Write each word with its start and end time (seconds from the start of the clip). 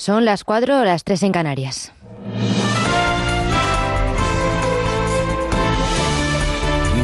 Son 0.00 0.24
las 0.24 0.44
4 0.44 0.80
o 0.80 0.84
las 0.86 1.04
3 1.04 1.24
en 1.24 1.32
Canarias. 1.32 1.92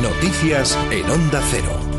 Noticias 0.00 0.78
en 0.90 1.10
Onda 1.10 1.42
Cero. 1.50 1.95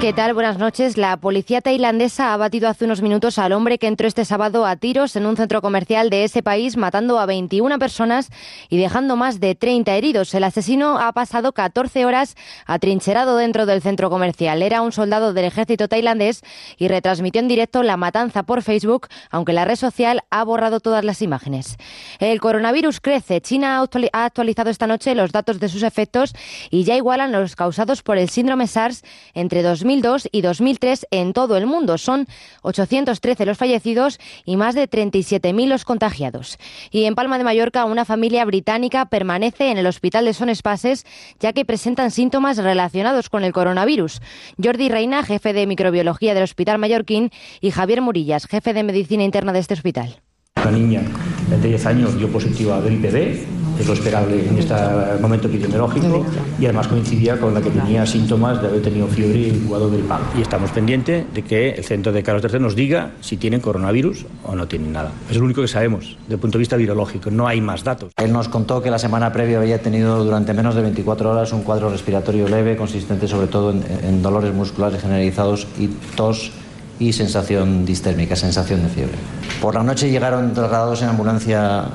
¿Qué 0.00 0.14
tal? 0.14 0.32
Buenas 0.32 0.56
noches. 0.56 0.96
La 0.96 1.18
policía 1.18 1.60
tailandesa 1.60 2.32
ha 2.32 2.36
batido 2.38 2.70
hace 2.70 2.86
unos 2.86 3.02
minutos 3.02 3.38
al 3.38 3.52
hombre 3.52 3.76
que 3.76 3.86
entró 3.86 4.08
este 4.08 4.24
sábado 4.24 4.64
a 4.64 4.76
tiros 4.76 5.14
en 5.14 5.26
un 5.26 5.36
centro 5.36 5.60
comercial 5.60 6.08
de 6.08 6.24
ese 6.24 6.42
país, 6.42 6.78
matando 6.78 7.18
a 7.18 7.26
21 7.26 7.78
personas 7.78 8.30
y 8.70 8.78
dejando 8.78 9.16
más 9.16 9.40
de 9.40 9.54
30 9.54 9.94
heridos. 9.94 10.32
El 10.32 10.44
asesino 10.44 10.98
ha 10.98 11.12
pasado 11.12 11.52
14 11.52 12.06
horas 12.06 12.34
atrincherado 12.64 13.36
dentro 13.36 13.66
del 13.66 13.82
centro 13.82 14.08
comercial. 14.08 14.62
Era 14.62 14.80
un 14.80 14.90
soldado 14.90 15.34
del 15.34 15.44
ejército 15.44 15.86
tailandés 15.86 16.40
y 16.78 16.88
retransmitió 16.88 17.42
en 17.42 17.48
directo 17.48 17.82
la 17.82 17.98
matanza 17.98 18.44
por 18.44 18.62
Facebook, 18.62 19.08
aunque 19.30 19.52
la 19.52 19.66
red 19.66 19.76
social 19.76 20.22
ha 20.30 20.42
borrado 20.44 20.80
todas 20.80 21.04
las 21.04 21.20
imágenes. 21.20 21.76
El 22.20 22.40
coronavirus 22.40 23.02
crece. 23.02 23.42
China 23.42 23.86
ha 24.14 24.24
actualizado 24.24 24.70
esta 24.70 24.86
noche 24.86 25.14
los 25.14 25.30
datos 25.30 25.60
de 25.60 25.68
sus 25.68 25.82
efectos 25.82 26.32
y 26.70 26.84
ya 26.84 26.96
igualan 26.96 27.32
los 27.32 27.54
causados 27.54 28.02
por 28.02 28.16
el 28.16 28.30
síndrome 28.30 28.66
SARS 28.66 29.02
entre 29.34 29.62
2000 29.62 29.89
2002 29.90 30.28
y 30.30 30.42
2003 30.42 31.06
en 31.10 31.32
todo 31.32 31.56
el 31.56 31.66
mundo. 31.66 31.98
Son 31.98 32.28
813 32.62 33.44
los 33.44 33.58
fallecidos 33.58 34.20
y 34.44 34.56
más 34.56 34.76
de 34.76 34.88
37.000 34.88 35.66
los 35.66 35.84
contagiados. 35.84 36.58
Y 36.92 37.04
en 37.04 37.16
Palma 37.16 37.38
de 37.38 37.44
Mallorca, 37.44 37.84
una 37.84 38.04
familia 38.04 38.44
británica 38.44 39.06
permanece 39.06 39.70
en 39.70 39.78
el 39.78 39.86
hospital 39.86 40.24
de 40.26 40.34
Son 40.34 40.48
Espases 40.48 41.04
ya 41.40 41.52
que 41.52 41.64
presentan 41.64 42.12
síntomas 42.12 42.58
relacionados 42.58 43.28
con 43.28 43.42
el 43.42 43.52
coronavirus. 43.52 44.20
Jordi 44.62 44.88
Reina, 44.88 45.24
jefe 45.24 45.52
de 45.52 45.66
microbiología 45.66 46.34
del 46.34 46.44
Hospital 46.44 46.78
Mallorquín, 46.78 47.30
y 47.60 47.72
Javier 47.72 48.00
Murillas, 48.00 48.46
jefe 48.46 48.72
de 48.72 48.84
medicina 48.84 49.24
interna 49.24 49.52
de 49.52 49.58
este 49.58 49.74
hospital. 49.74 50.20
Una 50.56 50.70
niña 50.70 51.02
de 51.48 51.68
10 51.68 51.86
años 51.86 52.18
dio 52.18 52.30
positiva 52.30 52.80
gripe 52.80 53.10
B, 53.10 53.44
es 53.80 53.86
lo 53.86 53.94
esperable 53.94 54.46
en 54.48 54.58
este 54.58 54.74
momento 55.20 55.48
epidemiológico, 55.48 56.24
y 56.58 56.64
además 56.64 56.88
coincidía 56.88 57.38
con 57.38 57.54
la 57.54 57.60
que 57.60 57.70
tenía 57.70 58.06
síntomas 58.06 58.60
de 58.60 58.68
haber 58.68 58.82
tenido 58.82 59.06
fiebre 59.06 59.38
y 59.38 59.62
jugado 59.66 59.90
gripal. 59.90 60.20
Y 60.36 60.42
estamos 60.42 60.70
pendientes 60.70 61.24
de 61.32 61.42
que 61.42 61.70
el 61.70 61.84
centro 61.84 62.12
de 62.12 62.22
Carlos 62.22 62.44
III 62.50 62.60
nos 62.60 62.74
diga 62.74 63.12
si 63.20 63.36
tienen 63.36 63.60
coronavirus 63.60 64.26
o 64.44 64.54
no 64.54 64.66
tienen 64.68 64.92
nada. 64.92 65.12
Es 65.30 65.36
lo 65.36 65.44
único 65.44 65.62
que 65.62 65.68
sabemos 65.68 66.16
desde 66.22 66.34
el 66.34 66.40
punto 66.40 66.58
de 66.58 66.60
vista 66.60 66.76
virológico, 66.76 67.30
no 67.30 67.46
hay 67.46 67.60
más 67.60 67.84
datos. 67.84 68.12
Él 68.16 68.32
nos 68.32 68.48
contó 68.48 68.82
que 68.82 68.90
la 68.90 68.98
semana 68.98 69.32
previa 69.32 69.58
había 69.58 69.80
tenido 69.80 70.24
durante 70.24 70.52
menos 70.52 70.74
de 70.74 70.82
24 70.82 71.30
horas 71.30 71.52
un 71.52 71.62
cuadro 71.62 71.90
respiratorio 71.90 72.48
leve, 72.48 72.76
consistente 72.76 73.26
sobre 73.28 73.46
todo 73.46 73.70
en, 73.70 73.82
en 74.02 74.22
dolores 74.22 74.54
musculares 74.54 75.00
generalizados 75.00 75.66
y 75.78 75.88
tos 76.16 76.52
y 77.00 77.12
sensación 77.12 77.84
distérmica, 77.84 78.36
sensación 78.36 78.82
de 78.82 78.88
fiebre. 78.88 79.16
Por 79.60 79.74
la 79.74 79.82
noche 79.82 80.10
llegaron 80.10 80.52
trasladados 80.52 81.02
en 81.02 81.08
ambulancia 81.08 81.86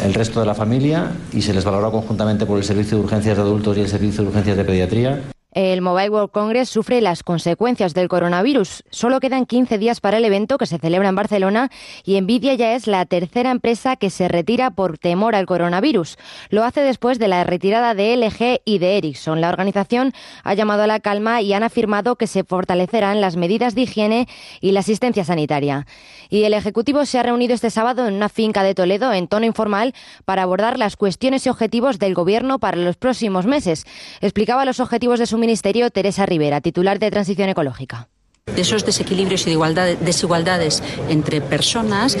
el, 0.00 0.06
el, 0.06 0.14
resto 0.14 0.40
de 0.40 0.46
la 0.46 0.54
familia 0.54 1.10
y 1.32 1.42
se 1.42 1.52
les 1.52 1.64
valoró 1.64 1.92
conjuntamente 1.92 2.46
por 2.46 2.56
el 2.56 2.64
Servicio 2.64 2.96
de 2.96 3.04
Urgencias 3.04 3.36
de 3.36 3.42
Adultos 3.42 3.76
y 3.76 3.80
el 3.80 3.88
Servicio 3.88 4.22
de 4.22 4.28
Urgencias 4.28 4.56
de 4.56 4.64
Pediatría. 4.64 5.20
El 5.58 5.82
Mobile 5.82 6.10
World 6.10 6.30
Congress 6.30 6.68
sufre 6.68 7.00
las 7.00 7.24
consecuencias 7.24 7.92
del 7.92 8.06
coronavirus. 8.06 8.84
Solo 8.90 9.18
quedan 9.18 9.44
15 9.44 9.76
días 9.76 10.00
para 10.00 10.18
el 10.18 10.24
evento 10.24 10.56
que 10.56 10.66
se 10.66 10.78
celebra 10.78 11.08
en 11.08 11.16
Barcelona 11.16 11.72
y 12.04 12.20
Nvidia 12.20 12.54
ya 12.54 12.74
es 12.76 12.86
la 12.86 13.04
tercera 13.06 13.50
empresa 13.50 13.96
que 13.96 14.08
se 14.08 14.28
retira 14.28 14.70
por 14.70 14.98
temor 14.98 15.34
al 15.34 15.46
coronavirus. 15.46 16.16
Lo 16.50 16.62
hace 16.62 16.82
después 16.82 17.18
de 17.18 17.26
la 17.26 17.42
retirada 17.42 17.94
de 17.94 18.16
LG 18.16 18.60
y 18.64 18.78
de 18.78 18.98
Ericsson. 18.98 19.40
La 19.40 19.48
organización 19.48 20.12
ha 20.44 20.54
llamado 20.54 20.84
a 20.84 20.86
la 20.86 21.00
calma 21.00 21.42
y 21.42 21.52
han 21.52 21.64
afirmado 21.64 22.14
que 22.14 22.28
se 22.28 22.44
fortalecerán 22.44 23.20
las 23.20 23.34
medidas 23.34 23.74
de 23.74 23.80
higiene 23.80 24.28
y 24.60 24.70
la 24.70 24.78
asistencia 24.78 25.24
sanitaria. 25.24 25.88
Y 26.30 26.44
el 26.44 26.54
Ejecutivo 26.54 27.04
se 27.04 27.18
ha 27.18 27.24
reunido 27.24 27.54
este 27.54 27.70
sábado 27.70 28.06
en 28.06 28.14
una 28.14 28.28
finca 28.28 28.62
de 28.62 28.76
Toledo 28.76 29.12
en 29.12 29.26
tono 29.26 29.44
informal 29.44 29.92
para 30.24 30.42
abordar 30.44 30.78
las 30.78 30.96
cuestiones 30.96 31.46
y 31.46 31.48
objetivos 31.48 31.98
del 31.98 32.14
Gobierno 32.14 32.60
para 32.60 32.76
los 32.76 32.96
próximos 32.96 33.44
meses. 33.46 33.86
Explicaba 34.20 34.64
los 34.64 34.78
objetivos 34.78 35.18
de 35.18 35.26
su 35.26 35.36
ministerio 35.48 35.88
Teresa 35.88 36.26
Rivera, 36.26 36.60
titular 36.60 36.98
de 36.98 37.10
Transición 37.10 37.48
Ecológica. 37.48 38.08
De 38.54 38.60
esos 38.60 38.84
desequilibrios 38.84 39.46
y 39.46 39.56
desigualdades 40.04 40.82
entre 41.08 41.40
personas 41.40 42.18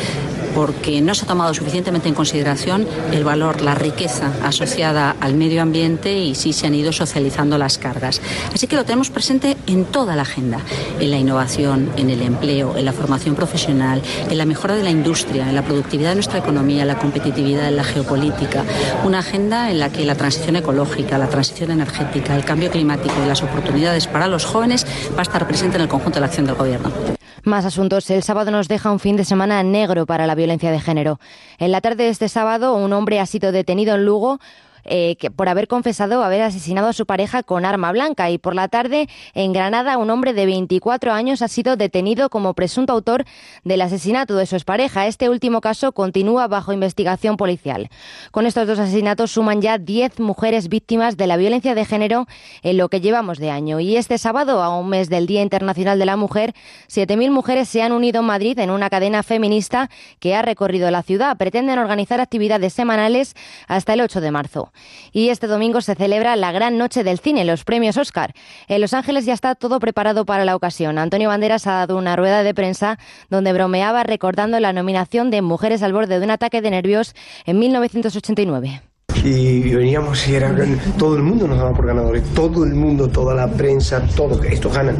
porque 0.54 1.00
no 1.00 1.14
se 1.14 1.24
ha 1.24 1.28
tomado 1.28 1.54
suficientemente 1.54 2.08
en 2.08 2.14
consideración 2.14 2.86
el 3.12 3.24
valor, 3.24 3.60
la 3.60 3.74
riqueza 3.74 4.32
asociada 4.42 5.16
al 5.20 5.34
medio 5.34 5.62
ambiente 5.62 6.18
y 6.18 6.34
sí 6.34 6.52
se 6.52 6.66
han 6.66 6.74
ido 6.74 6.92
socializando 6.92 7.58
las 7.58 7.78
cargas. 7.78 8.20
Así 8.52 8.66
que 8.66 8.76
lo 8.76 8.84
tenemos 8.84 9.10
presente 9.10 9.56
en 9.66 9.84
toda 9.84 10.16
la 10.16 10.22
agenda, 10.22 10.60
en 11.00 11.10
la 11.10 11.18
innovación, 11.18 11.90
en 11.96 12.10
el 12.10 12.22
empleo, 12.22 12.76
en 12.76 12.84
la 12.84 12.92
formación 12.92 13.34
profesional, 13.34 14.02
en 14.28 14.38
la 14.38 14.44
mejora 14.44 14.74
de 14.74 14.82
la 14.82 14.90
industria, 14.90 15.48
en 15.48 15.54
la 15.54 15.62
productividad 15.62 16.10
de 16.10 16.16
nuestra 16.16 16.38
economía, 16.38 16.82
en 16.82 16.88
la 16.88 16.98
competitividad, 16.98 17.68
en 17.68 17.76
la 17.76 17.84
geopolítica. 17.84 18.64
Una 19.04 19.20
agenda 19.20 19.70
en 19.70 19.78
la 19.78 19.90
que 19.90 20.04
la 20.04 20.14
transición 20.14 20.56
ecológica, 20.56 21.18
la 21.18 21.28
transición 21.28 21.70
energética, 21.70 22.36
el 22.36 22.44
cambio 22.44 22.70
climático 22.70 23.14
y 23.24 23.28
las 23.28 23.42
oportunidades 23.42 24.06
para 24.06 24.28
los 24.28 24.44
jóvenes 24.44 24.86
va 25.14 25.20
a 25.20 25.22
estar 25.22 25.46
presente 25.46 25.76
en 25.76 25.82
el 25.82 25.88
conjunto 25.88 26.16
de 26.16 26.20
la 26.20 26.26
acción 26.26 26.46
del 26.46 26.54
Gobierno. 26.54 27.17
Más 27.44 27.64
asuntos. 27.64 28.08
El 28.10 28.22
sábado 28.22 28.50
nos 28.50 28.68
deja 28.68 28.90
un 28.90 29.00
fin 29.00 29.16
de 29.16 29.24
semana 29.24 29.62
negro 29.62 30.06
para 30.06 30.26
la 30.26 30.34
violencia 30.34 30.70
de 30.70 30.80
género. 30.80 31.20
En 31.58 31.72
la 31.72 31.80
tarde 31.80 32.04
de 32.04 32.10
este 32.10 32.28
sábado, 32.28 32.74
un 32.74 32.92
hombre 32.92 33.20
ha 33.20 33.26
sido 33.26 33.52
detenido 33.52 33.94
en 33.94 34.04
Lugo 34.04 34.40
eh, 34.88 35.16
por 35.36 35.48
haber 35.48 35.68
confesado 35.68 36.24
haber 36.24 36.42
asesinado 36.42 36.88
a 36.88 36.92
su 36.92 37.06
pareja 37.06 37.42
con 37.42 37.64
arma 37.64 37.92
blanca. 37.92 38.30
Y 38.30 38.38
por 38.38 38.54
la 38.54 38.68
tarde, 38.68 39.08
en 39.34 39.52
Granada, 39.52 39.98
un 39.98 40.10
hombre 40.10 40.32
de 40.32 40.46
24 40.46 41.12
años 41.12 41.42
ha 41.42 41.48
sido 41.48 41.76
detenido 41.76 42.30
como 42.30 42.54
presunto 42.54 42.92
autor 42.92 43.24
del 43.64 43.82
asesinato 43.82 44.36
de 44.36 44.46
su 44.46 44.56
expareja. 44.56 45.06
Este 45.06 45.28
último 45.28 45.60
caso 45.60 45.92
continúa 45.92 46.48
bajo 46.48 46.72
investigación 46.72 47.36
policial. 47.36 47.90
Con 48.30 48.46
estos 48.46 48.66
dos 48.66 48.78
asesinatos 48.78 49.32
suman 49.32 49.60
ya 49.60 49.78
10 49.78 50.20
mujeres 50.20 50.68
víctimas 50.68 51.16
de 51.16 51.26
la 51.26 51.36
violencia 51.36 51.74
de 51.74 51.84
género 51.84 52.26
en 52.62 52.76
lo 52.76 52.88
que 52.88 53.00
llevamos 53.00 53.38
de 53.38 53.50
año. 53.50 53.80
Y 53.80 53.96
este 53.96 54.18
sábado, 54.18 54.62
a 54.62 54.76
un 54.76 54.88
mes 54.88 55.08
del 55.08 55.26
Día 55.26 55.42
Internacional 55.42 55.98
de 55.98 56.06
la 56.06 56.16
Mujer, 56.16 56.54
7.000 56.88 57.30
mujeres 57.30 57.68
se 57.68 57.82
han 57.82 57.92
unido 57.92 58.20
en 58.20 58.26
Madrid 58.26 58.58
en 58.58 58.70
una 58.70 58.90
cadena 58.90 59.22
feminista 59.22 59.90
que 60.18 60.34
ha 60.34 60.42
recorrido 60.42 60.90
la 60.90 61.02
ciudad. 61.02 61.36
Pretenden 61.36 61.78
organizar 61.78 62.20
actividades 62.20 62.72
semanales 62.72 63.34
hasta 63.66 63.94
el 63.94 64.00
8 64.00 64.20
de 64.20 64.30
marzo. 64.30 64.72
Y 65.12 65.30
este 65.30 65.46
domingo 65.46 65.80
se 65.80 65.94
celebra 65.94 66.36
la 66.36 66.52
gran 66.52 66.78
noche 66.78 67.04
del 67.04 67.18
cine, 67.18 67.44
los 67.44 67.64
premios 67.64 67.96
Oscar. 67.96 68.34
En 68.68 68.80
Los 68.80 68.94
Ángeles 68.94 69.24
ya 69.24 69.34
está 69.34 69.54
todo 69.54 69.80
preparado 69.80 70.24
para 70.26 70.44
la 70.44 70.56
ocasión. 70.56 70.98
Antonio 70.98 71.28
Banderas 71.28 71.66
ha 71.66 71.72
dado 71.72 71.96
una 71.96 72.16
rueda 72.16 72.42
de 72.42 72.54
prensa 72.54 72.98
donde 73.30 73.52
bromeaba 73.52 74.02
recordando 74.02 74.60
la 74.60 74.72
nominación 74.72 75.30
de 75.30 75.42
Mujeres 75.42 75.82
al 75.82 75.92
borde 75.92 76.18
de 76.18 76.24
un 76.24 76.30
ataque 76.30 76.60
de 76.60 76.70
nervios 76.70 77.14
en 77.46 77.58
1989 77.58 78.82
y 79.24 79.74
veníamos 79.74 80.28
y 80.28 80.34
era 80.34 80.54
todo 80.96 81.16
el 81.16 81.22
mundo 81.22 81.48
nos 81.48 81.58
daba 81.58 81.74
por 81.74 81.86
ganadores, 81.86 82.22
todo 82.34 82.64
el 82.64 82.74
mundo, 82.74 83.08
toda 83.08 83.34
la 83.34 83.48
prensa, 83.48 84.00
todo, 84.14 84.42
estos 84.44 84.72
ganan. 84.72 84.96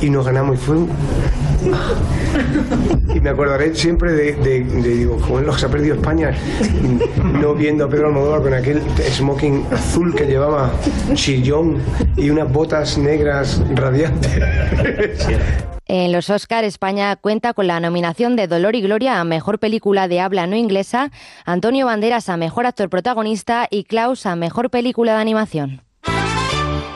Y 0.00 0.10
nos 0.10 0.24
ganamos 0.24 0.56
y 0.56 0.58
fue 0.58 0.76
y 3.14 3.20
me 3.20 3.30
acordaré 3.30 3.74
siempre 3.74 4.12
de, 4.12 4.62
digo, 4.64 5.18
como 5.20 5.40
lo 5.40 5.52
que 5.52 5.60
se 5.60 5.66
ha 5.66 5.68
perdido 5.68 5.96
España, 5.96 6.32
no 7.40 7.54
viendo 7.54 7.84
a 7.84 7.88
Pedro 7.88 8.08
Almodóvar 8.08 8.42
con 8.42 8.54
aquel 8.54 8.82
smoking 9.10 9.66
azul 9.72 10.14
que 10.14 10.26
llevaba 10.26 10.70
chillón 11.14 11.78
y 12.16 12.30
unas 12.30 12.50
botas 12.52 12.98
negras 12.98 13.62
radiantes. 13.74 14.40
En 15.90 16.12
los 16.12 16.28
Oscar, 16.28 16.64
España 16.64 17.16
cuenta 17.16 17.54
con 17.54 17.66
la 17.66 17.80
nominación 17.80 18.36
de 18.36 18.46
Dolor 18.46 18.76
y 18.76 18.82
Gloria 18.82 19.20
a 19.20 19.24
Mejor 19.24 19.58
Película 19.58 20.06
de 20.06 20.20
Habla 20.20 20.46
No 20.46 20.54
Inglesa, 20.54 21.10
Antonio 21.46 21.86
Banderas 21.86 22.28
a 22.28 22.36
Mejor 22.36 22.66
Actor 22.66 22.90
Protagonista 22.90 23.66
y 23.70 23.84
Klaus 23.84 24.26
a 24.26 24.36
Mejor 24.36 24.68
Película 24.68 25.14
de 25.14 25.20
Animación. 25.22 25.87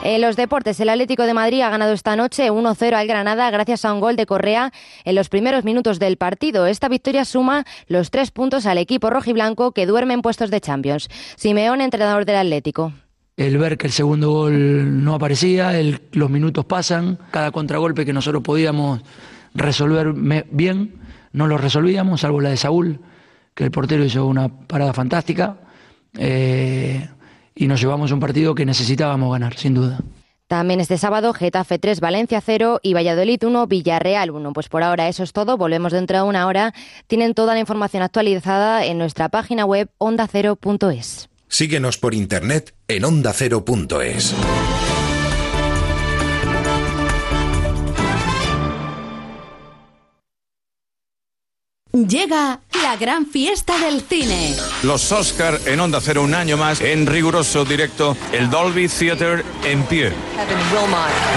En 0.05 0.19
los 0.19 0.35
deportes, 0.35 0.77
el 0.81 0.89
Atlético 0.89 1.23
de 1.23 1.33
Madrid 1.33 1.61
ha 1.61 1.69
ganado 1.69 1.93
esta 1.93 2.17
noche 2.17 2.51
1-0 2.51 2.93
al 2.93 3.07
Granada 3.07 3.49
gracias 3.51 3.85
a 3.85 3.93
un 3.93 4.01
gol 4.01 4.17
de 4.17 4.25
Correa 4.25 4.73
en 5.05 5.15
los 5.15 5.29
primeros 5.29 5.63
minutos 5.63 5.97
del 5.97 6.17
partido. 6.17 6.67
Esta 6.67 6.89
victoria 6.89 7.23
suma 7.23 7.63
los 7.87 8.11
tres 8.11 8.29
puntos 8.29 8.65
al 8.65 8.79
equipo 8.79 9.09
rojiblanco 9.09 9.71
que 9.71 9.85
duerme 9.85 10.13
en 10.13 10.21
puestos 10.21 10.51
de 10.51 10.59
Champions. 10.59 11.07
Simeón, 11.37 11.79
entrenador 11.79 12.25
del 12.25 12.35
Atlético. 12.35 12.91
El 13.37 13.57
ver 13.57 13.77
que 13.77 13.87
el 13.87 13.93
segundo 13.93 14.29
gol 14.29 15.05
no 15.05 15.15
aparecía, 15.15 15.71
los 16.11 16.29
minutos 16.29 16.65
pasan, 16.65 17.17
cada 17.31 17.51
contragolpe 17.51 18.05
que 18.05 18.11
nosotros 18.11 18.43
podíamos 18.43 18.99
resolver 19.53 20.11
bien, 20.51 20.95
no 21.31 21.47
lo 21.47 21.57
resolvíamos, 21.57 22.19
salvo 22.19 22.41
la 22.41 22.49
de 22.49 22.57
Saúl, 22.57 22.99
que 23.55 23.63
el 23.63 23.71
portero 23.71 24.03
hizo 24.03 24.27
una 24.27 24.49
parada 24.49 24.91
fantástica. 24.91 25.59
Eh, 26.17 27.07
y 27.55 27.67
nos 27.67 27.81
llevamos 27.81 28.11
un 28.11 28.19
partido 28.19 28.55
que 28.55 28.65
necesitábamos 28.65 29.31
ganar, 29.31 29.57
sin 29.57 29.73
duda. 29.73 29.99
También 30.47 30.81
este 30.81 30.97
sábado, 30.97 31.33
Getafe 31.33 31.79
3, 31.79 31.99
Valencia 31.99 32.39
0 32.39 32.79
y 32.83 32.93
Valladolid 32.93 33.43
1, 33.43 33.65
Villarreal 33.65 34.29
1. 34.29 34.53
Pues 34.53 34.69
por 34.69 34.83
ahora 34.83 35.07
eso 35.07 35.23
es 35.23 35.33
todo. 35.33 35.57
Volvemos 35.57 35.91
dentro 35.93 36.17
de 36.17 36.23
una 36.23 36.45
hora. 36.45 36.73
Tienen 37.07 37.33
toda 37.33 37.53
la 37.53 37.59
información 37.59 38.03
actualizada 38.03 38.85
en 38.85 38.97
nuestra 38.97 39.29
página 39.29 39.65
web 39.65 39.89
ondacero.es. 39.97 41.29
Síguenos 41.47 41.97
por 41.97 42.13
internet 42.13 42.75
en 42.87 43.05
ondacero.es. 43.05 44.35
Llega 51.95 52.59
la 52.81 52.95
gran 52.95 53.27
fiesta 53.27 53.77
del 53.77 54.01
cine. 54.01 54.55
Los 54.81 55.11
Oscar 55.11 55.59
en 55.67 55.79
Onda 55.79 56.01
Cero 56.01 56.23
un 56.23 56.33
año 56.33 56.57
más 56.57 56.81
en 56.81 57.05
riguroso 57.05 57.65
directo, 57.65 58.17
el 58.31 58.49
Dolby 58.49 58.87
Theater 58.87 59.45
en 59.63 59.83
pie. 59.83 60.11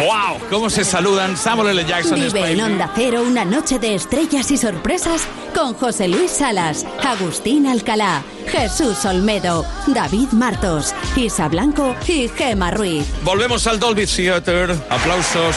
¡Wow! 0.00 0.38
¿Cómo 0.48 0.70
se 0.70 0.82
saludan 0.82 1.36
Samuel 1.36 1.78
L. 1.78 1.84
Jackson? 1.84 2.18
Vive 2.18 2.52
en 2.52 2.62
Onda 2.62 2.90
Cero 2.96 3.22
una 3.26 3.44
noche 3.44 3.78
de 3.78 3.96
estrellas 3.96 4.50
y 4.50 4.56
sorpresas 4.56 5.24
con 5.54 5.74
José 5.74 6.08
Luis 6.08 6.30
Salas, 6.30 6.86
Agustín 7.04 7.66
Alcalá, 7.66 8.22
Jesús 8.48 9.04
Olmedo, 9.04 9.66
David 9.88 10.28
Martos, 10.32 10.94
Isa 11.16 11.48
Blanco 11.48 11.94
y 12.08 12.28
Gema 12.28 12.70
Ruiz. 12.70 13.04
Volvemos 13.24 13.66
al 13.66 13.78
Dolby 13.78 14.06
Theater. 14.06 14.74
Aplausos. 14.88 15.54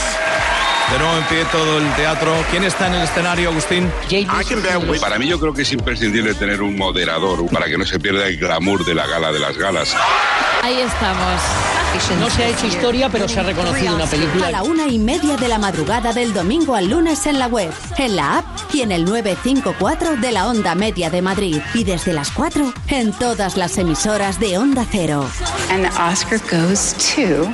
De 0.92 0.98
nuevo 0.98 1.18
en 1.18 1.24
pie 1.26 1.46
todo 1.52 1.78
el 1.78 1.94
teatro. 1.94 2.34
¿Quién 2.50 2.64
está 2.64 2.88
en 2.88 2.96
el 2.96 3.04
escenario, 3.04 3.50
Agustín? 3.50 3.92
Para 5.00 5.20
mí 5.20 5.28
yo 5.28 5.40
creo 5.40 5.54
que 5.54 5.62
es 5.62 5.72
imprescindible 5.72 6.34
tener 6.34 6.64
un 6.64 6.76
moderador 6.76 7.46
para 7.52 7.68
que 7.68 7.78
no 7.78 7.86
se 7.86 8.00
pierda 8.00 8.28
el 8.28 8.38
glamour 8.38 8.84
de 8.84 8.96
la 8.96 9.06
gala 9.06 9.32
de 9.32 9.40
las 9.40 9.56
galas. 9.56 9.96
Ahí 10.64 10.80
estamos. 10.80 11.42
No 12.20 12.30
se 12.30 12.44
ha 12.44 12.48
hecho 12.50 12.68
historia, 12.68 13.10
pero 13.10 13.28
se 13.28 13.40
ha 13.40 13.44
reconocido 13.44 13.96
una 13.96 14.06
película. 14.06 14.48
A 14.48 14.52
la 14.52 14.64
una 14.64 14.88
y 14.88 14.98
media 15.00 15.38
de 15.38 15.48
la 15.48 15.60
madrugada 15.60 16.12
del 16.12 16.34
domingo 16.34 16.76
al 16.76 16.90
lunes 16.90 17.26
en 17.28 17.40
la 17.40 17.48
web, 17.48 17.72
en 17.98 18.16
la 18.16 18.40
app 18.40 18.46
y 18.74 18.82
en 18.82 18.92
el 18.92 19.06
954 19.06 20.18
de 20.18 20.32
la 20.32 20.48
Onda 20.48 20.76
Media 20.76 21.10
de 21.10 21.22
Madrid. 21.22 21.62
Y 21.74 21.84
desde 21.84 22.14
las 22.14 22.32
4 22.32 22.74
en 22.88 23.12
todas 23.14 23.58
las 23.58 23.78
emisoras 23.78 24.40
de 24.40 24.58
Onda 24.58 24.86
Cero. 24.90 25.30
And 25.70 25.84
the 25.84 26.02
Oscar 26.02 26.40
goes 26.50 26.96
to... 27.16 27.54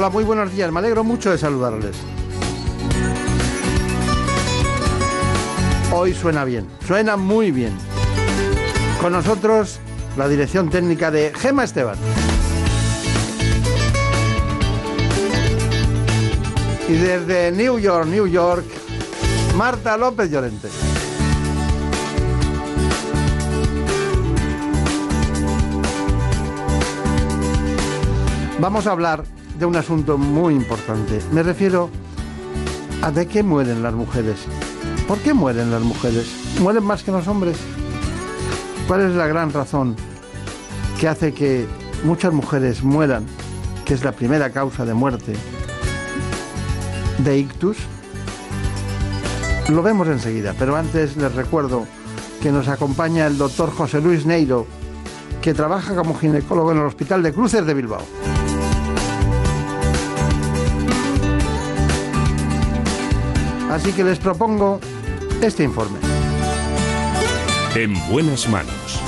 Hola, 0.00 0.08
muy 0.08 0.24
buenos 0.24 0.50
días. 0.50 0.72
Me 0.72 0.78
alegro 0.78 1.04
mucho 1.04 1.30
de 1.30 1.36
saludarles. 1.36 1.94
Hoy 5.92 6.14
suena 6.14 6.46
bien, 6.46 6.66
suena 6.86 7.18
muy 7.18 7.50
bien. 7.50 7.76
Con 8.98 9.12
nosotros 9.12 9.78
la 10.16 10.26
dirección 10.26 10.70
técnica 10.70 11.10
de 11.10 11.34
Gema 11.34 11.64
Esteban. 11.64 11.98
Y 16.88 16.92
desde 16.94 17.52
New 17.52 17.78
York, 17.78 18.06
New 18.06 18.26
York, 18.26 18.64
Marta 19.54 19.98
López 19.98 20.30
Llorente. 20.30 20.68
Vamos 28.58 28.86
a 28.86 28.92
hablar 28.92 29.24
de 29.60 29.66
un 29.66 29.76
asunto 29.76 30.16
muy 30.16 30.54
importante. 30.54 31.20
Me 31.32 31.42
refiero 31.42 31.90
a 33.02 33.10
de 33.10 33.26
qué 33.26 33.42
mueren 33.42 33.82
las 33.82 33.92
mujeres. 33.92 34.38
¿Por 35.06 35.18
qué 35.18 35.34
mueren 35.34 35.70
las 35.70 35.82
mujeres? 35.82 36.26
¿Mueren 36.60 36.82
más 36.82 37.02
que 37.02 37.12
los 37.12 37.28
hombres? 37.28 37.58
¿Cuál 38.88 39.02
es 39.02 39.14
la 39.14 39.26
gran 39.26 39.52
razón 39.52 39.96
que 40.98 41.08
hace 41.08 41.34
que 41.34 41.66
muchas 42.04 42.32
mujeres 42.32 42.82
mueran, 42.82 43.26
que 43.84 43.92
es 43.92 44.02
la 44.02 44.12
primera 44.12 44.50
causa 44.50 44.86
de 44.86 44.94
muerte 44.94 45.34
de 47.18 47.38
ictus? 47.38 47.76
Lo 49.68 49.82
vemos 49.82 50.08
enseguida, 50.08 50.54
pero 50.58 50.74
antes 50.74 51.18
les 51.18 51.34
recuerdo 51.34 51.86
que 52.42 52.50
nos 52.50 52.66
acompaña 52.68 53.26
el 53.26 53.36
doctor 53.36 53.70
José 53.70 54.00
Luis 54.00 54.24
Neiro, 54.24 54.66
que 55.42 55.52
trabaja 55.52 55.94
como 55.94 56.18
ginecólogo 56.18 56.72
en 56.72 56.78
el 56.78 56.84
Hospital 56.84 57.22
de 57.22 57.34
Cruces 57.34 57.66
de 57.66 57.74
Bilbao. 57.74 58.29
Así 63.70 63.92
que 63.92 64.02
les 64.02 64.18
propongo 64.18 64.80
este 65.40 65.62
informe. 65.62 66.00
En 67.76 67.94
buenas 68.10 68.48
manos. 68.48 69.00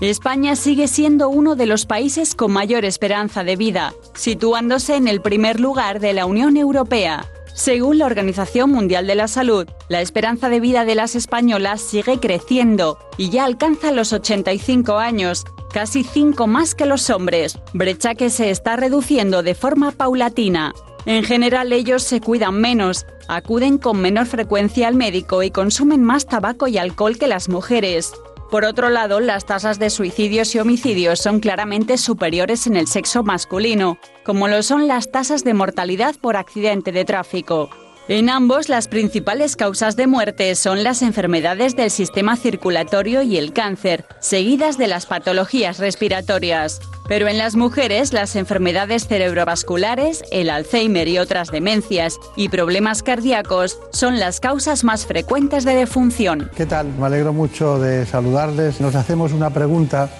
España 0.00 0.54
sigue 0.54 0.86
siendo 0.86 1.28
uno 1.28 1.56
de 1.56 1.66
los 1.66 1.84
países 1.84 2.36
con 2.36 2.52
mayor 2.52 2.84
esperanza 2.84 3.42
de 3.42 3.56
vida, 3.56 3.92
situándose 4.14 4.94
en 4.94 5.08
el 5.08 5.20
primer 5.20 5.58
lugar 5.58 5.98
de 5.98 6.12
la 6.12 6.26
Unión 6.26 6.56
Europea. 6.56 7.26
Según 7.54 7.98
la 7.98 8.06
Organización 8.06 8.70
Mundial 8.70 9.08
de 9.08 9.16
la 9.16 9.26
Salud, 9.26 9.66
la 9.88 10.00
esperanza 10.00 10.48
de 10.48 10.60
vida 10.60 10.84
de 10.84 10.94
las 10.94 11.16
españolas 11.16 11.80
sigue 11.80 12.20
creciendo 12.20 12.98
y 13.16 13.30
ya 13.30 13.46
alcanza 13.46 13.90
los 13.90 14.12
85 14.12 14.98
años, 14.98 15.44
casi 15.72 16.04
5 16.04 16.46
más 16.46 16.76
que 16.76 16.86
los 16.86 17.10
hombres, 17.10 17.58
brecha 17.72 18.14
que 18.14 18.30
se 18.30 18.50
está 18.50 18.76
reduciendo 18.76 19.42
de 19.42 19.56
forma 19.56 19.90
paulatina. 19.90 20.72
En 21.06 21.22
general 21.22 21.72
ellos 21.72 22.02
se 22.02 22.20
cuidan 22.20 22.60
menos, 22.60 23.06
acuden 23.28 23.78
con 23.78 24.00
menor 24.00 24.26
frecuencia 24.26 24.88
al 24.88 24.94
médico 24.94 25.42
y 25.42 25.50
consumen 25.50 26.02
más 26.02 26.26
tabaco 26.26 26.66
y 26.66 26.78
alcohol 26.78 27.18
que 27.18 27.28
las 27.28 27.48
mujeres. 27.48 28.12
Por 28.50 28.64
otro 28.64 28.88
lado, 28.88 29.20
las 29.20 29.44
tasas 29.44 29.78
de 29.78 29.90
suicidios 29.90 30.54
y 30.54 30.60
homicidios 30.60 31.18
son 31.18 31.40
claramente 31.40 31.98
superiores 31.98 32.66
en 32.66 32.76
el 32.76 32.86
sexo 32.86 33.22
masculino, 33.22 33.98
como 34.24 34.48
lo 34.48 34.62
son 34.62 34.86
las 34.86 35.10
tasas 35.10 35.44
de 35.44 35.54
mortalidad 35.54 36.14
por 36.20 36.36
accidente 36.36 36.92
de 36.92 37.04
tráfico. 37.04 37.68
En 38.06 38.28
ambos, 38.28 38.68
las 38.68 38.86
principales 38.86 39.56
causas 39.56 39.96
de 39.96 40.06
muerte 40.06 40.54
son 40.56 40.82
las 40.82 41.00
enfermedades 41.00 41.74
del 41.74 41.90
sistema 41.90 42.36
circulatorio 42.36 43.22
y 43.22 43.38
el 43.38 43.54
cáncer, 43.54 44.04
seguidas 44.20 44.76
de 44.76 44.88
las 44.88 45.06
patologías 45.06 45.78
respiratorias. 45.78 46.80
Pero 47.08 47.28
en 47.28 47.38
las 47.38 47.56
mujeres, 47.56 48.12
las 48.12 48.36
enfermedades 48.36 49.06
cerebrovasculares, 49.06 50.22
el 50.32 50.50
Alzheimer 50.50 51.08
y 51.08 51.16
otras 51.16 51.50
demencias 51.50 52.18
y 52.36 52.50
problemas 52.50 53.02
cardíacos 53.02 53.78
son 53.90 54.20
las 54.20 54.38
causas 54.38 54.84
más 54.84 55.06
frecuentes 55.06 55.64
de 55.64 55.74
defunción. 55.74 56.50
¿Qué 56.54 56.66
tal? 56.66 56.88
Me 56.98 57.06
alegro 57.06 57.32
mucho 57.32 57.78
de 57.78 58.04
saludarles. 58.04 58.82
Nos 58.82 58.96
hacemos 58.96 59.32
una 59.32 59.48
pregunta 59.48 60.10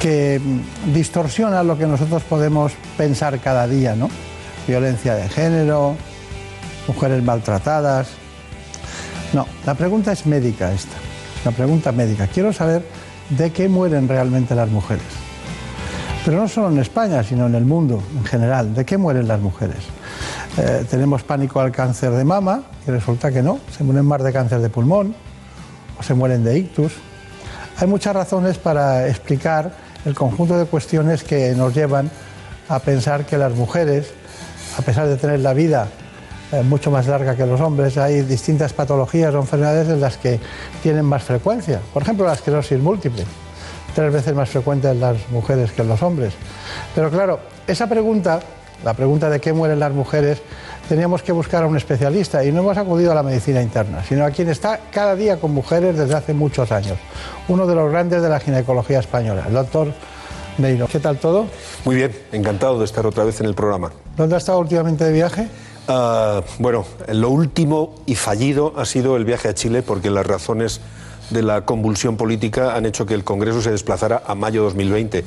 que 0.00 0.40
distorsiona 0.92 1.64
lo 1.64 1.76
que 1.76 1.86
nosotros 1.88 2.22
podemos 2.22 2.74
pensar 2.96 3.40
cada 3.40 3.66
día, 3.66 3.96
¿no? 3.96 4.08
Violencia 4.68 5.16
de 5.16 5.28
género, 5.28 5.96
mujeres 6.86 7.22
maltratadas. 7.22 8.08
No, 9.32 9.46
la 9.66 9.74
pregunta 9.74 10.12
es 10.12 10.26
médica 10.26 10.72
esta, 10.72 10.96
la 11.44 11.50
pregunta 11.50 11.92
médica. 11.92 12.26
Quiero 12.26 12.52
saber 12.52 12.84
de 13.30 13.50
qué 13.52 13.68
mueren 13.68 14.08
realmente 14.08 14.54
las 14.54 14.68
mujeres. 14.68 15.04
Pero 16.24 16.38
no 16.38 16.48
solo 16.48 16.70
en 16.70 16.78
España, 16.78 17.22
sino 17.22 17.46
en 17.46 17.54
el 17.54 17.64
mundo 17.64 18.02
en 18.16 18.24
general. 18.24 18.74
¿De 18.74 18.84
qué 18.84 18.96
mueren 18.96 19.28
las 19.28 19.40
mujeres? 19.40 19.78
Eh, 20.56 20.86
tenemos 20.88 21.22
pánico 21.22 21.60
al 21.60 21.72
cáncer 21.72 22.12
de 22.12 22.24
mama 22.24 22.62
y 22.86 22.90
resulta 22.90 23.30
que 23.30 23.42
no, 23.42 23.58
se 23.76 23.84
mueren 23.84 24.06
más 24.06 24.22
de 24.22 24.32
cáncer 24.32 24.60
de 24.60 24.70
pulmón 24.70 25.14
o 25.98 26.02
se 26.02 26.14
mueren 26.14 26.44
de 26.44 26.58
ictus. 26.58 26.92
Hay 27.76 27.88
muchas 27.88 28.14
razones 28.14 28.56
para 28.56 29.08
explicar 29.08 29.72
el 30.04 30.14
conjunto 30.14 30.56
de 30.56 30.64
cuestiones 30.66 31.24
que 31.24 31.54
nos 31.54 31.74
llevan 31.74 32.10
a 32.68 32.78
pensar 32.78 33.26
que 33.26 33.36
las 33.36 33.52
mujeres, 33.54 34.12
a 34.78 34.82
pesar 34.82 35.08
de 35.08 35.16
tener 35.16 35.40
la 35.40 35.52
vida 35.52 35.88
mucho 36.62 36.90
más 36.90 37.06
larga 37.06 37.34
que 37.34 37.46
los 37.46 37.60
hombres, 37.60 37.98
hay 37.98 38.22
distintas 38.22 38.72
patologías 38.72 39.34
o 39.34 39.38
enfermedades 39.38 39.88
en 39.88 40.00
las 40.00 40.16
que 40.16 40.38
tienen 40.82 41.04
más 41.04 41.22
frecuencia. 41.24 41.80
Por 41.92 42.02
ejemplo, 42.02 42.26
la 42.26 42.34
esclerosis 42.34 42.78
múltiple. 42.78 43.24
tres 43.94 44.12
veces 44.12 44.34
más 44.34 44.50
frecuente 44.50 44.90
en 44.90 45.00
las 45.00 45.16
mujeres 45.30 45.72
que 45.72 45.82
en 45.82 45.88
los 45.88 46.02
hombres. 46.02 46.34
Pero 46.94 47.10
claro, 47.10 47.38
esa 47.66 47.86
pregunta, 47.86 48.40
la 48.84 48.94
pregunta 48.94 49.30
de 49.30 49.40
qué 49.40 49.52
mueren 49.52 49.78
las 49.78 49.92
mujeres, 49.92 50.42
teníamos 50.88 51.22
que 51.22 51.32
buscar 51.32 51.62
a 51.62 51.66
un 51.66 51.76
especialista 51.76 52.44
y 52.44 52.52
no 52.52 52.60
hemos 52.60 52.76
acudido 52.76 53.12
a 53.12 53.14
la 53.14 53.22
medicina 53.22 53.62
interna, 53.62 54.04
sino 54.04 54.24
a 54.24 54.30
quien 54.30 54.50
está 54.50 54.80
cada 54.90 55.14
día 55.14 55.38
con 55.38 55.52
mujeres 55.52 55.96
desde 55.96 56.14
hace 56.14 56.34
muchos 56.34 56.72
años, 56.72 56.98
uno 57.48 57.66
de 57.66 57.74
los 57.74 57.90
grandes 57.90 58.20
de 58.20 58.28
la 58.28 58.40
ginecología 58.40 58.98
española, 58.98 59.44
el 59.46 59.54
doctor 59.54 59.92
Neiro. 60.58 60.86
¿Qué 60.88 61.00
tal 61.00 61.18
todo? 61.18 61.46
Muy 61.84 61.96
bien, 61.96 62.12
encantado 62.32 62.78
de 62.78 62.84
estar 62.84 63.06
otra 63.06 63.24
vez 63.24 63.40
en 63.40 63.46
el 63.46 63.54
programa. 63.54 63.92
¿Dónde 64.16 64.34
ha 64.34 64.38
estado 64.38 64.58
últimamente 64.58 65.04
de 65.04 65.12
viaje? 65.12 65.48
Ah, 65.88 66.42
bueno, 66.58 66.84
lo 67.08 67.30
último 67.30 67.94
y 68.06 68.14
fallido 68.14 68.72
ha 68.76 68.84
sido 68.84 69.16
el 69.16 69.24
viaje 69.24 69.48
a 69.48 69.54
Chile 69.54 69.82
porque 69.82 70.10
las 70.10 70.26
razones 70.26 70.80
de 71.30 71.42
la 71.42 71.64
convulsión 71.64 72.16
política 72.16 72.74
han 72.76 72.86
hecho 72.86 73.06
que 73.06 73.14
el 73.14 73.24
Congreso 73.24 73.60
se 73.62 73.70
desplazara 73.70 74.22
a 74.26 74.34
mayo 74.34 74.62
2020. 74.64 75.24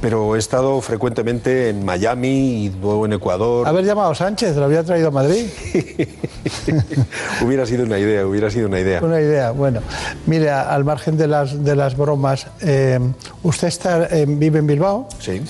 Pero 0.00 0.34
he 0.34 0.38
estado 0.38 0.80
frecuentemente 0.80 1.68
en 1.68 1.84
Miami 1.84 2.64
y 2.64 2.70
luego 2.70 3.04
en 3.04 3.12
Ecuador. 3.12 3.68
Haber 3.68 3.84
llamado 3.84 4.10
a 4.10 4.14
Sánchez, 4.14 4.56
lo 4.56 4.64
había 4.64 4.82
traído 4.82 5.08
a 5.08 5.10
Madrid. 5.10 5.44
hubiera 7.44 7.66
sido 7.66 7.84
una 7.84 7.98
idea, 7.98 8.26
hubiera 8.26 8.50
sido 8.50 8.66
una 8.66 8.80
idea. 8.80 9.02
Una 9.02 9.20
idea, 9.20 9.50
bueno. 9.50 9.82
Mire, 10.26 10.50
al 10.50 10.84
margen 10.84 11.18
de 11.18 11.26
las, 11.26 11.62
de 11.62 11.76
las 11.76 11.98
bromas, 11.98 12.46
eh, 12.62 12.98
usted 13.42 13.68
está, 13.68 14.06
eh, 14.06 14.24
vive 14.26 14.60
en 14.60 14.66
Bilbao. 14.66 15.06
Sí. 15.18 15.42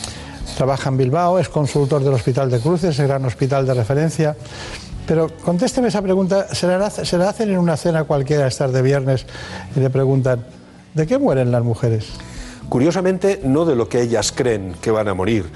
Trabaja 0.57 0.89
en 0.91 0.97
Bilbao, 0.97 1.39
es 1.39 1.49
consultor 1.49 2.03
del 2.03 2.15
Hospital 2.15 2.51
de 2.51 2.61
Cruces, 2.61 2.99
el 2.99 3.09
gran 3.09 3.25
hospital 3.25 3.67
de 3.67 3.75
referencia. 3.75 4.37
Pero 5.07 5.29
contésteme 5.45 5.89
esa 5.89 6.03
pregunta, 6.03 6.55
¿se 6.55 6.67
la, 6.67 6.87
hacen 6.87 7.51
en 7.51 7.59
una 7.59 7.77
cena 7.77 8.05
cualquiera 8.05 8.47
estar 8.47 8.71
de 8.71 8.83
viernes 8.83 9.27
y 9.75 9.81
le 9.81 9.91
preguntan, 9.91 10.45
¿de 10.95 11.07
qué 11.07 11.19
mueren 11.19 11.51
las 11.51 11.65
mujeres? 11.65 12.13
Curiosamente, 12.69 13.41
no 13.43 13.65
de 13.65 13.75
lo 13.75 13.89
que 13.89 14.03
ellas 14.03 14.33
creen 14.33 14.77
que 14.81 14.91
van 14.91 15.09
a 15.09 15.15
morir. 15.15 15.51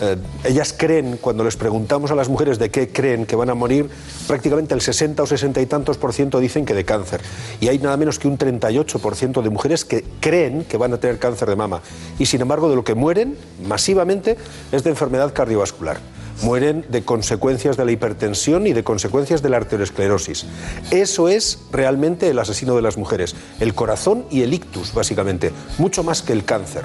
Eh, 0.00 0.16
ellas 0.44 0.74
creen, 0.76 1.18
cuando 1.20 1.44
les 1.44 1.56
preguntamos 1.56 2.10
a 2.10 2.14
las 2.14 2.28
mujeres 2.28 2.58
de 2.58 2.70
qué 2.70 2.88
creen 2.88 3.26
que 3.26 3.36
van 3.36 3.50
a 3.50 3.54
morir, 3.54 3.88
prácticamente 4.26 4.74
el 4.74 4.80
60 4.80 5.22
o 5.22 5.26
60 5.26 5.60
y 5.60 5.66
tantos 5.66 5.98
por 5.98 6.12
ciento 6.12 6.40
dicen 6.40 6.64
que 6.64 6.74
de 6.74 6.84
cáncer. 6.84 7.20
Y 7.60 7.68
hay 7.68 7.78
nada 7.78 7.96
menos 7.96 8.18
que 8.18 8.28
un 8.28 8.36
38 8.36 8.98
por 8.98 9.16
ciento 9.16 9.42
de 9.42 9.50
mujeres 9.50 9.84
que 9.84 10.04
creen 10.20 10.64
que 10.64 10.76
van 10.76 10.92
a 10.92 10.98
tener 10.98 11.18
cáncer 11.18 11.48
de 11.48 11.56
mama. 11.56 11.80
Y 12.18 12.26
sin 12.26 12.40
embargo, 12.40 12.68
de 12.68 12.76
lo 12.76 12.84
que 12.84 12.94
mueren 12.94 13.36
masivamente 13.66 14.36
es 14.72 14.84
de 14.84 14.90
enfermedad 14.90 15.32
cardiovascular 15.32 15.98
mueren 16.42 16.84
de 16.88 17.04
consecuencias 17.04 17.76
de 17.76 17.84
la 17.84 17.92
hipertensión 17.92 18.66
y 18.66 18.72
de 18.72 18.84
consecuencias 18.84 19.42
de 19.42 19.48
la 19.48 19.56
arteriosclerosis. 19.56 20.46
Eso 20.90 21.28
es 21.28 21.58
realmente 21.72 22.28
el 22.28 22.38
asesino 22.38 22.76
de 22.76 22.82
las 22.82 22.96
mujeres, 22.96 23.34
el 23.60 23.74
corazón 23.74 24.24
y 24.30 24.42
el 24.42 24.54
ictus, 24.54 24.94
básicamente, 24.94 25.52
mucho 25.78 26.02
más 26.02 26.22
que 26.22 26.32
el 26.32 26.44
cáncer. 26.44 26.84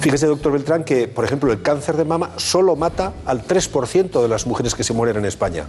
Fíjese, 0.00 0.26
doctor 0.26 0.52
Beltrán, 0.52 0.84
que, 0.84 1.08
por 1.08 1.24
ejemplo, 1.24 1.52
el 1.52 1.62
cáncer 1.62 1.96
de 1.96 2.04
mama 2.04 2.30
solo 2.36 2.76
mata 2.76 3.12
al 3.26 3.44
3% 3.46 4.22
de 4.22 4.28
las 4.28 4.46
mujeres 4.46 4.74
que 4.74 4.84
se 4.84 4.92
mueren 4.92 5.16
en 5.16 5.24
España. 5.24 5.64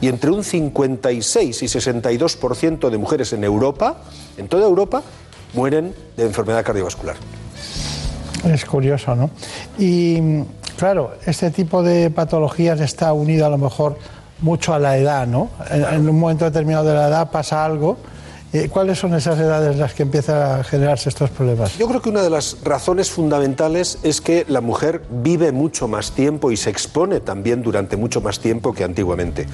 Y 0.00 0.08
entre 0.08 0.30
un 0.30 0.44
56 0.44 1.62
y 1.62 1.66
62% 1.66 2.90
de 2.90 2.98
mujeres 2.98 3.32
en 3.32 3.44
Europa, 3.44 4.02
en 4.36 4.48
toda 4.48 4.66
Europa, 4.66 5.02
mueren 5.54 5.94
de 6.16 6.26
enfermedad 6.26 6.64
cardiovascular. 6.64 7.16
Es 8.44 8.64
curioso, 8.64 9.14
¿no? 9.14 9.30
Y 9.78 10.18
Claro, 10.80 11.12
este 11.26 11.50
tipo 11.50 11.82
de 11.82 12.08
patologías 12.08 12.80
está 12.80 13.12
unido 13.12 13.44
a 13.44 13.50
lo 13.50 13.58
mejor 13.58 13.98
mucho 14.40 14.72
a 14.72 14.78
la 14.78 14.96
edad, 14.96 15.26
¿no? 15.26 15.50
En, 15.70 16.08
un 16.08 16.18
momento 16.18 16.46
determinado 16.46 16.86
de 16.86 16.94
la 16.94 17.08
edad 17.08 17.30
pasa 17.30 17.66
algo. 17.66 17.98
Eh, 18.54 18.70
¿Cuáles 18.70 18.98
son 18.98 19.12
esas 19.12 19.38
edades 19.38 19.76
las 19.76 19.92
que 19.92 20.04
empiezan 20.04 20.40
a 20.60 20.64
generarse 20.64 21.10
estos 21.10 21.28
problemas? 21.28 21.76
Yo 21.76 21.86
creo 21.86 22.00
que 22.00 22.08
una 22.08 22.22
de 22.22 22.30
las 22.30 22.56
razones 22.64 23.10
fundamentales 23.10 23.98
es 24.04 24.22
que 24.22 24.46
la 24.48 24.62
mujer 24.62 25.02
vive 25.10 25.52
mucho 25.52 25.86
más 25.86 26.12
tiempo 26.12 26.50
y 26.50 26.56
se 26.56 26.70
expone 26.70 27.20
también 27.20 27.62
durante 27.62 27.98
mucho 27.98 28.22
más 28.22 28.40
tiempo 28.40 28.72
que 28.72 28.82
antiguamente. 28.82 29.46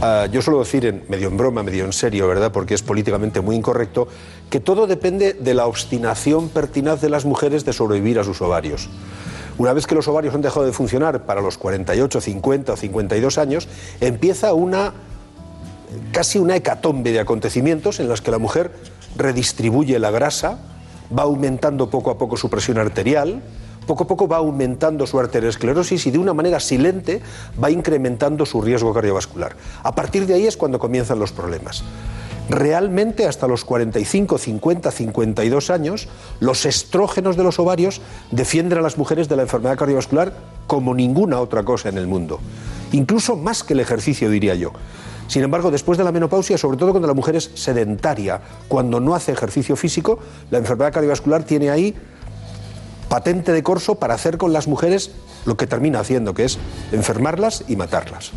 Ah, 0.00 0.28
yo 0.30 0.40
suelo 0.40 0.60
decir, 0.60 0.86
en, 0.86 1.02
medio 1.08 1.26
en 1.26 1.36
broma, 1.36 1.64
medio 1.64 1.84
en 1.84 1.92
serio, 1.92 2.28
¿verdad? 2.28 2.52
Porque 2.52 2.74
es 2.74 2.82
políticamente 2.82 3.40
muy 3.40 3.56
incorrecto, 3.56 4.06
que 4.48 4.60
todo 4.60 4.86
depende 4.86 5.32
de 5.32 5.52
la 5.52 5.66
obstinación 5.66 6.48
pertinaz 6.48 7.00
de 7.00 7.10
las 7.10 7.24
mujeres 7.24 7.64
de 7.64 7.72
sobrevivir 7.72 8.20
a 8.20 8.24
sus 8.24 8.40
ovarios. 8.40 8.88
Una 9.60 9.74
vez 9.74 9.86
que 9.86 9.94
los 9.94 10.08
ovarios 10.08 10.34
han 10.34 10.40
dejado 10.40 10.64
de 10.64 10.72
funcionar 10.72 11.26
para 11.26 11.42
los 11.42 11.58
48, 11.58 12.22
50 12.22 12.72
o 12.72 12.76
52 12.78 13.36
años, 13.36 13.68
empieza 14.00 14.54
una 14.54 14.94
casi 16.12 16.38
una 16.38 16.56
hecatombe 16.56 17.12
de 17.12 17.20
acontecimientos 17.20 18.00
en 18.00 18.08
los 18.08 18.22
que 18.22 18.30
la 18.30 18.38
mujer 18.38 18.70
redistribuye 19.18 19.98
la 19.98 20.10
grasa, 20.10 20.60
va 21.16 21.24
aumentando 21.24 21.90
poco 21.90 22.10
a 22.10 22.16
poco 22.16 22.38
su 22.38 22.48
presión 22.48 22.78
arterial, 22.78 23.42
poco 23.86 24.04
a 24.04 24.06
poco 24.06 24.26
va 24.26 24.38
aumentando 24.38 25.06
su 25.06 25.20
arteriosclerosis 25.20 26.06
y 26.06 26.10
de 26.10 26.16
una 26.16 26.32
manera 26.32 26.58
silente 26.58 27.20
va 27.62 27.70
incrementando 27.70 28.46
su 28.46 28.62
riesgo 28.62 28.94
cardiovascular. 28.94 29.56
A 29.82 29.94
partir 29.94 30.24
de 30.26 30.32
ahí 30.32 30.46
es 30.46 30.56
cuando 30.56 30.78
comienzan 30.78 31.18
los 31.18 31.32
problemas. 31.32 31.84
Realmente 32.48 33.26
hasta 33.26 33.46
los 33.46 33.64
45, 33.64 34.38
50, 34.38 34.90
52 34.90 35.70
años, 35.70 36.08
los 36.40 36.66
estrógenos 36.66 37.36
de 37.36 37.44
los 37.44 37.58
ovarios 37.58 38.00
defienden 38.30 38.78
a 38.78 38.82
las 38.82 38.98
mujeres 38.98 39.28
de 39.28 39.36
la 39.36 39.42
enfermedad 39.42 39.78
cardiovascular 39.78 40.32
como 40.66 40.94
ninguna 40.94 41.38
otra 41.40 41.62
cosa 41.62 41.88
en 41.88 41.98
el 41.98 42.06
mundo. 42.06 42.40
Incluso 42.92 43.36
más 43.36 43.62
que 43.62 43.74
el 43.74 43.80
ejercicio, 43.80 44.30
diría 44.30 44.54
yo. 44.54 44.72
Sin 45.28 45.44
embargo, 45.44 45.70
después 45.70 45.96
de 45.96 46.02
la 46.02 46.10
menopausia, 46.10 46.58
sobre 46.58 46.76
todo 46.76 46.90
cuando 46.90 47.06
la 47.06 47.14
mujer 47.14 47.36
es 47.36 47.52
sedentaria, 47.54 48.40
cuando 48.66 48.98
no 48.98 49.14
hace 49.14 49.30
ejercicio 49.30 49.76
físico, 49.76 50.18
la 50.50 50.58
enfermedad 50.58 50.92
cardiovascular 50.92 51.44
tiene 51.44 51.70
ahí 51.70 51.94
patente 53.08 53.52
de 53.52 53.62
corso 53.62 53.94
para 53.94 54.14
hacer 54.14 54.38
con 54.38 54.52
las 54.52 54.66
mujeres 54.66 55.12
lo 55.44 55.56
que 55.56 55.68
termina 55.68 56.00
haciendo, 56.00 56.34
que 56.34 56.44
es 56.44 56.58
enfermarlas 56.90 57.64
y 57.68 57.76
matarlas. 57.76 58.32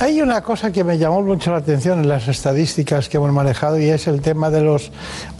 Hay 0.00 0.22
una 0.22 0.42
cosa 0.42 0.70
que 0.70 0.84
me 0.84 0.96
llamó 0.96 1.22
mucho 1.22 1.50
la 1.50 1.56
atención 1.56 1.98
en 1.98 2.08
las 2.08 2.28
estadísticas 2.28 3.08
que 3.08 3.16
hemos 3.16 3.32
manejado 3.32 3.80
y 3.80 3.86
es 3.86 4.06
el 4.06 4.20
tema 4.20 4.48
de 4.48 4.60
los, 4.60 4.92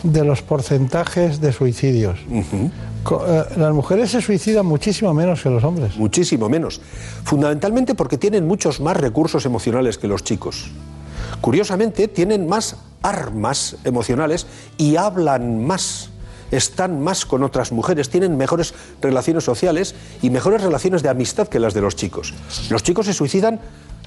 de 0.03 0.25
los 0.25 0.43
porcentajes 0.43 1.41
de 1.41 1.53
suicidios. 1.53 2.19
Eh, 2.31 3.45
las 3.57 3.73
mujeres 3.73 4.11
se 4.11 4.21
suicidan 4.21 4.67
muchísimo 4.67 5.15
menos 5.15 5.43
que 5.43 5.50
los 5.50 5.62
hombres. 5.62 5.97
Muchísimo 5.97 6.49
menos. 6.49 6.81
Fundamentalmente 7.25 7.95
porque 7.95 8.19
tienen 8.19 8.47
muchos 8.47 8.81
más 8.81 8.97
recursos 8.97 9.47
emocionales 9.47 9.97
que 9.97 10.09
los 10.09 10.25
chicos. 10.25 10.71
Curiosamente, 11.41 12.09
tienen 12.09 12.49
más 12.49 12.77
armas 13.03 13.77
emocionales 13.85 14.47
y 14.77 14.97
hablan 14.97 15.65
más 15.65 16.11
están 16.50 17.03
más 17.03 17.27
con 17.27 17.43
otras 17.43 17.73
mujeres, 17.73 18.09
tienen 18.09 18.38
mejores 18.38 18.73
relaciones 19.03 19.45
sociales 19.45 19.95
y 20.23 20.31
mejores 20.31 20.62
relaciones 20.62 21.03
de 21.03 21.11
amistad 21.11 21.47
que 21.49 21.61
las 21.61 21.75
de 21.75 21.83
los 21.83 21.95
chicos. 21.95 22.33
Los 22.71 22.83
chicos 22.83 23.05
se 23.05 23.12
suicidan 23.12 23.61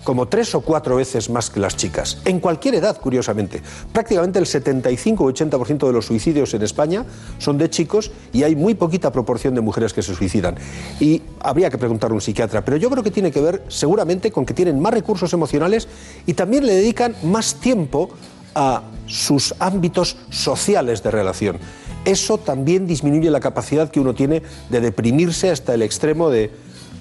como 0.03 0.27
tres 0.27 0.55
o 0.55 0.61
cuatro 0.61 0.95
veces 0.95 1.29
más 1.29 1.49
que 1.49 1.59
las 1.59 1.77
chicas, 1.77 2.17
en 2.25 2.39
cualquier 2.39 2.75
edad, 2.75 2.99
curiosamente. 2.99 3.61
Prácticamente 3.91 4.39
el 4.39 4.45
75 4.45 5.23
o 5.23 5.31
80% 5.31 5.87
de 5.87 5.93
los 5.93 6.05
suicidios 6.05 6.53
en 6.53 6.63
España 6.63 7.05
son 7.37 7.57
de 7.57 7.69
chicos 7.69 8.11
y 8.33 8.43
hay 8.43 8.55
muy 8.55 8.73
poquita 8.73 9.11
proporción 9.11 9.55
de 9.55 9.61
mujeres 9.61 9.93
que 9.93 10.01
se 10.01 10.15
suicidan. 10.15 10.55
Y 10.99 11.21
habría 11.39 11.69
que 11.69 11.77
preguntar 11.77 12.11
a 12.11 12.13
un 12.13 12.21
psiquiatra, 12.21 12.63
pero 12.65 12.77
yo 12.77 12.89
creo 12.89 13.03
que 13.03 13.11
tiene 13.11 13.31
que 13.31 13.41
ver 13.41 13.63
seguramente 13.67 14.31
con 14.31 14.45
que 14.45 14.53
tienen 14.53 14.79
más 14.79 14.93
recursos 14.93 15.31
emocionales 15.33 15.87
y 16.25 16.33
también 16.33 16.65
le 16.65 16.73
dedican 16.73 17.15
más 17.23 17.55
tiempo 17.55 18.09
a 18.55 18.83
sus 19.05 19.53
ámbitos 19.59 20.17
sociales 20.29 21.03
de 21.03 21.11
relación. 21.11 21.57
Eso 22.05 22.37
también 22.37 22.87
disminuye 22.87 23.29
la 23.29 23.39
capacidad 23.39 23.89
que 23.89 23.99
uno 23.99 24.15
tiene 24.15 24.41
de 24.69 24.81
deprimirse 24.81 25.51
hasta 25.51 25.73
el 25.73 25.83
extremo 25.83 26.29
de 26.29 26.51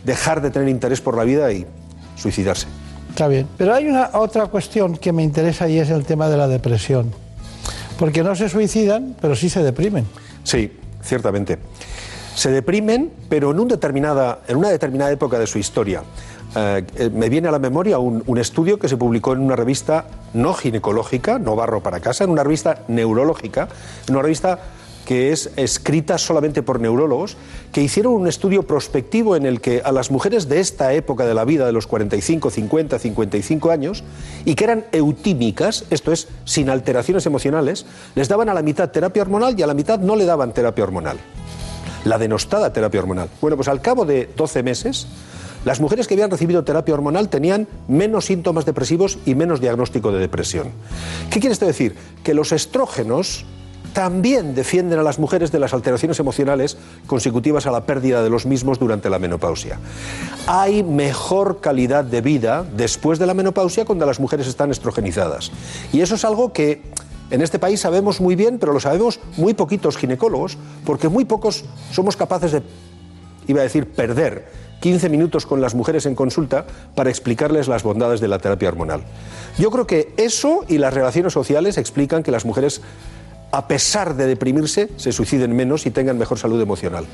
dejar 0.04 0.42
de 0.42 0.50
tener 0.50 0.69
interés 0.69 1.00
por 1.00 1.16
la 1.16 1.25
vida 1.25 1.50
y 1.52 1.66
suicidarse. 2.16 2.66
Está 3.11 3.29
bien. 3.29 3.47
Pero 3.59 3.75
hay 3.75 3.87
una 3.87 4.11
otra 4.14 4.47
cuestión 4.47 4.97
que 4.97 5.12
me 5.12 5.23
interesa 5.23 5.69
y 5.69 5.79
es 5.79 5.90
el 5.90 6.05
tema 6.05 6.29
de 6.29 6.37
la 6.37 6.49
depresión. 6.49 7.12
Porque 7.99 8.23
no 8.23 8.35
se 8.35 8.49
suicidan, 8.49 9.14
pero 9.21 9.37
sí 9.37 9.50
se 9.50 9.62
deprimen. 9.62 10.07
Sí, 10.43 10.73
ciertamente. 11.02 11.59
Se 12.35 12.50
deprimen, 12.50 13.11
pero 13.29 13.50
en, 13.50 13.61
un 13.61 13.69
determinada, 13.69 14.40
en 14.49 14.57
una 14.57 14.71
determinada 14.71 15.11
época 15.11 15.38
de 15.38 15.47
su 15.47 15.59
historia. 15.59 16.02
Eh, 16.57 16.85
eh, 16.97 17.11
me 17.11 17.29
viene 17.29 17.49
a 17.49 17.52
la 17.52 17.59
memoria 17.59 17.99
un, 17.99 18.23
un, 18.26 18.38
estudio 18.38 18.79
que 18.79 18.88
se 18.88 18.97
publicó 18.97 19.35
en 19.35 19.40
una 19.40 19.55
revista 19.55 20.07
no 20.33 20.55
ginecológica, 20.55 21.38
no 21.38 21.55
barro 21.55 21.83
para 21.83 22.00
casa, 22.00 22.25
en 22.25 22.31
una 22.31 22.43
revista 22.43 22.83
neurológica, 22.88 23.69
en 24.09 24.14
una 24.14 24.23
revista 24.23 24.59
que 25.11 25.33
es 25.33 25.50
escrita 25.57 26.19
solamente 26.19 26.62
por 26.62 26.79
neurólogos, 26.79 27.37
que 27.73 27.83
hicieron 27.83 28.12
un 28.12 28.29
estudio 28.29 28.62
prospectivo 28.62 29.35
en 29.35 29.45
el 29.45 29.61
que 29.61 29.83
a 29.85 29.90
las 29.90 30.12
mujeres 30.12 30.49
de 30.49 30.61
esta 30.61 30.93
época 30.93 31.26
de 31.26 31.35
la 31.35 31.45
vida, 31.45 31.67
de 31.67 31.73
los 31.73 31.88
45, 31.88 32.49
50, 32.49 32.97
55 32.97 33.71
años, 33.73 34.05
y 34.45 34.55
que 34.55 34.62
eran 34.62 34.85
eutímicas, 34.93 35.85
esto 35.90 36.12
es, 36.12 36.29
sin 36.45 36.71
alteraciones 36.71 37.26
emocionales, 37.26 37.87
les 38.14 38.29
daban 38.29 38.50
a 38.50 38.55
la 38.55 38.62
mitad 38.62 38.93
terapia 38.93 39.23
hormonal 39.23 39.59
y 39.59 39.62
a 39.64 39.67
la 39.67 39.75
mitad 39.75 39.99
no 39.99 40.14
le 40.14 40.26
daban 40.26 40.55
terapia 40.55 40.85
hormonal. 40.85 41.19
La 42.05 42.17
denostada 42.17 42.73
terapia 42.73 43.00
hormonal. 43.00 43.31
Bueno, 43.40 43.57
pues 43.57 43.67
al 43.67 43.83
cabo 43.83 44.05
de 44.05 44.31
12 44.37 44.62
meses, 44.62 45.09
las 45.64 45.81
mujeres 45.81 46.07
que 46.07 46.14
habían 46.14 46.31
recibido 46.31 46.62
terapia 46.62 46.95
hormonal 46.95 47.29
tenían 47.29 47.67
menos 47.88 48.26
síntomas 48.26 48.64
depresivos 48.64 49.19
y 49.26 49.35
menos 49.35 49.61
diagnóstico 49.61 50.12
de 50.12 50.21
depresión. 50.21 50.69
¿Qué 51.31 51.40
quiere 51.40 51.55
esto 51.55 51.67
decir? 51.67 51.97
Que 52.23 52.33
los 52.33 52.52
estrógenos 52.52 53.45
también 53.92 54.54
defienden 54.54 54.99
a 54.99 55.02
las 55.02 55.18
mujeres 55.18 55.50
de 55.52 55.58
las 55.58 55.75
alteraciones 55.75 56.18
emocionales 56.20 56.76
consecutivas 57.06 57.66
a 57.66 57.70
la 57.70 57.87
pérdida 57.87 58.22
de 58.22 58.30
los 58.30 58.46
mismos 58.46 58.78
durante 58.78 59.10
la 59.10 59.18
menopausia. 59.18 59.78
Hay 60.46 60.82
mejor 60.82 61.60
calidad 61.60 62.04
de 62.04 62.20
vida 62.20 62.64
después 62.76 63.18
de 63.18 63.26
la 63.26 63.34
menopausia 63.34 63.84
cuando 63.84 64.06
las 64.06 64.20
mujeres 64.20 64.46
están 64.46 64.70
estrogenizadas. 64.70 65.50
Y 65.92 66.00
eso 66.00 66.14
es 66.14 66.25
algo 66.25 66.52
que 66.52 66.82
en 67.30 67.42
este 67.42 67.58
país 67.58 67.80
sabemos 67.80 68.20
muy 68.20 68.34
bien, 68.34 68.58
pero 68.58 68.72
lo 68.72 68.80
sabemos 68.80 69.20
muy 69.37 69.54
poquitos 69.54 69.96
ginecólogos, 69.96 70.58
porque 70.84 71.08
muy 71.08 71.25
pocos 71.25 71.64
somos 71.92 72.16
capaces 72.16 72.52
de, 72.52 72.62
iba 73.46 73.60
a 73.60 73.64
decir, 73.64 73.87
perder 73.87 74.49
15 74.80 75.08
minutos 75.08 75.46
con 75.46 75.60
las 75.60 75.75
mujeres 75.75 76.06
en 76.06 76.14
consulta 76.14 76.66
para 76.94 77.10
explicarles 77.10 77.68
las 77.68 77.82
bondades 77.82 78.20
de 78.20 78.28
la 78.28 78.38
terapia 78.38 78.68
hormonal. 78.68 79.04
Yo 79.58 79.70
creo 79.70 79.87
que 79.87 80.12
eso 80.16 80.64
y 80.68 80.78
las 80.78 80.94
relaciones 80.94 81.32
sociales 81.32 81.78
explican 81.78 82.22
que 82.22 82.30
las 82.30 82.44
mujeres 82.44 82.80
a 83.52 83.66
pesar 83.66 84.14
de 84.14 84.26
deprimirse, 84.26 84.88
se 84.97 85.12
suiciden 85.12 85.54
menos 85.54 85.87
y 85.87 85.90
tengan 85.90 86.19
mejor 86.19 86.38
salud 86.38 86.61
emocional. 86.61 87.07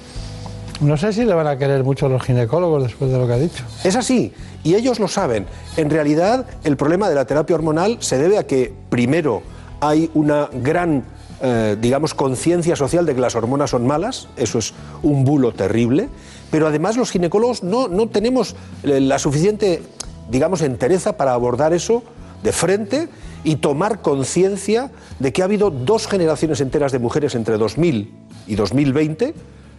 No 0.81 0.97
sé 0.99 1.13
si 1.13 1.25
le 1.25 1.33
van 1.33 1.47
a 1.47 1.57
querer 1.57 1.85
mucho 1.85 2.09
los 2.09 2.23
ginecólogos 2.23 2.83
después 2.83 3.11
de 3.11 3.19
lo 3.19 3.27
que 3.27 3.33
ha 3.33 3.39
dicho. 3.39 3.65
Es 3.83 3.97
así, 3.97 4.33
y 4.63 4.75
ellos 4.75 4.99
lo 4.99 5.09
saben. 5.09 5.47
En 5.77 5.89
realidad, 5.89 6.47
el 6.65 6.77
problema 6.77 7.09
de 7.09 7.15
la 7.15 7.25
terapia 7.25 7.57
hormonal 7.57 7.97
se 8.01 8.19
debe 8.19 8.37
a 8.37 8.47
que, 8.47 8.75
primero, 8.91 9.43
hay 9.81 10.11
una 10.13 10.51
gran, 10.53 11.05
eh, 11.41 11.77
digamos, 11.81 12.13
conciencia 12.13 12.77
social 12.77 13.07
de 13.07 13.15
que 13.15 13.21
las 13.23 13.35
hormonas 13.35 13.71
son 13.71 13.87
malas, 13.87 14.29
eso 14.37 14.59
es 14.59 14.75
un 15.03 15.25
bulo 15.25 15.53
terrible, 15.53 16.11
pero 16.51 16.67
además 16.67 16.99
los 16.99 17.11
ginecólogos 17.11 17.63
no, 17.63 17.89
no 17.89 18.09
tenemos 18.09 18.55
eh, 18.83 19.01
la 19.01 19.19
suficiente, 19.19 19.83
digamos, 20.31 20.61
entereza 20.61 21.17
para 21.17 21.33
abordar 21.33 21.73
eso 21.73 22.03
de 22.43 22.53
frente 22.53 23.09
y 23.47 23.57
tomar 23.57 24.03
conciencia 24.03 24.91
de 25.21 25.33
que 25.33 25.41
ha 25.41 25.45
habido 25.45 25.71
dos 25.71 26.09
generaciones 26.09 26.61
enteras 26.61 26.91
de 26.91 26.99
mujeres 26.99 27.37
entre 27.37 27.57
2000 27.57 28.13
y 28.49 28.55
2020 28.57 29.35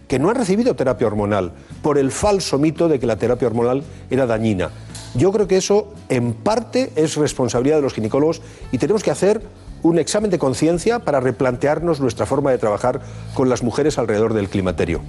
que 0.08 0.18
no 0.18 0.30
han 0.30 0.36
recibido 0.36 0.74
terapia 0.74 1.06
hormonal 1.06 1.52
por 1.82 1.98
el 1.98 2.10
falso 2.10 2.58
mito 2.58 2.88
de 2.88 2.98
que 2.98 3.06
la 3.06 3.16
terapia 3.16 3.46
hormonal 3.46 3.84
era 4.08 4.24
dañina. 4.24 4.70
Yo 5.14 5.30
creo 5.32 5.46
que 5.46 5.58
eso 5.58 5.92
en 6.08 6.32
parte 6.32 6.92
es 6.96 7.16
responsabilidad 7.16 7.76
de 7.76 7.82
los 7.82 7.92
ginecólogos 7.92 8.40
y 8.72 8.78
tenemos 8.78 9.02
que 9.02 9.10
hacer 9.10 9.42
un 9.82 9.98
examen 9.98 10.30
de 10.30 10.38
conciencia 10.38 11.00
para 11.00 11.20
replantearnos 11.20 12.00
nuestra 12.00 12.24
forma 12.24 12.50
de 12.50 12.56
trabajar 12.56 13.02
con 13.34 13.50
las 13.50 13.62
mujeres 13.62 13.98
alrededor 13.98 14.32
del 14.32 14.48
climaterio. 14.48 15.02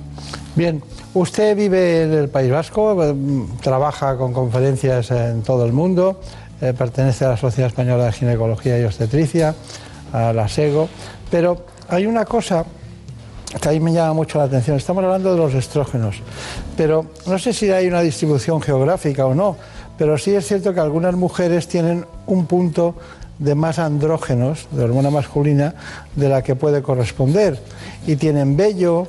Bien, 0.56 0.84
usted 1.14 1.56
vive 1.56 2.04
en 2.04 2.12
el 2.14 2.28
País 2.28 2.52
Vasco, 2.52 2.94
mm, 2.94 3.60
trabaja 3.62 4.18
con 4.18 4.34
conferencias 4.34 5.12
en 5.12 5.44
todo 5.44 5.66
el 5.66 5.72
mundo, 5.72 6.20
eh, 6.62 6.74
pertenece 6.78 7.26
a 7.26 7.30
la 7.30 7.38
Sociedad 7.38 7.70
Española 7.70 8.06
de 8.06 8.12
Ginecología 8.12 8.80
y 8.80 8.84
Obstetricia, 8.84 9.56
a 10.12 10.34
la 10.34 10.48
SEGO, 10.48 10.90
pero 11.30 11.66
hay 11.88 12.06
una 12.06 12.26
cosa 12.26 12.66
que 13.62 13.70
ahí 13.70 13.80
me 13.80 13.94
llama 13.94 14.14
mucho 14.14 14.38
la 14.38 14.46
atención. 14.46 14.78
Estamos 14.78 15.04
hablando 15.04 15.32
de 15.32 15.38
los 15.38 15.54
estrógenos, 15.54 16.18
pero 16.78 17.06
no 17.26 17.40
sé 17.40 17.54
si 17.54 17.72
hay 17.72 17.88
una 17.88 18.02
distribución 18.02 18.62
geográfica 18.62 19.26
o 19.26 19.34
no, 19.34 19.58
pero 19.98 20.18
sí 20.18 20.36
es 20.36 20.48
cierto 20.48 20.74
que 20.74 20.80
algunas 20.80 21.16
mujeres 21.16 21.68
tienen 21.68 22.06
un 22.28 22.46
punto 22.46 22.96
de 23.40 23.56
más 23.56 23.80
andrógenos, 23.80 24.68
de 24.72 24.84
hormona 24.84 25.10
masculina, 25.10 25.74
de 26.16 26.30
la 26.30 26.44
que 26.44 26.56
puede 26.56 26.82
corresponder. 26.82 27.60
Y 28.06 28.18
tienen 28.18 28.56
vello, 28.56 29.08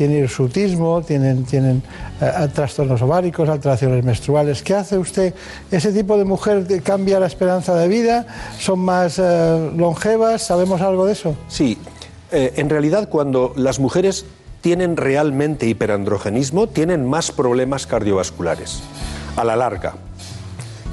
tienen 0.00 0.20
hirsutismo, 0.20 1.02
tienen, 1.02 1.44
tienen 1.44 1.82
eh, 2.22 2.48
trastornos 2.54 3.02
ováricos, 3.02 3.46
alteraciones 3.50 4.02
menstruales. 4.02 4.62
¿Qué 4.62 4.74
hace 4.74 4.96
usted? 4.96 5.34
¿Ese 5.70 5.92
tipo 5.92 6.16
de 6.16 6.24
mujer 6.24 6.64
cambia 6.82 7.20
la 7.20 7.26
esperanza 7.26 7.74
de 7.74 7.86
vida? 7.86 8.26
¿Son 8.58 8.78
más 8.78 9.18
eh, 9.18 9.70
longevas? 9.76 10.40
¿Sabemos 10.40 10.80
algo 10.80 11.04
de 11.04 11.12
eso? 11.12 11.36
Sí, 11.48 11.76
eh, 12.32 12.54
en 12.56 12.70
realidad 12.70 13.10
cuando 13.10 13.52
las 13.56 13.78
mujeres 13.78 14.24
tienen 14.62 14.96
realmente 14.96 15.66
hiperandrogenismo, 15.66 16.66
tienen 16.66 17.06
más 17.06 17.30
problemas 17.30 17.86
cardiovasculares 17.86 18.80
a 19.36 19.44
la 19.44 19.54
larga. 19.54 19.96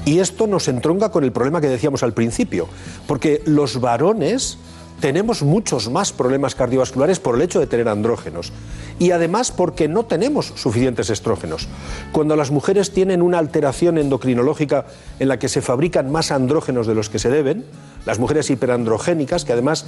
Y 0.03 0.19
esto 0.19 0.47
nos 0.47 0.67
entronca 0.67 1.11
con 1.11 1.23
el 1.23 1.31
problema 1.31 1.61
que 1.61 1.69
decíamos 1.69 2.03
al 2.03 2.11
principio, 2.11 2.67
porque 3.07 3.41
los 3.45 3.79
varones 3.79 4.57
tenemos 4.99 5.43
muchos 5.43 5.89
más 5.89 6.11
problemas 6.11 6.55
cardiovasculares 6.55 7.19
por 7.19 7.35
el 7.35 7.41
hecho 7.41 7.59
de 7.59 7.67
tener 7.67 7.87
andrógenos 7.87 8.51
y 8.99 9.11
además 9.11 9.51
porque 9.51 9.87
no 9.87 10.05
tenemos 10.05 10.53
suficientes 10.55 11.09
estrógenos. 11.09 11.67
Cuando 12.11 12.35
las 12.35 12.51
mujeres 12.51 12.91
tienen 12.91 13.21
una 13.21 13.37
alteración 13.37 13.97
endocrinológica 13.97 14.85
en 15.19 15.27
la 15.27 15.37
que 15.37 15.49
se 15.49 15.61
fabrican 15.61 16.11
más 16.11 16.31
andrógenos 16.31 16.87
de 16.87 16.95
los 16.95 17.09
que 17.09 17.19
se 17.19 17.29
deben, 17.29 17.65
las 18.05 18.19
mujeres 18.19 18.49
hiperandrogénicas 18.49 19.45
que 19.45 19.53
además 19.53 19.85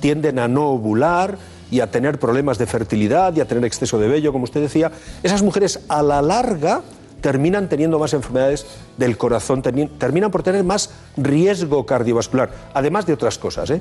tienden 0.00 0.38
a 0.38 0.48
no 0.48 0.68
ovular 0.68 1.38
y 1.70 1.80
a 1.80 1.90
tener 1.90 2.18
problemas 2.18 2.58
de 2.58 2.66
fertilidad 2.66 3.34
y 3.34 3.40
a 3.40 3.48
tener 3.48 3.64
exceso 3.64 3.98
de 3.98 4.08
vello, 4.08 4.32
como 4.32 4.44
usted 4.44 4.60
decía, 4.60 4.92
esas 5.22 5.42
mujeres 5.42 5.80
a 5.88 6.02
la 6.02 6.20
larga 6.20 6.82
terminan 7.22 7.68
teniendo 7.68 7.98
más 7.98 8.12
enfermedades 8.12 8.66
del 8.98 9.16
corazón, 9.16 9.62
terminan 9.62 10.30
por 10.30 10.42
tener 10.42 10.64
más 10.64 10.90
riesgo 11.16 11.86
cardiovascular, 11.86 12.50
además 12.74 13.06
de 13.06 13.14
otras 13.14 13.38
cosas. 13.38 13.70
¿eh? 13.70 13.80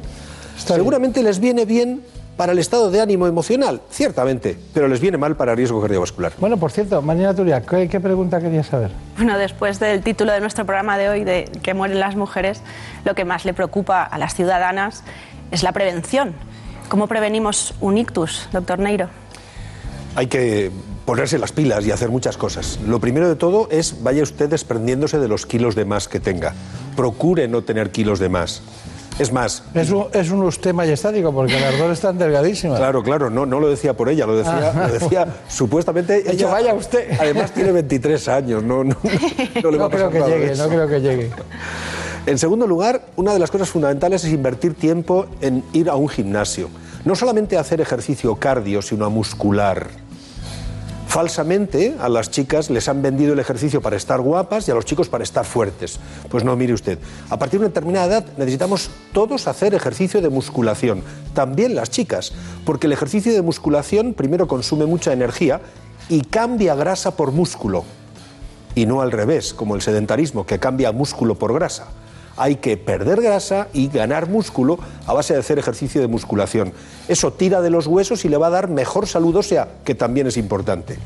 Seguramente 0.58 1.24
les 1.24 1.40
viene 1.40 1.66
bien 1.66 2.02
para 2.38 2.54
el 2.54 2.60
estado 2.60 2.90
de 2.90 3.02
ánimo 3.02 3.28
emocional, 3.28 3.82
ciertamente, 3.92 4.58
pero 4.74 4.88
les 4.88 5.00
viene 5.00 5.18
mal 5.18 5.36
para 5.36 5.54
riesgo 5.54 5.82
cardiovascular. 5.82 6.34
Bueno, 6.40 6.58
por 6.58 6.72
cierto, 6.72 7.02
Marina 7.02 7.36
Turia, 7.36 7.62
¿qué, 7.62 7.88
¿qué, 7.88 8.00
pregunta 8.00 8.40
querías 8.40 8.68
saber? 8.68 8.92
Bueno, 9.16 9.38
después 9.38 9.80
del 9.80 10.02
título 10.02 10.32
de 10.32 10.40
nuestro 10.40 10.66
programa 10.66 10.98
de 10.98 11.10
hoy, 11.10 11.24
de 11.24 11.46
que 11.62 11.74
mueren 11.74 12.00
las 12.00 12.16
mujeres, 12.16 12.62
lo 13.06 13.14
que 13.14 13.26
más 13.26 13.46
le 13.46 13.54
preocupa 13.54 14.04
a 14.04 14.18
las 14.18 14.34
ciudadanas 14.34 15.04
es 15.52 15.64
la 15.64 15.72
prevención. 15.72 16.34
¿Cómo 16.90 17.08
prevenimos 17.08 17.74
un 17.80 17.98
ictus, 17.98 18.50
doctor 18.52 18.80
Neiro? 18.80 19.10
Hay 20.16 20.28
que 20.28 20.72
ponerse 21.06 21.38
las 21.38 21.52
pilas 21.52 21.86
y 21.86 21.92
hacer 21.92 22.10
muchas 22.10 22.38
cosas. 22.38 22.80
Lo 22.88 23.00
primero 23.00 23.30
de 23.30 23.36
todo 23.36 23.68
es 23.72 24.04
vaya 24.04 24.24
usted 24.24 24.50
desprendiéndose 24.50 25.20
de 25.20 25.28
los 25.28 25.46
kilos 25.46 25.76
de 25.76 25.86
más 25.86 26.08
que 26.08 26.20
tenga. 26.20 26.54
Procure 26.96 27.48
no 27.48 27.64
tener 27.64 27.92
kilos 27.92 28.20
de 28.20 28.30
más. 28.30 28.62
Es 29.22 29.32
más. 29.32 29.64
Es 29.76 29.92
un, 29.92 30.08
es 30.14 30.32
un 30.32 30.42
usted 30.44 30.74
majestático 30.74 31.32
porque 31.32 31.60
las 31.60 31.78
dos 31.78 31.92
están 31.92 32.18
delgadísimas. 32.18 32.80
Claro, 32.80 33.04
claro, 33.04 33.30
no, 33.30 33.46
no 33.46 33.60
lo 33.60 33.70
decía 33.70 33.94
por 33.94 34.10
ella, 34.10 34.26
lo 34.26 34.36
decía, 34.36 34.74
Ah. 34.76 34.88
lo 34.88 34.94
decía 34.94 35.28
supuestamente. 35.48 36.24
Ella, 36.32 36.48
vaya 36.48 36.74
usted. 36.74 37.08
Además 37.20 37.52
tiene 37.52 37.72
23 37.72 38.28
años, 38.30 38.64
no, 38.64 38.84
no, 38.84 38.96
no 39.64 39.72
le 39.72 39.78
va 39.78 39.84
No 39.84 39.86
a 39.86 39.90
creo 39.92 40.10
que 40.10 40.20
llegue, 40.22 40.56
no 40.56 40.68
creo 40.68 40.88
que 40.88 41.02
llegue. 41.02 41.30
En 42.26 42.38
segundo 42.40 42.66
lugar, 42.66 43.06
una 43.16 43.34
de 43.34 43.40
las 43.40 43.52
cosas 43.52 43.70
fundamentales 43.70 44.24
es 44.24 44.32
invertir 44.32 44.74
tiempo 44.74 45.28
en 45.42 45.64
ir 45.74 45.90
a 45.90 45.96
un 45.96 46.10
gimnasio. 46.10 46.70
No 47.06 47.16
solamente 47.16 47.58
hacer 47.58 47.82
ejercicio 47.82 48.36
cardio, 48.36 48.82
sino 48.82 49.06
a 49.06 49.10
muscular. 49.10 49.88
Falsamente 51.12 51.98
a 52.00 52.08
las 52.08 52.32
chicas 52.32 52.70
les 52.70 52.88
han 52.88 53.02
vendido 53.02 53.34
el 53.34 53.40
ejercicio 53.40 53.82
para 53.82 53.98
estar 53.98 54.22
guapas 54.22 54.66
y 54.66 54.72
a 54.72 54.76
los 54.76 54.86
chicos 54.86 55.10
para 55.10 55.26
estar 55.26 55.44
fuertes. 55.44 56.00
Pues 56.30 56.46
no, 56.46 56.56
mire 56.56 56.72
usted, 56.72 57.00
a 57.30 57.38
partir 57.38 57.60
de 57.60 57.66
una 57.66 57.74
determinada 57.74 58.06
edad 58.06 58.26
necesitamos 58.38 58.90
todos 59.12 59.50
hacer 59.50 59.74
ejercicio 59.74 60.22
de 60.22 60.30
musculación, 60.30 61.04
también 61.34 61.76
las 61.76 61.90
chicas, 61.90 62.32
porque 62.64 62.88
el 62.88 62.94
ejercicio 62.94 63.34
de 63.34 63.42
musculación 63.42 64.14
primero 64.14 64.48
consume 64.48 64.86
mucha 64.86 65.12
energía 65.12 65.60
y 66.08 66.22
cambia 66.22 66.76
grasa 66.76 67.18
por 67.18 67.34
músculo, 67.34 67.84
y 68.74 68.86
no 68.86 69.02
al 69.02 69.12
revés, 69.12 69.54
como 69.54 69.76
el 69.76 69.82
sedentarismo, 69.82 70.46
que 70.46 70.60
cambia 70.60 70.94
músculo 70.94 71.36
por 71.36 71.54
grasa. 71.54 71.88
Hay 72.42 72.56
que 72.56 72.76
perder 72.76 73.22
grasa 73.22 73.68
y 73.72 73.88
ganar 73.90 74.28
músculo 74.28 74.80
a 75.06 75.14
base 75.14 75.36
de 75.36 75.40
hacer 75.42 75.60
ejercicio 75.60 76.02
de 76.02 76.08
musculación. 76.08 76.74
Eso 77.08 77.32
tira 77.32 77.62
de 77.62 77.70
los 77.70 77.86
huesos 77.86 78.26
y 78.26 78.30
le 78.30 78.38
va 78.38 78.48
a 78.48 78.50
dar 78.50 78.68
mejor 78.68 79.06
salud 79.08 79.36
ósea, 79.36 79.68
que 79.86 79.94
también 79.94 80.26
es 80.26 80.38
importante. 80.38 80.98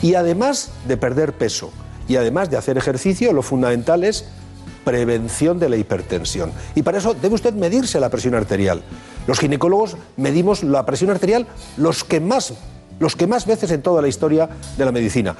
Y 0.00 0.14
además 0.14 0.70
de 0.86 0.96
perder 0.96 1.32
peso 1.32 1.72
y 2.06 2.14
además 2.14 2.50
de 2.50 2.56
hacer 2.56 2.78
ejercicio, 2.78 3.32
lo 3.32 3.42
fundamental 3.42 4.04
es 4.04 4.26
prevención 4.84 5.58
de 5.58 5.70
la 5.70 5.76
hipertensión. 5.76 6.52
Y 6.76 6.82
para 6.82 6.98
eso 6.98 7.14
debe 7.14 7.34
usted 7.34 7.52
medirse 7.52 7.98
la 7.98 8.08
presión 8.08 8.36
arterial. 8.36 8.84
Los 9.26 9.40
ginecólogos 9.40 9.96
medimos 10.16 10.62
la 10.62 10.86
presión 10.86 11.10
arterial 11.10 11.48
los 11.76 12.04
que 12.04 12.20
más, 12.20 12.54
los 13.00 13.16
que 13.16 13.26
más 13.26 13.44
veces 13.44 13.72
en 13.72 13.82
toda 13.82 14.00
la 14.02 14.06
historia 14.06 14.48
de 14.78 14.84
la 14.84 14.92
medicina. 14.92 15.34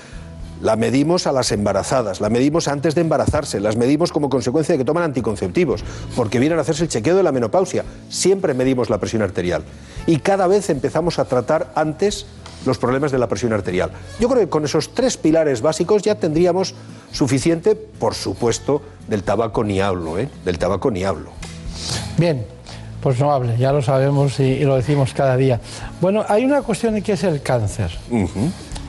La 0.62 0.76
medimos 0.76 1.26
a 1.26 1.32
las 1.32 1.52
embarazadas, 1.52 2.20
la 2.20 2.30
medimos 2.30 2.66
antes 2.66 2.94
de 2.94 3.02
embarazarse, 3.02 3.60
las 3.60 3.76
medimos 3.76 4.10
como 4.10 4.30
consecuencia 4.30 4.72
de 4.72 4.78
que 4.78 4.84
toman 4.84 5.02
anticonceptivos, 5.02 5.84
porque 6.14 6.38
vienen 6.38 6.58
a 6.58 6.62
hacerse 6.62 6.84
el 6.84 6.88
chequeo 6.88 7.16
de 7.16 7.22
la 7.22 7.32
menopausia. 7.32 7.84
Siempre 8.08 8.54
medimos 8.54 8.88
la 8.88 8.98
presión 8.98 9.22
arterial. 9.22 9.64
Y 10.06 10.18
cada 10.20 10.46
vez 10.46 10.70
empezamos 10.70 11.18
a 11.18 11.26
tratar 11.26 11.72
antes 11.74 12.26
los 12.64 12.78
problemas 12.78 13.12
de 13.12 13.18
la 13.18 13.28
presión 13.28 13.52
arterial. 13.52 13.90
Yo 14.18 14.28
creo 14.28 14.40
que 14.40 14.48
con 14.48 14.64
esos 14.64 14.94
tres 14.94 15.16
pilares 15.16 15.60
básicos 15.60 16.02
ya 16.02 16.14
tendríamos 16.14 16.74
suficiente, 17.12 17.74
por 17.74 18.14
supuesto, 18.14 18.82
del 19.08 19.22
tabaco 19.22 19.62
ni 19.62 19.80
hablo, 19.80 20.18
¿eh? 20.18 20.28
Del 20.44 20.58
tabaco 20.58 20.90
ni 20.90 21.04
hablo. 21.04 21.30
Bien, 22.16 22.46
pues 23.02 23.20
no 23.20 23.30
hable, 23.30 23.56
ya 23.58 23.72
lo 23.72 23.82
sabemos 23.82 24.40
y, 24.40 24.44
y 24.44 24.64
lo 24.64 24.76
decimos 24.76 25.12
cada 25.12 25.36
día. 25.36 25.60
Bueno, 26.00 26.24
hay 26.28 26.44
una 26.44 26.62
cuestión 26.62 27.00
que 27.02 27.12
es 27.12 27.24
el 27.24 27.42
cáncer. 27.42 27.90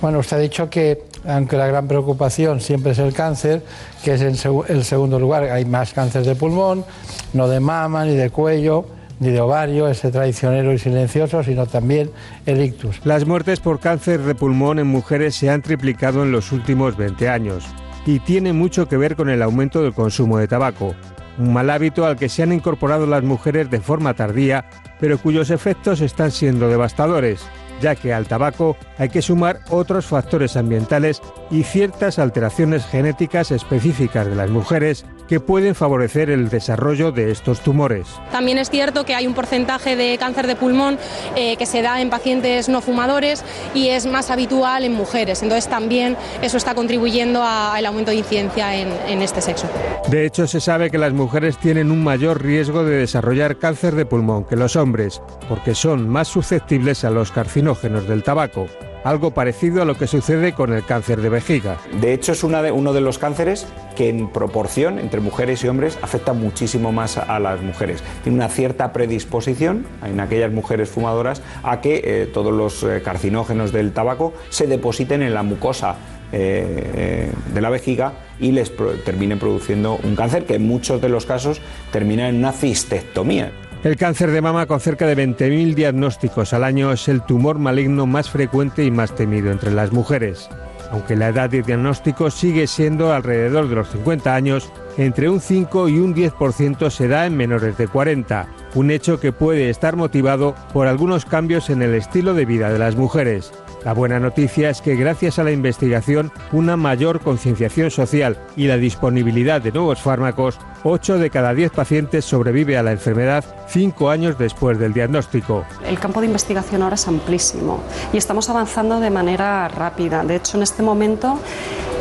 Bueno, 0.02 0.20
usted 0.20 0.38
ha 0.38 0.40
dicho 0.40 0.70
que, 0.70 1.04
aunque 1.26 1.58
la 1.58 1.66
gran 1.66 1.88
preocupación 1.88 2.62
siempre 2.62 2.92
es 2.92 3.00
el 3.00 3.14
cáncer, 3.14 3.64
que 4.04 4.14
es 4.14 4.22
el 4.22 4.84
segundo 4.84 5.20
lugar, 5.20 5.46
hay 5.46 5.66
más 5.66 5.94
cáncer 5.94 6.24
de 6.24 6.36
pulmón, 6.36 6.86
no 7.34 7.48
de 7.48 7.60
mama 7.60 8.06
ni 8.06 8.16
de 8.16 8.30
cuello, 8.30 8.86
ni 9.20 9.30
de 9.32 9.42
ovario, 9.42 9.88
ese 9.88 10.12
traicionero 10.12 10.72
y 10.72 10.78
silencioso, 10.78 11.44
sino 11.44 11.66
también 11.66 12.12
el 12.46 12.62
ictus. 12.62 13.04
Las 13.04 13.26
muertes 13.26 13.60
por 13.60 13.80
cáncer 13.80 14.22
de 14.22 14.36
pulmón 14.36 14.78
en 14.78 14.86
mujeres 14.86 15.36
se 15.36 15.50
han 15.50 15.64
triplicado 15.64 16.22
en 16.22 16.32
los 16.32 16.52
últimos 16.52 16.96
20 16.96 17.28
años 17.28 17.66
y 18.06 18.20
tiene 18.20 18.54
mucho 18.54 18.88
que 18.88 18.98
ver 18.98 19.16
con 19.16 19.30
el 19.30 19.42
aumento 19.42 19.82
del 19.82 19.96
consumo 19.96 20.38
de 20.38 20.48
tabaco, 20.48 20.94
un 21.40 21.54
mal 21.54 21.72
hábito 21.72 22.06
al 22.06 22.18
que 22.18 22.30
se 22.30 22.44
han 22.44 22.54
incorporado 22.54 23.08
las 23.08 23.24
mujeres 23.24 23.72
de 23.72 23.80
forma 23.80 24.14
tardía, 24.14 24.66
pero 25.00 25.18
cuyos 25.18 25.50
efectos 25.50 26.02
están 26.02 26.30
siendo 26.30 26.70
devastadores 26.70 27.48
ya 27.82 27.96
que 27.96 28.14
al 28.14 28.28
tabaco 28.28 28.78
hay 28.98 29.10
que 29.10 29.22
sumar 29.22 29.60
otros 29.70 30.06
factores 30.06 30.58
ambientales 30.58 31.22
y 31.52 31.64
ciertas 31.64 32.20
alteraciones 32.20 32.86
genéticas 32.86 33.52
específicas 33.52 34.28
de 34.28 34.36
las 34.36 34.50
mujeres 34.50 35.06
que 35.28 35.40
pueden 35.40 35.76
favorecer 35.76 36.30
el 36.30 36.50
desarrollo 36.50 37.12
de 37.12 37.32
estos 37.32 37.62
tumores. 37.62 38.08
También 38.32 38.58
es 38.58 38.70
cierto 38.70 39.06
que 39.06 39.16
hay 39.16 39.28
un 39.28 39.34
porcentaje 39.34 39.96
de 39.96 40.18
cáncer 40.18 40.48
de 40.48 40.56
pulmón 40.56 40.98
eh, 41.36 41.58
que 41.58 41.66
se 41.66 41.82
da 41.82 42.02
en 42.02 42.10
pacientes 42.10 42.70
no 42.70 42.82
fumadores 42.82 43.44
y 43.74 43.90
es 43.90 44.06
más 44.06 44.32
habitual 44.32 44.84
en 44.84 44.94
mujeres. 44.94 45.44
Entonces 45.44 45.70
también 45.70 46.16
eso 46.42 46.58
está 46.58 46.76
contribuyendo 46.76 47.44
al 47.44 47.86
aumento 47.86 48.12
de 48.12 48.18
incidencia 48.18 48.76
en, 48.76 48.90
en 49.08 49.22
este 49.22 49.42
sexo. 49.42 49.68
De 50.10 50.26
hecho, 50.26 50.48
se 50.48 50.62
sabe 50.62 50.90
que 50.90 50.98
las 50.98 51.14
mujeres 51.14 51.58
tienen 51.58 51.92
un 51.92 52.04
mayor 52.04 52.42
riesgo 52.42 52.84
de 52.84 52.98
desarrollar 52.98 53.58
cáncer 53.58 53.96
de 53.96 54.06
pulmón 54.06 54.46
que 54.46 54.56
los 54.56 54.76
hombres, 54.76 55.22
porque 55.50 55.76
son 55.76 56.08
más 56.10 56.28
susceptibles 56.28 57.04
a 57.04 57.10
los 57.10 57.32
carcinógenos 57.32 58.08
del 58.08 58.24
tabaco 58.24 58.68
algo 59.04 59.32
parecido 59.32 59.82
a 59.82 59.86
lo 59.86 59.96
que 59.96 60.08
sucede 60.08 60.54
con 60.54 60.74
el 60.74 60.84
cáncer 60.84 61.22
de 61.22 61.30
vejiga. 61.30 61.78
De 62.02 62.14
hecho, 62.14 62.32
es 62.32 62.44
una 62.44 62.62
de, 62.62 62.72
uno 62.72 62.94
de 62.94 63.02
los 63.02 63.18
cánceres 63.18 63.68
que 63.96 64.10
en 64.10 64.30
proporción 64.30 65.00
entre 65.00 65.20
mujeres 65.20 65.64
y 65.64 65.68
hombres 65.68 65.98
afecta 66.02 66.34
muchísimo 66.34 66.92
más 66.92 67.18
a 67.18 67.40
las 67.40 67.62
mujeres. 67.62 68.04
Tiene 68.24 68.38
una 68.38 68.50
cierta 68.50 68.94
predisposición 68.94 69.86
en 70.06 70.20
aquellas 70.20 70.52
mujeres 70.52 70.90
fumadoras 70.90 71.42
a 71.64 71.82
que 71.82 72.02
eh, 72.04 72.30
todos 72.32 72.54
los 72.54 72.84
eh, 72.84 73.02
carcinógenos 73.04 73.72
del 73.72 73.92
tabaco 73.94 74.34
se 74.50 74.68
depositen 74.68 75.22
en 75.22 75.34
la 75.34 75.44
mucosa 75.44 75.96
eh, 76.32 77.32
de 77.54 77.62
la 77.62 77.70
vejiga 77.70 78.14
y 78.40 78.52
les 78.52 78.72
terminen 79.06 79.40
produciendo 79.40 79.98
un 80.04 80.16
cáncer 80.16 80.46
que 80.46 80.56
en 80.56 80.68
muchos 80.68 81.02
de 81.02 81.10
los 81.10 81.26
casos 81.26 81.62
termina 81.92 82.28
en 82.28 82.36
una 82.38 82.52
cistectomía. 82.52 83.52
El 83.84 83.96
cáncer 83.96 84.32
de 84.32 84.42
mama, 84.42 84.66
con 84.66 84.80
cerca 84.80 85.06
de 85.06 85.16
20.000 85.16 85.76
diagnósticos 85.76 86.52
al 86.54 86.64
año, 86.64 86.92
es 86.92 87.08
el 87.08 87.22
tumor 87.22 87.60
maligno 87.60 88.08
más 88.08 88.30
frecuente 88.30 88.84
y 88.84 88.90
más 88.92 89.14
temido 89.16 89.52
entre 89.52 89.72
las 89.72 89.92
mujeres. 89.92 90.50
Aunque 90.92 91.16
la 91.16 91.30
edad 91.30 91.50
de 91.50 91.62
diagnóstico 91.62 92.32
sigue 92.32 92.66
siendo 92.66 93.14
alrededor 93.14 93.70
de 93.70 93.76
los 93.76 93.90
50 93.90 94.34
años, 94.34 94.72
entre 94.98 95.30
un 95.30 95.42
5 95.42 95.90
y 95.90 96.00
un 96.00 96.16
10% 96.16 96.90
se 96.90 97.08
da 97.08 97.28
en 97.28 97.38
menores 97.38 97.78
de 97.78 97.88
40, 97.88 98.48
un 98.74 98.90
hecho 98.90 99.20
que 99.20 99.32
puede 99.32 99.70
estar 99.70 99.96
motivado 99.96 100.56
por 100.74 100.88
algunos 100.88 101.26
cambios 101.26 101.70
en 101.70 101.84
el 101.84 101.94
estilo 101.94 102.34
de 102.34 102.46
vida 102.46 102.72
de 102.72 102.80
las 102.80 102.96
mujeres. 102.96 103.54
La 103.84 103.94
buena 103.94 104.20
noticia 104.20 104.70
es 104.70 104.82
que 104.82 104.96
gracias 104.96 105.40
a 105.40 105.44
la 105.44 105.52
investigación, 105.52 106.32
una 106.52 106.76
mayor 106.76 107.22
concienciación 107.22 107.92
social 107.92 108.38
y 108.56 108.68
la 108.68 108.78
disponibilidad 108.78 109.62
de 109.62 109.72
nuevos 109.72 110.02
fármacos, 110.02 110.60
8 110.84 111.20
de 111.20 111.30
cada 111.30 111.54
10 111.54 111.72
pacientes 111.72 112.26
sobrevive 112.26 112.78
a 112.78 112.84
la 112.84 112.92
enfermedad 112.92 113.44
5 113.68 114.10
años 114.10 114.38
después 114.38 114.80
del 114.80 114.94
diagnóstico. 114.94 115.66
El 115.86 116.00
campo 116.00 116.22
de 116.22 116.28
investigación 116.28 116.82
ahora 116.82 116.96
es 116.96 117.08
amplísimo 117.08 117.82
y 118.12 118.18
estamos 118.18 118.50
avanzando 118.50 119.00
de 119.00 119.10
manera 119.10 119.68
rápida. 119.68 120.24
De 120.24 120.36
hecho, 120.36 120.58
en 120.58 120.64
este 120.64 120.84
momento 120.84 121.40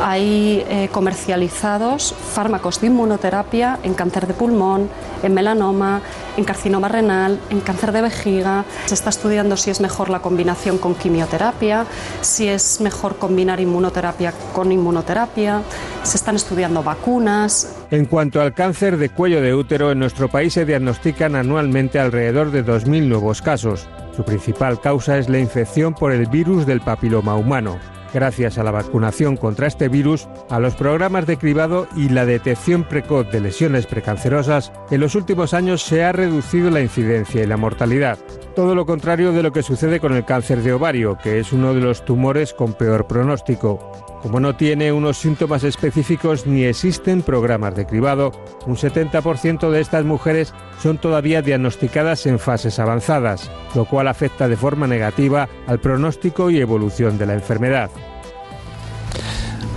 hay 0.01 0.63
eh, 0.69 0.89
comercializados 0.91 2.13
fármacos 2.13 2.81
de 2.81 2.87
inmunoterapia 2.87 3.79
en 3.83 3.93
cáncer 3.93 4.27
de 4.27 4.33
pulmón, 4.33 4.89
en 5.23 5.33
melanoma, 5.33 6.01
en 6.37 6.43
carcinoma 6.43 6.87
renal, 6.87 7.39
en 7.49 7.59
cáncer 7.59 7.91
de 7.91 8.01
vejiga. 8.01 8.63
Se 8.85 8.93
está 8.93 9.09
estudiando 9.09 9.57
si 9.57 9.71
es 9.71 9.81
mejor 9.81 10.09
la 10.09 10.19
combinación 10.19 10.77
con 10.77 10.95
quimioterapia, 10.95 11.85
si 12.21 12.47
es 12.47 12.79
mejor 12.79 13.17
combinar 13.17 13.59
inmunoterapia 13.59 14.33
con 14.53 14.71
inmunoterapia. 14.71 15.61
Se 16.03 16.15
están 16.17 16.35
estudiando 16.35 16.83
vacunas. 16.83 17.75
En 17.91 18.05
cuanto 18.05 18.41
al 18.41 18.53
cáncer 18.53 18.97
de 18.97 19.09
cuello 19.09 19.41
de 19.41 19.53
útero, 19.53 19.91
en 19.91 19.99
nuestro 19.99 20.29
país 20.29 20.53
se 20.53 20.65
diagnostican 20.65 21.35
anualmente 21.35 21.99
alrededor 21.99 22.51
de 22.51 22.65
2.000 22.65 23.07
nuevos 23.07 23.41
casos. 23.41 23.87
Su 24.15 24.23
principal 24.23 24.79
causa 24.79 25.17
es 25.17 25.29
la 25.29 25.39
infección 25.39 25.93
por 25.93 26.11
el 26.11 26.27
virus 26.27 26.65
del 26.65 26.81
papiloma 26.81 27.35
humano 27.35 27.96
gracias 28.13 28.57
a 28.57 28.63
la 28.63 28.71
vacunación 28.71 29.37
contra 29.37 29.67
este 29.67 29.89
virus, 29.89 30.27
a 30.49 30.59
los 30.59 30.75
programas 30.75 31.25
de 31.25 31.37
cribado 31.37 31.87
y 31.95 32.09
la 32.09 32.25
detección 32.25 32.83
precoz 32.83 33.31
de 33.31 33.41
lesiones 33.41 33.85
precancerosas, 33.85 34.71
en 34.91 35.01
los 35.01 35.15
últimos 35.15 35.53
años 35.53 35.81
se 35.81 36.03
ha 36.03 36.11
reducido 36.11 36.69
la 36.69 36.81
incidencia 36.81 37.43
y 37.43 37.47
la 37.47 37.57
mortalidad. 37.57 38.17
Todo 38.55 38.73
lo 38.73 38.85
contrario 38.85 39.31
de 39.31 39.43
lo 39.43 39.51
que 39.51 39.63
sucede 39.63 39.99
con 39.99 40.13
el 40.13 40.25
cáncer 40.25 40.63
de 40.63 40.73
ovario, 40.73 41.17
que 41.21 41.39
es 41.39 41.53
uno 41.53 41.73
de 41.73 41.81
los 41.81 42.03
tumores 42.05 42.53
con 42.53 42.73
peor 42.73 43.07
pronóstico. 43.07 43.91
Como 44.21 44.39
no 44.39 44.55
tiene 44.55 44.91
unos 44.91 45.17
síntomas 45.17 45.63
específicos 45.63 46.47
ni 46.47 46.63
existen 46.63 47.21
programas 47.21 47.75
de 47.75 47.85
cribado, 47.85 48.31
un 48.65 48.75
70% 48.75 49.69
de 49.69 49.79
estas 49.79 50.05
mujeres 50.05 50.53
son 50.81 50.97
todavía 50.97 51.41
diagnosticadas 51.41 52.25
en 52.25 52.39
fases 52.39 52.79
avanzadas, 52.79 53.51
lo 53.75 53.85
cual 53.85 54.07
afecta 54.07 54.47
de 54.47 54.57
forma 54.57 54.87
negativa 54.87 55.47
al 55.67 55.79
pronóstico 55.79 56.49
y 56.49 56.59
evolución 56.59 57.17
de 57.17 57.27
la 57.27 57.33
enfermedad. 57.33 57.91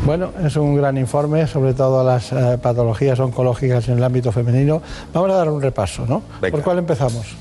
Bueno, 0.05 0.33
es 0.45 0.57
un 0.57 0.77
gran 0.77 0.97
informe 0.97 1.47
sobre 1.47 1.75
todas 1.75 2.05
las 2.05 2.33
eh, 2.33 2.59
patologías 2.59 3.19
oncológicas 3.21 3.89
en 3.89 3.99
el 3.99 4.05
ámbito 4.05 4.33
femenino. 4.33 4.83
Vamos 5.13 5.31
a 5.31 5.35
dar 5.35 5.49
un 5.49 5.61
repaso, 5.61 6.07
¿no? 6.07 6.23
¿Por 6.41 6.63
cuál 6.63 6.79
empezamos? 6.79 7.37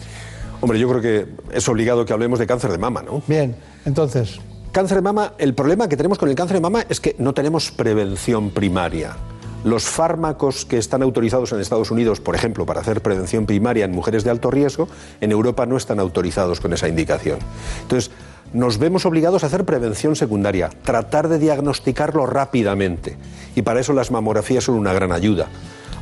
Hombre, 0.61 0.77
yo 0.77 0.89
creo 0.89 1.01
que 1.01 1.27
es 1.51 1.67
obligado 1.69 2.05
que 2.05 2.13
hablemos 2.13 2.37
de 2.37 2.45
cáncer 2.45 2.71
de 2.71 2.77
mama, 2.77 3.01
¿no? 3.01 3.21
Bien, 3.27 3.55
entonces, 3.85 4.39
Cáncer 4.71 4.97
de 4.97 5.01
mama, 5.01 5.33
el 5.39 5.55
problema 5.55 5.89
que 5.89 5.97
tenemos 5.97 6.19
con 6.19 6.29
el 6.29 6.35
cáncer 6.35 6.57
de 6.57 6.61
mama 6.61 6.85
es 6.87 6.99
que 6.99 7.15
no 7.17 7.33
tenemos 7.33 7.71
prevención 7.71 8.51
primaria. 8.51 9.15
Los 9.63 9.85
fármacos 9.85 10.63
que 10.63 10.77
están 10.77 11.01
autorizados 11.01 11.51
en 11.51 11.59
Estados 11.59 11.89
Unidos, 11.89 12.19
por 12.19 12.35
ejemplo, 12.35 12.67
para 12.67 12.81
hacer 12.81 13.01
prevención 13.01 13.47
primaria 13.47 13.85
en 13.85 13.91
mujeres 13.91 14.23
de 14.23 14.29
alto 14.29 14.51
riesgo, 14.51 14.87
en 15.21 15.31
Europa 15.31 15.65
no 15.65 15.75
están 15.75 15.99
autorizados 15.99 16.59
con 16.59 16.71
esa 16.71 16.87
indicación. 16.87 17.39
Entonces, 17.81 18.11
nos 18.53 18.77
vemos 18.77 19.05
obligados 19.05 19.43
a 19.43 19.47
hacer 19.47 19.65
prevención 19.65 20.15
secundaria, 20.15 20.69
tratar 20.83 21.27
de 21.27 21.39
diagnosticarlo 21.39 22.25
rápidamente. 22.25 23.17
Y 23.55 23.61
para 23.61 23.79
eso 23.79 23.93
las 23.93 24.11
mamografías 24.11 24.63
son 24.63 24.75
una 24.75 24.93
gran 24.93 25.11
ayuda. 25.11 25.47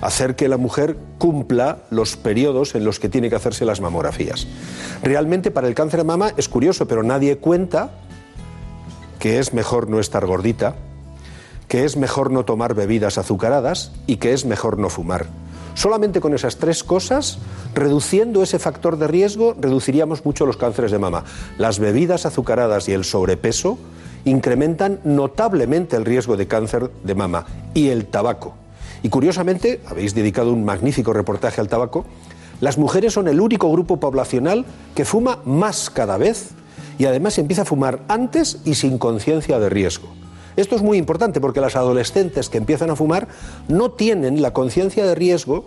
Hacer 0.02 0.36
que 0.36 0.48
la 0.48 0.58
mujer 0.58 0.98
cumpla 1.18 1.80
los 1.90 2.18
periodos 2.18 2.76
en 2.76 2.86
los 2.86 3.00
que 3.00 3.10
tiene 3.10 3.30
que 3.30 3.36
hacerse 3.36 3.66
las 3.66 3.82
mamografías. 3.82 4.48
Realmente 5.02 5.52
para 5.52 5.68
el 5.68 5.76
cáncer 5.76 6.02
de 6.02 6.06
mama 6.06 6.34
es 6.38 6.50
curioso, 6.50 6.88
pero 6.88 7.04
nadie 7.04 7.38
cuenta 7.38 7.92
que 9.20 9.40
es 9.40 9.54
mejor 9.54 9.90
no 9.90 10.00
estar 10.00 10.26
gordita, 10.26 10.76
que 11.68 11.84
es 11.84 11.98
mejor 11.98 12.32
no 12.32 12.46
tomar 12.46 12.76
bebidas 12.76 13.18
azucaradas 13.18 13.92
y 14.06 14.18
que 14.18 14.34
es 14.34 14.46
mejor 14.46 14.78
no 14.78 14.90
fumar. 14.90 15.26
Solamente 15.78 16.22
con 16.22 16.34
esas 16.34 16.58
tres 16.58 16.84
cosas, 16.84 17.38
reduciendo 17.76 18.42
ese 18.42 18.58
factor 18.58 18.98
de 18.98 19.06
riesgo, 19.06 19.56
reduciríamos 19.62 20.26
mucho 20.26 20.48
los 20.48 20.58
cánceres 20.58 20.90
de 20.90 20.98
mama. 20.98 21.24
Las 21.60 21.78
bebidas 21.78 22.26
azucaradas 22.26 22.90
y 22.90 22.94
el 22.94 23.04
sobrepeso 23.04 23.78
incrementan 24.26 25.00
notablemente 25.04 25.96
el 25.96 26.04
riesgo 26.04 26.36
de 26.36 26.48
cáncer 26.48 26.90
de 27.04 27.14
mama 27.14 27.46
y 27.76 27.90
el 27.90 28.08
tabaco. 28.08 28.56
Y 29.04 29.10
curiosamente, 29.10 29.80
habéis 29.86 30.16
dedicado 30.16 30.52
un 30.52 30.66
magnífico 30.66 31.14
reportaje 31.14 31.62
al 31.62 31.68
tabaco, 31.68 32.06
las 32.60 32.80
mujeres 32.80 33.14
son 33.14 33.28
el 33.28 33.40
único 33.40 33.72
grupo 33.72 34.00
poblacional 34.00 34.66
que 34.96 35.06
fuma 35.06 35.42
más 35.46 35.92
cada 35.92 36.18
vez 36.18 36.54
y 36.98 37.06
además 37.06 37.38
empieza 37.38 37.62
a 37.62 37.66
fumar 37.66 38.00
antes 38.08 38.62
y 38.66 38.74
sin 38.74 38.98
conciencia 38.98 39.60
de 39.60 39.70
riesgo. 39.70 40.08
Esto 40.58 40.76
es 40.76 40.82
muy 40.82 40.98
importante 40.98 41.40
porque 41.40 41.62
las 41.62 41.76
adolescentes 41.76 42.50
que 42.50 42.58
empiezan 42.58 42.90
a 42.90 42.96
fumar 42.96 43.28
no 43.68 43.92
tienen 43.92 44.42
la 44.42 44.52
conciencia 44.52 45.06
de 45.06 45.16
riesgo 45.16 45.66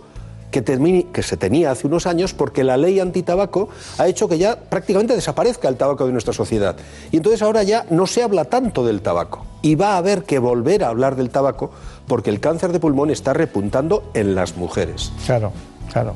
que, 0.51 1.23
se 1.23 1.37
tenía 1.37 1.71
hace 1.71 1.87
unos 1.87 2.05
años 2.05 2.33
porque 2.33 2.63
la 2.63 2.77
ley 2.77 2.99
antitabaco 2.99 3.69
ha 3.97 4.07
hecho 4.07 4.27
que 4.27 4.37
ya 4.37 4.57
prácticamente 4.57 5.15
desaparezca 5.15 5.69
el 5.69 5.77
tabaco 5.77 6.05
de 6.05 6.11
nuestra 6.11 6.33
sociedad. 6.33 6.75
Y 7.11 7.17
entonces 7.17 7.41
ahora 7.41 7.63
ya 7.63 7.85
no 7.89 8.05
se 8.05 8.21
habla 8.21 8.45
tanto 8.45 8.85
del 8.85 9.01
tabaco. 9.01 9.45
Y 9.61 9.75
va 9.75 9.93
a 9.93 9.97
haber 9.97 10.23
que 10.23 10.39
volver 10.39 10.83
a 10.83 10.89
hablar 10.89 11.15
del 11.15 11.29
tabaco 11.29 11.71
porque 12.07 12.29
el 12.29 12.39
cáncer 12.39 12.73
de 12.73 12.79
pulmón 12.79 13.09
está 13.09 13.33
repuntando 13.33 14.11
en 14.13 14.35
las 14.35 14.57
mujeres. 14.57 15.13
Claro. 15.25 15.53
Claro. 15.91 16.15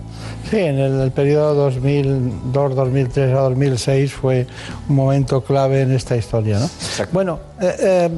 Sí, 0.49 0.57
en 0.57 0.79
el, 0.79 1.11
periodo 1.11 1.53
2002, 1.55 2.75
2003 2.75 3.33
a 3.33 3.41
2006 3.41 4.13
fue 4.13 4.47
un 4.87 4.95
momento 4.95 5.41
clave 5.41 5.81
en 5.81 5.91
esta 5.91 6.15
historia. 6.15 6.59
¿no? 6.59 6.69
Bueno, 7.11 7.39
eh, 7.61 7.75
eh, 7.79 8.09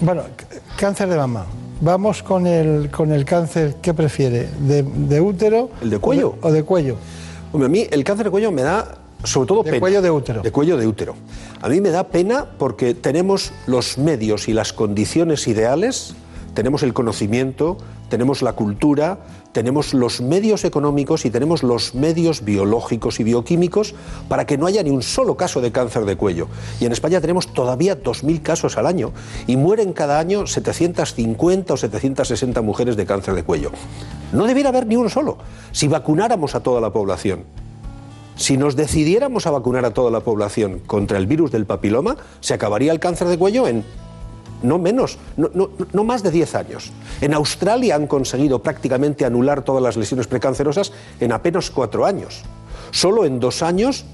bueno, 0.00 0.22
cáncer 0.76 1.08
de 1.08 1.16
mama. 1.16 1.46
Vamos 1.80 2.22
con 2.24 2.46
el, 2.46 2.90
con 2.90 3.12
el 3.12 3.24
cáncer, 3.24 3.76
¿qué 3.80 3.94
prefiere? 3.94 4.48
¿De, 4.58 5.20
útero? 5.20 5.70
¿El 5.80 5.90
de 5.90 5.98
cuello? 6.00 6.34
O 6.42 6.50
de, 6.50 6.64
cuello. 6.64 6.96
Hombre, 7.52 7.66
a 7.66 7.68
mí 7.68 7.86
el 7.88 8.02
cáncer 8.02 8.24
de 8.24 8.30
cuello 8.30 8.50
me 8.50 8.62
da 8.62 8.96
sobre 9.22 9.46
todo 9.46 9.62
de 9.62 9.78
cuello 9.78 10.02
de 10.02 10.10
útero. 10.10 10.42
De 10.42 10.50
cuello 10.50 10.76
de 10.76 10.86
útero. 10.86 11.14
A 11.60 11.68
mí 11.68 11.80
me 11.80 11.90
da 11.90 12.04
pena 12.08 12.46
porque 12.58 12.94
tenemos 12.94 13.52
los 13.66 13.98
medios 13.98 14.48
y 14.48 14.52
las 14.52 14.72
condiciones 14.72 15.46
ideales 15.46 16.14
tenemos 16.58 16.82
el 16.82 16.92
conocimiento, 16.92 17.76
tenemos 18.08 18.42
la 18.42 18.54
cultura, 18.54 19.20
tenemos 19.52 19.94
los 19.94 20.20
medios 20.20 20.64
económicos 20.64 21.24
y 21.24 21.30
tenemos 21.30 21.62
los 21.62 21.94
medios 21.94 22.44
biológicos 22.44 23.20
y 23.20 23.24
bioquímicos 23.24 23.94
para 24.28 24.46
que 24.46 24.58
no 24.58 24.66
haya 24.66 24.82
ni 24.82 24.90
un 24.90 25.02
solo 25.02 25.36
caso 25.36 25.60
de 25.60 25.72
cáncer 25.72 26.04
de 26.04 26.16
cuello. 26.16 26.48
Y 26.80 26.86
en 26.86 26.92
España 26.92 27.20
tenemos 27.20 27.52
todavía 27.52 28.02
2.000 28.02 28.42
casos 28.42 28.76
al 28.76 28.86
año 28.86 29.12
y 29.46 29.56
mueren 29.56 29.92
cada 29.92 30.18
año 30.18 30.46
750 30.46 31.74
o 31.74 31.76
760 31.76 32.62
mujeres 32.62 32.96
de 32.96 33.06
cáncer 33.06 33.34
de 33.34 33.42
cuello. 33.42 33.70
No 34.32 34.46
debiera 34.46 34.68
haber 34.68 34.86
ni 34.86 34.96
uno 34.96 35.08
solo. 35.08 35.38
Si 35.72 35.88
vacunáramos 35.88 36.54
a 36.54 36.60
toda 36.60 36.80
la 36.80 36.92
población, 36.92 37.44
si 38.36 38.56
nos 38.56 38.76
decidiéramos 38.76 39.46
a 39.46 39.50
vacunar 39.50 39.84
a 39.84 39.92
toda 39.92 40.12
la 40.12 40.20
población 40.20 40.80
contra 40.86 41.18
el 41.18 41.26
virus 41.26 41.50
del 41.50 41.66
papiloma, 41.66 42.16
se 42.40 42.54
acabaría 42.54 42.92
el 42.92 43.00
cáncer 43.00 43.26
de 43.26 43.36
cuello 43.36 43.66
en 43.66 43.84
no 44.62 44.78
menos, 44.78 45.18
no, 45.36 46.04
más 46.04 46.22
de 46.22 46.30
10 46.30 46.54
años. 46.54 46.92
En 47.20 47.34
Australia 47.34 47.94
han 47.94 48.06
conseguido 48.06 48.62
prácticamente 48.62 49.24
anular 49.24 49.62
todas 49.62 49.82
las 49.82 49.96
lesiones 49.96 50.26
precancerosas 50.26 50.92
en 51.20 51.32
apenas 51.32 51.70
4 51.70 52.06
años. 52.06 52.42
Solo 52.90 53.24
en 53.24 53.40
dos 53.40 53.62
años 53.62 54.04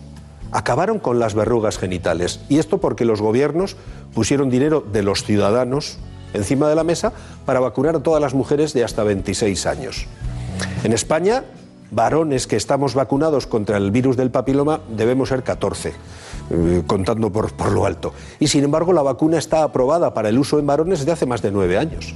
acabaron 0.52 0.98
con 0.98 1.18
las 1.18 1.35
verrugas 1.35 1.78
genitales. 1.78 2.40
Y 2.48 2.59
esto 2.59 2.78
porque 2.78 3.04
los 3.04 3.20
gobiernos 3.20 3.76
pusieron 4.14 4.50
dinero 4.50 4.80
de 4.80 5.02
los 5.02 5.24
ciudadanos 5.24 5.98
encima 6.33 6.68
de 6.68 6.74
la 6.74 6.85
mesa 6.85 7.12
para 7.44 7.61
vacunar 7.61 7.96
a 7.96 8.02
todas 8.02 8.20
las 8.20 8.35
mujeres 8.35 8.72
de 8.72 8.85
hasta 8.85 9.04
26 9.04 9.66
años. 9.66 10.07
En 10.83 10.92
España, 10.92 11.44
varones 11.90 12.46
que 12.46 12.57
estamos 12.57 12.94
vacunados 12.94 13.46
contra 13.46 13.76
el 13.76 13.90
virus 13.90 14.16
del 14.16 14.30
papiloma 14.30 14.80
debemos 14.88 15.28
ser 15.28 15.42
14. 15.42 15.92
Eh, 16.50 16.83
contando 16.87 17.30
por, 17.30 17.52
por 17.52 17.72
lo 17.72 17.87
alto. 17.87 18.12
Y 18.38 18.48
sin 18.48 18.64
embargo, 18.64 18.92
la 18.92 19.00
vacuna 19.00 19.38
está 19.38 19.62
aprobada 19.62 20.12
para 20.12 20.28
el 20.28 20.38
uso 20.38 20.59
en 20.59 20.66
varones 20.66 20.98
desde 20.98 21.12
hace 21.12 21.26
más 21.26 21.40
de 21.40 21.50
nueve 21.50 21.78
años. 21.78 22.14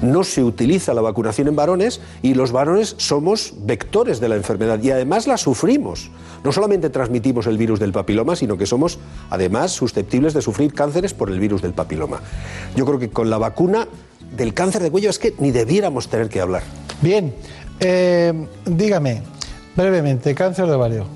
No 0.00 0.24
se 0.24 0.42
utiliza 0.42 0.94
la 0.94 1.02
vacunación 1.02 1.48
en 1.48 1.56
varones 1.56 2.00
y 2.22 2.34
los 2.34 2.50
varones 2.50 2.94
somos 2.98 3.54
vectores 3.58 4.20
de 4.20 4.28
la 4.28 4.36
enfermedad 4.36 4.82
y 4.82 4.90
además 4.90 5.26
la 5.26 5.36
sufrimos. 5.36 6.10
No 6.42 6.52
solamente 6.52 6.90
transmitimos 6.90 7.46
el 7.46 7.58
virus 7.58 7.78
del 7.78 7.92
papiloma, 7.92 8.36
sino 8.36 8.56
que 8.56 8.66
somos 8.66 8.98
además 9.30 9.72
susceptibles 9.72 10.32
de 10.34 10.42
sufrir 10.42 10.72
cánceres 10.72 11.14
por 11.14 11.30
el 11.30 11.38
virus 11.38 11.60
del 11.60 11.72
papiloma. 11.72 12.20
Yo 12.74 12.86
creo 12.86 12.98
que 12.98 13.10
con 13.10 13.28
la 13.28 13.38
vacuna 13.38 13.86
del 14.34 14.54
cáncer 14.54 14.82
de 14.82 14.90
cuello 14.90 15.10
es 15.10 15.18
que 15.18 15.34
ni 15.38 15.50
debiéramos 15.50 16.08
tener 16.08 16.28
que 16.28 16.40
hablar. 16.40 16.62
Bien, 17.00 17.34
eh, 17.80 18.46
dígame 18.64 19.22
brevemente, 19.76 20.34
cáncer 20.34 20.66
de 20.66 20.72
ovario. 20.72 21.06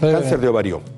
Cáncer 0.00 0.40
de 0.40 0.48
ovario. 0.48 0.97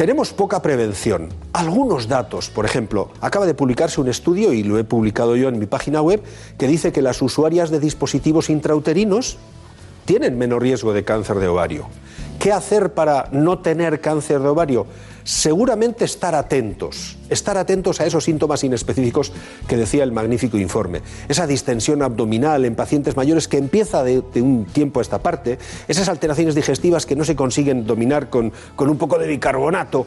Tenemos 0.00 0.32
poca 0.32 0.62
prevención. 0.62 1.28
Algunos 1.52 2.08
datos, 2.08 2.48
por 2.48 2.64
ejemplo, 2.64 3.10
acaba 3.20 3.44
de 3.44 3.52
publicarse 3.52 4.00
un 4.00 4.08
estudio, 4.08 4.54
y 4.54 4.62
lo 4.62 4.78
he 4.78 4.84
publicado 4.84 5.36
yo 5.36 5.50
en 5.50 5.58
mi 5.58 5.66
página 5.66 6.00
web, 6.00 6.22
que 6.56 6.66
dice 6.66 6.90
que 6.90 7.02
las 7.02 7.20
usuarias 7.20 7.68
de 7.68 7.80
dispositivos 7.80 8.48
intrauterinos 8.48 9.36
tienen 10.06 10.38
menos 10.38 10.58
riesgo 10.58 10.94
de 10.94 11.04
cáncer 11.04 11.36
de 11.36 11.48
ovario. 11.48 11.84
¿Qué 12.38 12.50
hacer 12.50 12.94
para 12.94 13.28
no 13.32 13.58
tener 13.58 14.00
cáncer 14.00 14.40
de 14.40 14.48
ovario? 14.48 14.86
Seguramente 15.30 16.04
estar 16.04 16.34
atentos, 16.34 17.16
estar 17.28 17.56
atentos 17.56 18.00
a 18.00 18.04
esos 18.04 18.24
síntomas 18.24 18.64
inespecíficos 18.64 19.32
que 19.68 19.76
decía 19.76 20.02
el 20.02 20.10
magnífico 20.10 20.58
informe. 20.58 21.02
Esa 21.28 21.46
distensión 21.46 22.02
abdominal 22.02 22.64
en 22.64 22.74
pacientes 22.74 23.16
mayores 23.16 23.46
que 23.46 23.56
empieza 23.56 24.02
de, 24.02 24.24
un 24.42 24.64
tiempo 24.64 24.98
a 24.98 25.02
esta 25.02 25.22
parte, 25.22 25.60
esas 25.86 26.08
alteraciones 26.08 26.56
digestivas 26.56 27.06
que 27.06 27.14
no 27.14 27.22
se 27.22 27.36
consiguen 27.36 27.86
dominar 27.86 28.28
con, 28.28 28.52
con 28.74 28.90
un 28.90 28.98
poco 28.98 29.20
de 29.20 29.28
bicarbonato. 29.28 30.04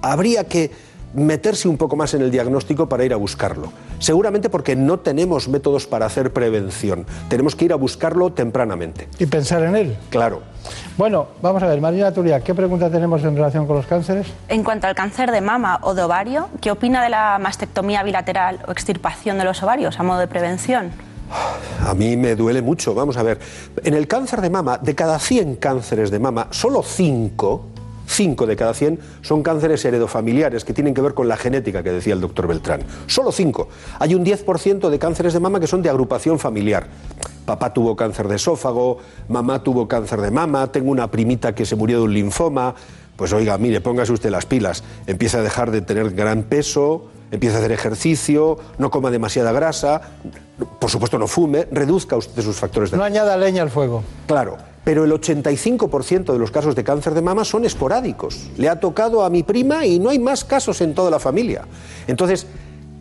Habría 0.00 0.44
que 0.44 0.70
meterse 1.14 1.68
un 1.68 1.76
poco 1.76 1.96
más 1.96 2.14
en 2.14 2.22
el 2.22 2.30
diagnóstico 2.30 2.88
para 2.88 3.04
ir 3.04 3.12
a 3.12 3.16
buscarlo. 3.16 3.72
Seguramente 3.98 4.48
porque 4.48 4.76
no 4.76 5.00
tenemos 5.00 5.48
métodos 5.48 5.86
para 5.86 6.06
hacer 6.06 6.32
prevención. 6.32 7.06
Tenemos 7.28 7.54
que 7.54 7.66
ir 7.66 7.72
a 7.72 7.76
buscarlo 7.76 8.32
tempranamente. 8.32 9.08
Y 9.18 9.26
pensar 9.26 9.62
en 9.62 9.76
él. 9.76 9.96
Claro. 10.10 10.42
Bueno, 10.96 11.28
vamos 11.40 11.62
a 11.62 11.66
ver, 11.66 11.80
Marina 11.80 12.12
Turia, 12.12 12.40
¿qué 12.40 12.54
pregunta 12.54 12.90
tenemos 12.90 13.22
en 13.24 13.34
relación 13.34 13.66
con 13.66 13.76
los 13.76 13.86
cánceres? 13.86 14.26
En 14.48 14.62
cuanto 14.62 14.86
al 14.86 14.94
cáncer 14.94 15.32
de 15.32 15.40
mama 15.40 15.78
o 15.82 15.94
de 15.94 16.02
ovario, 16.02 16.48
¿qué 16.60 16.70
opina 16.70 17.02
de 17.02 17.08
la 17.08 17.38
mastectomía 17.40 18.02
bilateral 18.02 18.60
o 18.68 18.72
extirpación 18.72 19.38
de 19.38 19.44
los 19.44 19.62
ovarios 19.62 19.98
a 19.98 20.02
modo 20.02 20.18
de 20.18 20.28
prevención? 20.28 20.92
A 21.86 21.94
mí 21.94 22.16
me 22.16 22.36
duele 22.36 22.62
mucho. 22.62 22.94
Vamos 22.94 23.16
a 23.16 23.22
ver, 23.22 23.38
en 23.82 23.94
el 23.94 24.06
cáncer 24.06 24.40
de 24.40 24.50
mama, 24.50 24.78
de 24.78 24.94
cada 24.94 25.18
100 25.18 25.56
cánceres 25.56 26.10
de 26.10 26.18
mama, 26.18 26.48
solo 26.50 26.82
5 26.82 27.71
5 28.12 28.46
de 28.46 28.56
cada 28.56 28.74
100 28.74 28.98
son 29.22 29.42
cánceres 29.42 29.84
heredofamiliares 29.84 30.64
que 30.64 30.72
tienen 30.72 30.94
que 30.94 31.00
ver 31.00 31.14
con 31.14 31.28
la 31.28 31.36
genética 31.36 31.82
que 31.82 31.92
decía 31.92 32.14
el 32.14 32.20
doctor 32.20 32.46
Beltrán. 32.46 32.82
Solo 33.06 33.32
5. 33.32 33.68
Hay 33.98 34.14
un 34.14 34.24
10% 34.24 34.88
de 34.88 34.98
cánceres 34.98 35.32
de 35.32 35.40
mama 35.40 35.60
que 35.60 35.66
son 35.66 35.82
de 35.82 35.90
agrupación 35.90 36.38
familiar. 36.38 36.86
Papá 37.44 37.72
tuvo 37.72 37.96
cáncer 37.96 38.28
de 38.28 38.36
esófago, 38.36 38.98
mamá 39.28 39.62
tuvo 39.62 39.88
cáncer 39.88 40.20
de 40.20 40.30
mama, 40.30 40.70
tengo 40.70 40.90
una 40.90 41.10
primita 41.10 41.54
que 41.54 41.66
se 41.66 41.74
murió 41.74 41.98
de 41.98 42.04
un 42.04 42.14
linfoma. 42.14 42.74
Pues 43.16 43.32
oiga, 43.32 43.58
mire, 43.58 43.80
póngase 43.80 44.12
usted 44.12 44.30
las 44.30 44.46
pilas. 44.46 44.84
Empieza 45.06 45.38
a 45.38 45.42
dejar 45.42 45.70
de 45.70 45.80
tener 45.80 46.10
gran 46.12 46.44
peso, 46.44 47.08
empieza 47.30 47.56
a 47.56 47.58
hacer 47.58 47.72
ejercicio, 47.72 48.58
no 48.78 48.90
coma 48.90 49.10
demasiada 49.10 49.52
grasa, 49.52 50.00
por 50.78 50.90
supuesto 50.90 51.18
no 51.18 51.26
fume, 51.26 51.66
reduzca 51.70 52.16
usted 52.16 52.42
sus 52.42 52.56
factores 52.56 52.90
de... 52.90 52.96
No 52.96 53.04
añada 53.04 53.36
leña 53.36 53.62
al 53.62 53.70
fuego. 53.70 54.04
Claro, 54.26 54.56
pero 54.84 55.04
el 55.04 55.12
85% 55.12 56.32
de 56.32 56.38
los 56.38 56.50
casos 56.50 56.74
de 56.74 56.84
cáncer 56.84 57.14
de 57.14 57.22
mama 57.22 57.44
son 57.44 57.64
esporádicos. 57.64 58.50
Le 58.56 58.68
ha 58.68 58.80
tocado 58.80 59.24
a 59.24 59.30
mi 59.30 59.42
prima 59.42 59.86
y 59.86 59.98
no 59.98 60.10
hay 60.10 60.18
más 60.18 60.44
casos 60.44 60.80
en 60.80 60.94
toda 60.94 61.10
la 61.10 61.18
familia. 61.18 61.66
Entonces, 62.06 62.46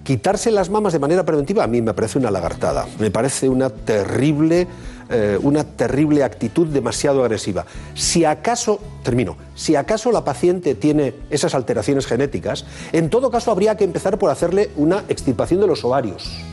quitarse 0.04 0.52
las 0.52 0.70
mamas 0.70 0.94
de 0.94 1.00
manera 1.00 1.26
preventiva 1.26 1.64
a 1.64 1.68
mí 1.68 1.82
me 1.82 1.94
parece 1.94 2.18
una 2.18 2.32
lagartada, 2.32 2.88
me 3.00 3.12
parece 3.12 3.50
una 3.50 3.70
terrible, 3.70 4.68
eh, 5.10 5.38
una 5.42 5.64
terrible 5.64 6.24
actitud 6.24 6.68
demasiado 6.68 7.24
agresiva. 7.24 7.66
Si 7.94 8.26
acaso, 8.26 8.80
termino, 9.04 9.38
si 9.56 9.76
acaso 9.76 10.12
la 10.12 10.24
paciente 10.24 10.76
tiene 10.76 11.14
esas 11.30 11.56
alteraciones 11.56 12.06
genéticas, 12.06 12.66
en 12.92 13.10
todo 13.10 13.32
caso 13.32 13.52
habría 13.52 13.78
que 13.78 13.84
empezar 13.84 14.18
por 14.18 14.32
hacerle 14.32 14.72
una 14.76 15.04
extirpación 15.10 15.62
de 15.62 15.68
los 15.68 15.84
ovarios 15.84 16.44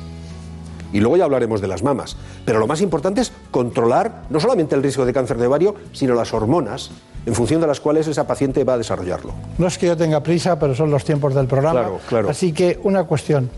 y 0.92 1.00
luego 1.00 1.16
ya 1.16 1.24
hablaremos 1.24 1.60
de 1.60 1.68
las 1.68 1.82
mamas. 1.82 2.16
Pero 2.44 2.58
lo 2.58 2.66
más 2.66 2.80
importante 2.80 3.20
es 3.20 3.32
controlar 3.50 4.22
no 4.30 4.40
solamente 4.40 4.74
el 4.74 4.82
riesgo 4.82 5.04
de 5.04 5.12
cáncer 5.12 5.38
de 5.38 5.46
ovario, 5.46 5.74
sino 5.92 6.14
las 6.14 6.32
hormonas 6.32 6.90
en 7.26 7.34
función 7.34 7.60
de 7.60 7.66
las 7.66 7.80
cuales 7.80 8.06
esa 8.08 8.26
paciente 8.26 8.64
va 8.64 8.74
a 8.74 8.78
desarrollarlo. 8.78 9.34
No 9.58 9.66
es 9.66 9.76
que 9.76 9.86
yo 9.86 9.96
tenga 9.96 10.22
prisa, 10.22 10.58
pero 10.58 10.74
son 10.74 10.90
los 10.90 11.04
tiempos 11.04 11.34
del 11.34 11.46
programa. 11.46 11.80
Claro, 11.80 12.00
claro. 12.08 12.30
Así 12.30 12.52
que 12.52 12.80
una 12.84 13.04
cuestión. 13.04 13.50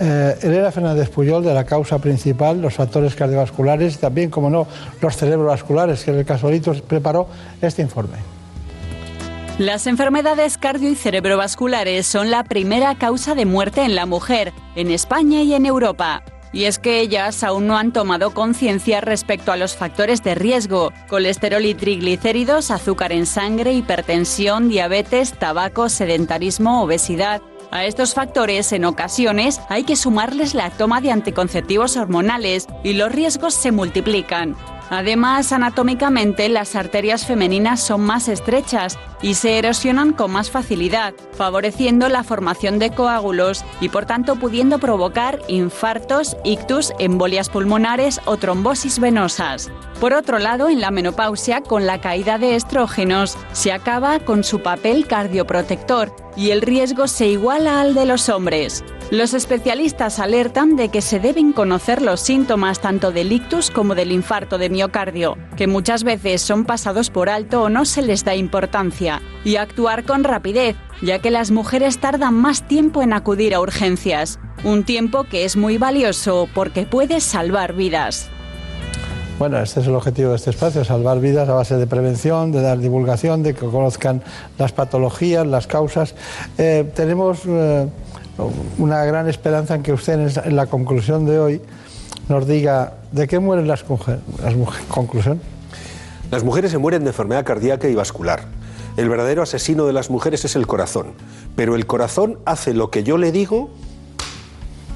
Eh, 0.00 0.38
Elena 0.42 0.70
Fernández 0.70 1.10
Puyol, 1.10 1.44
de 1.44 1.52
la 1.52 1.64
causa 1.64 1.98
principal, 1.98 2.62
los 2.62 2.74
factores 2.74 3.14
cardiovasculares 3.14 3.96
y 3.96 3.98
también, 3.98 4.30
como 4.30 4.48
no, 4.48 4.66
los 5.02 5.16
cerebrovasculares, 5.16 6.04
que 6.04 6.12
en 6.12 6.18
el 6.18 6.24
casualito 6.24 6.72
preparó 6.86 7.26
este 7.60 7.82
informe. 7.82 8.16
Las 9.58 9.88
enfermedades 9.88 10.56
cardio 10.56 10.88
y 10.88 10.94
cerebrovasculares 10.94 12.06
son 12.06 12.30
la 12.30 12.44
primera 12.44 12.96
causa 12.96 13.34
de 13.34 13.44
muerte 13.44 13.82
en 13.82 13.96
la 13.96 14.06
mujer, 14.06 14.52
en 14.76 14.90
España 14.90 15.42
y 15.42 15.52
en 15.52 15.66
Europa. 15.66 16.22
Y 16.52 16.64
es 16.64 16.78
que 16.78 17.00
ellas 17.00 17.44
aún 17.44 17.66
no 17.66 17.76
han 17.76 17.92
tomado 17.92 18.32
conciencia 18.32 19.00
respecto 19.00 19.52
a 19.52 19.56
los 19.56 19.76
factores 19.76 20.22
de 20.22 20.34
riesgo, 20.34 20.92
colesterol 21.08 21.64
y 21.64 21.74
triglicéridos, 21.74 22.70
azúcar 22.70 23.12
en 23.12 23.26
sangre, 23.26 23.72
hipertensión, 23.72 24.68
diabetes, 24.68 25.32
tabaco, 25.32 25.88
sedentarismo, 25.88 26.82
obesidad. 26.82 27.42
A 27.70 27.84
estos 27.84 28.14
factores, 28.14 28.72
en 28.72 28.86
ocasiones, 28.86 29.60
hay 29.68 29.84
que 29.84 29.96
sumarles 29.96 30.54
la 30.54 30.70
toma 30.70 31.02
de 31.02 31.10
anticonceptivos 31.10 31.98
hormonales 31.98 32.66
y 32.82 32.94
los 32.94 33.12
riesgos 33.12 33.52
se 33.52 33.72
multiplican. 33.72 34.56
Además, 34.90 35.52
anatómicamente, 35.52 36.48
las 36.48 36.74
arterias 36.74 37.26
femeninas 37.26 37.80
son 37.80 38.00
más 38.00 38.28
estrechas 38.28 38.98
y 39.20 39.34
se 39.34 39.58
erosionan 39.58 40.12
con 40.12 40.30
más 40.30 40.50
facilidad, 40.50 41.14
favoreciendo 41.32 42.08
la 42.08 42.24
formación 42.24 42.78
de 42.78 42.90
coágulos 42.90 43.64
y 43.80 43.88
por 43.88 44.06
tanto 44.06 44.36
pudiendo 44.36 44.78
provocar 44.78 45.40
infartos, 45.48 46.36
ictus, 46.44 46.92
embolias 46.98 47.48
pulmonares 47.48 48.20
o 48.24 48.36
trombosis 48.36 48.98
venosas. 48.98 49.70
Por 50.00 50.12
otro 50.12 50.38
lado, 50.38 50.68
en 50.68 50.80
la 50.80 50.92
menopausia, 50.92 51.60
con 51.60 51.84
la 51.84 52.00
caída 52.00 52.38
de 52.38 52.54
estrógenos, 52.54 53.36
se 53.52 53.72
acaba 53.72 54.20
con 54.20 54.44
su 54.44 54.60
papel 54.62 55.06
cardioprotector 55.06 56.14
y 56.36 56.50
el 56.50 56.62
riesgo 56.62 57.08
se 57.08 57.26
iguala 57.26 57.80
al 57.80 57.94
de 57.94 58.06
los 58.06 58.28
hombres. 58.28 58.84
Los 59.10 59.34
especialistas 59.34 60.20
alertan 60.20 60.76
de 60.76 60.90
que 60.90 61.00
se 61.00 61.18
deben 61.18 61.52
conocer 61.52 62.00
los 62.00 62.20
síntomas 62.20 62.80
tanto 62.80 63.10
del 63.10 63.32
ictus 63.32 63.70
como 63.70 63.94
del 63.96 64.12
infarto 64.12 64.56
de 64.58 64.68
miocardio, 64.78 65.36
que 65.56 65.66
muchas 65.66 66.04
veces 66.04 66.40
son 66.40 66.64
pasados 66.64 67.10
por 67.10 67.28
alto 67.28 67.64
o 67.64 67.68
no 67.68 67.84
se 67.84 68.00
les 68.00 68.24
da 68.24 68.36
importancia, 68.36 69.20
y 69.44 69.56
actuar 69.56 70.04
con 70.04 70.22
rapidez, 70.22 70.76
ya 71.02 71.18
que 71.18 71.32
las 71.32 71.50
mujeres 71.50 71.98
tardan 71.98 72.34
más 72.34 72.68
tiempo 72.68 73.02
en 73.02 73.12
acudir 73.12 73.56
a 73.56 73.60
urgencias, 73.60 74.38
un 74.62 74.84
tiempo 74.84 75.24
que 75.24 75.44
es 75.44 75.56
muy 75.56 75.78
valioso 75.78 76.48
porque 76.54 76.86
puede 76.86 77.20
salvar 77.20 77.72
vidas. 77.72 78.30
Bueno, 79.40 79.58
este 79.58 79.80
es 79.80 79.88
el 79.88 79.96
objetivo 79.96 80.30
de 80.30 80.36
este 80.36 80.50
espacio, 80.50 80.84
salvar 80.84 81.18
vidas 81.18 81.48
a 81.48 81.54
base 81.54 81.76
de 81.76 81.88
prevención, 81.88 82.52
de 82.52 82.62
dar 82.62 82.78
divulgación, 82.78 83.42
de 83.42 83.54
que 83.54 83.66
conozcan 83.66 84.22
las 84.58 84.70
patologías, 84.70 85.44
las 85.44 85.66
causas. 85.66 86.14
Eh, 86.56 86.88
tenemos 86.94 87.40
eh, 87.46 87.88
una 88.78 89.04
gran 89.04 89.28
esperanza 89.28 89.74
en 89.74 89.82
que 89.82 89.92
usted 89.92 90.38
en 90.44 90.54
la 90.54 90.66
conclusión 90.66 91.26
de 91.26 91.40
hoy 91.40 91.62
nos 92.28 92.46
diga 92.46 92.97
de 93.12 93.26
qué 93.26 93.38
mueren 93.38 93.68
las 93.68 93.88
mujeres. 93.88 94.20
Conclusión. 94.88 95.40
Las 96.30 96.44
mujeres 96.44 96.70
se 96.70 96.78
mueren 96.78 97.04
de 97.04 97.10
enfermedad 97.10 97.44
cardíaca 97.44 97.88
y 97.88 97.94
vascular. 97.94 98.44
El 98.96 99.08
verdadero 99.08 99.42
asesino 99.42 99.86
de 99.86 99.92
las 99.92 100.10
mujeres 100.10 100.44
es 100.44 100.56
el 100.56 100.66
corazón. 100.66 101.12
Pero 101.56 101.74
el 101.74 101.86
corazón 101.86 102.38
hace 102.44 102.74
lo 102.74 102.90
que 102.90 103.04
yo 103.04 103.16
le 103.16 103.32
digo 103.32 103.70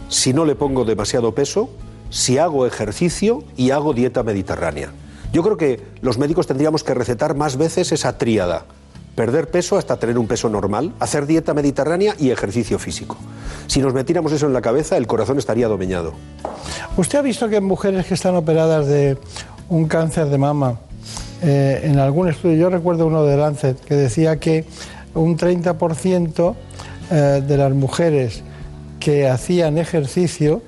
si 0.09 0.35
no 0.35 0.45
le 0.45 0.55
pongo 0.55 0.85
demasiado 0.85 1.35
peso, 1.35 1.71
si 2.11 2.37
hago 2.37 2.67
ejercicio 2.67 3.43
y 3.57 3.71
hago 3.71 3.95
dieta 3.95 4.23
mediterránea. 4.23 4.93
Yo 5.33 5.43
creo 5.43 5.57
que 5.57 5.81
los 6.03 6.19
médicos 6.19 6.47
tendríamos 6.47 6.85
que 6.85 6.93
recetar 6.93 7.35
más 7.35 7.57
veces 7.57 7.93
esa 7.93 8.19
tríada. 8.19 8.67
Perder 9.15 9.51
peso 9.51 9.77
hasta 9.77 9.99
tener 9.99 10.19
un 10.19 10.27
peso 10.27 10.49
normal, 10.49 10.93
hacer 10.99 11.27
dieta 11.27 11.53
mediterránea 11.53 12.15
y 12.19 12.31
ejercicio 12.31 12.79
físico. 12.79 13.17
Si 13.67 13.81
nos 13.81 13.93
metiéramos 13.93 14.33
eso 14.33 14.47
en 14.47 14.53
la 14.53 14.63
cabeza, 14.63 14.97
el 14.97 15.07
corazón 15.07 15.39
estaría 15.39 15.69
domeñado. 15.69 16.15
¿Usted 16.97 17.19
ha 17.19 17.23
visto 17.23 17.49
que 17.49 17.61
mujeres 17.61 18.07
que 18.07 18.15
están 18.15 18.37
operadas 18.37 18.87
de 18.87 19.19
un 19.69 19.87
cáncer 19.87 20.27
de 20.27 20.39
mama, 20.39 20.79
eh, 21.43 21.81
en 21.85 21.99
algún 21.99 22.29
estudio, 22.29 22.57
yo 22.57 22.71
recuerdo 22.71 23.07
uno 23.07 23.25
de 23.25 23.37
Lancet, 23.37 23.81
que 23.81 23.95
decía 23.95 24.39
que 24.39 24.65
un 25.15 25.37
30% 25.37 26.55
eh, 27.11 27.43
de 27.47 27.57
las 27.57 27.73
mujeres 27.73 28.43
que 29.01 29.29
hacían 29.29 29.77
ejercicio 29.77 30.63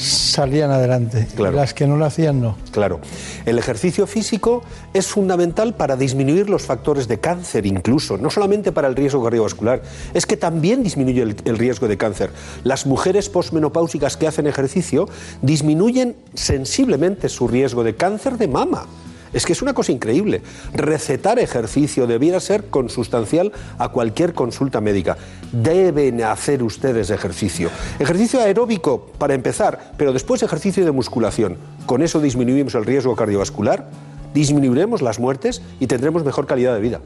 salían 0.00 0.70
adelante. 0.70 1.28
Las 1.36 1.74
que 1.74 1.86
no 1.86 1.96
lo 1.96 2.04
hacían, 2.04 2.40
no. 2.40 2.56
Claro. 2.72 3.00
El 3.44 3.58
ejercicio 3.58 4.06
físico 4.06 4.62
es 4.94 5.06
fundamental 5.06 5.74
para 5.74 5.96
disminuir 5.96 6.48
los 6.48 6.62
factores 6.62 7.06
de 7.06 7.20
cáncer, 7.20 7.66
incluso, 7.66 8.16
no 8.16 8.30
solamente 8.30 8.72
para 8.72 8.88
el 8.88 8.96
riesgo 8.96 9.22
cardiovascular, 9.22 9.82
es 10.14 10.26
que 10.26 10.36
también 10.36 10.82
disminuye 10.82 11.22
el, 11.22 11.36
el 11.44 11.58
riesgo 11.58 11.88
de 11.88 11.96
cáncer. 11.96 12.30
Las 12.64 12.86
mujeres 12.86 13.28
posmenopáusicas 13.28 14.16
que 14.16 14.26
hacen 14.26 14.46
ejercicio 14.46 15.08
disminuyen 15.42 16.16
sensiblemente 16.34 17.28
su 17.28 17.46
riesgo 17.46 17.84
de 17.84 17.94
cáncer 17.94 18.38
de 18.38 18.48
mama. 18.48 18.86
Es 19.32 19.46
que 19.46 19.52
es 19.52 19.62
una 19.62 19.74
cosa 19.74 19.92
increíble. 19.92 20.42
Recetar 20.72 21.38
ejercicio 21.38 22.06
debiera 22.06 22.40
ser 22.40 22.66
consustancial 22.68 23.52
a 23.78 23.88
cualquier 23.88 24.34
consulta 24.34 24.80
médica. 24.80 25.16
Deben 25.52 26.22
hacer 26.22 26.62
ustedes 26.62 27.10
ejercicio. 27.10 27.70
Ejercicio 27.98 28.40
aeróbico 28.40 29.10
para 29.18 29.34
empezar, 29.34 29.92
pero 29.96 30.12
después 30.12 30.42
ejercicio 30.42 30.84
de 30.84 30.92
musculación. 30.92 31.56
Con 31.86 32.02
eso 32.02 32.20
disminuimos 32.20 32.74
el 32.74 32.84
riesgo 32.84 33.16
cardiovascular, 33.16 33.88
disminuiremos 34.34 35.02
las 35.02 35.18
muertes 35.18 35.62
y 35.78 35.86
tendremos 35.86 36.24
mejor 36.24 36.46
calidad 36.46 36.74
de 36.74 36.80
vida. 36.80 37.00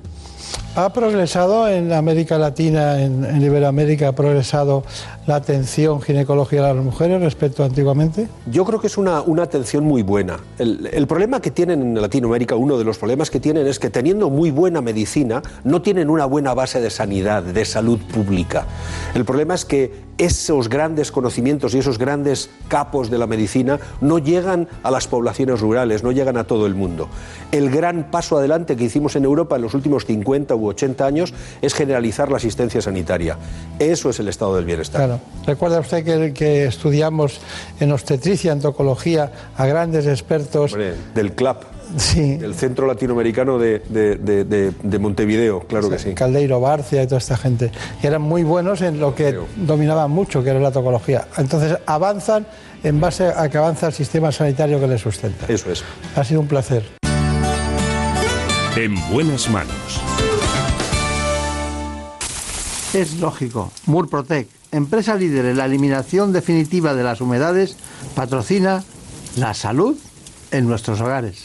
¿Ha 0.77 0.93
progresado 0.93 1.69
en 1.69 1.93
América 1.93 2.37
Latina, 2.37 3.01
en, 3.01 3.25
en, 3.25 3.41
Iberoamérica, 3.41 4.09
ha 4.09 4.13
progresado 4.13 4.83
la 5.25 5.37
atención 5.37 6.03
ginecológica 6.03 6.69
a 6.69 6.75
las 6.75 6.85
mujeres 6.85 7.23
respecto 7.23 7.63
a 7.63 7.67
antiguamente? 7.67 8.27
Yo 8.51 8.65
creo 8.65 8.81
que 8.81 8.89
es 8.89 8.99
una, 8.99 9.23
una 9.23 9.45
atención 9.45 9.85
muy 9.85 10.03
buena. 10.03 10.41
El, 10.59 10.91
el, 10.93 11.07
problema 11.07 11.41
que 11.41 11.53
tienen 11.53 11.81
en 11.81 12.03
Latinoamérica, 12.03 12.57
uno 12.57 12.77
de 12.77 12.83
los 12.83 12.99
problemas 12.99 13.31
que 13.31 13.39
tienen 13.39 13.69
es 13.69 13.79
que 13.79 13.89
teniendo 13.89 14.31
muy 14.31 14.51
buena 14.51 14.81
medicina, 14.81 15.43
no 15.63 15.81
tienen 15.81 16.11
una 16.11 16.25
buena 16.25 16.55
base 16.55 16.81
de 16.81 16.91
sanidad, 16.91 17.45
de 17.45 17.65
salud 17.65 18.01
pública. 18.13 18.67
El 19.15 19.25
problema 19.25 19.55
es 19.55 19.65
que 19.65 19.93
esos 20.19 20.69
grandes 20.69 21.11
conocimientos 21.11 21.75
y 21.75 21.79
esos 21.79 21.99
grandes 21.99 22.51
capos 22.69 23.11
de 23.11 23.19
la 23.19 23.27
medicina 23.27 23.81
no 24.01 24.19
llegan 24.19 24.69
a 24.83 24.91
las 24.91 25.09
poblaciones 25.09 25.61
rurales, 25.61 26.03
no 26.03 26.13
llegan 26.13 26.37
a 26.37 26.45
todo 26.45 26.67
el 26.67 26.75
mundo. 26.75 27.09
El 27.53 27.71
gran 27.71 28.11
paso 28.11 28.37
adelante 28.39 28.77
que 28.77 28.85
hicimos 28.85 29.17
en 29.17 29.25
Europa 29.25 29.57
en 29.57 29.63
los 29.63 29.75
últimos 29.75 30.07
50 30.07 30.55
u 30.55 30.69
80 30.69 31.07
años 31.07 31.35
es 31.63 31.75
generalizar 31.75 32.31
la 32.31 32.37
asistencia 32.37 32.81
sanitaria. 32.81 33.39
Eso 33.79 34.11
es 34.11 34.19
el 34.21 34.29
estado 34.29 34.57
del 34.57 34.65
bienestar. 34.65 35.01
Claro. 35.05 35.21
Recuerda 35.47 35.81
usted 35.81 36.05
que, 36.05 36.33
que 36.33 36.67
estudiamos 36.67 37.41
en 37.81 37.93
obstetricia, 37.93 38.53
en 38.53 38.61
tocología, 38.61 39.33
a 39.57 39.67
grandes 39.67 40.07
expertos. 40.07 40.73
Hombre, 40.73 40.95
del 41.15 41.33
CLAP. 41.33 41.74
Sí. 41.97 42.37
Del 42.37 42.55
Centro 42.55 42.87
Latinoamericano 42.87 43.59
de, 43.59 43.81
de, 43.89 44.17
de, 44.17 44.73
de 44.83 44.99
Montevideo, 44.99 45.61
claro 45.61 45.89
que 45.91 45.99
sí. 45.99 46.15
Caldeiro 46.15 46.61
Barcia 46.61 47.03
y 47.03 47.07
toda 47.07 47.19
esta 47.19 47.37
gente. 47.37 47.71
Y 48.03 48.07
eran 48.07 48.23
muy 48.23 48.43
buenos 48.43 48.81
en 48.83 48.99
lo 49.01 49.15
que 49.15 49.31
Creo. 49.31 49.47
dominaban 49.57 50.11
mucho, 50.11 50.43
que 50.43 50.51
era 50.51 50.61
la 50.61 50.73
tocología. 50.73 51.27
Entonces 51.37 51.79
avanzan 51.87 52.47
en 52.83 53.01
base 53.01 53.27
a 53.27 53.49
que 53.49 53.59
avanza 53.59 53.87
el 53.89 53.93
sistema 53.93 54.31
sanitario 54.33 54.79
que 54.81 54.87
les 54.87 55.01
sustenta. 55.01 55.47
Eso 55.49 55.71
es. 55.71 55.83
Ha 56.17 56.25
sido 56.25 56.41
un 56.41 56.49
placer. 56.49 56.85
En 58.77 58.95
buenas 59.11 59.49
manos. 59.51 60.01
Es 62.93 63.15
lógico. 63.19 63.73
Murprotec, 63.87 64.49
empresa 64.73 65.15
líder 65.17 65.47
en 65.47 65.57
la 65.57 65.65
eliminación 65.65 66.33
definitiva 66.33 66.95
de 66.95 67.03
las 67.03 67.21
humedades, 67.21 67.77
patrocina 68.15 68.85
la 69.37 69.53
salud 69.55 69.97
en 70.53 70.67
nuestros 70.69 71.01
hogares. 71.01 71.45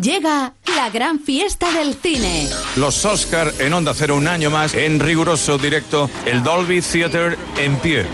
Llega 0.00 0.54
la 0.76 0.90
gran 0.90 1.20
fiesta 1.20 1.70
del 1.72 1.94
cine. 1.94 2.48
Los 2.76 3.04
Oscar 3.04 3.52
en 3.58 3.74
Onda 3.74 3.92
Cero 3.94 4.16
un 4.16 4.26
año 4.26 4.48
más 4.48 4.74
en 4.74 5.00
riguroso 5.00 5.58
directo, 5.58 6.08
el 6.24 6.42
Dolby 6.42 6.80
Theater 6.80 7.36
en 7.58 7.76
pie. 7.76 8.06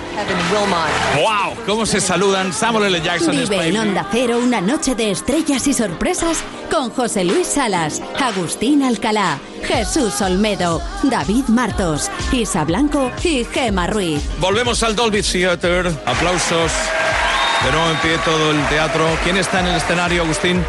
¡Wow! 1.16 1.54
¿Cómo 1.66 1.86
se 1.86 2.00
saludan 2.00 2.52
Samuel 2.52 2.86
L. 2.86 3.00
Jackson 3.00 3.30
Vive 3.30 3.68
en 3.68 3.76
Onda 3.76 4.08
Cero 4.10 4.40
una 4.42 4.60
noche 4.60 4.94
de 4.94 5.10
estrellas 5.10 5.66
y 5.66 5.74
sorpresas 5.74 6.38
con 6.70 6.90
José 6.90 7.24
Luis 7.24 7.46
Salas, 7.46 8.02
Agustín 8.20 8.82
Alcalá, 8.82 9.38
Jesús 9.64 10.20
Olmedo, 10.20 10.82
David 11.04 11.44
Martos, 11.48 12.10
Isa 12.32 12.64
Blanco 12.64 13.12
y 13.22 13.44
Gema 13.44 13.86
Ruiz. 13.86 14.22
Volvemos 14.40 14.82
al 14.82 14.96
Dolby 14.96 15.22
Theater. 15.22 15.92
Aplausos. 16.06 16.72
De 17.64 17.72
nuevo 17.72 17.90
en 17.90 17.96
pie 17.98 18.18
todo 18.24 18.52
el 18.52 18.64
teatro. 18.68 19.04
¿Quién 19.24 19.36
está 19.36 19.60
en 19.60 19.66
el 19.66 19.76
escenario, 19.76 20.22
Agustín? 20.22 20.64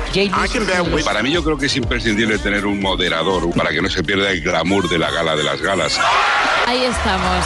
Para 1.06 1.21
mí 1.21 1.32
yo 1.32 1.43
creo 1.43 1.58
que 1.58 1.67
es 1.67 1.75
imprescindible 1.75 2.39
tener 2.39 2.65
un 2.65 2.82
moderador 2.82 3.49
para 3.54 3.69
que 3.69 3.82
no 3.82 3.89
se 3.89 4.04
pierda 4.04 4.32
el 4.32 4.41
glamour 4.41 4.89
de 4.89 4.97
la 4.97 5.12
gala 5.12 5.36
de 5.36 5.43
las 5.43 5.62
galas. 5.62 5.99
Ahí 6.65 6.84
estamos. 6.84 7.45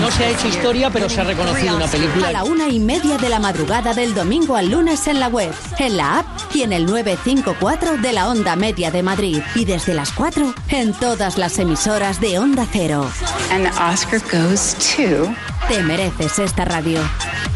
No 0.00 0.10
se 0.10 0.24
ha 0.24 0.30
hecho 0.30 0.48
historia, 0.48 0.90
pero 0.90 1.08
se 1.08 1.20
ha 1.20 1.24
reconocido 1.24 1.76
una 1.76 1.86
película. 1.86 2.28
A 2.28 2.32
la 2.32 2.44
una 2.44 2.68
y 2.68 2.80
media 2.80 3.18
de 3.18 3.28
la 3.28 3.38
madrugada 3.38 3.92
del 3.92 4.14
domingo 4.14 4.56
al 4.56 4.70
lunes 4.70 5.06
en 5.06 5.20
la 5.20 5.28
web, 5.28 5.52
en 5.78 5.96
la 5.96 6.20
app 6.20 6.26
y 6.54 6.62
en 6.62 6.72
el 6.72 6.86
954 6.86 7.98
de 7.98 8.12
la 8.12 8.28
Onda 8.28 8.56
Media 8.56 8.90
de 8.90 9.02
Madrid. 9.02 9.42
Y 9.54 9.64
desde 9.64 9.92
las 9.94 10.12
4 10.12 10.54
en 10.70 10.92
todas 10.94 11.36
las 11.36 11.58
emisoras 11.58 12.20
de 12.20 12.38
Onda 12.38 12.66
Cero. 12.72 13.10
And 13.50 13.64
the 13.64 13.82
Oscar 13.82 14.20
goes 14.32 14.74
to... 14.96 15.34
Te 15.68 15.82
mereces 15.82 16.38
esta 16.38 16.64
radio. 16.64 17.00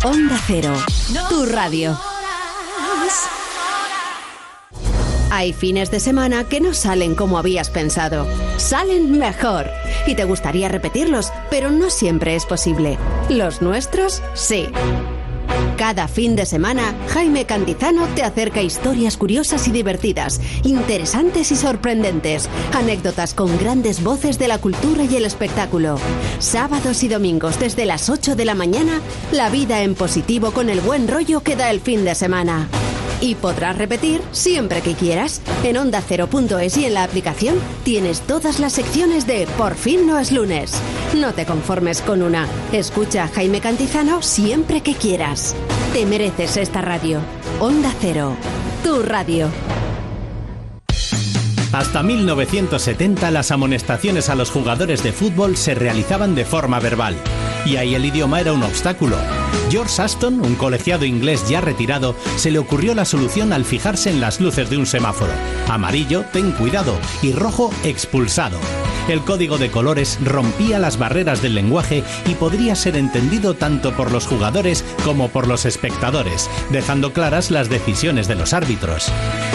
Onda 0.05 0.37
Cero, 0.45 0.75
tu 1.29 1.47
radio. 1.47 1.97
Hay 5.31 5.53
fines 5.53 5.93
de 5.93 6.01
semana 6.01 6.43
que 6.49 6.61
no 6.61 6.75
salen 6.75 7.15
como 7.15 7.39
habías 7.39 7.71
pensado. 7.71 8.27
Salen 8.57 9.17
mejor. 9.17 9.71
Y 10.09 10.17
te 10.17 10.25
gustaría 10.25 10.69
repetirlos, 10.69 11.33
pero 11.51 11.71
no 11.71 11.89
siempre 11.89 12.35
es 12.35 12.47
posible. 12.47 12.99
Los 13.29 13.63
nuestros, 13.63 14.23
sí. 14.35 14.69
Cada 15.81 16.09
fin 16.09 16.37
de 16.37 16.45
semana, 16.45 16.95
Jaime 17.09 17.47
Cantizano 17.47 18.07
te 18.09 18.23
acerca 18.23 18.61
historias 18.61 19.17
curiosas 19.17 19.67
y 19.67 19.73
divertidas, 19.73 20.39
interesantes 20.63 21.51
y 21.53 21.57
sorprendentes, 21.57 22.51
anécdotas 22.75 23.33
con 23.33 23.57
grandes 23.57 24.03
voces 24.03 24.39
de 24.39 24.47
la 24.47 24.59
cultura 24.59 25.05
y 25.05 25.17
el 25.17 25.25
espectáculo. 25.25 25.99
Sábados 26.39 27.03
y 27.03 27.09
domingos 27.09 27.59
desde 27.59 27.87
las 27.87 28.11
8 28.11 28.37
de 28.37 28.45
la 28.45 28.55
mañana, 28.55 29.01
la 29.33 29.49
vida 29.49 29.83
en 29.83 29.95
positivo 29.95 30.51
con 30.51 30.69
el 30.69 30.83
buen 30.83 31.09
rollo 31.09 31.43
que 31.43 31.57
da 31.57 31.71
el 31.71 31.81
fin 31.81 32.05
de 32.05 32.15
semana. 32.15 32.69
Y 33.21 33.35
podrás 33.35 33.77
repetir 33.77 34.23
siempre 34.33 34.81
que 34.81 34.95
quieras. 34.95 35.43
En 35.63 35.77
onda 35.77 36.01
ondacero.es 36.01 36.77
y 36.77 36.87
en 36.87 36.95
la 36.95 37.05
aplicación 37.05 37.57
tienes 37.85 38.21
todas 38.23 38.61
las 38.61 38.73
secciones 38.73 39.27
de 39.27 39.47
Por 39.59 39.75
fin 39.75 40.07
no 40.07 40.19
es 40.19 40.33
lunes. 40.33 40.73
No 41.15 41.33
te 41.33 41.45
conformes 41.45 42.01
con 42.01 42.23
una. 42.23 42.47
Escucha 42.73 43.25
a 43.25 43.29
Jaime 43.29 43.61
Cantizano 43.61 44.23
siempre 44.23 44.81
que 44.81 44.95
quieras. 44.95 45.55
Te 45.93 46.07
mereces 46.07 46.57
esta 46.57 46.81
radio. 46.81 47.21
Onda 47.61 47.93
Cero. 48.01 48.37
Tu 48.83 49.03
radio. 49.03 49.49
Hasta 51.73 52.03
1970 52.03 53.31
las 53.31 53.53
amonestaciones 53.53 54.29
a 54.29 54.35
los 54.35 54.51
jugadores 54.51 55.05
de 55.05 55.13
fútbol 55.13 55.57
se 55.57 55.75
realizaban 55.75 56.35
de 56.35 56.45
forma 56.45 56.81
verbal, 56.81 57.17
y 57.65 57.77
ahí 57.77 57.95
el 57.95 58.05
idioma 58.05 58.41
era 58.41 58.53
un 58.53 58.65
obstáculo. 58.65 59.17
George 59.71 60.03
Aston, 60.03 60.41
un 60.45 60.57
colegiado 60.57 61.05
inglés 61.05 61.49
ya 61.49 61.61
retirado, 61.61 62.17
se 62.37 62.51
le 62.51 62.59
ocurrió 62.59 62.95
la 62.95 63.05
solución 63.05 63.53
al 63.53 63.65
fijarse 63.65 64.11
en 64.11 64.21
las 64.21 64.41
luces 64.41 64.69
de 64.69 64.77
un 64.77 64.87
semáforo. 64.87 65.33
Amarillo, 65.69 66.25
ten 66.33 66.51
cuidado, 66.53 66.99
y 67.23 67.33
rojo, 67.33 67.71
expulsado. 67.85 68.59
El 69.11 69.23
código 69.23 69.59
de 69.59 69.73
colores 69.73 70.21
rompía 70.23 70.79
las 70.79 70.97
barreras 70.97 71.43
del 71.43 71.57
lenguaje 71.57 72.05
y 72.27 72.35
podría 72.37 72.77
ser 72.77 72.95
entendido 72.95 73.55
tanto 73.55 73.93
por 73.93 74.13
los 74.13 74.29
jugadores 74.29 74.85
como 75.05 75.31
por 75.31 75.49
los 75.49 75.67
espectadores, 75.67 76.49
dejando 76.71 77.13
claras 77.13 77.51
las 77.51 77.69
decisiones 77.69 78.29
de 78.29 78.37
los 78.37 78.53
árbitros. 78.53 79.11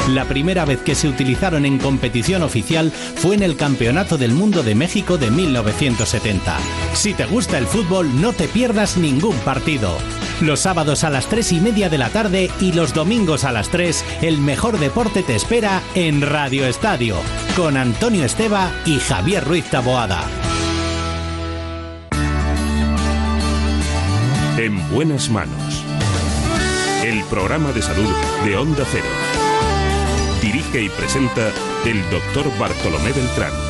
La 0.09 0.25
primera 0.25 0.65
vez 0.65 0.81
que 0.81 0.93
se 0.93 1.07
utilizaron 1.07 1.65
en 1.65 1.77
competición 1.77 2.43
oficial 2.43 2.91
fue 2.91 3.35
en 3.35 3.43
el 3.43 3.55
Campeonato 3.55 4.17
del 4.17 4.33
Mundo 4.33 4.61
de 4.61 4.75
México 4.75 5.17
de 5.17 5.31
1970. 5.31 6.57
Si 6.93 7.13
te 7.13 7.25
gusta 7.25 7.57
el 7.57 7.65
fútbol, 7.65 8.19
no 8.19 8.33
te 8.33 8.49
pierdas 8.49 8.97
ningún 8.97 9.37
partido. 9.37 9.97
Los 10.41 10.59
sábados 10.59 11.05
a 11.05 11.09
las 11.09 11.27
3 11.27 11.53
y 11.53 11.59
media 11.61 11.89
de 11.89 11.97
la 11.97 12.09
tarde 12.09 12.51
y 12.59 12.73
los 12.73 12.93
domingos 12.93 13.45
a 13.45 13.53
las 13.53 13.69
3, 13.69 14.03
el 14.21 14.37
mejor 14.39 14.79
deporte 14.79 15.23
te 15.23 15.33
espera 15.33 15.81
en 15.95 16.21
Radio 16.21 16.67
Estadio, 16.67 17.15
con 17.55 17.77
Antonio 17.77 18.25
Esteba 18.25 18.69
y 18.85 18.99
Javier 18.99 19.45
Ruiz 19.45 19.65
Taboada. 19.65 20.25
En 24.57 24.89
buenas 24.89 25.29
manos. 25.29 25.83
El 27.03 27.23
programa 27.25 27.71
de 27.71 27.81
salud 27.81 28.09
de 28.43 28.57
Onda 28.57 28.83
Cero. 28.91 29.05
Dirige 30.41 30.83
y 30.83 30.89
presenta 30.89 31.49
el 31.85 32.01
doctor 32.09 32.45
Bartolomé 32.57 33.11
Beltrán. 33.13 33.64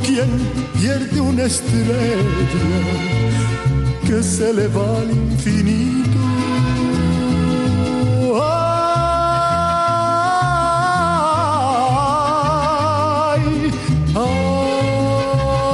Pierde 0.00 1.20
una 1.20 1.44
estrella 1.44 2.16
que 4.06 4.22
se 4.22 4.52
le 4.52 4.68
va 4.68 4.98
al 5.00 5.10
infinito. 5.10 5.98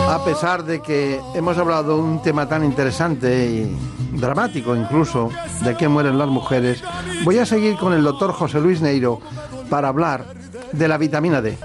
A 0.08 0.24
pesar 0.24 0.64
de 0.64 0.80
que 0.80 1.20
hemos 1.34 1.58
hablado 1.58 1.96
de 1.96 2.02
un 2.02 2.22
tema 2.22 2.48
tan 2.48 2.64
interesante 2.64 3.46
y 3.46 4.18
dramático 4.18 4.74
incluso, 4.74 5.30
de 5.62 5.76
que 5.76 5.86
mueren 5.86 6.18
las 6.18 6.28
mujeres, 6.28 6.82
voy 7.24 7.38
a 7.38 7.46
seguir 7.46 7.76
con 7.76 7.92
el 7.92 8.02
doctor 8.02 8.32
José 8.32 8.60
Luis 8.60 8.80
Neiro 8.80 9.20
para 9.70 9.88
hablar 9.88 10.24
de 10.72 10.88
la 10.88 10.98
vitamina 10.98 11.40
D. 11.40 11.56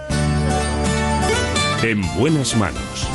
En 1.82 2.02
buenas 2.18 2.58
manos. 2.58 3.08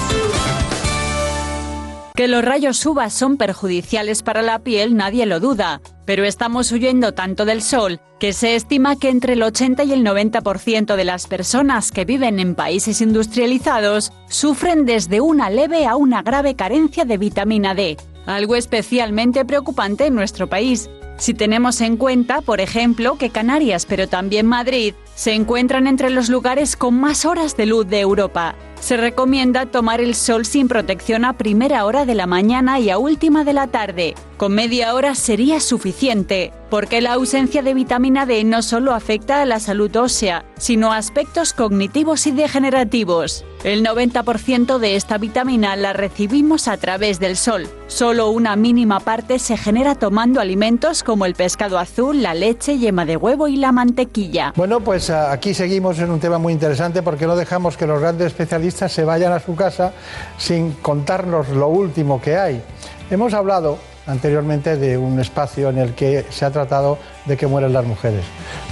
Que 2.14 2.28
los 2.28 2.42
rayos 2.42 2.84
UVA 2.86 3.10
son 3.10 3.36
perjudiciales 3.36 4.22
para 4.22 4.40
la 4.40 4.58
piel 4.60 4.96
nadie 4.96 5.26
lo 5.26 5.38
duda, 5.38 5.82
pero 6.06 6.24
estamos 6.24 6.72
huyendo 6.72 7.12
tanto 7.12 7.44
del 7.44 7.60
sol 7.60 8.00
que 8.18 8.32
se 8.32 8.54
estima 8.54 8.96
que 8.96 9.10
entre 9.10 9.34
el 9.34 9.42
80 9.42 9.84
y 9.84 9.92
el 9.92 10.02
90% 10.02 10.96
de 10.96 11.04
las 11.04 11.26
personas 11.26 11.92
que 11.92 12.06
viven 12.06 12.38
en 12.38 12.54
países 12.54 13.02
industrializados 13.02 14.12
sufren 14.30 14.86
desde 14.86 15.20
una 15.20 15.50
leve 15.50 15.86
a 15.86 15.96
una 15.96 16.22
grave 16.22 16.56
carencia 16.56 17.04
de 17.04 17.18
vitamina 17.18 17.74
D, 17.74 17.98
algo 18.24 18.56
especialmente 18.56 19.44
preocupante 19.44 20.06
en 20.06 20.14
nuestro 20.14 20.48
país. 20.48 20.88
Si 21.16 21.32
tenemos 21.32 21.80
en 21.80 21.96
cuenta, 21.96 22.40
por 22.40 22.60
ejemplo, 22.60 23.16
que 23.16 23.30
Canarias, 23.30 23.86
pero 23.86 24.08
también 24.08 24.46
Madrid, 24.46 24.94
se 25.14 25.32
encuentran 25.32 25.86
entre 25.86 26.10
los 26.10 26.28
lugares 26.28 26.76
con 26.76 26.94
más 26.94 27.24
horas 27.24 27.56
de 27.56 27.66
luz 27.66 27.86
de 27.86 28.00
Europa. 28.00 28.56
Se 28.84 28.98
recomienda 28.98 29.64
tomar 29.64 30.02
el 30.02 30.14
sol 30.14 30.44
sin 30.44 30.68
protección 30.68 31.24
a 31.24 31.38
primera 31.38 31.86
hora 31.86 32.04
de 32.04 32.14
la 32.14 32.26
mañana 32.26 32.78
y 32.80 32.90
a 32.90 32.98
última 32.98 33.42
de 33.42 33.54
la 33.54 33.68
tarde. 33.68 34.14
Con 34.36 34.52
media 34.52 34.92
hora 34.94 35.14
sería 35.14 35.58
suficiente, 35.60 36.52
porque 36.68 37.00
la 37.00 37.14
ausencia 37.14 37.62
de 37.62 37.72
vitamina 37.72 38.26
D 38.26 38.44
no 38.44 38.60
solo 38.60 38.92
afecta 38.92 39.40
a 39.40 39.46
la 39.46 39.58
salud 39.58 39.96
ósea, 39.96 40.44
sino 40.58 40.92
a 40.92 40.98
aspectos 40.98 41.54
cognitivos 41.54 42.26
y 42.26 42.32
degenerativos. 42.32 43.46
El 43.62 43.82
90% 43.82 44.78
de 44.78 44.96
esta 44.96 45.16
vitamina 45.16 45.76
la 45.76 45.94
recibimos 45.94 46.68
a 46.68 46.76
través 46.76 47.20
del 47.20 47.38
sol. 47.38 47.66
Solo 47.86 48.28
una 48.28 48.56
mínima 48.56 49.00
parte 49.00 49.38
se 49.38 49.56
genera 49.56 49.94
tomando 49.94 50.40
alimentos 50.40 51.02
como 51.02 51.24
el 51.24 51.34
pescado 51.34 51.78
azul, 51.78 52.20
la 52.20 52.34
leche, 52.34 52.76
yema 52.76 53.06
de 53.06 53.16
huevo 53.16 53.48
y 53.48 53.56
la 53.56 53.72
mantequilla. 53.72 54.52
Bueno, 54.56 54.80
pues 54.80 55.08
ah, 55.08 55.32
aquí 55.32 55.54
seguimos 55.54 55.98
en 56.00 56.10
un 56.10 56.20
tema 56.20 56.36
muy 56.36 56.52
interesante 56.52 57.02
porque 57.02 57.26
no 57.26 57.36
dejamos 57.36 57.78
que 57.78 57.86
los 57.86 58.00
grandes 58.00 58.26
especialistas 58.26 58.73
se 58.74 59.04
vayan 59.04 59.32
a 59.32 59.40
su 59.40 59.54
casa 59.54 59.92
sin 60.38 60.72
contarnos 60.72 61.48
lo 61.50 61.68
último 61.68 62.20
que 62.20 62.36
hay. 62.36 62.62
Hemos 63.10 63.32
hablado 63.34 63.78
anteriormente 64.06 64.76
de 64.76 64.98
un 64.98 65.18
espacio 65.20 65.70
en 65.70 65.78
el 65.78 65.94
que 65.94 66.26
se 66.30 66.44
ha 66.44 66.50
tratado 66.50 66.98
de 67.24 67.36
que 67.36 67.46
mueren 67.46 67.72
las 67.72 67.84
mujeres, 67.84 68.24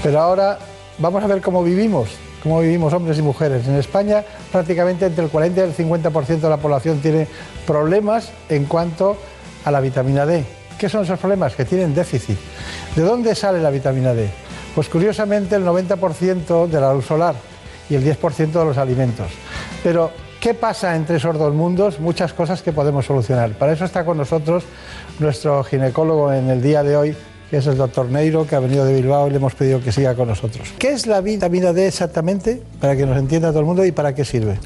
pero 0.02 0.20
ahora 0.20 0.58
vamos 0.98 1.22
a 1.24 1.26
ver 1.26 1.40
cómo 1.40 1.62
vivimos, 1.62 2.10
cómo 2.42 2.60
vivimos 2.60 2.92
hombres 2.92 3.18
y 3.18 3.22
mujeres. 3.22 3.66
En 3.66 3.76
España 3.76 4.24
prácticamente 4.50 5.06
entre 5.06 5.24
el 5.24 5.30
40 5.30 5.60
y 5.60 5.64
el 5.64 5.76
50% 5.76 6.40
de 6.40 6.48
la 6.48 6.58
población 6.58 7.00
tiene 7.00 7.26
problemas 7.66 8.30
en 8.48 8.64
cuanto 8.66 9.16
a 9.64 9.70
la 9.70 9.80
vitamina 9.80 10.26
D. 10.26 10.44
¿Qué 10.78 10.88
son 10.88 11.04
esos 11.04 11.18
problemas? 11.18 11.54
Que 11.54 11.64
tienen 11.64 11.94
déficit. 11.94 12.36
¿De 12.96 13.02
dónde 13.02 13.34
sale 13.34 13.60
la 13.60 13.70
vitamina 13.70 14.12
D? 14.12 14.28
Pues 14.74 14.88
curiosamente 14.88 15.54
el 15.54 15.64
90% 15.64 16.66
de 16.66 16.80
la 16.80 16.92
luz 16.92 17.06
solar 17.06 17.34
y 17.88 17.94
el 17.94 18.04
10% 18.04 18.52
de 18.52 18.64
los 18.64 18.78
alimentos. 18.78 19.28
Pero, 19.82 20.12
¿qué 20.40 20.54
pasa 20.54 20.94
entre 20.94 21.16
esos 21.16 21.36
dos 21.36 21.52
mundos? 21.52 21.98
Muchas 21.98 22.32
cosas 22.32 22.62
que 22.62 22.72
podemos 22.72 23.04
solucionar. 23.04 23.50
Para 23.52 23.72
eso 23.72 23.84
está 23.84 24.04
con 24.04 24.16
nosotros 24.16 24.64
nuestro 25.18 25.64
ginecólogo 25.64 26.32
en 26.32 26.48
el 26.50 26.62
día 26.62 26.84
de 26.84 26.96
hoy, 26.96 27.16
que 27.50 27.56
es 27.56 27.66
el 27.66 27.76
doctor 27.76 28.08
Neiro, 28.08 28.46
que 28.46 28.54
ha 28.54 28.60
venido 28.60 28.84
de 28.84 28.94
Bilbao 28.94 29.26
y 29.26 29.30
le 29.30 29.36
hemos 29.36 29.54
pedido 29.54 29.80
que 29.80 29.90
siga 29.90 30.14
con 30.14 30.28
nosotros. 30.28 30.72
¿Qué 30.78 30.92
es 30.92 31.06
la 31.06 31.20
vitamina 31.20 31.72
D 31.72 31.88
exactamente? 31.88 32.62
Para 32.80 32.96
que 32.96 33.04
nos 33.04 33.18
entienda 33.18 33.48
todo 33.48 33.60
el 33.60 33.66
mundo 33.66 33.84
y 33.84 33.90
para 33.90 34.14
qué 34.14 34.24
sirve. 34.24 34.58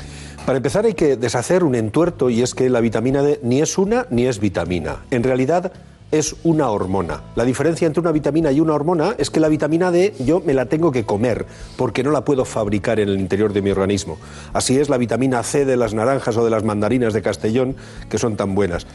Para 0.44 0.58
empezar 0.58 0.84
hay 0.84 0.94
que 0.94 1.16
deshacer 1.16 1.64
un 1.64 1.74
entuerto 1.74 2.30
y 2.30 2.42
es 2.42 2.54
que 2.54 2.68
la 2.68 2.80
vitamina 2.80 3.22
D 3.22 3.40
ni 3.42 3.60
es 3.60 3.78
una 3.78 4.06
ni 4.10 4.26
es 4.26 4.38
vitamina. 4.38 4.98
En 5.10 5.24
realidad 5.24 5.72
es 6.12 6.36
una 6.44 6.70
hormona. 6.70 7.22
La 7.34 7.44
diferencia 7.44 7.86
entre 7.86 8.00
una 8.00 8.12
vitamina 8.12 8.52
y 8.52 8.60
una 8.60 8.74
hormona 8.74 9.14
es 9.18 9.30
que 9.30 9.40
la 9.40 9.48
vitamina 9.48 9.90
D 9.90 10.14
yo 10.20 10.40
me 10.40 10.54
la 10.54 10.66
tengo 10.66 10.92
que 10.92 11.04
comer 11.04 11.46
porque 11.76 12.02
no 12.02 12.10
la 12.10 12.24
puedo 12.24 12.44
fabricar 12.44 13.00
en 13.00 13.08
el 13.08 13.18
interior 13.18 13.52
de 13.52 13.62
mi 13.62 13.70
organismo. 13.70 14.18
Así 14.52 14.78
es 14.78 14.88
la 14.88 14.98
vitamina 14.98 15.42
C 15.42 15.64
de 15.64 15.76
las 15.76 15.94
naranjas 15.94 16.36
o 16.36 16.44
de 16.44 16.50
las 16.50 16.64
mandarinas 16.64 17.12
de 17.12 17.22
Castellón 17.22 17.76
que 18.08 18.18
son 18.18 18.36
tan 18.36 18.54
buenas. 18.54 18.86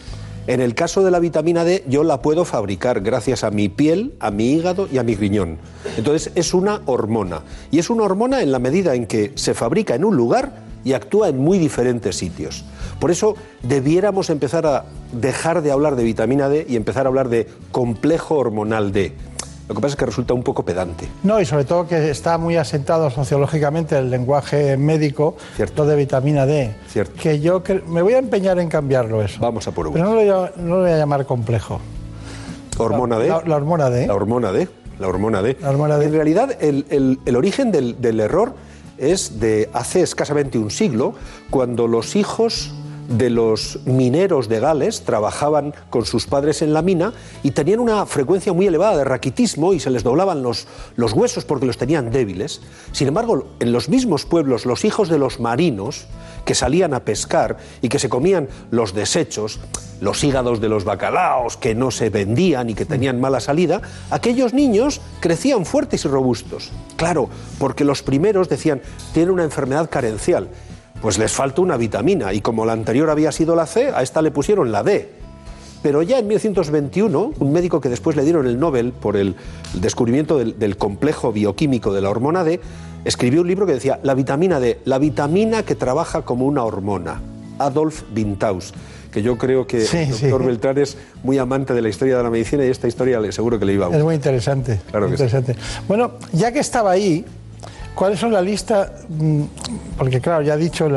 En 0.48 0.60
el 0.60 0.74
caso 0.74 1.04
de 1.04 1.12
la 1.12 1.20
vitamina 1.20 1.64
D 1.64 1.84
yo 1.88 2.04
la 2.04 2.22
puedo 2.22 2.46
fabricar 2.46 3.02
gracias 3.02 3.44
a 3.44 3.52
mi 3.52 3.70
piel, 3.70 4.14
a 4.20 4.32
mi 4.32 4.54
hígado 4.54 4.88
y 4.92 4.98
a 4.98 5.04
mi 5.04 5.16
riñón. 5.16 5.60
Entonces 5.98 6.32
es 6.36 6.54
una 6.54 6.82
hormona. 6.86 7.42
Y 7.70 7.80
es 7.80 7.90
una 7.90 8.04
hormona 8.04 8.42
en 8.42 8.52
la 8.52 8.60
medida 8.60 8.96
en 8.96 9.06
que 9.06 9.34
se 9.36 9.54
fabrica 9.54 9.96
en 9.96 10.06
un 10.06 10.16
lugar 10.16 10.64
y 10.84 10.94
actúa 10.94 11.30
en 11.30 11.38
muy 11.38 11.60
diferentes 11.60 12.16
sitios. 12.16 12.66
Por 13.02 13.10
eso 13.12 13.36
debiéramos 13.64 14.30
empezar 14.30 14.66
a 14.68 14.86
dejar 15.12 15.64
de 15.64 15.72
hablar 15.72 15.96
de 15.96 16.04
vitamina 16.04 16.48
D 16.48 16.66
y 16.70 16.76
empezar 16.76 17.08
a 17.08 17.10
hablar 17.10 17.30
de 17.30 17.48
complejo 17.72 18.36
hormonal 18.38 18.92
D. 18.94 19.12
Lo 19.68 19.74
que 19.74 19.82
pasa 19.82 19.94
es 19.94 19.98
que 19.98 20.06
resulta 20.06 20.36
un 20.36 20.44
poco 20.44 20.64
pedante. 20.64 21.08
No, 21.24 21.40
y 21.42 21.46
sobre 21.46 21.64
todo 21.64 21.88
que 21.88 22.12
está 22.12 22.38
muy 22.38 22.58
asentado 22.58 23.10
sociológicamente 23.10 23.98
el 23.98 24.12
lenguaje 24.12 24.78
médico, 24.78 25.36
lo 25.76 25.86
de 25.88 25.96
vitamina 25.96 26.46
D. 26.46 26.76
Cierto. 26.90 27.14
Que 27.20 27.40
yo 27.40 27.64
me 27.88 28.04
voy 28.04 28.14
a 28.14 28.20
empeñar 28.20 28.60
en 28.60 28.70
cambiarlo 28.70 29.24
eso. 29.24 29.40
Vamos 29.42 29.68
a 29.68 29.72
por 29.72 29.88
uno. 29.88 29.94
Pero 29.94 30.06
no 30.06 30.12
lo, 30.14 30.22
voy 30.22 30.30
a- 30.30 30.52
no 30.58 30.76
lo 30.76 30.82
voy 30.84 30.92
a 30.92 30.98
llamar 30.98 31.26
complejo. 31.26 31.80
¿Hormona 32.78 33.18
D? 33.18 33.28
La, 33.30 33.42
la 33.46 33.56
hormona 33.56 33.90
D. 33.90 34.06
La 34.08 34.14
hormona 34.14 34.52
D. 34.52 34.68
La 35.00 35.08
hormona 35.08 35.42
D. 35.42 35.58
La 35.60 35.70
hormona 35.72 35.98
D. 35.98 36.06
En 36.06 36.14
realidad, 36.14 36.56
el, 36.62 36.86
el- 36.90 37.20
el 37.26 37.36
origen 37.36 37.72
del, 37.72 38.00
del 38.00 38.20
error 38.20 38.54
es 38.98 39.40
de 39.40 39.70
hace 39.74 40.02
escasamente 40.02 40.58
un 40.60 40.70
siglo, 40.70 41.14
cuando 41.50 41.88
los 41.88 42.16
hijos 42.16 42.72
de 43.18 43.30
los 43.30 43.80
mineros 43.86 44.48
de 44.48 44.60
Gales 44.60 45.02
trabajaban 45.02 45.74
con 45.90 46.06
sus 46.06 46.26
padres 46.28 46.62
en 46.62 46.74
la 46.74 46.82
mina 46.82 47.14
y 47.44 47.52
tenían 47.52 47.80
una 47.80 48.06
frecuencia 48.06 48.54
muy 48.54 48.68
elevada 48.68 48.98
de 48.98 49.04
raquitismo 49.04 49.74
y 49.74 49.80
se 49.80 49.90
les 49.90 50.04
doblaban 50.04 50.44
los, 50.44 50.68
los 50.96 51.14
huesos 51.14 51.46
porque 51.46 51.66
los 51.66 51.78
tenían 51.78 52.12
débiles. 52.12 52.62
Sin 52.92 53.08
embargo, 53.08 53.48
en 53.60 53.72
los 53.72 53.90
mismos 53.90 54.26
pueblos, 54.26 54.66
los 54.66 54.86
hijos 54.86 55.10
de 55.10 55.18
los 55.20 55.40
marinos 55.40 56.08
que 56.46 56.56
salían 56.56 56.94
a 56.94 57.02
pescar 57.02 57.58
y 57.82 57.90
que 57.90 58.00
se 58.00 58.10
comían 58.10 58.48
los 58.72 58.94
desechos, 58.94 59.60
los 60.00 60.24
hígados 60.24 60.60
de 60.62 60.70
los 60.70 60.84
bacalaos 60.84 61.58
que 61.58 61.76
no 61.76 61.92
se 61.92 62.10
vendían 62.10 62.70
y 62.70 62.74
que 62.74 62.86
tenían 62.86 63.22
mala 63.22 63.40
salida, 63.40 63.82
aquellos 64.10 64.54
niños 64.54 65.02
crecían 65.20 65.66
fuertes 65.66 66.06
y 66.06 66.08
robustos. 66.08 66.72
Claro, 66.96 67.30
porque 67.60 67.84
los 67.84 68.02
primeros 68.02 68.50
decían, 68.50 68.82
tienen 69.14 69.34
una 69.34 69.44
enfermedad 69.44 69.90
carencial 69.90 70.50
pues 71.02 71.18
les 71.18 71.32
falta 71.32 71.62
una 71.62 71.78
vitamina 71.78 72.34
y 72.34 72.42
como 72.42 72.66
la 72.66 72.74
anterior 72.74 73.10
había 73.10 73.32
sido 73.32 73.56
la 73.56 73.66
C, 73.66 73.90
a 73.94 74.04
esta 74.04 74.22
le 74.22 74.32
pusieron 74.32 74.72
la 74.72 74.84
D. 74.84 75.22
Pero 75.82 76.04
ya 76.04 76.20
en 76.20 76.28
1921, 76.28 77.34
un 77.40 77.52
médico 77.52 77.82
que 77.82 77.90
después 77.90 78.16
le 78.16 78.24
dieron 78.24 78.46
el 78.46 78.60
Nobel 78.60 78.92
por 78.94 79.18
el 79.18 79.36
descubrimiento 79.74 80.38
del, 80.38 80.78
complejo 80.78 81.32
bioquímico 81.32 81.92
de 81.92 82.02
la 82.02 82.10
hormona 82.12 82.44
D, 82.44 82.60
escribió 83.04 83.42
un 83.42 83.48
libro 83.48 83.66
que 83.66 83.74
decía 83.74 84.00
La 84.04 84.14
vitamina 84.14 84.60
D, 84.60 84.80
la 84.86 85.00
vitamina 85.00 85.64
que 85.64 85.74
trabaja 85.74 86.22
como 86.22 86.46
una 86.46 86.64
hormona. 86.64 87.20
Adolf 87.58 88.04
Bintaus, 88.12 88.74
que 89.12 89.24
yo 89.24 89.38
creo 89.38 89.66
que 89.66 89.86
el 89.86 90.10
doctor 90.10 90.46
Beltrán 90.46 90.78
es 90.78 90.98
muy 91.24 91.38
amante 91.38 91.74
de 91.74 91.82
la 91.82 91.90
historia 91.90 92.18
de 92.18 92.24
la 92.24 92.30
medicina 92.30 92.66
y 92.66 92.70
esta 92.70 92.88
historia 92.88 93.20
le 93.20 93.32
seguro 93.32 93.60
que 93.60 93.66
le 93.66 93.74
iba 93.74 93.88
a 93.88 93.96
Es 93.96 94.04
muy 94.04 94.16
interesante. 94.16 94.80
Claro 94.90 95.08
que 95.08 95.14
interesante. 95.14 95.56
Bueno, 95.88 96.14
ya 96.32 96.52
que 96.52 96.60
estaba 96.60 96.92
ahí, 96.92 97.26
¿Cuáles 97.96 98.20
son 98.20 98.32
la 98.32 98.42
lista? 98.42 98.92
Mm, 99.10 99.44
porque 99.98 100.22
claro, 100.22 100.42
ya 100.42 100.56
he 100.56 100.58
dicho 100.58 100.88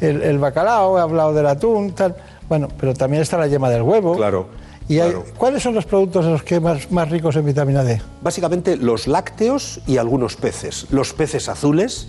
el, 0.00 0.38
bacalao, 0.38 0.98
he 0.98 1.00
hablado 1.00 1.32
del 1.32 1.46
atún, 1.46 1.92
tal. 1.92 2.16
Bueno, 2.48 2.68
pero 2.78 2.94
también 2.94 3.22
está 3.22 3.36
la 3.38 3.46
yema 3.46 3.68
del 3.70 3.82
huevo. 3.82 4.16
Claro. 4.16 4.46
¿Y 4.88 4.98
cuáles 5.36 5.62
son 5.62 5.74
los 5.74 5.84
productos 5.84 6.24
de 6.24 6.30
los 6.30 6.42
que 6.42 6.60
más, 6.60 6.90
más 6.90 7.10
ricos 7.10 7.36
en 7.36 7.44
vitamina 7.44 7.84
D? 7.84 8.00
Básicamente 8.22 8.76
los 8.76 9.06
lácteos 9.06 9.80
y 9.86 9.98
algunos 9.98 10.36
peces. 10.36 10.86
Los 10.90 11.12
peces 11.12 11.50
azules, 11.50 12.08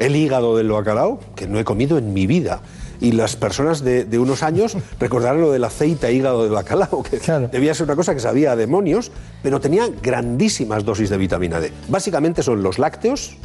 el 0.00 0.16
hígado 0.16 0.56
del 0.56 0.70
bacalao, 0.70 1.20
que 1.36 1.46
no 1.46 1.60
he 1.60 1.64
comido 1.64 1.98
en 1.98 2.12
mi 2.12 2.26
vida. 2.26 2.62
Y 3.00 3.12
las 3.12 3.36
personas 3.36 3.84
de, 3.84 4.18
unos 4.18 4.42
años 4.42 4.76
recordarán 4.98 5.40
lo 5.40 5.52
del 5.52 5.62
aceite 5.62 6.08
e 6.08 6.14
hígado 6.14 6.42
de 6.42 6.50
bacalao, 6.50 7.04
que 7.04 7.20
debía 7.52 7.74
ser 7.74 7.84
una 7.84 7.94
cosa 7.94 8.12
que 8.14 8.20
sabía 8.20 8.52
a 8.52 8.56
demonios, 8.56 9.12
pero 9.42 9.60
tenía 9.60 9.88
grandísimas 10.02 10.84
dosis 10.84 11.10
de 11.10 11.18
vitamina 11.18 11.60
D. 11.60 11.72
Básicamente 11.88 12.42
son 12.42 12.62
los 12.62 12.80
lácteos, 12.80 13.36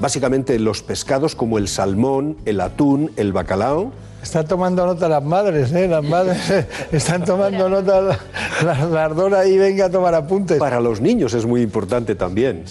básicamente 0.00 0.58
los 0.58 0.82
pescados 0.82 1.36
como 1.36 1.58
el 1.58 1.68
salmón, 1.68 2.36
el 2.44 2.60
atún, 2.60 3.12
el 3.16 3.32
bacalao. 3.32 3.92
Están 4.22 4.46
tomando 4.46 4.84
nota 4.84 5.08
las 5.08 5.24
madres, 5.24 5.72
¿eh? 5.72 5.88
Las 5.88 6.04
madres 6.04 6.66
están 6.92 7.24
tomando 7.24 7.68
nota 7.68 8.18
las 8.64 8.90
la 8.90 9.04
ardora 9.04 9.46
y 9.46 9.56
venga 9.56 9.86
a 9.86 9.90
tomar 9.90 10.14
apuntes. 10.14 10.58
Para 10.58 10.80
los 10.80 11.00
niños 11.00 11.32
es 11.34 11.46
muy 11.46 11.62
importante 11.62 12.14
también 12.14 12.64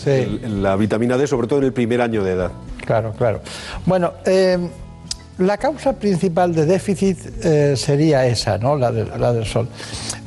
la 0.43 0.75
vitamina 0.75 1.17
D, 1.17 1.25
sobre 1.25 1.47
todo 1.47 1.59
en 1.59 1.65
el 1.65 1.73
primer 1.73 2.01
año 2.01 2.23
de 2.23 2.33
edad. 2.33 2.51
Claro, 2.85 3.13
claro. 3.17 3.41
Bueno, 3.85 4.13
eh, 4.25 4.57
la 5.39 5.57
causa 5.57 5.93
principal 5.93 6.53
de 6.53 6.65
déficit 6.65 7.17
eh, 7.43 7.73
sería 7.75 8.25
esa, 8.25 8.57
¿no? 8.57 8.75
La, 8.75 8.91
la, 8.91 9.33
del 9.33 9.45
sol. 9.45 9.67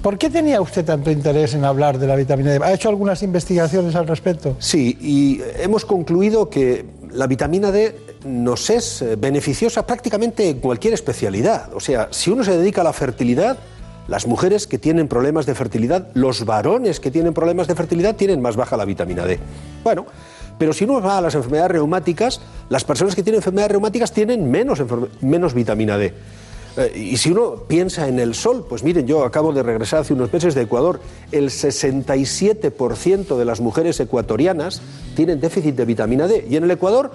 ¿Por 0.03 0.19
qué 0.19 0.31
tenía 0.31 0.61
usted 0.61 0.85
tanto 0.85 1.11
interés 1.11 1.55
en 1.55 1.65
hablar 1.65 1.99
de 1.99 2.07
la 2.07 2.17
vitamina 2.17 2.53
D? 2.53 2.61
¿Ha 2.63 2.73
hecho 2.73 2.89
algunas 2.89 3.23
investigaciones 3.23 3.95
al 3.95 4.07
respecto? 4.07 4.57
Sí, 4.59 4.99
y 5.01 5.41
hemos 5.63 5.85
concluido 5.85 6.49
que 6.49 6.87
la 7.13 7.27
vitamina 7.27 7.71
D 7.71 7.95
nos 8.25 8.71
es 8.71 9.03
eh, 9.03 9.17
beneficiosa 9.17 9.87
prácticamente 9.87 10.49
en 10.49 10.61
cualquier 10.61 10.95
especialidad. 10.95 11.73
O 11.75 11.81
sea, 11.81 12.09
si 12.11 12.31
uno 12.31 12.43
se 12.43 12.57
dedica 12.57 12.81
a 12.81 12.85
la 12.85 12.93
fertilidad, 12.93 13.59
las 14.09 14.27
mujeres 14.27 14.67
que 14.67 14.79
tienen 14.79 15.09
problemas 15.09 15.47
de 15.47 15.55
fertilidad, 15.55 16.09
los 16.15 16.45
varones 16.45 17.01
que 17.01 17.11
tienen 17.11 17.35
problemas 17.35 17.69
de 17.69 17.75
fertilidad 17.75 18.17
tienen 18.17 18.41
más 18.41 18.57
baja 18.57 18.77
la 18.77 18.85
vitamina 18.85 19.25
D. 19.25 19.39
Bueno, 19.85 20.07
pero 20.63 20.73
si 20.73 20.85
uno 20.85 21.01
va 21.01 21.19
a 21.19 21.21
las 21.21 21.35
enfermedades 21.35 21.73
reumáticas, 21.73 22.41
las 22.69 22.85
personas 22.85 23.17
que 23.17 23.25
tienen 23.25 23.41
enfermedades 23.41 23.73
reumáticas 23.73 24.13
tienen 24.13 24.49
menos, 24.49 24.81
menos 25.21 25.55
vitamina 25.55 25.99
D. 25.99 26.15
Eh, 26.77 26.93
y 26.95 27.17
si 27.17 27.33
uno 27.33 27.65
piensa 27.67 28.07
en 28.07 28.21
el 28.21 28.37
sol, 28.37 28.65
pues 28.69 28.85
miren, 28.85 29.05
yo 29.05 29.25
acabo 29.25 29.53
de 29.53 29.65
regresar 29.65 30.03
hace 30.03 30.15
unos 30.15 30.33
meses 30.33 30.55
de 30.55 30.63
Ecuador, 30.63 31.01
el 31.33 31.51
67% 31.51 33.37
de 33.37 33.45
las 33.45 33.61
mujeres 33.61 33.99
ecuatorianas 33.99 34.83
tienen 35.17 35.41
déficit 35.41 35.75
de 35.75 35.85
vitamina 35.85 36.29
D. 36.29 36.47
Y 36.49 36.55
en 36.55 36.63
el 36.63 36.71
Ecuador 36.71 37.11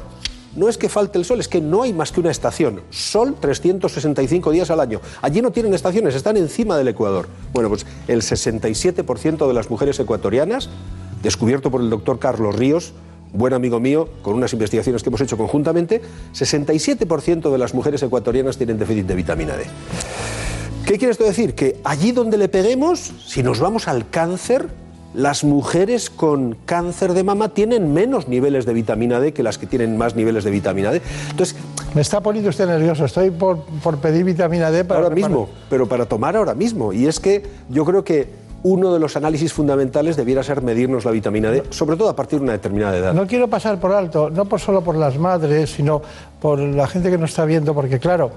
no 0.57 0.67
es 0.67 0.77
que 0.77 0.89
falte 0.89 1.17
el 1.17 1.23
sol, 1.23 1.39
es 1.39 1.47
que 1.47 1.61
no 1.61 1.83
hay 1.83 1.93
más 1.93 2.11
que 2.11 2.19
una 2.19 2.31
estación. 2.31 2.81
Sol 2.89 3.37
365 3.39 4.51
días 4.51 4.69
al 4.71 4.81
año. 4.81 4.99
Allí 5.21 5.41
no 5.41 5.51
tienen 5.51 5.73
estaciones, 5.73 6.15
están 6.15 6.35
encima 6.35 6.75
del 6.75 6.89
Ecuador. 6.89 7.29
Bueno, 7.53 7.69
pues 7.69 7.85
el 8.09 8.23
67% 8.23 9.47
de 9.47 9.53
las 9.53 9.69
mujeres 9.69 9.97
ecuatorianas, 10.01 10.69
descubierto 11.23 11.71
por 11.71 11.79
el 11.79 11.89
doctor 11.89 12.19
Carlos 12.19 12.53
Ríos, 12.53 12.91
buen 13.34 13.53
amigo 13.53 13.80
mío, 13.80 14.09
con 14.21 14.36
unas 14.36 14.53
investigaciones 14.53 15.03
que 15.03 15.09
hemos 15.09 15.21
hecho 15.21 15.38
conjuntamente, 15.38 16.01
67% 16.34 17.51
de 17.51 17.57
las 17.57 17.73
mujeres 17.73 18.01
ecuatorianas 18.03 18.57
tienen 18.57 18.78
déficit 18.78 19.05
de 19.05 19.15
vitamina 19.15 19.55
D. 19.55 19.65
¿Qué 20.86 20.97
quiere 20.97 21.11
esto 21.11 21.25
decir? 21.25 21.53
Que 21.53 21.80
allí 21.84 22.13
donde 22.13 22.38
le 22.38 22.47
peguemos, 22.47 23.11
si 23.25 23.43
nos 23.43 23.59
vamos 23.59 23.88
al 23.88 24.09
cáncer, 24.09 24.69
las 25.13 25.43
mujeres 25.43 26.09
con 26.09 26.55
cáncer 26.65 27.13
de 27.13 27.23
mama 27.23 27.49
tienen 27.49 27.93
menos 27.93 28.28
niveles 28.28 28.65
de 28.65 28.73
vitamina 28.73 29.19
D 29.19 29.34
que 29.34 29.43
las 29.43 29.57
que 29.57 29.65
tienen 29.65 29.97
más 29.97 30.15
niveles 30.15 30.43
de 30.43 30.51
vitamina 30.51 30.91
D. 30.91 31.01
Entonces, 31.32 31.57
me 31.93 32.01
está 32.01 32.21
poniendo 32.21 32.49
usted 32.49 32.67
nervioso, 32.67 33.05
estoy 33.05 33.32
por, 33.32 33.63
por 33.84 33.97
pedir 33.97 34.23
vitamina 34.23 34.71
D 34.71 34.86
para... 34.86 35.01
Ahora 35.01 35.15
mismo, 35.15 35.49
pero 35.69 35.88
para 35.88 36.05
tomar 36.05 36.38
ahora 36.38 36.53
mismo. 36.53 36.93
Y 36.93 37.07
es 37.07 37.19
que 37.19 37.43
yo 37.69 37.84
creo 37.84 38.03
que 38.03 38.46
uno 38.63 38.93
de 38.93 38.99
los 38.99 39.15
análisis 39.15 39.53
fundamentales 39.53 40.15
debiera 40.15 40.43
ser 40.43 40.61
medirnos 40.61 41.05
la 41.05 41.11
vitamina 41.11 41.51
D, 41.51 41.63
sobre 41.69 41.95
todo 41.95 42.09
a 42.09 42.15
partir 42.15 42.39
de 42.39 42.43
una 42.43 42.53
determinada 42.53 42.97
edad. 42.97 43.13
No 43.13 43.27
quiero 43.27 43.47
pasar 43.47 43.79
por 43.79 43.91
alto, 43.91 44.29
no 44.29 44.45
por 44.45 44.59
solo 44.59 44.83
por 44.83 44.95
las 44.95 45.17
madres, 45.17 45.71
sino 45.71 46.01
por 46.41 46.59
la 46.59 46.87
gente 46.87 47.09
que 47.09 47.17
nos 47.17 47.29
está 47.31 47.45
viendo, 47.45 47.73
porque 47.73 47.99
claro, 47.99 48.31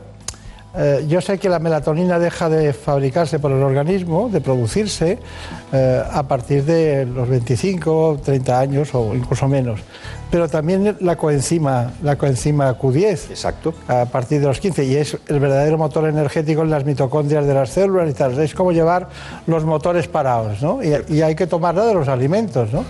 eh, 0.76 1.04
yo 1.08 1.20
sé 1.20 1.38
que 1.38 1.48
la 1.48 1.58
melatonina 1.58 2.18
deja 2.18 2.48
de 2.48 2.72
fabricarse 2.72 3.38
por 3.38 3.50
el 3.50 3.62
organismo, 3.62 4.28
de 4.28 4.40
producirse, 4.40 5.18
eh, 5.72 6.02
a 6.10 6.22
partir 6.24 6.64
de 6.64 7.06
los 7.06 7.28
25, 7.28 8.20
30 8.24 8.58
años 8.58 8.94
o 8.94 9.14
incluso 9.14 9.48
menos 9.48 9.80
pero 10.30 10.48
también 10.48 10.96
la 11.00 11.16
coenzima, 11.16 11.90
la 12.02 12.16
coenzima 12.16 12.78
Q10. 12.78 13.30
Exacto. 13.30 13.74
A 13.88 14.06
partir 14.06 14.40
de 14.40 14.46
los 14.46 14.60
15. 14.60 14.84
Y 14.84 14.96
es 14.96 15.18
el 15.26 15.40
verdadero 15.40 15.76
motor 15.76 16.08
energético 16.08 16.62
en 16.62 16.70
las 16.70 16.84
mitocondrias 16.84 17.44
de 17.46 17.54
las 17.54 17.70
células 17.70 18.08
y 18.08 18.14
tal. 18.14 18.38
Es 18.38 18.54
como 18.54 18.70
llevar 18.70 19.08
los 19.46 19.64
motores 19.64 20.06
parados, 20.06 20.62
¿no? 20.62 20.82
Y, 20.82 20.94
y 21.08 21.22
hay 21.22 21.34
que 21.34 21.46
tomarla 21.46 21.84
de 21.84 21.94
los 21.94 22.08
alimentos, 22.08 22.72
¿no? 22.72 22.84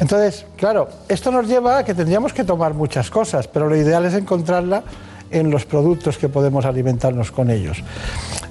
Entonces, 0.00 0.46
claro, 0.56 0.88
esto 1.08 1.30
nos 1.30 1.46
lleva 1.46 1.78
a 1.78 1.84
que 1.84 1.94
tendríamos 1.94 2.32
que 2.32 2.44
tomar 2.44 2.72
muchas 2.72 3.10
cosas, 3.10 3.46
pero 3.46 3.68
lo 3.68 3.76
ideal 3.76 4.06
es 4.06 4.14
encontrarla 4.14 4.82
en 5.30 5.50
los 5.50 5.64
productos 5.64 6.18
que 6.18 6.28
podemos 6.28 6.64
alimentarnos 6.64 7.30
con 7.30 7.50
ellos. 7.50 7.82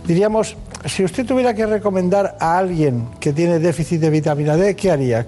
Diríamos, 0.06 0.58
si 0.86 1.04
usted 1.04 1.26
tuviera 1.26 1.54
que 1.54 1.66
recomendar 1.66 2.38
a 2.40 2.58
alguien 2.58 3.08
que 3.20 3.32
tiene 3.32 3.60
déficit 3.60 4.02
de 4.02 4.10
vitamina 4.10 4.56
D, 4.56 4.76
¿qué 4.76 4.92
haría? 4.92 5.26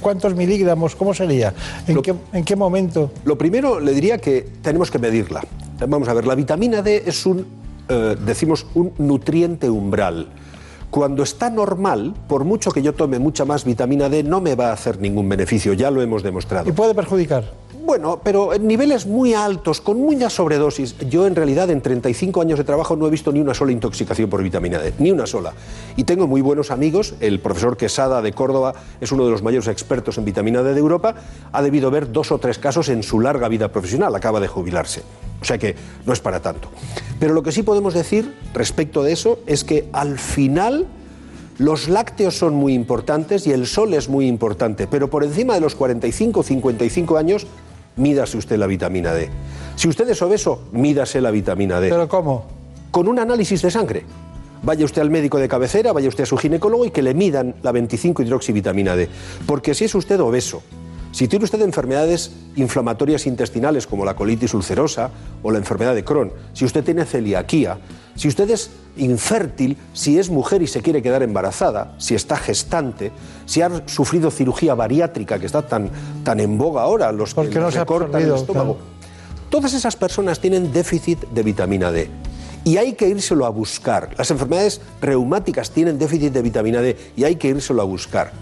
¿Cuántos 0.00 0.34
miligramos? 0.34 0.94
¿Cómo 0.96 1.14
sería? 1.14 1.54
¿En, 1.86 2.02
qué, 2.02 2.14
¿En, 2.32 2.44
qué, 2.44 2.56
momento? 2.56 3.10
Lo 3.24 3.38
primero 3.38 3.80
le 3.80 3.92
diría 3.92 4.18
que 4.18 4.46
tenemos 4.60 4.90
que 4.90 4.98
medirla. 4.98 5.42
Vamos 5.88 6.08
a 6.08 6.14
ver, 6.14 6.26
la 6.26 6.34
vitamina 6.34 6.82
D 6.82 7.04
es 7.06 7.24
un, 7.26 7.46
eh, 7.88 8.16
decimos, 8.24 8.66
un 8.74 8.92
nutriente 8.98 9.70
umbral. 9.70 10.28
Cuando 10.90 11.22
está 11.22 11.50
normal, 11.50 12.14
por 12.28 12.44
mucho 12.44 12.70
que 12.70 12.82
yo 12.82 12.92
tome 12.92 13.18
mucha 13.18 13.44
más 13.44 13.64
vitamina 13.64 14.08
D, 14.08 14.22
no 14.22 14.40
me 14.40 14.54
va 14.54 14.68
a 14.68 14.72
hacer 14.74 15.00
ningún 15.00 15.28
beneficio, 15.28 15.72
ya 15.72 15.90
lo 15.90 16.02
hemos 16.02 16.22
demostrado. 16.22 16.68
¿Y 16.68 16.72
puede 16.72 16.94
perjudicar? 16.94 17.63
Bueno, 17.84 18.18
pero 18.24 18.56
niveles 18.58 19.04
muy 19.04 19.34
altos, 19.34 19.82
con 19.82 20.00
muchas 20.00 20.32
sobredosis. 20.32 20.96
Yo 21.10 21.26
en 21.26 21.36
realidad 21.36 21.68
en 21.68 21.82
35 21.82 22.40
años 22.40 22.56
de 22.56 22.64
trabajo 22.64 22.96
no 22.96 23.06
he 23.06 23.10
visto 23.10 23.30
ni 23.30 23.40
una 23.40 23.52
sola 23.52 23.72
intoxicación 23.72 24.30
por 24.30 24.42
vitamina 24.42 24.78
D, 24.78 24.94
ni 24.98 25.10
una 25.10 25.26
sola. 25.26 25.52
Y 25.94 26.04
tengo 26.04 26.26
muy 26.26 26.40
buenos 26.40 26.70
amigos, 26.70 27.14
el 27.20 27.40
profesor 27.40 27.76
Quesada 27.76 28.22
de 28.22 28.32
Córdoba 28.32 28.72
es 29.02 29.12
uno 29.12 29.26
de 29.26 29.32
los 29.32 29.42
mayores 29.42 29.68
expertos 29.68 30.16
en 30.16 30.24
vitamina 30.24 30.62
D 30.62 30.72
de 30.72 30.80
Europa, 30.80 31.14
ha 31.52 31.60
debido 31.60 31.90
ver 31.90 32.10
dos 32.10 32.32
o 32.32 32.38
tres 32.38 32.58
casos 32.58 32.88
en 32.88 33.02
su 33.02 33.20
larga 33.20 33.48
vida 33.48 33.68
profesional, 33.68 34.14
acaba 34.14 34.40
de 34.40 34.48
jubilarse. 34.48 35.02
O 35.42 35.44
sea 35.44 35.58
que 35.58 35.76
no 36.06 36.14
es 36.14 36.20
para 36.20 36.40
tanto. 36.40 36.70
Pero 37.20 37.34
lo 37.34 37.42
que 37.42 37.52
sí 37.52 37.62
podemos 37.62 37.92
decir 37.92 38.34
respecto 38.54 39.02
de 39.02 39.12
eso 39.12 39.40
es 39.46 39.62
que 39.62 39.90
al 39.92 40.18
final 40.18 40.86
los 41.58 41.88
lácteos 41.88 42.38
son 42.38 42.54
muy 42.54 42.72
importantes 42.72 43.46
y 43.46 43.52
el 43.52 43.66
sol 43.66 43.92
es 43.92 44.08
muy 44.08 44.26
importante, 44.26 44.86
pero 44.86 45.08
por 45.10 45.22
encima 45.22 45.54
de 45.54 45.60
los 45.60 45.74
45 45.74 46.40
o 46.40 46.42
55 46.42 47.16
años 47.18 47.46
mídase 47.96 48.36
usted 48.36 48.56
la 48.56 48.66
vitamina 48.66 49.12
D. 49.12 49.28
Si 49.76 49.88
usted 49.88 50.08
es 50.08 50.22
obeso, 50.22 50.68
mídase 50.72 51.20
la 51.20 51.30
vitamina 51.30 51.80
D. 51.80 51.90
¿Pero 51.90 52.08
cómo? 52.08 52.46
Con 52.90 53.08
un 53.08 53.18
análisis 53.18 53.62
de 53.62 53.70
sangre. 53.70 54.04
Vaya 54.62 54.84
usted 54.84 55.02
al 55.02 55.10
médico 55.10 55.38
de 55.38 55.48
cabecera, 55.48 55.92
vaya 55.92 56.08
usted 56.08 56.24
a 56.24 56.26
su 56.26 56.36
ginecólogo 56.38 56.86
y 56.86 56.90
que 56.90 57.02
le 57.02 57.12
midan 57.12 57.54
la 57.62 57.72
25 57.72 58.22
hidroxivitamina 58.22 58.96
D. 58.96 59.08
Porque 59.46 59.74
si 59.74 59.84
es 59.84 59.94
usted 59.94 60.18
obeso, 60.20 60.62
si 61.12 61.28
tiene 61.28 61.44
usted 61.44 61.60
enfermedades 61.60 62.32
inflamatorias 62.56 63.26
intestinales 63.26 63.86
como 63.86 64.04
la 64.04 64.16
colitis 64.16 64.54
ulcerosa 64.54 65.10
o 65.42 65.50
la 65.50 65.58
enfermedad 65.58 65.94
de 65.94 66.02
Crohn, 66.02 66.32
si 66.54 66.64
usted 66.64 66.82
tiene 66.82 67.04
celiaquía, 67.04 67.78
Si 68.16 68.28
usted 68.28 68.48
es 68.50 68.70
infértil, 68.96 69.76
si 69.92 70.18
es 70.18 70.30
mujer 70.30 70.62
y 70.62 70.66
se 70.66 70.82
quiere 70.82 71.02
quedar 71.02 71.22
embarazada, 71.22 71.94
si 71.98 72.14
está 72.14 72.36
gestante, 72.36 73.12
si 73.46 73.60
ha 73.60 73.86
sufrido 73.86 74.30
cirugía 74.30 74.74
bariátrica 74.74 75.38
que 75.38 75.46
está 75.46 75.62
tan, 75.62 75.90
tan 76.22 76.40
en 76.40 76.56
boga 76.56 76.82
ahora, 76.82 77.10
los 77.12 77.34
Porque 77.34 77.52
que 77.52 77.60
no 77.60 77.70
se 77.70 77.78
ha 77.78 77.80
recortan 77.80 78.22
el 78.22 78.34
estómago. 78.34 78.78
Todas 79.50 79.74
esas 79.74 79.96
personas 79.96 80.40
tienen 80.40 80.72
déficit 80.72 81.20
de 81.28 81.42
vitamina 81.42 81.90
D. 81.90 82.08
Y 82.64 82.78
hay 82.78 82.94
que 82.94 83.08
írselo 83.08 83.44
a 83.44 83.50
buscar. 83.50 84.10
Las 84.16 84.30
enfermedades 84.30 84.80
reumáticas 85.00 85.70
tienen 85.70 85.98
déficit 85.98 86.32
de 86.32 86.42
vitamina 86.42 86.80
D 86.80 86.96
y 87.14 87.24
hay 87.24 87.36
que 87.36 87.48
írselo 87.48 87.82
a 87.82 87.84
buscar. 87.84 88.32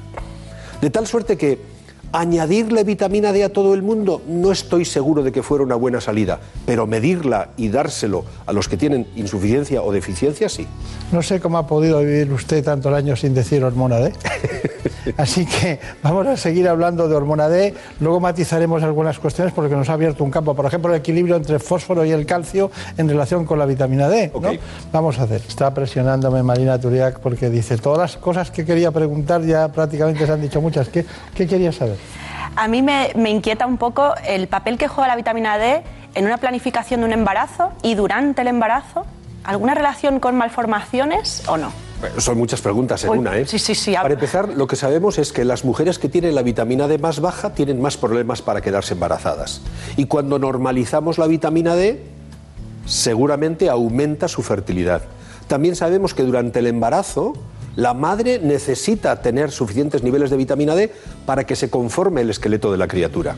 De 0.81 0.91
tal 0.91 1.07
suerte 1.07 1.37
que 1.37 1.72
añadirle 2.13 2.85
vitamina 2.85 3.33
D 3.33 3.45
a 3.45 3.53
todo 3.53 3.75
el 3.75 3.83
mundo 3.83 4.23
no 4.27 4.53
estoy 4.53 4.85
seguro 4.85 5.23
de 5.23 5.33
que 5.33 5.43
fuera 5.43 5.65
una 5.65 5.75
buena 5.75 6.01
salida, 6.01 6.41
pero 6.67 6.87
medirla 6.87 7.49
y 7.57 7.69
dárselo 7.69 8.25
a 8.47 8.53
los 8.53 8.69
que 8.69 8.77
tienen 8.77 9.07
insuficiencia 9.17 9.83
o 9.83 9.93
deficiencia 9.93 10.49
sí. 10.49 10.67
No 11.11 11.23
sé 11.23 11.41
cómo 11.41 11.59
ha 11.59 11.67
podido 11.67 12.01
vivir 12.01 12.33
usted 12.33 12.65
tanto 12.65 12.89
el 12.89 12.95
año 12.95 13.17
sin 13.17 13.35
decir 13.35 13.65
hormona 13.65 13.97
D. 13.97 14.13
Así 15.17 15.47
que 15.47 15.81
vamos 16.03 16.27
a 16.27 16.37
seguir 16.37 16.69
hablando 16.69 17.09
de 17.09 17.15
hormona 17.15 17.49
D. 17.49 17.75
Luego 18.01 18.21
matizaremos 18.21 18.83
algunas 18.83 19.19
cuestiones 19.19 19.53
porque 19.53 19.75
nos 19.75 19.89
ha 19.89 19.95
abierto 19.95 20.23
un 20.23 20.31
campo. 20.31 20.55
Por 20.55 20.65
ejemplo, 20.65 20.93
el 20.93 21.01
equilibrio 21.01 21.37
entre 21.37 21.55
el 21.55 21.61
fósforo 21.61 22.05
y 22.05 22.13
el 22.13 22.25
calcio 22.25 22.71
en 22.97 23.09
relación 23.09 23.45
con 23.45 23.59
la 23.59 23.67
vitamina 23.67 24.09
D. 24.09 24.31
¿no? 24.41 24.51
Vamos 24.93 25.19
a 25.19 25.25
hacer. 25.25 25.43
Está 25.47 25.75
presionándome 25.75 26.43
Marina 26.43 26.79
Turiak 26.81 27.19
porque 27.21 27.51
dice 27.51 27.79
todas 27.79 27.99
las 27.99 28.17
cosas 28.17 28.51
que 28.51 28.65
quería 28.65 28.91
preguntar 28.91 29.43
ya 29.43 29.69
prácticamente 29.69 30.25
se 30.25 30.33
han 30.33 30.41
dicho 30.41 30.61
muchas. 30.61 30.89
¿Qué, 30.89 31.05
qué 31.35 31.47
quería 31.47 31.73
saber? 31.73 31.97
A 32.57 32.69
mí 32.69 32.83
me, 32.83 33.13
me 33.17 33.31
inquieta 33.31 33.67
un 33.67 33.79
poco 33.79 34.15
el 34.27 34.47
papel 34.49 34.79
que 34.79 34.89
juega 34.89 35.09
la 35.09 35.17
vitamina 35.17 35.59
D 35.59 35.83
en 36.15 36.27
una 36.27 36.37
planificación 36.37 37.01
de 37.01 37.07
un 37.07 37.13
embarazo 37.13 37.71
y 37.83 37.95
durante 37.95 38.43
el 38.43 38.49
embarazo. 38.49 39.05
¿Alguna 39.45 39.75
relación 39.75 40.21
con 40.21 40.37
malformaciones 40.37 41.43
o 41.49 41.57
no? 41.57 41.73
Bueno, 42.01 42.21
son 42.21 42.39
muchas 42.39 42.61
preguntas 42.61 43.03
en 43.05 43.11
Uy, 43.11 43.19
una, 43.19 43.37
¿eh? 43.37 43.47
sí, 43.47 43.59
sí, 43.59 43.75
sí. 43.75 43.95
Para 43.95 44.15
empezar, 44.15 44.49
lo 44.49 44.67
que 44.67 44.77
sabemos 44.77 45.19
es 45.19 45.33
que 45.33 45.45
las 45.45 45.65
mujeres 45.65 45.99
que 45.99 46.09
tienen 46.09 46.35
la 46.35 46.43
vitamina 46.43 46.87
D 46.87 46.99
más 46.99 47.21
baja 47.21 47.55
tienen 47.55 47.81
más 47.81 47.97
problemas 47.97 48.43
para 48.43 48.61
quedarse 48.61 48.95
embarazadas. 48.95 49.61
Y 49.97 50.07
cuando 50.07 50.39
normalizamos 50.39 51.19
la 51.19 51.27
vitamina 51.27 51.75
D, 51.75 52.05
seguramente 52.87 53.69
aumenta 53.69 54.29
su 54.29 54.43
fertilidad. 54.43 55.03
También 55.49 55.75
sabemos 55.75 56.15
que 56.15 56.23
durante 56.23 56.61
el 56.61 56.67
embarazo 56.67 57.35
la 57.77 57.95
madre 57.95 58.39
necesita 58.39 59.23
tener 59.23 59.51
suficientes 59.51 60.03
niveles 60.03 60.31
de 60.31 60.37
vitamina 60.37 60.75
D 60.75 60.93
para 61.25 61.45
que 61.45 61.57
se 61.57 61.71
conforme 61.71 62.21
el 62.21 62.31
esqueleto 62.31 62.71
de 62.71 62.79
la 62.79 62.89
criatura. 62.89 63.37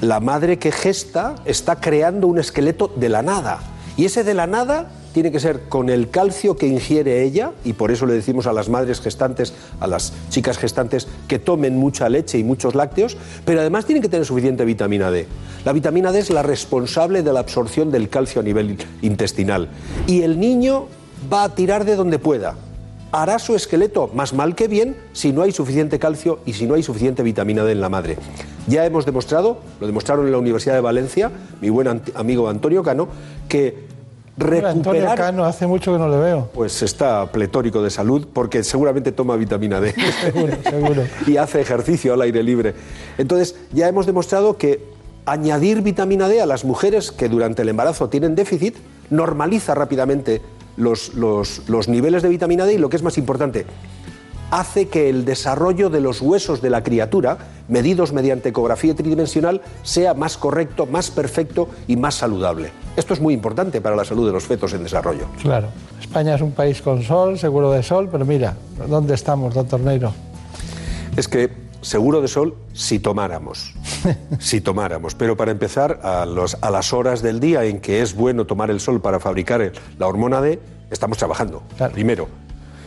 La 0.00 0.20
madre 0.20 0.58
que 0.58 0.72
gesta 0.72 1.36
está 1.44 1.76
creando 1.76 2.26
un 2.26 2.38
esqueleto 2.38 2.92
de 2.94 3.08
la 3.08 3.22
nada. 3.22 3.60
Y 3.96 4.04
ese 4.04 4.24
de 4.24 4.34
la 4.34 4.46
nada 4.46 4.90
tiene 5.14 5.30
que 5.30 5.38
ser 5.38 5.60
con 5.68 5.88
el 5.88 6.10
calcio 6.10 6.56
que 6.56 6.66
ingiere 6.66 7.22
ella, 7.22 7.52
y 7.64 7.74
por 7.74 7.92
eso 7.92 8.04
le 8.04 8.14
decimos 8.14 8.48
a 8.48 8.52
las 8.52 8.68
madres 8.68 9.00
gestantes, 9.00 9.54
a 9.78 9.86
las 9.86 10.12
chicas 10.28 10.58
gestantes, 10.58 11.06
que 11.28 11.38
tomen 11.38 11.78
mucha 11.78 12.08
leche 12.08 12.36
y 12.36 12.44
muchos 12.44 12.74
lácteos, 12.74 13.16
pero 13.44 13.60
además 13.60 13.86
tienen 13.86 14.02
que 14.02 14.08
tener 14.08 14.26
suficiente 14.26 14.64
vitamina 14.64 15.12
D. 15.12 15.28
La 15.64 15.72
vitamina 15.72 16.10
D 16.10 16.18
es 16.18 16.30
la 16.30 16.42
responsable 16.42 17.22
de 17.22 17.32
la 17.32 17.40
absorción 17.40 17.92
del 17.92 18.08
calcio 18.08 18.40
a 18.40 18.44
nivel 18.44 18.76
intestinal. 19.02 19.68
Y 20.08 20.22
el 20.22 20.40
niño 20.40 20.88
va 21.32 21.44
a 21.44 21.54
tirar 21.54 21.84
de 21.84 21.94
donde 21.94 22.18
pueda. 22.18 22.56
Hará 23.14 23.38
su 23.38 23.54
esqueleto 23.54 24.10
más 24.12 24.34
mal 24.34 24.56
que 24.56 24.66
bien 24.66 24.96
si 25.12 25.32
no 25.32 25.42
hay 25.42 25.52
suficiente 25.52 26.00
calcio 26.00 26.40
y 26.46 26.54
si 26.54 26.66
no 26.66 26.74
hay 26.74 26.82
suficiente 26.82 27.22
vitamina 27.22 27.62
D 27.62 27.70
en 27.70 27.80
la 27.80 27.88
madre. 27.88 28.18
Ya 28.66 28.84
hemos 28.84 29.06
demostrado, 29.06 29.58
lo 29.80 29.86
demostraron 29.86 30.26
en 30.26 30.32
la 30.32 30.38
Universidad 30.38 30.74
de 30.74 30.80
Valencia, 30.80 31.30
mi 31.60 31.70
buen 31.70 32.02
amigo 32.16 32.48
Antonio 32.48 32.82
Cano, 32.82 33.06
que 33.48 33.86
Hombre, 34.36 34.58
Antonio 34.58 35.02
recuperar 35.02 35.16
Cano, 35.16 35.44
hace 35.44 35.64
mucho 35.68 35.92
que 35.92 35.98
no 36.00 36.08
le 36.08 36.16
veo. 36.16 36.50
pues 36.52 36.82
está 36.82 37.30
pletórico 37.30 37.84
de 37.84 37.90
salud 37.90 38.26
porque 38.32 38.64
seguramente 38.64 39.12
toma 39.12 39.36
vitamina 39.36 39.80
D 39.80 39.94
Seguro, 40.20 40.56
seguro. 40.68 41.02
y 41.28 41.36
hace 41.36 41.60
ejercicio 41.60 42.14
al 42.14 42.22
aire 42.22 42.42
libre. 42.42 42.74
Entonces, 43.16 43.54
ya 43.72 43.86
hemos 43.86 44.06
demostrado 44.06 44.58
que 44.58 44.92
añadir 45.24 45.82
vitamina 45.82 46.26
D 46.26 46.42
a 46.42 46.46
las 46.46 46.64
mujeres 46.64 47.12
que 47.12 47.28
durante 47.28 47.62
el 47.62 47.68
embarazo 47.68 48.08
tienen 48.08 48.34
déficit 48.34 48.74
normaliza 49.10 49.74
rápidamente 49.74 50.42
los, 50.76 51.14
los- 51.14 51.62
los 51.68 51.88
niveles 51.88 52.22
de 52.22 52.28
vitamina 52.28 52.64
D 52.66 52.74
y 52.74 52.78
lo 52.78 52.88
que 52.88 52.96
es 52.96 53.02
más 53.02 53.18
importante, 53.18 53.66
hace 54.50 54.88
que 54.88 55.08
el 55.10 55.24
desarrollo 55.24 55.90
de 55.90 56.00
los 56.00 56.20
huesos 56.20 56.60
de 56.62 56.70
la 56.70 56.82
criatura, 56.84 57.38
medidos 57.68 58.12
mediante 58.12 58.50
ecografía 58.50 58.94
tridimensional, 58.94 59.62
sea 59.82 60.14
más 60.14 60.36
correcto, 60.36 60.86
más 60.86 61.10
perfecto 61.10 61.68
y 61.88 61.96
más 61.96 62.14
saludable. 62.16 62.70
Esto 62.96 63.14
es 63.14 63.20
muy 63.20 63.34
importante 63.34 63.80
para 63.80 63.96
la 63.96 64.04
salud 64.04 64.26
de 64.26 64.32
los 64.32 64.44
fetos 64.44 64.72
en 64.74 64.84
desarrollo. 64.84 65.26
Claro. 65.42 65.68
España 66.00 66.34
es 66.36 66.40
un 66.42 66.52
país 66.52 66.80
con 66.82 67.02
sol, 67.02 67.38
seguro 67.38 67.72
de 67.72 67.82
sol, 67.82 68.08
pero 68.12 68.24
mira, 68.24 68.54
¿dónde 68.88 69.14
estamos, 69.14 69.54
doctor 69.54 69.80
Neiro? 69.80 70.12
Es 71.16 71.26
que 71.26 71.50
seguro 71.84 72.20
de 72.20 72.28
sol 72.28 72.54
si 72.72 72.98
tomáramos. 72.98 73.72
si 74.38 74.60
tomáramos. 74.60 75.14
Pero 75.14 75.36
para 75.36 75.50
empezar, 75.52 76.00
a, 76.02 76.26
los- 76.26 76.56
a 76.60 76.70
las 76.70 76.92
horas 76.92 77.22
del 77.22 77.40
día 77.40 77.64
en 77.64 77.80
que 77.80 78.00
es 78.02 78.14
bueno 78.14 78.46
tomar 78.46 78.70
el 78.70 78.80
sol 78.80 79.00
para 79.00 79.20
fabricar 79.20 79.60
el- 79.60 79.72
la 79.98 80.06
hormona 80.06 80.40
D, 80.40 80.58
estamos 80.90 81.18
trabajando. 81.18 81.62
Primero. 81.92 82.28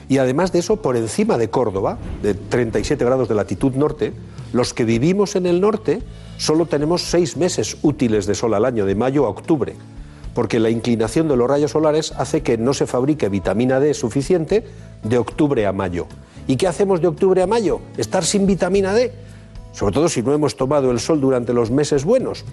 Y 0.09 0.19
además 0.19 0.51
de 0.51 0.59
eso, 0.59 0.77
por 0.81 0.95
encima 0.95 1.37
de 1.37 1.49
Córdoba, 1.49 1.97
de 2.23 2.33
37 2.33 3.03
grados 3.03 3.27
de 3.27 3.35
latitud 3.35 3.73
norte, 3.73 4.13
los 4.53 4.73
que 4.73 4.85
vivimos 4.85 5.35
en 5.35 5.45
el 5.45 5.59
norte 5.59 6.01
solo 6.37 6.65
tenemos 6.65 7.01
seis 7.03 7.35
meses 7.35 7.77
útiles 7.81 8.25
de 8.25 8.33
sol 8.35 8.53
al 8.53 8.63
año, 8.65 8.85
de 8.85 8.95
mayo 8.95 9.25
a 9.25 9.29
octubre 9.29 9.75
porque 10.33 10.59
la 10.59 10.69
inclinación 10.69 11.27
de 11.27 11.35
los 11.35 11.49
rayos 11.49 11.71
solares 11.71 12.11
hace 12.11 12.43
que 12.43 12.59
no 12.59 12.75
se 12.75 12.85
fabrique 12.85 13.27
vitamina 13.27 13.79
D 13.79 13.95
suficiente 13.95 14.67
de 15.01 15.17
octubre 15.17 15.65
a 15.65 15.73
mayo. 15.73 16.05
¿Y 16.47 16.55
qué 16.55 16.67
hacemos 16.67 17.01
de 17.01 17.07
octubre 17.07 17.41
a 17.41 17.47
mayo? 17.47 17.81
Estar 17.97 18.23
sin 18.23 18.47
vitamina 18.47 18.93
D, 18.93 19.11
sobre 19.73 19.93
todo 19.93 20.09
si 20.09 20.23
no 20.23 20.33
hemos 20.33 20.55
tomado 20.55 20.89
el 20.91 20.99
sol 20.99 21.21
durante 21.21 21.53
los 21.53 21.69
meses 21.69 22.05
buenos. 22.05 22.45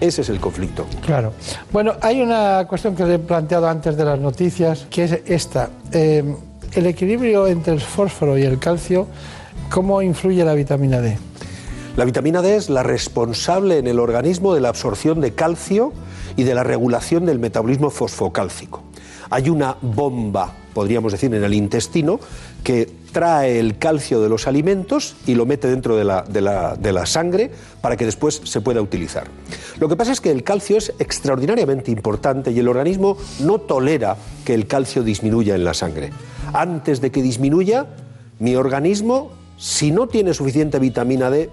Ese 0.00 0.22
es 0.22 0.28
el 0.28 0.40
conflicto. 0.40 0.86
Claro. 1.04 1.32
Bueno, 1.72 1.94
hay 2.00 2.20
una 2.20 2.66
cuestión 2.68 2.96
que 2.96 3.04
le 3.04 3.14
he 3.14 3.18
planteado 3.18 3.68
antes 3.68 3.96
de 3.96 4.04
las 4.04 4.18
noticias, 4.18 4.86
que 4.90 5.04
es 5.04 5.12
esta. 5.26 5.70
Eh, 5.92 6.34
el 6.74 6.86
equilibrio 6.86 7.46
entre 7.46 7.72
el 7.72 7.80
fósforo 7.80 8.36
y 8.36 8.42
el 8.42 8.58
calcio, 8.58 9.06
¿cómo 9.70 10.02
influye 10.02 10.44
la 10.44 10.54
vitamina 10.54 11.00
D? 11.00 11.16
La 11.96 12.04
vitamina 12.04 12.42
D 12.42 12.56
es 12.56 12.70
la 12.70 12.82
responsable 12.82 13.78
en 13.78 13.86
el 13.86 14.00
organismo 14.00 14.54
de 14.54 14.60
la 14.60 14.70
absorción 14.70 15.20
de 15.20 15.34
calcio 15.34 15.92
y 16.36 16.44
de 16.44 16.54
la 16.54 16.64
regulación 16.64 17.26
del 17.26 17.38
metabolismo 17.38 17.90
fosfocálcico. 17.90 18.82
Hay 19.30 19.50
una 19.50 19.76
bomba, 19.82 20.52
podríamos 20.74 21.12
decir, 21.12 21.34
en 21.34 21.44
el 21.44 21.54
intestino 21.54 22.18
que 22.64 23.01
trae 23.12 23.58
el 23.60 23.78
calcio 23.78 24.20
de 24.20 24.28
los 24.28 24.46
alimentos 24.46 25.16
y 25.26 25.34
lo 25.34 25.46
mete 25.46 25.68
dentro 25.68 25.96
de 25.96 26.04
la, 26.04 26.22
de 26.22 26.40
la- 26.40 26.74
de 26.76 26.92
la 26.92 27.06
sangre 27.06 27.50
para 27.80 27.96
que 27.96 28.04
después 28.04 28.40
se 28.44 28.60
pueda 28.60 28.80
utilizar. 28.80 29.26
Lo 29.78 29.88
que 29.88 29.96
pasa 29.96 30.12
es 30.12 30.20
que 30.20 30.30
el 30.30 30.42
calcio 30.42 30.78
es 30.78 30.92
extraordinariamente 30.98 31.90
importante 31.90 32.50
y 32.50 32.58
el 32.58 32.68
organismo 32.68 33.16
no 33.40 33.58
tolera 33.58 34.16
que 34.44 34.54
el 34.54 34.66
calcio 34.66 35.02
disminuya 35.02 35.54
en 35.54 35.64
la 35.64 35.74
sangre. 35.74 36.10
Antes 36.52 37.00
de 37.00 37.10
que 37.10 37.22
disminuya, 37.22 37.86
mi 38.38 38.56
organismo, 38.56 39.30
si 39.56 39.90
no 39.92 40.08
tiene 40.08 40.34
suficiente 40.34 40.78
vitamina 40.78 41.30
D, 41.30 41.50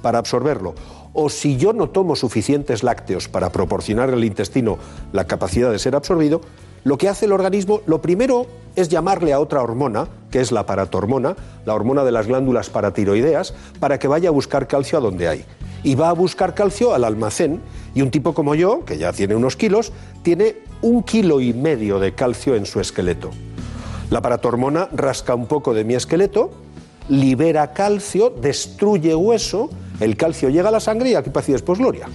para 0.00 0.18
absorberlo. 0.18 0.74
O 1.12 1.28
si 1.28 1.56
yo 1.58 1.72
no 1.74 1.90
tomo 1.90 2.16
suficientes 2.16 2.82
lácteos 2.82 3.28
para 3.28 3.52
proporcionar 3.52 4.10
al 4.10 4.24
intestino 4.24 4.78
la 5.12 5.26
capacidad 5.26 5.70
de 5.70 5.78
ser 5.78 5.94
absorbido, 5.94 6.40
lo 6.84 6.98
que 6.98 7.08
hace 7.08 7.26
el 7.26 7.32
organismo, 7.32 7.82
lo 7.86 8.02
primero 8.02 8.46
es 8.76 8.88
llamarle 8.88 9.32
a 9.32 9.40
otra 9.40 9.62
hormona, 9.62 10.08
que 10.30 10.40
es 10.40 10.52
la 10.52 10.66
paratormona, 10.66 11.36
la 11.64 11.74
hormona 11.74 12.04
de 12.04 12.12
las 12.12 12.26
glándulas 12.26 12.70
paratiroideas, 12.70 13.54
para 13.80 13.98
que 13.98 14.08
vaya 14.08 14.28
a 14.28 14.32
buscar 14.32 14.66
calcio 14.66 14.98
a 14.98 15.00
donde 15.00 15.28
hay. 15.28 15.44
Y 15.82 15.94
va 15.94 16.08
a 16.08 16.14
buscar 16.14 16.54
calcio 16.54 16.94
al 16.94 17.04
almacén. 17.04 17.60
Y 17.94 18.02
un 18.02 18.10
tipo 18.10 18.34
como 18.34 18.54
yo, 18.54 18.84
que 18.84 18.98
ya 18.98 19.12
tiene 19.12 19.34
unos 19.34 19.56
kilos, 19.56 19.92
tiene 20.22 20.56
un 20.80 21.02
kilo 21.02 21.40
y 21.40 21.52
medio 21.52 21.98
de 21.98 22.14
calcio 22.14 22.54
en 22.54 22.66
su 22.66 22.80
esqueleto. 22.80 23.30
La 24.10 24.20
paratormona 24.20 24.88
rasca 24.92 25.34
un 25.34 25.46
poco 25.46 25.74
de 25.74 25.84
mi 25.84 25.94
esqueleto, 25.94 26.50
libera 27.08 27.72
calcio, 27.72 28.30
destruye 28.30 29.14
hueso, 29.14 29.70
el 30.00 30.16
calcio 30.16 30.50
llega 30.50 30.68
a 30.68 30.72
la 30.72 30.80
sangre 30.80 31.10
y 31.10 31.14
aquí 31.14 31.30
paz 31.30 31.48
y 31.48 31.52
después 31.52 31.78
gloria. 31.78 32.08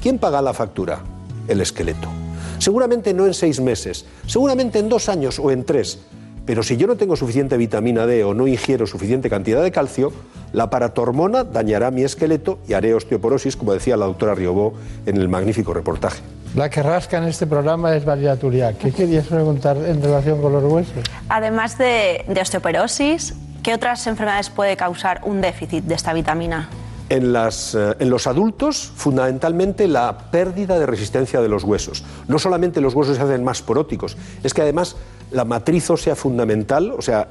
¿Quién 0.00 0.18
paga 0.18 0.40
la 0.42 0.54
factura? 0.54 1.00
El 1.48 1.60
esqueleto. 1.60 2.19
Seguramente 2.60 3.14
no 3.14 3.26
en 3.26 3.32
seis 3.32 3.58
meses, 3.58 4.04
seguramente 4.26 4.78
en 4.78 4.90
dos 4.90 5.08
años 5.08 5.38
o 5.38 5.50
en 5.50 5.64
tres. 5.64 5.98
Pero 6.44 6.62
si 6.62 6.76
yo 6.76 6.86
no 6.86 6.96
tengo 6.96 7.16
suficiente 7.16 7.56
vitamina 7.56 8.04
D 8.04 8.22
o 8.22 8.34
no 8.34 8.46
ingiero 8.46 8.86
suficiente 8.86 9.30
cantidad 9.30 9.62
de 9.62 9.70
calcio, 9.72 10.12
la 10.52 10.68
paratormona 10.68 11.44
dañará 11.44 11.90
mi 11.90 12.02
esqueleto 12.02 12.58
y 12.68 12.74
haré 12.74 12.92
osteoporosis, 12.92 13.56
como 13.56 13.72
decía 13.72 13.96
la 13.96 14.04
doctora 14.04 14.34
Riobó 14.34 14.74
en 15.06 15.16
el 15.16 15.28
magnífico 15.28 15.72
reportaje. 15.72 16.20
La 16.54 16.68
que 16.68 16.82
rasca 16.82 17.16
en 17.16 17.24
este 17.24 17.46
programa 17.46 17.96
es 17.96 18.04
María. 18.04 18.36
¿Qué 18.36 18.92
querías 18.92 19.26
preguntar 19.26 19.78
en 19.78 20.02
relación 20.02 20.42
con 20.42 20.52
los 20.52 20.64
huesos? 20.64 21.04
Además 21.30 21.78
de, 21.78 22.26
de 22.28 22.40
osteoporosis, 22.42 23.34
¿qué 23.62 23.72
otras 23.72 24.06
enfermedades 24.06 24.50
puede 24.50 24.76
causar 24.76 25.22
un 25.24 25.40
déficit 25.40 25.84
de 25.84 25.94
esta 25.94 26.12
vitamina? 26.12 26.68
Eh, 27.12 27.94
en 27.98 28.08
los 28.08 28.26
adultos, 28.28 28.92
fundamentalmente 28.94 29.88
la 29.88 30.30
pérdida 30.30 30.78
de 30.78 30.86
resistencia 30.86 31.40
de 31.40 31.48
los 31.48 31.64
huesos. 31.64 32.04
No 32.28 32.38
solamente 32.38 32.80
los 32.80 32.94
huesos 32.94 33.16
se 33.16 33.22
hacen 33.22 33.42
más 33.42 33.62
poróticos, 33.62 34.16
es 34.44 34.54
que 34.54 34.62
además 34.62 34.94
la 35.32 35.44
matriz 35.44 35.90
ósea 35.90 36.14
fundamental, 36.14 36.92
o 36.96 37.02
sea, 37.02 37.26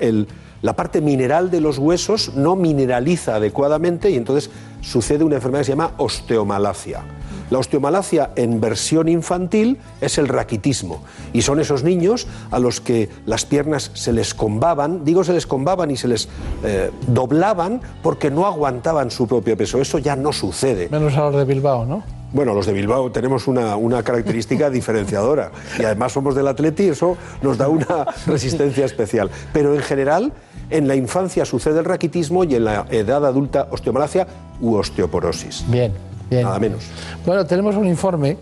la 0.62 0.76
parte 0.76 1.00
mineral 1.00 1.50
de 1.50 1.62
los 1.62 1.78
huesos 1.78 2.34
no 2.36 2.58
mineraliza 2.58 3.36
adecuadamente 3.36 4.10
y 4.10 4.18
entonces 4.18 4.50
sucede 4.82 5.24
una 5.24 5.36
enfermedad 5.36 5.62
que 5.62 5.66
se 5.66 5.72
llama 5.72 5.94
osteomalacia. 5.96 7.02
La 7.50 7.58
osteomalacia 7.60 8.32
en 8.36 8.62
versión 8.62 9.08
infantil 9.08 9.78
es 10.02 10.18
el 10.18 10.28
raquitismo 10.28 11.02
y 11.34 11.42
son 11.42 11.60
esos 11.60 11.84
niños 11.84 12.28
a 12.52 12.60
los 12.60 12.82
que 12.82 13.10
las 13.26 13.46
piernas 13.46 13.92
se 13.94 14.14
les 14.14 14.34
combaban, 14.34 15.04
digo 15.04 15.24
se 15.24 15.34
les 15.34 15.48
combaban 15.48 15.92
y 15.92 15.98
se 15.98 16.08
les 16.08 16.30
eh, 16.64 16.92
doblaban 17.08 17.82
porque 18.04 18.30
no 18.30 18.46
aguantaban 18.46 19.12
su 19.12 19.28
propio 19.28 19.58
peso. 19.58 19.82
Eso 19.82 19.98
ya 19.98 20.16
no 20.16 20.32
sucede. 20.32 20.90
Menos 20.90 21.16
a 21.18 21.22
los 21.22 21.36
de 21.36 21.46
Bilbao, 21.46 21.86
¿no? 21.86 22.04
Bueno, 22.32 22.54
los 22.54 22.68
de 22.68 22.74
Bilbao 22.74 23.12
tenemos 23.12 23.48
una, 23.48 23.76
una 23.76 24.04
característica 24.04 24.70
diferenciadora 24.70 25.52
y 25.80 25.84
además 25.84 26.12
somos 26.12 26.36
del 26.36 26.48
Atleti 26.48 26.84
y 26.84 26.90
eso 26.90 27.18
nos 27.42 27.58
da 27.58 27.68
una 27.68 28.06
resistencia 28.28 28.86
especial. 28.86 29.30
Pero 29.52 29.74
en 29.74 29.82
general, 29.82 30.32
en 30.70 30.88
la 30.88 30.96
infancia 30.96 31.46
sucede 31.46 31.80
el 31.80 31.86
raquitismo 31.86 32.44
y 32.44 32.56
en 32.56 32.66
la 32.66 32.86
edad 32.92 33.26
adulta 33.26 33.68
osteomalacia 33.72 34.28
u 34.62 34.76
osteoporosis. 34.76 35.66
Bien, 35.68 35.92
bien. 36.30 36.44
Nada 36.44 36.60
menos. 36.60 36.84
Bueno, 37.26 37.46
tenemos 37.46 37.76
un 37.76 37.88
informe, 37.88 38.38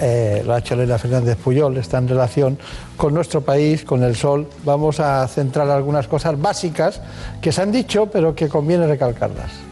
eh, 0.00 0.42
lo 0.44 0.54
ha 0.54 0.58
hecho 0.58 0.74
Elena 0.74 0.98
Fernández 0.98 1.36
Puyol, 1.36 1.76
está 1.76 1.98
en 1.98 2.08
relación 2.08 2.58
con 2.96 3.14
nuestro 3.14 3.40
país, 3.40 3.84
con 3.84 4.02
el 4.02 4.16
sol. 4.16 4.48
Vamos 4.64 5.00
a 5.00 5.26
centrar 5.28 5.68
algunas 5.70 6.08
cosas 6.08 6.40
básicas 6.40 7.00
que 7.40 7.52
se 7.52 7.62
han 7.62 7.72
dicho, 7.72 8.06
pero 8.06 8.34
que 8.34 8.48
conviene 8.48 8.86
recalcarlas. 8.86 9.71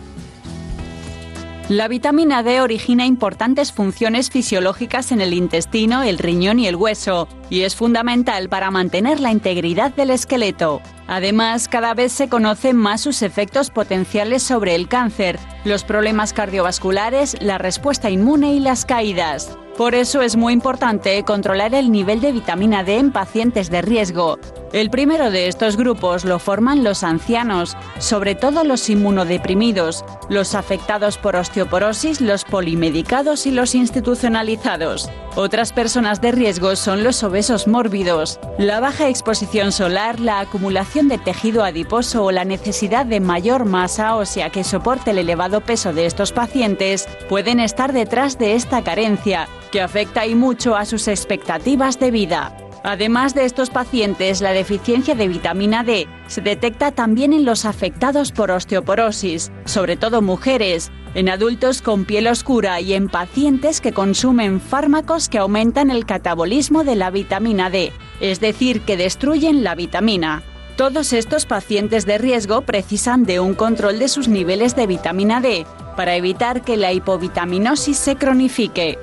La 1.70 1.86
vitamina 1.86 2.42
D 2.42 2.60
origina 2.60 3.06
importantes 3.06 3.70
funciones 3.70 4.28
fisiológicas 4.28 5.12
en 5.12 5.20
el 5.20 5.32
intestino, 5.32 6.02
el 6.02 6.18
riñón 6.18 6.58
y 6.58 6.66
el 6.66 6.74
hueso, 6.74 7.28
y 7.48 7.60
es 7.60 7.76
fundamental 7.76 8.48
para 8.48 8.72
mantener 8.72 9.20
la 9.20 9.30
integridad 9.30 9.94
del 9.94 10.10
esqueleto. 10.10 10.82
Además, 11.06 11.68
cada 11.68 11.94
vez 11.94 12.10
se 12.10 12.28
conocen 12.28 12.74
más 12.74 13.02
sus 13.02 13.22
efectos 13.22 13.70
potenciales 13.70 14.42
sobre 14.42 14.74
el 14.74 14.88
cáncer, 14.88 15.38
los 15.64 15.84
problemas 15.84 16.32
cardiovasculares, 16.32 17.40
la 17.40 17.56
respuesta 17.56 18.10
inmune 18.10 18.52
y 18.52 18.58
las 18.58 18.84
caídas. 18.84 19.56
Por 19.80 19.94
eso 19.94 20.20
es 20.20 20.36
muy 20.36 20.52
importante 20.52 21.24
controlar 21.24 21.74
el 21.74 21.90
nivel 21.90 22.20
de 22.20 22.32
vitamina 22.32 22.84
D 22.84 22.98
en 22.98 23.12
pacientes 23.12 23.70
de 23.70 23.80
riesgo. 23.80 24.38
El 24.74 24.90
primero 24.90 25.30
de 25.30 25.48
estos 25.48 25.78
grupos 25.78 26.26
lo 26.26 26.38
forman 26.38 26.84
los 26.84 27.02
ancianos, 27.02 27.78
sobre 27.98 28.34
todo 28.34 28.62
los 28.62 28.90
inmunodeprimidos, 28.90 30.04
los 30.28 30.54
afectados 30.54 31.16
por 31.16 31.34
osteoporosis, 31.34 32.20
los 32.20 32.44
polimedicados 32.44 33.46
y 33.46 33.52
los 33.52 33.74
institucionalizados. 33.74 35.10
Otras 35.34 35.72
personas 35.72 36.20
de 36.20 36.32
riesgo 36.32 36.76
son 36.76 37.02
los 37.02 37.22
obesos 37.22 37.66
mórbidos. 37.66 38.38
La 38.58 38.80
baja 38.80 39.08
exposición 39.08 39.72
solar, 39.72 40.20
la 40.20 40.40
acumulación 40.40 41.08
de 41.08 41.18
tejido 41.18 41.64
adiposo 41.64 42.24
o 42.24 42.32
la 42.32 42.44
necesidad 42.44 43.06
de 43.06 43.20
mayor 43.20 43.64
masa 43.64 44.14
ósea 44.16 44.50
que 44.50 44.62
soporte 44.62 45.12
el 45.12 45.18
elevado 45.18 45.62
peso 45.62 45.94
de 45.94 46.04
estos 46.04 46.32
pacientes 46.32 47.08
pueden 47.28 47.60
estar 47.60 47.92
detrás 47.92 48.38
de 48.38 48.54
esta 48.54 48.82
carencia, 48.82 49.48
que 49.70 49.80
afecta 49.80 50.26
y 50.26 50.34
mucho 50.34 50.76
a 50.76 50.84
sus 50.84 51.08
expectativas 51.08 51.98
de 51.98 52.10
vida. 52.10 52.56
Además 52.82 53.34
de 53.34 53.44
estos 53.44 53.68
pacientes, 53.68 54.40
la 54.40 54.52
deficiencia 54.52 55.14
de 55.14 55.28
vitamina 55.28 55.84
D 55.84 56.08
se 56.28 56.40
detecta 56.40 56.92
también 56.92 57.32
en 57.32 57.44
los 57.44 57.64
afectados 57.64 58.32
por 58.32 58.50
osteoporosis, 58.50 59.52
sobre 59.66 59.96
todo 59.96 60.22
mujeres, 60.22 60.90
en 61.14 61.28
adultos 61.28 61.82
con 61.82 62.04
piel 62.04 62.26
oscura 62.28 62.80
y 62.80 62.94
en 62.94 63.08
pacientes 63.08 63.80
que 63.80 63.92
consumen 63.92 64.60
fármacos 64.60 65.28
que 65.28 65.38
aumentan 65.38 65.90
el 65.90 66.06
catabolismo 66.06 66.84
de 66.84 66.96
la 66.96 67.10
vitamina 67.10 67.68
D, 67.68 67.92
es 68.20 68.40
decir, 68.40 68.80
que 68.82 68.96
destruyen 68.96 69.62
la 69.62 69.74
vitamina. 69.74 70.42
Todos 70.76 71.12
estos 71.12 71.44
pacientes 71.44 72.06
de 72.06 72.16
riesgo 72.16 72.62
precisan 72.62 73.24
de 73.24 73.40
un 73.40 73.54
control 73.54 73.98
de 73.98 74.08
sus 74.08 74.28
niveles 74.28 74.76
de 74.76 74.86
vitamina 74.86 75.42
D 75.42 75.66
para 75.96 76.16
evitar 76.16 76.62
que 76.62 76.78
la 76.78 76.92
hipovitaminosis 76.92 77.98
se 77.98 78.16
cronifique. 78.16 78.98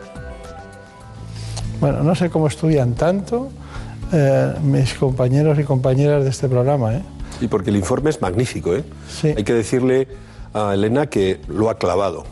Bueno, 1.80 2.04
no 2.04 2.16
sé 2.16 2.30
cómo 2.30 2.48
estudian 2.48 2.94
tanto 2.94 3.50
eh, 4.12 4.54
mis 4.64 4.94
compañeros 4.96 5.60
y 5.60 5.64
compañeras 5.64 6.24
de 6.24 6.30
este 6.30 6.48
programa. 6.50 6.96
¿eh? 6.96 7.02
Y 7.42 7.48
porque 7.48 7.70
el 7.70 7.76
informe 7.76 8.10
es 8.10 8.22
magnífico, 8.22 8.74
¿eh? 8.76 8.84
Hay 9.24 9.44
que 9.44 9.54
decirle 9.54 10.08
a 10.54 10.74
Elena 10.74 11.08
que 11.08 11.40
lo 11.48 11.70
ha 11.70 11.78
clavado. 11.78 12.24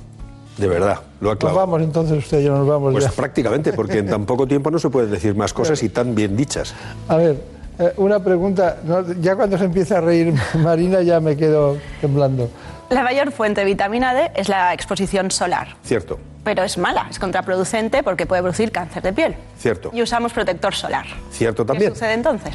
De 0.57 0.67
verdad, 0.67 0.99
lo 1.19 1.29
ha 1.31 1.33
Nos 1.33 1.39
clavado. 1.39 1.59
vamos 1.59 1.81
entonces 1.81 2.17
usted 2.17 2.39
y 2.39 2.45
yo 2.45 2.57
nos 2.57 2.65
vamos 2.67 2.93
Pues 2.93 3.03
ya. 3.03 3.11
prácticamente, 3.11 3.73
porque 3.73 3.97
en 3.99 4.07
tan 4.07 4.25
poco 4.25 4.47
tiempo 4.47 4.71
no 4.71 4.79
se 4.79 4.89
pueden 4.89 5.11
decir 5.11 5.35
más 5.35 5.53
cosas 5.59 5.81
y 5.83 5.89
tan 5.89 6.15
bien 6.15 6.35
dichas. 6.37 6.73
A 7.09 7.17
ver, 7.17 7.41
eh, 7.77 7.93
una 7.97 8.19
pregunta. 8.23 8.77
no, 8.85 9.03
ya 9.21 9.35
cuando 9.35 9.57
se 9.57 9.65
empieza 9.65 9.97
a 9.97 10.01
reír 10.01 10.33
Marina 10.63 11.01
ya 11.01 11.19
me 11.19 11.35
quedo 11.35 11.77
temblando. 11.99 12.49
La 12.95 13.03
mayor 13.03 13.33
fuente 13.33 13.59
de 13.59 13.65
vitamina 13.65 14.13
D 14.13 14.31
es 14.35 14.47
la 14.47 14.73
exposición 14.73 15.29
solar, 15.29 15.75
Cierto, 15.83 16.17
pero 16.45 16.63
es 16.63 16.77
mala, 16.77 17.07
es 17.11 17.19
contraproducente 17.19 18.03
porque 18.03 18.25
puede 18.25 18.41
producir 18.41 18.71
cáncer 18.71 19.03
de 19.03 19.11
piel. 19.11 19.35
cierto, 19.59 19.91
Y 19.93 20.01
usamos 20.01 20.31
protector 20.31 20.73
solar. 20.73 21.05
cierto 21.29 21.65
¿Qué 21.65 21.67
también. 21.67 21.91
sucede 21.93 22.13
entonces? 22.13 22.53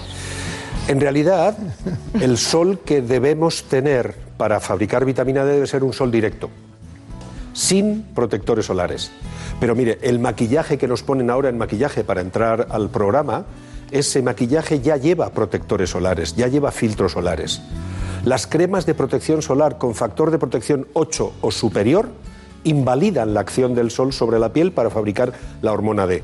En 0.88 0.99
realidad, 0.99 1.59
el 2.22 2.38
sol 2.38 2.78
que 2.86 3.03
debemos 3.03 3.64
tener 3.64 4.14
para 4.38 4.61
fabricar 4.61 5.05
vitamina 5.05 5.45
D 5.45 5.53
debe 5.53 5.66
ser 5.66 5.84
un 5.84 5.93
sol 5.93 6.11
directo, 6.11 6.49
sin 7.53 8.05
protectores 8.14 8.64
solares. 8.64 9.12
Pero 9.61 9.74
mire, 9.74 9.99
el 10.01 10.20
maquillaje 10.20 10.78
que 10.78 10.88
nos 10.88 11.03
ponen 11.03 11.28
ahora 11.28 11.51
en 11.51 11.59
maquillaje 11.59 12.03
para 12.03 12.22
entrar 12.22 12.66
al 12.70 12.88
programa, 12.88 13.45
ese 13.91 14.22
maquillaje 14.22 14.80
ya 14.80 14.97
lleva 14.97 15.30
protectores 15.30 15.91
solares, 15.91 16.36
ya 16.36 16.49
lleva 16.49 16.70
filtros 16.70 17.12
solares. 17.12 17.61
Las 18.24 18.47
cremas 18.47 18.86
de 18.86 18.95
protección 18.95 19.43
solar 19.43 19.78
con 19.78 19.95
factor 19.95 20.30
de 20.30 20.38
protección 20.38 20.86
8 20.93 21.32
o 21.41 21.51
superior 21.51 22.09
invalidan 22.64 23.32
la 23.32 23.41
acción 23.41 23.74
del 23.74 23.91
sol 23.91 24.12
sobre 24.12 24.38
la 24.38 24.53
piel 24.53 24.72
para 24.72 24.91
fabricar 24.91 25.32
la 25.62 25.72
hormona 25.72 26.07
D. 26.07 26.22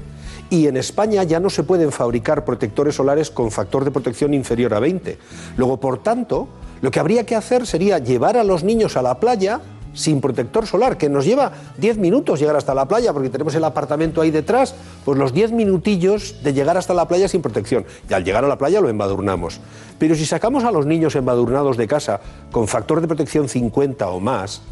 Y 0.50 0.66
en 0.66 0.76
España 0.76 1.22
ya 1.24 1.40
no 1.40 1.50
se 1.50 1.62
pueden 1.62 1.90
fabricar 1.90 2.44
protectores 2.44 2.94
solares 2.94 3.30
con 3.30 3.50
factor 3.50 3.84
de 3.84 3.90
protección 3.90 4.34
inferior 4.34 4.74
a 4.74 4.80
20. 4.80 5.18
Luego, 5.56 5.80
por 5.80 6.02
tanto, 6.02 6.48
lo 6.82 6.90
que 6.90 7.00
habría 7.00 7.24
que 7.26 7.34
hacer 7.34 7.66
sería 7.66 7.98
llevar 7.98 8.36
a 8.36 8.44
los 8.44 8.62
niños 8.62 8.96
a 8.96 9.02
la 9.02 9.18
playa 9.18 9.60
sin 9.96 10.20
protector 10.20 10.66
solar, 10.66 10.96
que 10.96 11.08
nos 11.08 11.24
lleva 11.24 11.50
10 11.78 11.98
minutos 11.98 12.38
llegar 12.38 12.54
hasta 12.54 12.74
la 12.74 12.86
playa, 12.86 13.12
porque 13.12 13.30
tenemos 13.30 13.54
el 13.54 13.64
apartamento 13.64 14.20
ahí 14.20 14.30
detrás, 14.30 14.74
pues 15.04 15.18
los 15.18 15.32
10 15.32 15.52
minutillos 15.52 16.42
de 16.44 16.52
llegar 16.52 16.76
hasta 16.76 16.94
la 16.94 17.08
playa 17.08 17.26
sin 17.26 17.42
protección. 17.42 17.84
Y 18.08 18.14
al 18.14 18.22
llegar 18.22 18.44
a 18.44 18.48
la 18.48 18.58
playa 18.58 18.80
lo 18.80 18.88
embadurnamos. 18.88 19.60
Pero 19.98 20.14
si 20.14 20.26
sacamos 20.26 20.64
a 20.64 20.70
los 20.70 20.86
niños 20.86 21.16
embadurnados 21.16 21.76
de 21.76 21.88
casa 21.88 22.20
con 22.52 22.68
factor 22.68 23.00
de 23.00 23.08
protección 23.08 23.48
50 23.48 24.08
o 24.08 24.20
más, 24.20 24.62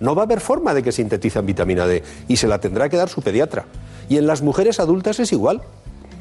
no 0.00 0.14
va 0.14 0.22
a 0.22 0.24
haber 0.26 0.40
forma 0.40 0.74
de 0.74 0.82
que 0.82 0.92
sintetizan 0.92 1.44
vitamina 1.44 1.86
D 1.86 2.02
y 2.28 2.36
se 2.36 2.46
la 2.46 2.60
tendrá 2.60 2.88
que 2.88 2.96
dar 2.96 3.08
su 3.08 3.20
pediatra. 3.20 3.66
Y 4.08 4.16
en 4.16 4.26
las 4.26 4.42
mujeres 4.42 4.78
adultas 4.80 5.18
es 5.18 5.32
igual. 5.32 5.60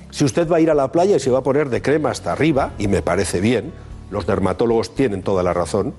Si 0.10 0.26
usted 0.26 0.50
va 0.50 0.58
a 0.58 0.60
ir 0.60 0.72
a 0.72 0.74
la 0.74 0.92
playa 0.92 1.18
y 1.18 1.20
se 1.20 1.30
va 1.30 1.40
a 1.40 1.44
poner 1.44 1.70
de 1.70 1.82
crema 1.82 2.10
hasta 2.10 2.32
arriba, 2.32 2.72
y 2.80 2.88
me 2.88 3.02
parece 3.02 3.40
bien, 3.40 3.72
los 4.10 4.26
dermatólogos 4.26 4.96
tienen 4.96 5.22
toda 5.22 5.44
la 5.44 5.54
razón, 5.54 5.94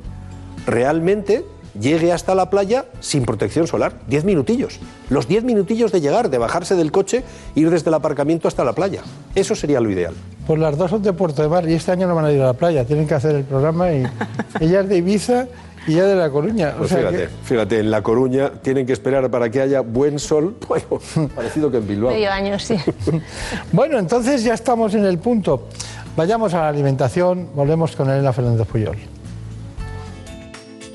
realmente 0.66 1.44
llegue 1.80 2.12
hasta 2.12 2.34
la 2.34 2.50
playa 2.50 2.86
sin 3.00 3.24
protección 3.24 3.66
solar. 3.66 3.92
Diez 4.06 4.24
minutillos. 4.24 4.78
Los 5.10 5.28
diez 5.28 5.44
minutillos 5.44 5.92
de 5.92 6.00
llegar, 6.00 6.30
de 6.30 6.38
bajarse 6.38 6.74
del 6.74 6.92
coche, 6.92 7.24
ir 7.54 7.70
desde 7.70 7.90
el 7.90 7.94
aparcamiento 7.94 8.48
hasta 8.48 8.64
la 8.64 8.72
playa. 8.72 9.02
Eso 9.34 9.54
sería 9.54 9.80
lo 9.80 9.90
ideal. 9.90 10.14
Pues 10.46 10.58
las 10.60 10.76
dos 10.76 10.90
son 10.90 11.02
de 11.02 11.12
Puerto 11.12 11.42
de 11.42 11.48
Mar 11.48 11.68
y 11.68 11.74
este 11.74 11.92
año 11.92 12.06
no 12.08 12.14
van 12.14 12.24
a 12.24 12.32
ir 12.32 12.40
a 12.42 12.46
la 12.46 12.52
playa, 12.54 12.84
tienen 12.84 13.06
que 13.06 13.14
hacer 13.14 13.34
el 13.36 13.44
programa 13.44 13.92
y 13.92 14.04
ella 14.60 14.80
es 14.80 14.88
de 14.88 14.96
Ibiza 14.96 15.46
y 15.86 15.92
ella 15.92 16.04
de 16.06 16.16
La 16.16 16.30
Coruña. 16.30 16.72
O 16.74 16.78
Pues 16.78 16.90
sea 16.90 16.98
fíjate, 16.98 17.16
que- 17.16 17.28
fíjate, 17.44 17.78
en 17.80 17.90
La 17.90 18.02
Coruña 18.02 18.50
tienen 18.62 18.86
que 18.86 18.92
esperar 18.92 19.30
para 19.30 19.50
que 19.50 19.60
haya 19.60 19.80
buen 19.80 20.18
sol, 20.18 20.56
bueno, 20.68 21.00
parecido 21.34 21.70
que 21.70 21.78
en 21.78 21.86
Bilbao. 21.86 22.10
Medio 22.12 22.30
año, 22.30 22.58
sí. 22.58 22.76
Bueno, 23.72 23.98
entonces 23.98 24.42
ya 24.42 24.54
estamos 24.54 24.94
en 24.94 25.04
el 25.04 25.18
punto. 25.18 25.68
Vayamos 26.16 26.52
a 26.54 26.62
la 26.62 26.68
alimentación, 26.68 27.48
volvemos 27.54 27.94
con 27.94 28.10
Elena 28.10 28.32
Fernández 28.32 28.66
Puyol. 28.66 28.96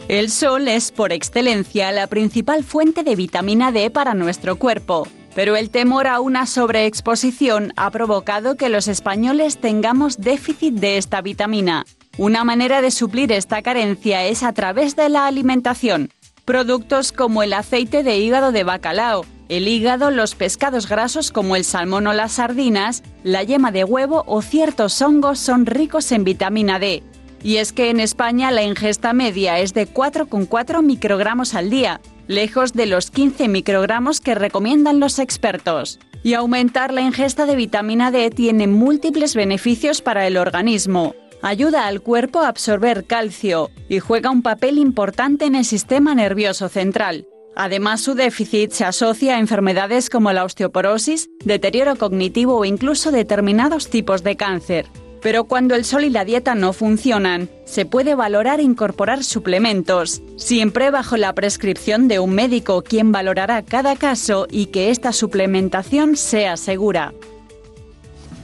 El 0.10 0.30
sol 0.30 0.68
es 0.68 0.92
por 0.92 1.14
excelencia 1.14 1.92
la 1.94 2.08
principal 2.08 2.66
fuente 2.66 3.04
de 3.04 3.16
vitamina 3.16 3.72
D 3.72 3.90
para 3.90 4.14
nuestro 4.14 4.58
cuerpo, 4.58 5.08
pero 5.34 5.56
el 5.56 5.70
temor 5.70 6.08
a 6.08 6.20
una 6.20 6.46
sobreexposición 6.46 7.72
ha 7.78 7.90
provocado 7.90 8.56
que 8.56 8.68
los 8.68 8.90
españoles 8.90 9.60
tengamos 9.60 10.20
déficit 10.20 10.74
de 10.74 10.98
esta 10.98 11.22
vitamina. 11.22 11.86
Una 12.18 12.44
manera 12.44 12.82
de 12.82 12.92
suplir 12.92 13.32
esta 13.32 13.62
carencia 13.62 14.26
es 14.26 14.44
a 14.44 14.52
través 14.52 14.98
de 14.98 15.08
la 15.08 15.26
alimentación. 15.26 16.10
Productos 16.44 17.14
como 17.14 17.42
el 17.42 17.54
aceite 17.54 18.04
de 18.04 18.18
hígado 18.18 18.52
de 18.52 18.66
bacalao, 18.66 19.26
el 19.48 19.70
hígado, 19.70 20.12
los 20.12 20.36
pescados 20.36 20.90
grasos 20.90 21.32
como 21.32 21.56
el 21.56 21.64
salmón 21.64 22.08
o 22.08 22.14
las 22.14 22.34
sardinas, 22.34 23.04
la 23.24 23.44
yema 23.44 23.72
de 23.72 23.86
huevo 23.86 24.26
o 24.28 24.42
ciertos 24.42 25.02
hongos 25.02 25.40
son 25.40 25.66
ricos 25.66 26.12
en 26.12 26.26
vitamina 26.26 26.78
D. 26.78 27.04
Y 27.44 27.58
es 27.58 27.74
que 27.74 27.90
en 27.90 28.00
España 28.00 28.52
la 28.52 28.64
ingesta 28.64 29.12
media 29.12 29.60
es 29.60 29.74
de 29.74 29.88
4,4 29.88 30.82
microgramos 30.82 31.54
al 31.54 31.70
día, 31.70 32.00
lejos 32.28 32.72
de 32.72 32.86
los 32.86 33.12
15 33.12 33.50
microgramos 33.50 34.22
que 34.22 34.34
recomiendan 34.34 35.02
los 35.02 35.20
expertos. 35.20 36.00
Y 36.24 36.36
aumentar 36.36 36.94
la 36.94 37.02
ingesta 37.02 37.46
de 37.46 37.58
vitamina 37.58 38.10
D 38.10 38.30
tiene 38.30 38.68
múltiples 38.68 39.36
beneficios 39.36 40.02
para 40.02 40.26
el 40.26 40.38
organismo. 40.38 41.16
Ayuda 41.42 41.88
al 41.88 42.00
cuerpo 42.00 42.40
a 42.40 42.48
absorber 42.48 43.04
calcio 43.04 43.70
y 43.90 44.00
juega 44.00 44.32
un 44.32 44.42
papel 44.42 44.78
importante 44.78 45.44
en 45.44 45.56
el 45.56 45.66
sistema 45.66 46.16
nervioso 46.16 46.70
central. 46.70 47.28
Además, 47.58 48.00
su 48.00 48.16
déficit 48.16 48.72
se 48.72 48.86
asocia 48.86 49.36
a 49.36 49.40
enfermedades 49.40 50.10
como 50.10 50.32
la 50.32 50.46
osteoporosis, 50.46 51.30
deterioro 51.44 51.98
cognitivo 51.98 52.58
o 52.58 52.64
incluso 52.64 53.12
determinados 53.12 53.90
tipos 53.90 54.24
de 54.24 54.38
cáncer. 54.38 54.86
Pero 55.24 55.46
cuando 55.46 55.74
el 55.74 55.86
sol 55.86 56.04
y 56.04 56.10
la 56.10 56.26
dieta 56.26 56.54
no 56.54 56.74
funcionan, 56.74 57.50
se 57.64 57.86
puede 57.86 58.14
valorar 58.14 58.60
incorporar 58.60 59.24
suplementos, 59.24 60.22
siempre 60.36 60.92
bajo 60.92 61.16
la 61.16 61.34
prescripción 61.34 62.10
de 62.10 62.20
un 62.20 62.32
médico 62.36 62.82
quien 62.84 63.14
valorará 63.14 63.62
cada 63.62 63.96
caso 63.96 64.48
y 64.52 64.66
que 64.68 64.90
esta 64.92 65.14
suplementación 65.14 66.18
sea 66.18 66.58
segura. 66.58 67.14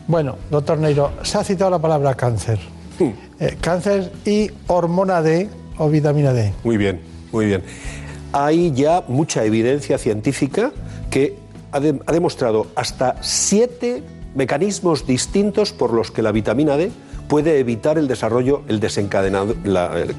Bueno, 0.07 0.37
doctor 0.49 0.79
Neiro, 0.79 1.11
se 1.21 1.37
ha 1.37 1.43
citado 1.43 1.69
la 1.69 1.79
palabra 1.79 2.15
cáncer. 2.15 2.59
Eh, 3.39 3.57
cáncer 3.61 4.11
y 4.25 4.49
hormona 4.67 5.21
D 5.21 5.49
o 5.77 5.89
vitamina 5.89 6.33
D. 6.33 6.53
Muy 6.63 6.77
bien, 6.77 7.01
muy 7.31 7.45
bien. 7.45 7.61
Hay 8.31 8.71
ya 8.71 9.03
mucha 9.07 9.43
evidencia 9.43 9.97
científica 9.97 10.71
que 11.09 11.37
ha, 11.71 11.79
de- 11.79 11.99
ha 12.05 12.11
demostrado 12.11 12.67
hasta 12.75 13.17
siete 13.21 14.01
mecanismos 14.35 15.05
distintos 15.07 15.73
por 15.73 15.93
los 15.93 16.11
que 16.11 16.21
la 16.21 16.31
vitamina 16.31 16.77
D 16.77 16.91
puede 17.27 17.59
evitar 17.59 17.97
el 17.97 18.07
desarrollo, 18.07 18.63
el 18.67 18.79
desencadenado, 18.79 19.55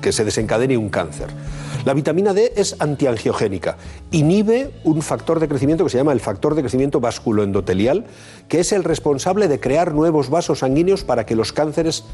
que 0.00 0.12
se 0.12 0.24
desencadene 0.24 0.76
un 0.76 0.88
cáncer. 0.88 1.28
La 1.84 1.94
vitamina 1.94 2.34
D 2.34 2.52
es 2.56 2.76
antiangiogénica, 2.78 3.78
inhibe 4.10 4.70
un 4.84 5.02
factor 5.02 5.40
de 5.40 5.48
crecimiento 5.48 5.82
que 5.82 5.90
se 5.90 5.96
llama 5.96 6.12
el 6.12 6.20
factor 6.20 6.54
de 6.54 6.60
crecimiento 6.60 7.00
vasculoendotelial, 7.00 8.04
que 8.48 8.60
es 8.60 8.72
el 8.72 8.84
responsable 8.84 9.48
de 9.48 9.60
crear 9.60 9.94
nuevos 9.94 10.28
vasos 10.28 10.60
sanguíneos 10.60 11.04
para 11.04 11.24
que 11.24 11.34
los 11.34 11.52
cánceres 11.52 12.04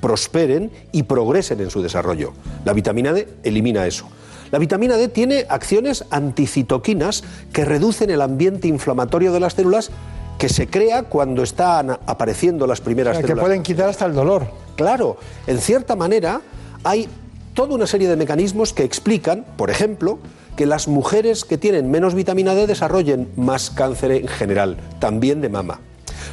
prosperen 0.00 0.70
y 0.92 1.02
progresen 1.02 1.60
en 1.60 1.70
su 1.70 1.82
desarrollo. 1.82 2.32
La 2.64 2.72
vitamina 2.72 3.12
D 3.12 3.28
elimina 3.42 3.86
eso. 3.86 4.06
La 4.52 4.58
vitamina 4.58 4.96
D 4.96 5.08
tiene 5.08 5.44
acciones 5.48 6.04
anticitoquinas 6.10 7.24
que 7.52 7.64
reducen 7.64 8.10
el 8.10 8.22
ambiente 8.22 8.68
inflamatorio 8.68 9.32
de 9.32 9.40
las 9.40 9.54
células 9.54 9.90
que 10.38 10.48
se 10.48 10.68
crea 10.68 11.04
cuando 11.04 11.42
están 11.42 11.90
apareciendo 11.90 12.66
las 12.66 12.80
O 12.80 12.84
primeras 12.84 13.16
que 13.16 13.22
células. 13.22 13.42
pueden 13.44 13.62
quitar 13.62 13.88
hasta 13.88 14.04
el 14.04 14.14
dolor. 14.14 14.46
Claro, 14.76 15.16
en 15.46 15.58
cierta 15.58 15.96
manera 15.96 16.40
hay 16.84 17.08
toda 17.54 17.74
una 17.74 17.86
serie 17.86 18.08
de 18.08 18.16
mecanismos 18.16 18.72
que 18.72 18.84
explican, 18.84 19.44
por 19.56 19.70
ejemplo, 19.70 20.18
que 20.56 20.66
las 20.66 20.88
mujeres 20.88 21.44
que 21.44 21.58
tienen 21.58 21.90
menos 21.90 22.14
vitamina 22.14 22.54
D 22.54 22.66
desarrollen 22.66 23.28
más 23.36 23.70
cáncer 23.70 24.12
en 24.12 24.28
general, 24.28 24.76
también 24.98 25.40
de 25.40 25.48
mama. 25.48 25.80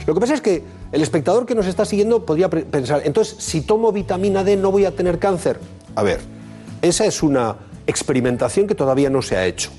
Lo 0.05 0.13
que 0.13 0.19
pasa 0.19 0.33
es 0.33 0.41
que 0.41 0.63
el 0.91 1.01
espectador 1.01 1.45
que 1.45 1.55
nos 1.55 1.65
está 1.67 1.85
siguiendo 1.85 2.25
podría 2.25 2.49
pensar, 2.49 3.01
entonces, 3.05 3.35
si 3.39 3.61
tomo 3.61 3.91
vitamina 3.91 4.43
D 4.43 4.57
no 4.57 4.71
voy 4.71 4.85
a 4.85 4.91
tener 4.91 5.19
cáncer. 5.19 5.59
A 5.95 6.03
ver, 6.03 6.19
esa 6.81 7.05
es 7.05 7.23
una 7.23 7.55
experimentación 7.87 8.67
que 8.67 8.75
todavía 8.75 9.09
no 9.09 9.21
se 9.21 9.37
ha 9.37 9.45
hecho. 9.45 9.71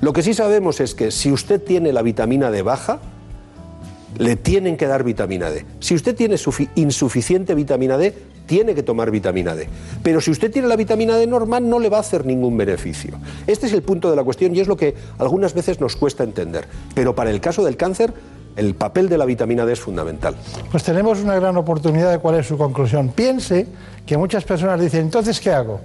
Lo 0.00 0.12
que 0.12 0.22
sí 0.22 0.34
sabemos 0.34 0.80
es 0.80 0.94
que 0.94 1.10
si 1.10 1.32
usted 1.32 1.62
tiene 1.62 1.92
la 1.92 2.02
vitamina 2.02 2.50
D 2.50 2.62
baja, 2.62 3.00
le 4.18 4.36
tienen 4.36 4.76
que 4.76 4.86
dar 4.86 5.04
vitamina 5.04 5.50
D. 5.50 5.64
Si 5.80 5.94
usted 5.94 6.14
tiene 6.14 6.36
sufi- 6.36 6.68
insuficiente 6.74 7.54
vitamina 7.54 7.96
D, 7.98 8.14
tiene 8.46 8.74
que 8.74 8.82
tomar 8.82 9.10
vitamina 9.10 9.54
D. 9.54 9.68
Pero 10.02 10.20
si 10.20 10.30
usted 10.30 10.50
tiene 10.52 10.68
la 10.68 10.76
vitamina 10.76 11.16
D 11.16 11.26
normal, 11.26 11.68
no 11.68 11.78
le 11.78 11.88
va 11.88 11.96
a 11.98 12.00
hacer 12.00 12.24
ningún 12.24 12.56
beneficio. 12.56 13.18
Este 13.46 13.66
es 13.66 13.72
el 13.72 13.82
punto 13.82 14.08
de 14.08 14.16
la 14.16 14.22
cuestión 14.24 14.54
y 14.54 14.60
es 14.60 14.68
lo 14.68 14.76
que 14.76 14.94
algunas 15.18 15.52
veces 15.54 15.80
nos 15.80 15.96
cuesta 15.96 16.22
entender. 16.24 16.66
Pero 16.94 17.14
para 17.14 17.30
el 17.30 17.40
caso 17.40 17.64
del 17.64 17.76
cáncer, 17.76 18.14
el 18.54 18.74
papel 18.74 19.08
de 19.08 19.18
la 19.18 19.24
vitamina 19.26 19.66
D 19.66 19.72
es 19.72 19.80
fundamental. 19.80 20.36
Pues 20.70 20.82
tenemos 20.82 21.20
una 21.20 21.34
gran 21.34 21.56
oportunidad 21.56 22.10
de 22.10 22.18
cuál 22.18 22.36
es 22.36 22.46
su 22.46 22.56
conclusión. 22.56 23.08
Piense 23.08 23.66
que 24.06 24.16
muchas 24.16 24.44
personas 24.44 24.80
dicen, 24.80 25.00
entonces, 25.02 25.40
¿qué 25.40 25.50
hago? 25.50 25.80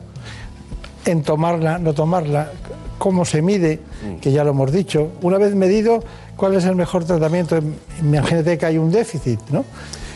En 1.06 1.24
tomarla, 1.24 1.80
no 1.80 1.94
tomarla, 1.94 2.52
cómo 3.00 3.26
se 3.26 3.42
mide, 3.42 3.80
que 4.22 4.32
ya 4.32 4.44
lo 4.44 4.52
hemos 4.52 4.72
dicho. 4.72 5.10
Una 5.24 5.40
vez 5.40 5.56
medido, 5.56 6.04
¿cuál 6.42 6.56
es 6.56 6.66
el 6.66 6.76
mejor 6.76 7.04
tratamiento? 7.04 7.60
Imagínate 8.02 8.58
que 8.58 8.66
hay 8.66 8.80
un 8.80 8.90
déficit, 8.92 9.40
¿no? 9.52 9.64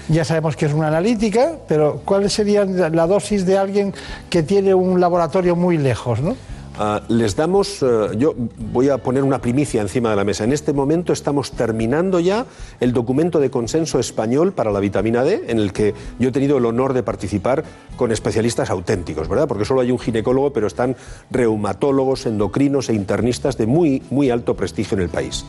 Ya 0.09 0.26
sabemos 0.26 0.55
que 0.55 0.65
es 0.65 0.73
una 0.73 0.88
analítica, 0.88 1.51
pero 1.67 2.01
¿cuál 2.03 2.32
sería 2.32 2.65
la 2.65 3.05
dosis 3.05 3.45
de 3.45 3.59
alguien 3.59 3.93
que 4.28 4.41
tiene 4.41 4.73
un 4.73 4.99
laboratorio 4.99 5.55
muy 5.55 5.78
lejos, 5.78 6.21
¿no? 6.21 6.36
Ah, 6.78 7.01
les 7.07 7.38
damos, 7.38 7.82
eh, 7.82 8.09
yo 8.17 8.36
voy 8.36 8.89
a 8.89 8.97
poner 8.97 9.23
una 9.23 9.39
primicia 9.39 9.82
encima 9.82 10.09
de 10.09 10.17
la 10.17 10.26
mesa. 10.26 10.43
En 10.43 10.51
este 10.51 10.73
momento 10.73 11.13
estamos 11.13 11.51
terminando 11.51 12.19
ya 12.19 12.45
el 12.82 12.91
documento 12.91 13.39
de 13.39 13.49
consenso 13.49 13.97
español 13.97 14.51
para 14.51 14.71
la 14.71 14.82
vitamina 14.82 15.23
D, 15.23 15.45
en 15.47 15.59
el 15.59 15.71
que 15.71 15.93
yo 16.19 16.30
he 16.30 16.32
tenido 16.34 16.57
el 16.57 16.65
honor 16.65 16.91
de 16.93 17.01
participar 17.01 17.63
con 17.95 18.11
especialistas 18.11 18.69
auténticos, 18.69 19.30
¿verdad? 19.30 19.47
Porque 19.47 19.63
solo 19.63 19.82
hay 19.82 19.91
un 19.91 19.99
ginecólogo, 19.99 20.51
pero 20.51 20.67
están 20.67 20.97
reumatólogos, 21.32 22.26
endocrinos 22.26 22.89
e 22.89 22.93
internistas 22.93 23.57
de 23.57 23.67
muy, 23.67 24.03
muy 24.09 24.30
alto 24.30 24.55
prestigio 24.55 24.97
en 24.97 25.03
el 25.03 25.09
país. 25.09 25.45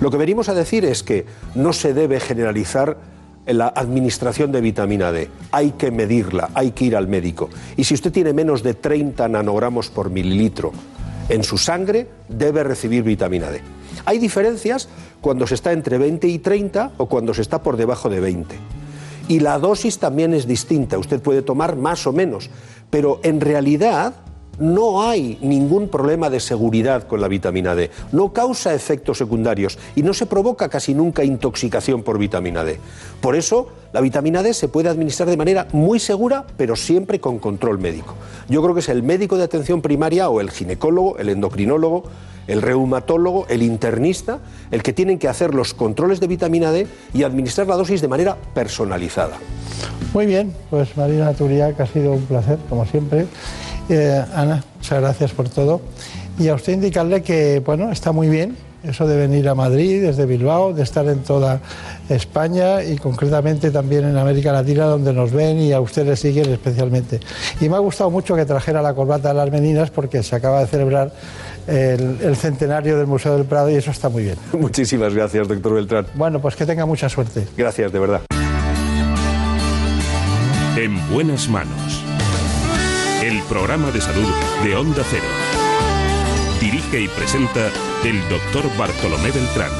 Lo 0.00 0.10
que 0.10 0.16
venimos 0.16 0.48
a 0.48 0.54
decir 0.54 0.86
es 0.86 1.02
que 1.02 1.26
no 1.54 1.74
se 1.74 1.92
debe 1.92 2.18
generalizar 2.18 2.96
la 3.46 3.68
administración 3.68 4.52
de 4.52 4.60
vitamina 4.60 5.12
D. 5.12 5.28
Hay 5.50 5.72
que 5.72 5.90
medirla, 5.90 6.50
hay 6.54 6.72
que 6.72 6.84
ir 6.86 6.96
al 6.96 7.08
médico. 7.08 7.50
Y 7.76 7.84
si 7.84 7.94
usted 7.94 8.12
tiene 8.12 8.32
menos 8.32 8.62
de 8.62 8.74
30 8.74 9.28
nanogramos 9.28 9.90
por 9.90 10.10
mililitro 10.10 10.72
en 11.28 11.42
su 11.42 11.58
sangre, 11.58 12.08
debe 12.28 12.62
recibir 12.62 13.02
vitamina 13.02 13.50
D. 13.50 13.60
Hay 14.04 14.18
diferencias 14.18 14.88
cuando 15.20 15.46
se 15.46 15.54
está 15.54 15.72
entre 15.72 15.98
20 15.98 16.28
y 16.28 16.38
30 16.38 16.92
o 16.96 17.06
cuando 17.06 17.34
se 17.34 17.42
está 17.42 17.62
por 17.62 17.76
debajo 17.76 18.08
de 18.08 18.20
20. 18.20 18.56
Y 19.28 19.40
la 19.40 19.58
dosis 19.58 19.98
también 19.98 20.34
es 20.34 20.46
distinta. 20.46 20.98
Usted 20.98 21.20
puede 21.20 21.42
tomar 21.42 21.76
más 21.76 22.06
o 22.06 22.12
menos, 22.12 22.50
pero 22.90 23.20
en 23.22 23.40
realidad 23.40 24.14
no 24.62 25.02
hay 25.02 25.38
ningún 25.42 25.88
problema 25.88 26.30
de 26.30 26.40
seguridad 26.40 27.06
con 27.06 27.20
la 27.20 27.28
vitamina 27.28 27.74
D. 27.74 27.90
No 28.12 28.32
causa 28.32 28.72
efectos 28.72 29.18
secundarios 29.18 29.78
y 29.96 30.02
no 30.02 30.14
se 30.14 30.26
provoca 30.26 30.68
casi 30.68 30.94
nunca 30.94 31.24
intoxicación 31.24 32.02
por 32.02 32.18
vitamina 32.18 32.64
D. 32.64 32.78
Por 33.20 33.36
eso, 33.36 33.68
la 33.92 34.00
vitamina 34.00 34.42
D 34.42 34.54
se 34.54 34.68
puede 34.68 34.88
administrar 34.88 35.28
de 35.28 35.36
manera 35.36 35.66
muy 35.72 35.98
segura, 35.98 36.46
pero 36.56 36.76
siempre 36.76 37.20
con 37.20 37.38
control 37.38 37.78
médico. 37.78 38.14
Yo 38.48 38.62
creo 38.62 38.74
que 38.74 38.80
es 38.80 38.88
el 38.88 39.02
médico 39.02 39.36
de 39.36 39.44
atención 39.44 39.82
primaria 39.82 40.28
o 40.28 40.40
el 40.40 40.50
ginecólogo, 40.50 41.18
el 41.18 41.28
endocrinólogo, 41.28 42.04
el 42.46 42.62
reumatólogo, 42.62 43.46
el 43.48 43.62
internista, 43.62 44.38
el 44.70 44.82
que 44.82 44.92
tienen 44.92 45.18
que 45.18 45.28
hacer 45.28 45.54
los 45.54 45.74
controles 45.74 46.20
de 46.20 46.26
vitamina 46.26 46.70
D 46.70 46.86
y 47.14 47.22
administrar 47.22 47.66
la 47.66 47.76
dosis 47.76 48.00
de 48.00 48.08
manera 48.08 48.36
personalizada. 48.54 49.36
Muy 50.12 50.26
bien, 50.26 50.52
pues 50.70 50.96
Marina 50.96 51.32
Turiac, 51.32 51.80
ha 51.80 51.86
sido 51.86 52.12
un 52.12 52.22
placer, 52.22 52.58
como 52.68 52.84
siempre. 52.84 53.26
Eh, 53.88 54.24
Ana, 54.34 54.64
muchas 54.76 55.00
gracias 55.00 55.32
por 55.32 55.48
todo. 55.48 55.80
Y 56.38 56.48
a 56.48 56.54
usted 56.54 56.72
indicarle 56.72 57.22
que, 57.22 57.60
bueno, 57.64 57.90
está 57.90 58.12
muy 58.12 58.28
bien 58.28 58.56
eso 58.84 59.06
de 59.06 59.16
venir 59.16 59.48
a 59.48 59.54
Madrid, 59.54 60.02
desde 60.02 60.26
Bilbao, 60.26 60.72
de 60.72 60.82
estar 60.82 61.06
en 61.06 61.20
toda 61.20 61.60
España 62.08 62.82
y 62.82 62.96
concretamente 62.96 63.70
también 63.70 64.04
en 64.04 64.16
América 64.16 64.52
Latina, 64.52 64.86
donde 64.86 65.12
nos 65.12 65.32
ven 65.32 65.60
y 65.60 65.72
a 65.72 65.80
usted 65.80 66.06
le 66.06 66.16
siguen 66.16 66.50
especialmente. 66.50 67.20
Y 67.60 67.68
me 67.68 67.76
ha 67.76 67.78
gustado 67.78 68.10
mucho 68.10 68.34
que 68.34 68.44
trajera 68.44 68.82
la 68.82 68.94
corbata 68.94 69.28
de 69.28 69.34
las 69.34 69.50
meninas 69.50 69.90
porque 69.90 70.22
se 70.22 70.34
acaba 70.34 70.60
de 70.60 70.66
celebrar 70.66 71.12
el, 71.66 72.18
el 72.22 72.36
centenario 72.36 72.98
del 72.98 73.06
Museo 73.06 73.36
del 73.36 73.44
Prado 73.44 73.70
y 73.70 73.74
eso 73.74 73.90
está 73.90 74.08
muy 74.08 74.24
bien. 74.24 74.36
Muchísimas 74.52 75.14
gracias, 75.14 75.46
doctor 75.46 75.74
Beltrán. 75.74 76.06
Bueno, 76.14 76.40
pues 76.40 76.56
que 76.56 76.66
tenga 76.66 76.86
mucha 76.86 77.08
suerte. 77.08 77.46
Gracias, 77.56 77.92
de 77.92 77.98
verdad. 77.98 78.22
En 80.76 81.08
buenas 81.12 81.48
manos. 81.48 82.02
El 83.32 83.40
programa 83.44 83.90
de 83.90 83.98
salud 83.98 84.28
de 84.62 84.76
Onda 84.76 85.02
Cero. 85.08 85.24
Dirige 86.60 87.00
y 87.00 87.08
presenta 87.08 87.70
el 88.04 88.20
doctor 88.28 88.62
Bartolomé 88.76 89.30
Beltrán. 89.30 89.70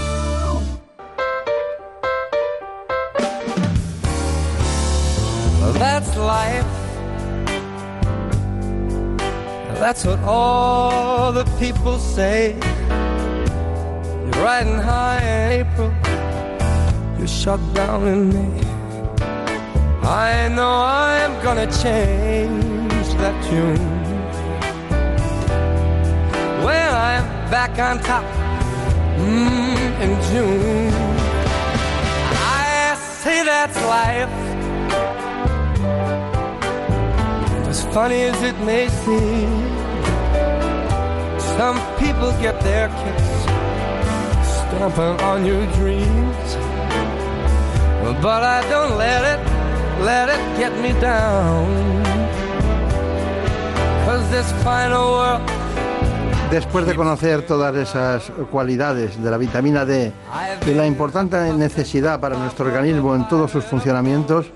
That's 5.79 6.17
life. 6.17 6.65
That's 9.79 10.07
what 10.07 10.21
all 10.25 11.35
the 11.35 11.45
people 11.59 11.99
say. 11.99 12.57
You're 12.89 14.43
riding 14.43 14.79
high 14.79 15.21
in 15.21 15.61
April. 15.61 15.93
You're 17.19 17.29
shut 17.29 17.61
down 17.75 18.07
in 18.09 18.29
May. 18.33 18.63
I 20.05 20.49
know 20.49 20.73
I'm 20.73 21.39
gonna 21.45 21.71
change 21.71 22.72
that 23.23 23.39
tune. 23.49 23.79
When 26.65 26.89
I'm 27.11 27.25
back 27.53 27.79
on 27.79 28.03
top 28.03 28.25
mm, 29.17 29.91
in 30.05 30.13
June. 30.29 30.93
I 32.67 32.97
say 33.23 33.45
that's 33.45 33.79
life. 33.97 34.35
As 37.71 37.85
funny 37.95 38.23
as 38.31 38.43
it 38.43 38.59
may 38.71 38.89
seem, 38.89 39.53
Some 41.59 41.79
people 42.03 42.33
get 42.45 42.57
their 42.63 42.89
kicks 43.01 43.33
stomping 44.57 45.17
on 45.31 45.47
your 45.47 45.65
dreams. 45.79 46.49
But 48.21 48.43
I 48.57 48.59
don't 48.69 48.97
let 48.99 49.23
it, 49.33 49.41
let 50.11 50.27
it 50.29 50.43
get 50.59 50.73
me 50.83 50.91
down. 51.01 52.02
Después 56.51 56.87
de 56.87 56.95
conocer 56.95 57.47
todas 57.47 57.75
esas 57.77 58.31
cualidades 58.51 59.23
de 59.23 59.31
la 59.31 59.39
vitamina 59.39 59.85
D, 59.85 60.13
de 60.67 60.75
la 60.75 60.87
importante 60.87 61.37
necesidad 61.55 62.21
para 62.21 62.37
nuestro 62.37 62.67
organismo 62.67 63.15
en 63.15 63.27
todos 63.29 63.51
sus 63.51 63.65
funcionamientos, 63.65 64.47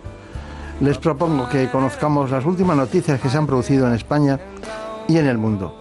les 0.80 0.98
propongo 0.98 1.48
que 1.48 1.70
conozcamos 1.70 2.30
las 2.30 2.44
últimas 2.44 2.76
noticias 2.76 3.20
que 3.20 3.30
se 3.30 3.38
han 3.38 3.46
producido 3.46 3.86
en 3.86 3.94
España 3.94 4.38
y 5.08 5.16
en 5.16 5.26
el 5.26 5.38
mundo. 5.38 5.74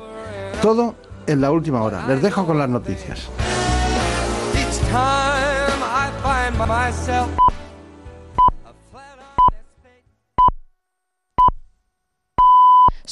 Todo 0.61 0.95
en 1.27 1.41
la 1.41 1.51
última 1.51 1.81
hora. 1.81 2.05
Les 2.07 2.21
dejo 2.21 2.45
con 2.45 2.57
las 2.57 2.69
noticias. 2.69 3.29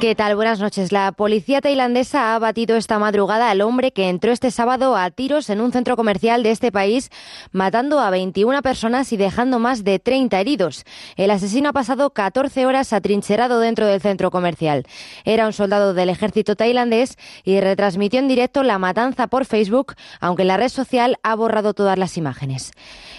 ¿Qué 0.00 0.14
tal? 0.14 0.36
Buenas 0.36 0.60
noches. 0.60 0.92
La 0.92 1.12
policía 1.12 1.62
tailandesa 1.62 2.32
ha 2.32 2.34
abatido 2.34 2.76
esta 2.76 2.98
madrugada 2.98 3.48
al 3.48 3.62
hombre 3.62 3.92
que 3.92 4.10
entró 4.10 4.32
este 4.32 4.50
sábado 4.50 4.96
a 4.96 5.10
tiros 5.10 5.48
en 5.48 5.62
un 5.62 5.72
centro 5.72 5.96
comercial 5.96 6.42
de 6.42 6.50
este 6.50 6.70
país, 6.70 7.10
matando 7.52 8.00
a 8.00 8.10
21 8.10 8.60
personas 8.60 9.12
y 9.12 9.16
dejando 9.16 9.58
más 9.58 9.82
de 9.82 9.98
30 9.98 10.38
heridos. 10.38 10.84
El 11.16 11.30
asesino 11.30 11.70
ha 11.70 11.72
pasado 11.72 12.10
14 12.10 12.66
horas 12.66 12.92
atrincherado 12.92 13.60
dentro 13.60 13.86
del 13.86 14.02
centro 14.02 14.30
comercial. 14.30 14.84
Era 15.24 15.46
un 15.46 15.54
soldado 15.54 15.94
del 15.94 16.10
ejército 16.10 16.54
tailandés 16.54 17.16
y 17.42 17.60
retransmitió 17.60 18.18
en 18.18 18.28
directo 18.28 18.62
la 18.62 18.78
matanza 18.78 19.28
por 19.28 19.46
Facebook, 19.46 19.94
aunque 20.20 20.44
la 20.44 20.58
red 20.58 20.68
social 20.68 21.16
ha 21.22 21.34
borrado 21.34 21.72
todas 21.72 21.98
las 21.98 22.18
imágenes. 22.18 22.72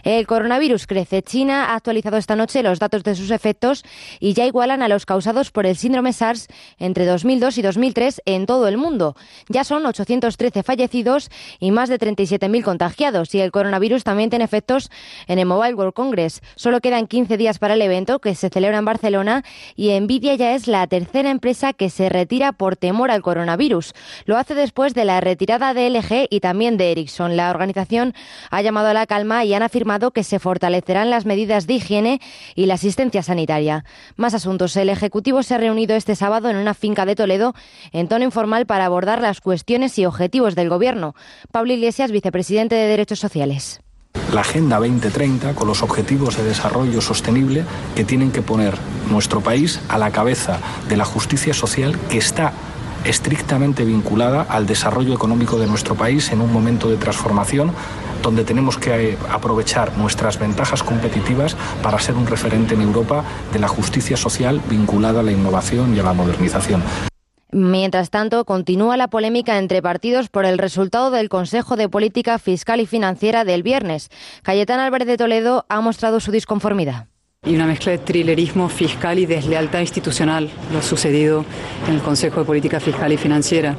El 0.04 0.28
coronavirus 0.28 0.86
crece. 0.86 1.24
China 1.24 1.72
ha 1.72 1.76
actualizado 1.76 2.18
esta 2.18 2.36
noche 2.36 2.62
los 2.62 2.78
datos 2.78 3.04
de 3.04 3.16
sus 3.16 3.32
efectos 3.32 3.84
y 4.20 4.34
ya 4.34 4.46
igualan 4.46 4.84
a 4.84 4.88
los 4.88 5.08
causados 5.08 5.50
por 5.50 5.66
el 5.66 5.78
síndrome 5.78 6.14
SARS 6.14 6.48
entre 6.80 7.06
2002 7.06 7.58
y 7.58 7.62
2003 7.62 8.22
en 8.26 8.46
todo 8.46 8.68
el 8.68 8.78
mundo. 8.78 9.16
Ya 9.50 9.64
son 9.64 9.86
813 9.86 10.64
fallecidos 10.64 11.30
y 11.60 11.72
más 11.72 11.90
de 11.90 12.00
37.000 12.00 12.64
contagiados. 12.64 13.34
Y 13.36 13.42
el 13.42 13.52
coronavirus 13.52 14.04
también 14.04 14.30
tiene 14.30 14.46
efectos 14.46 14.90
en 15.28 15.40
el 15.40 15.46
Mobile 15.46 15.76
World 15.76 15.94
Congress. 15.94 16.42
Solo 16.56 16.82
quedan 16.82 17.08
15 17.08 17.38
días 17.38 17.60
para 17.60 17.76
el 17.76 17.82
evento 17.82 18.20
que 18.20 18.36
se 18.36 18.50
celebra 18.50 18.78
en 18.78 18.86
Barcelona 18.86 19.44
y 19.76 20.00
Nvidia 20.00 20.36
ya 20.36 20.54
es 20.54 20.68
la 20.68 20.86
tercera 20.88 21.30
empresa 21.30 21.74
que 21.74 21.90
se 21.90 22.10
retira 22.10 22.52
por 22.52 22.76
temor 22.76 23.12
al 23.12 23.22
coronavirus. 23.22 23.94
Lo 24.26 24.38
hace 24.38 24.56
después 24.56 24.94
de 24.94 25.06
la 25.06 25.22
retirada 25.22 25.74
de 25.74 25.90
LG 25.90 26.28
y 26.30 26.40
también 26.40 26.78
de 26.78 26.92
Ericsson. 26.92 27.38
La 27.38 27.50
organización 27.50 28.14
ha 28.52 28.62
llamado 28.62 28.90
a 28.90 28.94
la 28.94 29.06
calma 29.06 29.46
y 29.46 29.54
han 29.54 29.64
afirmado 29.64 30.12
que 30.12 30.24
se 30.24 30.40
fortalecerán 30.40 31.10
las 31.10 31.26
medidas 31.26 31.68
de 31.68 31.76
higiene 31.76 32.22
y 32.56 32.66
la 32.66 32.76
asistencia 32.76 33.24
sanitaria. 33.24 33.86
Más 34.16 34.34
asuntos. 34.34 34.76
El 34.76 34.90
Ejecutivo 34.90 35.44
se 35.44 35.56
ha 35.56 35.58
reunido 35.58 35.96
este 35.96 36.16
sábado 36.16 36.50
en 36.50 36.55
una 36.58 36.74
finca 36.74 37.06
de 37.06 37.16
Toledo 37.16 37.54
en 37.92 38.08
tono 38.08 38.26
informal 38.26 38.66
para 38.66 38.86
abordar 38.86 39.22
las 39.22 39.42
cuestiones 39.42 39.98
y 40.00 40.06
objetivos 40.06 40.56
del 40.56 40.70
Gobierno. 40.70 41.16
Pablo 41.52 41.74
Iglesias, 41.74 42.12
vicepresidente 42.12 42.76
de 42.76 42.88
Derechos 42.88 43.20
Sociales 43.20 43.82
la 44.34 44.42
Agenda 44.42 44.80
2030 44.80 45.56
con 45.56 45.68
los 45.68 45.84
objetivos 45.84 46.38
de 46.38 46.44
desarrollo 46.44 47.02
sostenible 47.02 47.64
que 47.96 48.04
tienen 48.04 48.32
que 48.32 48.42
poner 48.42 48.76
nuestro 49.10 49.42
país 49.42 49.80
a 49.88 49.98
la 49.98 50.12
cabeza 50.12 50.60
de 50.90 50.98
la 50.98 51.06
justicia 51.06 51.54
social 51.54 51.98
que 52.10 52.18
está 52.18 52.54
estrictamente 53.06 53.86
vinculada 53.86 54.42
al 54.42 54.66
desarrollo 54.66 55.14
económico 55.14 55.60
de 55.60 55.68
nuestro 55.68 55.96
país 55.96 56.32
en 56.32 56.42
un 56.42 56.52
momento 56.52 56.90
de 56.90 56.98
transformación 56.98 57.72
donde 58.26 58.44
tenemos 58.44 58.80
que 58.80 59.12
eh, 59.12 59.18
aprovechar 59.30 59.96
nuestras 60.00 60.40
ventajas 60.40 60.82
competitivas 60.82 61.56
para 61.84 62.00
ser 62.00 62.16
un 62.16 62.26
referente 62.26 62.74
en 62.74 62.82
Europa 62.82 63.24
de 63.54 63.60
la 63.60 63.68
justicia 63.68 64.18
social 64.18 64.60
vinculada 64.68 65.20
a 65.20 65.24
la 65.24 65.32
innovación 65.32 65.96
y 65.96 66.00
a 66.00 66.04
la 66.04 66.14
modernización. 66.14 66.82
Mientras 67.52 68.10
tanto, 68.10 68.44
continúa 68.44 68.98
la 68.98 69.10
polémica 69.10 69.60
entre 69.60 69.84
partidos 69.84 70.30
por 70.30 70.46
el 70.46 70.58
resultado 70.58 71.12
del 71.12 71.30
Consejo 71.30 71.76
de 71.76 71.88
Política 71.88 72.40
Fiscal 72.40 72.82
y 72.82 72.88
Financiera 72.88 73.46
del 73.46 73.62
viernes. 73.62 74.10
Cayetán 74.42 74.80
Álvarez 74.80 75.08
de 75.08 75.18
Toledo 75.18 75.66
ha 75.70 75.80
mostrado 75.82 76.20
su 76.20 76.32
disconformidad 76.32 77.08
y 77.46 77.56
una 77.56 77.66
mezcla 77.66 77.92
de 77.92 78.00
trilerismo 78.00 78.70
fiscal 78.70 79.20
y 79.20 79.26
deslealtad 79.26 79.80
institucional, 79.80 80.50
lo 80.74 80.82
sucedido 80.82 81.46
en 81.88 81.96
el 81.96 82.02
Consejo 82.02 82.40
de 82.40 82.46
Política 82.46 82.80
Fiscal 82.80 83.12
y 83.12 83.18
Financiera. 83.18 83.76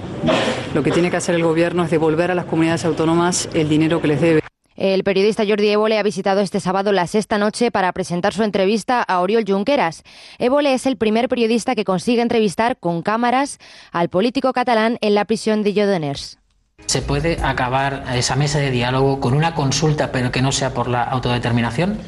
Lo 0.74 0.82
que 0.82 0.90
tiene 0.90 1.10
que 1.10 1.16
hacer 1.16 1.34
el 1.34 1.42
Gobierno 1.42 1.84
es 1.84 1.90
devolver 1.90 2.30
a 2.30 2.34
las 2.34 2.44
comunidades 2.44 2.84
autónomas 2.84 3.48
el 3.54 3.68
dinero 3.68 4.00
que 4.00 4.08
les 4.08 4.20
debe. 4.20 4.40
El 4.76 5.04
periodista 5.04 5.44
Jordi 5.46 5.70
Évole 5.70 5.98
ha 5.98 6.02
visitado 6.02 6.42
este 6.42 6.60
sábado 6.60 6.92
la 6.92 7.06
sexta 7.06 7.38
noche 7.38 7.70
para 7.70 7.90
presentar 7.92 8.34
su 8.34 8.42
entrevista 8.42 9.02
a 9.02 9.20
Oriol 9.20 9.44
Junqueras. 9.46 10.02
Évole 10.38 10.74
es 10.74 10.84
el 10.84 10.98
primer 10.98 11.30
periodista 11.30 11.74
que 11.74 11.84
consigue 11.84 12.20
entrevistar 12.20 12.76
con 12.78 13.00
cámaras 13.00 13.58
al 13.90 14.10
político 14.10 14.52
catalán 14.52 14.98
en 15.00 15.14
la 15.14 15.24
prisión 15.24 15.62
de 15.62 15.72
Lledoners. 15.72 16.38
¿Se 16.84 17.00
puede 17.00 17.38
acabar 17.42 18.04
esa 18.14 18.36
mesa 18.36 18.58
de 18.58 18.70
diálogo 18.70 19.18
con 19.18 19.32
una 19.32 19.54
consulta, 19.54 20.12
pero 20.12 20.30
que 20.30 20.42
no 20.42 20.52
sea 20.52 20.74
por 20.74 20.88
la 20.88 21.04
autodeterminación? 21.04 21.98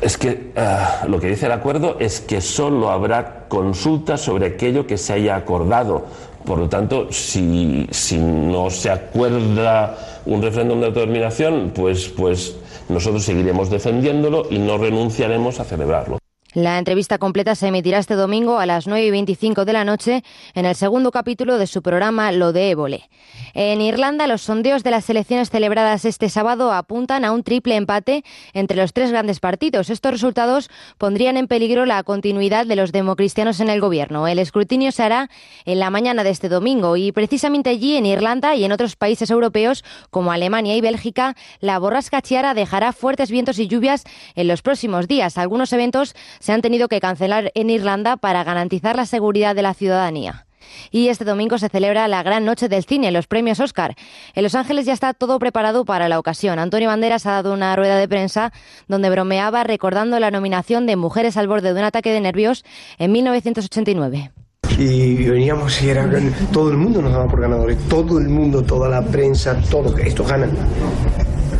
Es 0.00 0.16
que 0.16 0.52
uh, 0.56 1.08
lo 1.08 1.18
que 1.18 1.28
dice 1.28 1.46
el 1.46 1.52
acuerdo 1.52 1.96
es 1.98 2.20
que 2.20 2.40
solo 2.40 2.90
habrá 2.90 3.46
consulta 3.48 4.16
sobre 4.16 4.46
aquello 4.46 4.86
que 4.86 4.98
se 4.98 5.14
haya 5.14 5.36
acordado. 5.36 6.06
Por 6.44 6.58
lo 6.58 6.68
tanto, 6.68 7.12
si, 7.12 7.86
si 7.90 8.18
no 8.18 8.70
se 8.70 8.90
acuerda 8.90 10.20
un 10.24 10.42
referéndum 10.42 10.80
de 10.80 10.86
autodeterminación, 10.86 11.72
pues, 11.74 12.08
pues 12.08 12.56
nosotros 12.88 13.24
seguiremos 13.24 13.70
defendiéndolo 13.70 14.46
y 14.50 14.58
no 14.58 14.78
renunciaremos 14.78 15.60
a 15.60 15.64
celebrarlo. 15.64 16.17
La 16.54 16.78
entrevista 16.78 17.18
completa 17.18 17.54
se 17.54 17.66
emitirá 17.66 17.98
este 17.98 18.14
domingo 18.14 18.58
a 18.58 18.64
las 18.64 18.86
9 18.86 19.04
y 19.04 19.10
25 19.10 19.66
de 19.66 19.72
la 19.74 19.84
noche 19.84 20.24
en 20.54 20.64
el 20.64 20.74
segundo 20.74 21.10
capítulo 21.10 21.58
de 21.58 21.66
su 21.66 21.82
programa 21.82 22.32
Lo 22.32 22.54
de 22.54 22.70
Évole. 22.70 23.10
En 23.52 23.82
Irlanda, 23.82 24.26
los 24.26 24.42
sondeos 24.42 24.82
de 24.82 24.90
las 24.90 25.10
elecciones 25.10 25.50
celebradas 25.50 26.06
este 26.06 26.30
sábado 26.30 26.72
apuntan 26.72 27.26
a 27.26 27.32
un 27.32 27.42
triple 27.42 27.76
empate 27.76 28.24
entre 28.54 28.78
los 28.78 28.94
tres 28.94 29.10
grandes 29.10 29.40
partidos. 29.40 29.90
Estos 29.90 30.10
resultados 30.10 30.70
pondrían 30.96 31.36
en 31.36 31.48
peligro 31.48 31.84
la 31.84 32.02
continuidad 32.02 32.64
de 32.64 32.76
los 32.76 32.92
democristianos 32.92 33.60
en 33.60 33.68
el 33.68 33.82
gobierno. 33.82 34.26
El 34.26 34.38
escrutinio 34.38 34.90
se 34.90 35.02
hará 35.02 35.28
en 35.66 35.78
la 35.78 35.90
mañana 35.90 36.24
de 36.24 36.30
este 36.30 36.48
domingo 36.48 36.96
y 36.96 37.12
precisamente 37.12 37.68
allí, 37.68 37.96
en 37.96 38.06
Irlanda 38.06 38.54
y 38.54 38.64
en 38.64 38.72
otros 38.72 38.96
países 38.96 39.30
europeos 39.30 39.84
como 40.08 40.32
Alemania 40.32 40.76
y 40.76 40.80
Bélgica, 40.80 41.36
la 41.60 41.78
borrasca 41.78 42.22
Chiara 42.22 42.54
dejará 42.54 42.94
fuertes 42.94 43.30
vientos 43.30 43.58
y 43.58 43.68
lluvias 43.68 44.04
en 44.34 44.48
los 44.48 44.62
próximos 44.62 45.08
días. 45.08 45.36
Algunos 45.36 45.74
eventos 45.74 46.14
se 46.40 46.52
han 46.52 46.62
tenido 46.62 46.88
que 46.88 47.00
cancelar 47.00 47.50
en 47.54 47.70
Irlanda 47.70 48.16
para 48.16 48.44
garantizar 48.44 48.96
la 48.96 49.06
seguridad 49.06 49.54
de 49.54 49.62
la 49.62 49.74
ciudadanía. 49.74 50.46
Y 50.90 51.08
este 51.08 51.24
domingo 51.24 51.58
se 51.58 51.68
celebra 51.68 52.08
la 52.08 52.22
gran 52.22 52.44
noche 52.44 52.68
del 52.68 52.84
cine, 52.84 53.10
los 53.10 53.26
premios 53.26 53.60
Oscar. 53.60 53.94
En 54.34 54.42
Los 54.42 54.54
Ángeles 54.54 54.86
ya 54.86 54.92
está 54.92 55.14
todo 55.14 55.38
preparado 55.38 55.84
para 55.84 56.08
la 56.08 56.18
ocasión. 56.18 56.58
Antonio 56.58 56.88
Banderas 56.88 57.26
ha 57.26 57.32
dado 57.32 57.52
una 57.52 57.74
rueda 57.76 57.96
de 57.96 58.08
prensa 58.08 58.52
donde 58.86 59.10
bromeaba 59.10 59.64
recordando 59.64 60.18
la 60.20 60.30
nominación 60.30 60.86
de 60.86 60.96
Mujeres 60.96 61.36
al 61.36 61.48
borde 61.48 61.72
de 61.72 61.80
un 61.80 61.86
ataque 61.86 62.12
de 62.12 62.20
nervios 62.20 62.64
en 62.98 63.12
1989 63.12 64.32
y 64.78 65.28
veníamos 65.28 65.82
y 65.82 65.90
era 65.90 66.08
todo 66.52 66.70
el 66.70 66.76
mundo 66.76 67.02
nos 67.02 67.12
daba 67.12 67.26
por 67.26 67.40
ganadores, 67.40 67.76
todo 67.88 68.18
el 68.18 68.28
mundo, 68.28 68.62
toda 68.62 68.88
la 68.88 69.02
prensa, 69.02 69.60
todo, 69.68 69.96
esto 69.98 70.22
ganan 70.24 70.50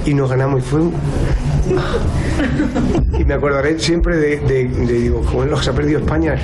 y 0.09 0.15
nos 0.15 0.31
ganamos 0.31 0.61
y 0.61 0.63
fue 0.63 0.81
y 3.19 3.25
me 3.27 3.35
acordaré 3.35 3.79
siempre 3.79 4.17
de, 4.17 4.39
de, 4.39 4.65
digo 4.65 5.23
como 5.23 5.55
se 5.61 5.69
ha 5.69 5.75
perdido 5.75 5.99
España 5.99 6.37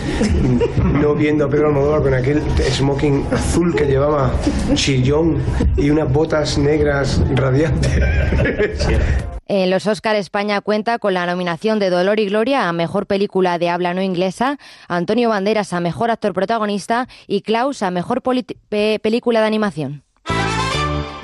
no 1.01 1.15
viendo 1.15 1.47
a 1.47 1.49
Pedro 1.49 1.69
Almodóvar 1.69 2.03
con 2.03 2.13
aquel 2.13 2.43
smoking 2.61 3.27
azul 3.33 3.75
que 3.75 3.87
llevaba 3.87 4.33
chillón 4.75 5.43
y 5.79 5.89
unas 5.89 6.13
botas 6.13 6.59
negras 6.59 7.23
radiantes 7.35 7.91
En 9.47 9.71
los 9.71 9.87
Oscar 9.87 10.17
España 10.17 10.61
cuenta 10.61 10.99
con 10.99 11.15
la 11.15 11.25
nominación 11.25 11.79
de 11.79 11.89
Dolor 11.89 12.21
y 12.21 12.27
Gloria 12.27 12.69
a 12.69 12.73
Mejor 12.75 13.07
Película 13.07 13.59
de 13.59 13.69
Habla 13.69 13.93
No 13.93 14.01
Inglesa, 14.01 14.59
Antonio 14.89 15.29
Banderas 15.29 15.73
a 15.75 15.81
Mejor 15.81 16.11
Actor 16.11 16.33
Protagonista 16.33 17.09
y 17.27 17.43
Klaus 17.43 17.83
a 17.83 17.91
Mejor 17.91 18.23
Película 18.23 19.41
de 19.41 19.47
Animación. 19.47 20.04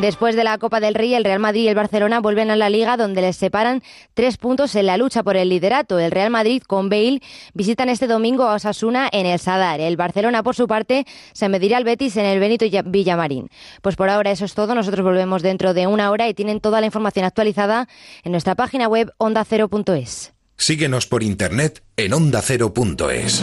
Después 0.01 0.34
de 0.34 0.44
la 0.44 0.57
Copa 0.57 0.80
del 0.80 0.94
Rey, 0.94 1.14
el 1.14 1.24
Real 1.24 1.40
Madrid 1.40 1.64
y 1.64 1.68
el 1.68 1.74
Barcelona 1.74 2.20
vuelven 2.20 2.51
a 2.51 2.57
la 2.57 2.70
liga 2.70 2.96
donde 2.96 3.20
les 3.20 3.36
separan 3.36 3.82
tres 4.14 4.38
puntos 4.38 4.74
en 4.74 4.86
la 4.86 4.96
lucha 4.96 5.22
por 5.22 5.36
el 5.36 5.51
liderato. 5.51 5.98
El 5.98 6.11
Real 6.11 6.30
Madrid 6.30 6.62
con 6.66 6.88
Bale 6.88 7.20
visitan 7.53 7.90
este 7.90 8.07
domingo 8.07 8.44
a 8.44 8.55
Osasuna 8.55 9.11
en 9.12 9.26
el 9.26 9.38
Sadar. 9.38 9.78
El 9.78 9.98
Barcelona, 9.98 10.42
por 10.42 10.57
su 10.57 10.66
parte, 10.66 11.05
se 11.34 11.51
medirá 11.51 11.76
al 11.76 11.84
Betis 11.84 12.16
en 12.16 12.24
el 12.24 12.40
Benito 12.40 12.64
Villamarín. 12.86 13.51
Pues 13.82 13.96
por 13.96 14.09
ahora 14.09 14.30
eso 14.30 14.46
es 14.46 14.55
todo. 14.55 14.74
Nosotros 14.74 15.05
volvemos 15.05 15.42
dentro 15.42 15.74
de 15.74 15.86
una 15.86 16.11
hora 16.11 16.30
y 16.30 16.34
tienen 16.34 16.61
toda 16.61 16.80
la 16.80 16.86
información 16.86 17.26
actualizada 17.26 17.86
en 18.24 18.32
nuestra 18.32 18.55
página 18.55 18.88
web 18.88 19.12
ondacero.es. 19.18 20.32
Síguenos 20.57 21.07
por 21.07 21.22
internet 21.22 21.82
en 21.98 22.14
ondacero.es. 22.14 23.42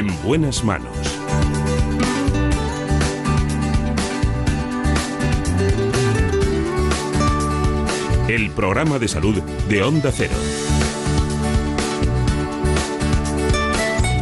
En 0.00 0.06
buenas 0.22 0.64
manos. 0.64 0.96
El 8.28 8.50
programa 8.52 8.98
de 8.98 9.08
salud 9.08 9.42
de 9.68 9.82
Onda 9.82 10.10
Cero. 10.10 10.32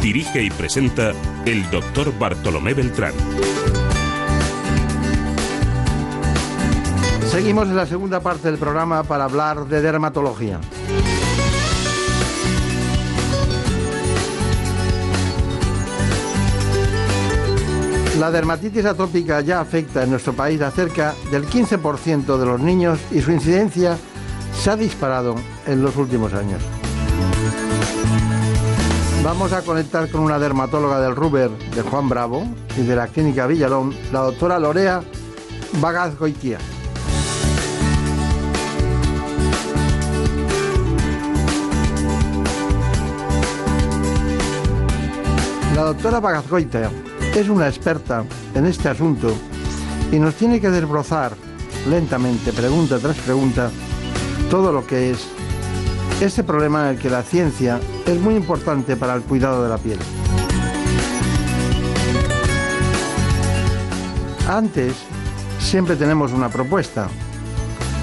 Dirige 0.01 0.43
y 0.43 0.49
presenta 0.49 1.13
el 1.45 1.71
doctor 1.71 2.11
Bartolomé 2.19 2.73
Beltrán. 2.73 3.13
Seguimos 7.31 7.69
en 7.69 7.77
la 7.77 7.85
segunda 7.85 8.19
parte 8.19 8.49
del 8.51 8.59
programa 8.59 9.03
para 9.03 9.23
hablar 9.23 9.65
de 9.67 9.81
dermatología. 9.81 10.59
La 18.19 18.31
dermatitis 18.31 18.83
atópica 18.83 19.39
ya 19.39 19.61
afecta 19.61 20.03
en 20.03 20.09
nuestro 20.09 20.33
país 20.33 20.59
a 20.59 20.71
cerca 20.71 21.15
del 21.31 21.47
15% 21.47 22.37
de 22.37 22.45
los 22.45 22.59
niños 22.59 22.99
y 23.11 23.21
su 23.21 23.31
incidencia 23.31 23.97
se 24.53 24.69
ha 24.69 24.75
disparado 24.75 25.35
en 25.65 25.81
los 25.81 25.95
últimos 25.95 26.33
años. 26.33 26.61
Vamos 29.23 29.53
a 29.53 29.61
conectar 29.61 30.11
con 30.11 30.19
una 30.19 30.37
dermatóloga 30.37 30.99
del 30.99 31.15
Ruber 31.15 31.49
de 31.49 31.81
Juan 31.81 32.09
Bravo 32.09 32.43
y 32.77 32.81
de 32.81 32.93
la 32.97 33.07
Clínica 33.07 33.47
Villalón, 33.47 33.95
la 34.11 34.19
doctora 34.19 34.59
Lorea 34.59 35.01
Bagaz 35.79 36.19
Goitia. 36.19 36.57
La 45.73 45.83
doctora 45.85 46.19
Bagazgoita 46.19 46.91
es 47.35 47.49
una 47.49 47.67
experta 47.67 48.25
en 48.55 48.65
este 48.65 48.89
asunto 48.89 49.33
y 50.11 50.19
nos 50.19 50.35
tiene 50.35 50.59
que 50.59 50.69
desbrozar 50.69 51.33
lentamente, 51.87 52.51
pregunta 52.53 52.99
tras 52.99 53.17
pregunta, 53.17 53.71
todo 54.49 54.71
lo 54.71 54.85
que 54.85 55.11
es 55.11 55.27
este 56.21 56.43
problema 56.43 56.83
en 56.83 56.95
el 56.95 57.01
que 57.01 57.09
la 57.09 57.23
ciencia 57.23 57.79
es 58.05 58.19
muy 58.19 58.35
importante 58.35 58.95
para 58.95 59.13
el 59.13 59.21
cuidado 59.21 59.63
de 59.63 59.69
la 59.69 59.77
piel. 59.77 59.99
Antes, 64.47 64.95
siempre 65.59 65.95
tenemos 65.95 66.31
una 66.31 66.49
propuesta, 66.49 67.07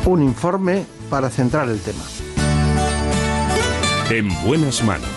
un 0.04 0.22
informe 0.22 0.86
para 1.10 1.28
centrar 1.28 1.68
el 1.68 1.80
tema. 1.80 2.04
En 4.08 4.28
buenas 4.44 4.82
manos. 4.84 5.15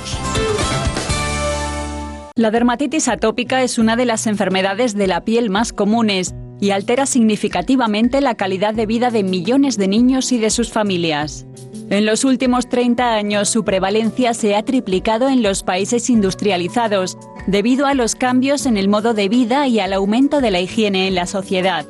La 2.40 2.52
dermatitis 2.52 3.10
atópica 3.10 3.64
es 3.64 3.78
una 3.78 3.98
de 3.98 4.06
las 4.06 4.26
enfermedades 4.26 4.96
de 4.96 5.08
la 5.08 5.26
piel 5.26 5.50
más 5.50 5.74
comunes 5.74 6.34
y 6.62 6.70
altera 6.70 7.06
significativamente 7.06 8.22
la 8.22 8.36
calidad 8.36 8.74
de 8.74 8.86
vida 8.86 9.10
de 9.10 9.24
millones 9.24 9.76
de 9.76 9.90
niños 9.90 10.32
y 10.32 10.38
de 10.38 10.50
sus 10.50 10.72
familias. 10.72 11.46
En 11.90 12.06
los 12.06 12.24
últimos 12.24 12.70
30 12.70 13.14
años 13.14 13.50
su 13.50 13.66
prevalencia 13.66 14.34
se 14.34 14.56
ha 14.56 14.64
triplicado 14.64 15.28
en 15.28 15.44
los 15.44 15.64
países 15.64 16.10
industrializados 16.10 17.18
debido 17.46 17.88
a 17.88 17.94
los 17.94 18.16
cambios 18.16 18.66
en 18.68 18.78
el 18.78 18.88
modo 18.88 19.14
de 19.14 19.28
vida 19.28 19.68
y 19.68 19.82
al 19.82 19.92
aumento 19.92 20.40
de 20.40 20.52
la 20.52 20.62
higiene 20.62 21.10
en 21.10 21.16
la 21.16 21.26
sociedad. 21.26 21.86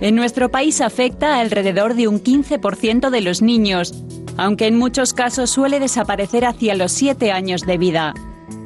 En 0.00 0.16
nuestro 0.16 0.50
país 0.50 0.80
afecta 0.80 1.36
a 1.36 1.40
alrededor 1.40 1.96
de 1.96 2.08
un 2.08 2.18
15% 2.18 3.10
de 3.10 3.20
los 3.20 3.42
niños, 3.42 3.92
aunque 4.38 4.68
en 4.68 4.78
muchos 4.78 5.12
casos 5.12 5.50
suele 5.50 5.80
desaparecer 5.80 6.46
hacia 6.46 6.76
los 6.76 6.92
7 6.92 7.30
años 7.30 7.66
de 7.66 7.76
vida. 7.76 8.14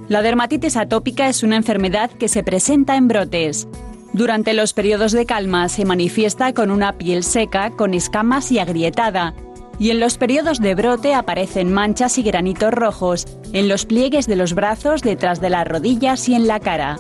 La 0.08 0.22
dermatitis 0.22 0.76
atópica 0.76 1.28
es 1.28 1.42
una 1.42 1.56
enfermedad 1.56 2.10
que 2.12 2.28
se 2.28 2.44
presenta 2.44 2.96
en 2.96 3.08
brotes. 3.08 3.66
Durante 4.12 4.54
los 4.54 4.72
periodos 4.72 5.10
de 5.10 5.26
calma 5.26 5.68
se 5.68 5.84
manifiesta 5.84 6.52
con 6.52 6.70
una 6.70 6.92
piel 6.92 7.24
seca, 7.24 7.70
con 7.70 7.92
escamas 7.92 8.52
y 8.52 8.60
agrietada, 8.60 9.34
y 9.80 9.90
en 9.90 9.98
los 9.98 10.16
periodos 10.16 10.60
de 10.60 10.76
brote 10.76 11.12
aparecen 11.12 11.72
manchas 11.72 12.18
y 12.18 12.22
granitos 12.22 12.72
rojos 12.72 13.26
en 13.52 13.68
los 13.68 13.84
pliegues 13.84 14.28
de 14.28 14.36
los 14.36 14.54
brazos, 14.54 15.02
detrás 15.02 15.40
de 15.40 15.50
las 15.50 15.66
rodillas 15.66 16.28
y 16.28 16.34
en 16.34 16.46
la 16.46 16.60
cara. 16.60 16.98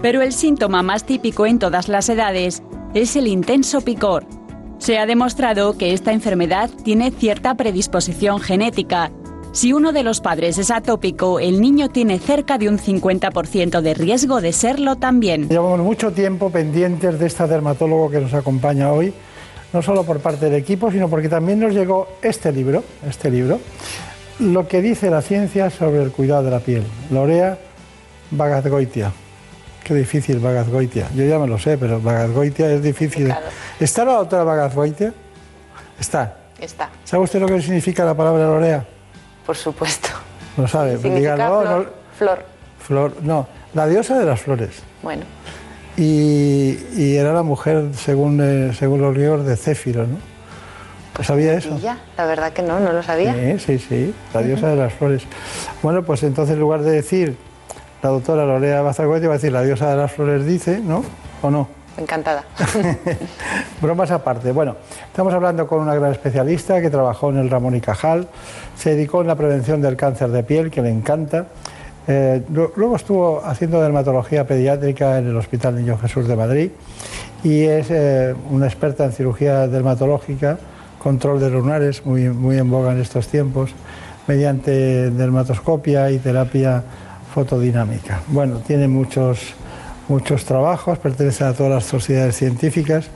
Pero 0.00 0.22
el 0.22 0.32
síntoma 0.32 0.82
más 0.82 1.04
típico 1.04 1.46
en 1.46 1.58
todas 1.58 1.88
las 1.88 2.08
edades 2.08 2.62
es 2.94 3.16
el 3.16 3.26
intenso 3.26 3.80
picor. 3.80 4.24
Se 4.78 4.98
ha 4.98 5.06
demostrado 5.06 5.76
que 5.76 5.92
esta 5.92 6.12
enfermedad 6.12 6.70
tiene 6.84 7.10
cierta 7.10 7.56
predisposición 7.56 8.38
genética 8.38 9.10
si 9.56 9.72
uno 9.72 9.92
de 9.92 10.02
los 10.02 10.20
padres 10.20 10.58
es 10.58 10.70
atópico, 10.70 11.40
el 11.40 11.62
niño 11.62 11.88
tiene 11.88 12.18
cerca 12.18 12.58
de 12.58 12.68
un 12.68 12.78
50% 12.78 13.80
de 13.80 13.94
riesgo 13.94 14.42
de 14.42 14.52
serlo 14.52 14.96
también. 14.96 15.48
Llevamos 15.48 15.80
mucho 15.80 16.12
tiempo 16.12 16.50
pendientes 16.50 17.18
de 17.18 17.26
esta 17.26 17.46
dermatólogo 17.46 18.10
que 18.10 18.20
nos 18.20 18.34
acompaña 18.34 18.92
hoy, 18.92 19.14
no 19.72 19.80
solo 19.80 20.04
por 20.04 20.20
parte 20.20 20.50
del 20.50 20.56
equipo, 20.56 20.90
sino 20.90 21.08
porque 21.08 21.30
también 21.30 21.58
nos 21.58 21.72
llegó 21.72 22.06
este 22.20 22.52
libro, 22.52 22.84
este 23.08 23.30
libro, 23.30 23.58
lo 24.40 24.68
que 24.68 24.82
dice 24.82 25.08
la 25.08 25.22
ciencia 25.22 25.70
sobre 25.70 26.02
el 26.02 26.12
cuidado 26.12 26.42
de 26.42 26.50
la 26.50 26.60
piel. 26.60 26.82
Lorea 27.10 27.56
Bagazgoitia. 28.32 29.10
Qué 29.82 29.94
difícil 29.94 30.38
Bagazgoitia. 30.38 31.08
Yo 31.14 31.24
ya 31.24 31.38
me 31.38 31.46
lo 31.46 31.58
sé, 31.58 31.78
pero 31.78 31.98
Bagazgoitia 31.98 32.70
es 32.72 32.82
difícil. 32.82 33.32
¿Está 33.80 34.04
la 34.04 34.16
doctora 34.16 34.44
Bagazgoitia? 34.44 35.14
Está. 35.98 36.36
Está. 36.60 36.90
¿Sabe 37.04 37.24
usted 37.24 37.40
lo 37.40 37.46
que 37.46 37.62
significa 37.62 38.04
la 38.04 38.14
palabra 38.14 38.44
Lorea? 38.44 38.95
Por 39.46 39.56
supuesto. 39.56 40.08
No 40.56 40.66
sabe, 40.66 40.96
dígalo, 40.96 41.60
flor, 41.62 41.68
no- 41.84 41.86
flor. 42.18 42.44
Flor, 42.80 43.12
no, 43.22 43.46
la 43.74 43.86
diosa 43.86 44.18
de 44.18 44.24
las 44.26 44.40
flores. 44.40 44.70
Bueno, 45.02 45.22
Y, 45.96 46.78
y 46.96 47.16
era 47.16 47.32
la 47.32 47.42
mujer, 47.42 47.90
según, 47.94 48.40
eh, 48.42 48.72
según 48.78 49.00
los 49.00 49.14
griegos, 49.14 49.46
de 49.46 49.56
Céfiro, 49.56 50.06
¿no? 50.06 50.18
¿Sabía 51.24 51.54
eso? 51.54 51.78
ya, 51.78 51.98
la 52.18 52.26
verdad 52.26 52.52
que 52.52 52.60
no, 52.62 52.78
no 52.78 52.92
lo 52.92 53.02
sabía. 53.02 53.32
Sí, 53.58 53.58
sí, 53.58 53.78
sí, 53.78 54.14
la 54.34 54.42
diosa 54.42 54.68
de 54.68 54.76
las 54.76 54.92
flores. 54.92 55.22
Bueno, 55.82 56.02
pues 56.02 56.22
entonces 56.22 56.52
en 56.54 56.60
lugar 56.60 56.82
de 56.82 56.90
decir 56.90 57.36
la 58.02 58.10
doctora 58.10 58.44
Lorea 58.44 58.82
Bazargoiti, 58.82 59.26
va 59.26 59.32
a 59.32 59.36
decir 59.38 59.52
la 59.52 59.62
diosa 59.62 59.88
de 59.90 59.96
las 59.96 60.12
flores 60.12 60.44
dice, 60.44 60.78
¿no? 60.80 61.02
¿O 61.40 61.50
no? 61.50 61.68
Encantada. 61.98 62.44
Bromas 63.80 64.10
aparte. 64.10 64.52
Bueno, 64.52 64.76
estamos 65.06 65.32
hablando 65.32 65.66
con 65.66 65.80
una 65.80 65.94
gran 65.94 66.12
especialista 66.12 66.80
que 66.80 66.90
trabajó 66.90 67.30
en 67.30 67.38
el 67.38 67.50
Ramón 67.50 67.74
y 67.74 67.80
Cajal, 67.80 68.28
se 68.76 68.90
dedicó 68.90 69.22
en 69.22 69.28
la 69.28 69.34
prevención 69.34 69.80
del 69.80 69.96
cáncer 69.96 70.28
de 70.30 70.42
piel, 70.42 70.70
que 70.70 70.82
le 70.82 70.90
encanta. 70.90 71.46
Eh, 72.08 72.42
lu- 72.52 72.70
luego 72.76 72.96
estuvo 72.96 73.42
haciendo 73.44 73.80
dermatología 73.82 74.46
pediátrica 74.46 75.18
en 75.18 75.28
el 75.28 75.36
Hospital 75.36 75.74
Niño 75.76 75.98
Jesús 75.98 76.28
de 76.28 76.36
Madrid 76.36 76.70
y 77.42 77.62
es 77.64 77.88
eh, 77.90 78.34
una 78.50 78.66
experta 78.66 79.04
en 79.04 79.12
cirugía 79.12 79.66
dermatológica, 79.66 80.58
control 81.02 81.40
de 81.40 81.50
lunares, 81.50 82.04
muy, 82.06 82.28
muy 82.28 82.58
en 82.58 82.70
boga 82.70 82.92
en 82.92 83.00
estos 83.00 83.26
tiempos, 83.28 83.70
mediante 84.26 85.10
dermatoscopia 85.10 86.10
y 86.10 86.18
terapia 86.18 86.82
fotodinámica. 87.34 88.20
Bueno, 88.28 88.58
tiene 88.66 88.86
muchos, 88.88 89.54
muchos 90.08 90.44
trabajos, 90.44 90.98
pertenece 90.98 91.44
a 91.44 91.52
todas 91.52 91.72
las 91.72 91.84
sociedades 91.84 92.36
científicas 92.36 93.08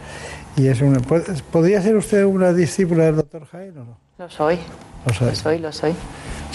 y 0.56 0.68
es 0.68 0.80
una, 0.80 1.00
¿Podría 1.00 1.80
ser 1.80 1.96
usted 1.96 2.24
una 2.24 2.52
discípula 2.52 3.04
del 3.04 3.16
doctor 3.16 3.46
Jaime 3.46 3.80
o 3.80 3.84
no? 3.84 3.98
Lo 4.18 4.28
soy. 4.28 4.58
Lo 5.06 5.14
soy. 5.14 5.28
Lo 5.28 5.34
soy, 5.34 5.58
lo 5.58 5.72
soy. 5.72 5.94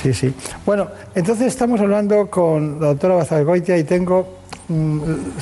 Sí, 0.01 0.13
sí. 0.13 0.33
Bueno, 0.65 0.87
entonces 1.15 1.47
estamos 1.47 1.79
hablando 1.79 2.29
con 2.29 2.79
la 2.79 2.87
doctora 2.87 3.15
Bazalgoitia 3.15 3.77
y 3.77 3.83
tengo... 3.83 4.37
mm, 4.67 4.99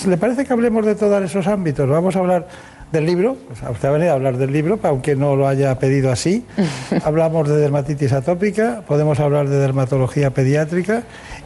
¿Le 0.07 0.17
parece 0.17 0.45
que 0.45 0.53
hablemos 0.53 0.85
de 0.85 0.95
todos 0.95 1.21
esos 1.23 1.47
ámbitos? 1.47 1.89
Vamos 1.89 2.15
a 2.15 2.19
hablar 2.19 2.47
del 2.93 3.07
libro, 3.07 3.35
pues 3.47 3.59
usted 3.71 3.87
ha 3.87 3.91
venido 3.91 4.11
a 4.11 4.13
hablar 4.13 4.37
del 4.37 4.53
libro, 4.53 4.79
aunque 4.83 5.15
no 5.15 5.35
lo 5.35 5.47
haya 5.47 5.77
pedido 5.79 6.11
así. 6.11 6.45
Hablamos 7.03 7.49
de 7.49 7.55
dermatitis 7.55 8.13
atópica, 8.13 8.83
podemos 8.87 9.19
hablar 9.19 9.49
de 9.49 9.57
dermatología 9.57 10.29
pediátrica 10.29 11.01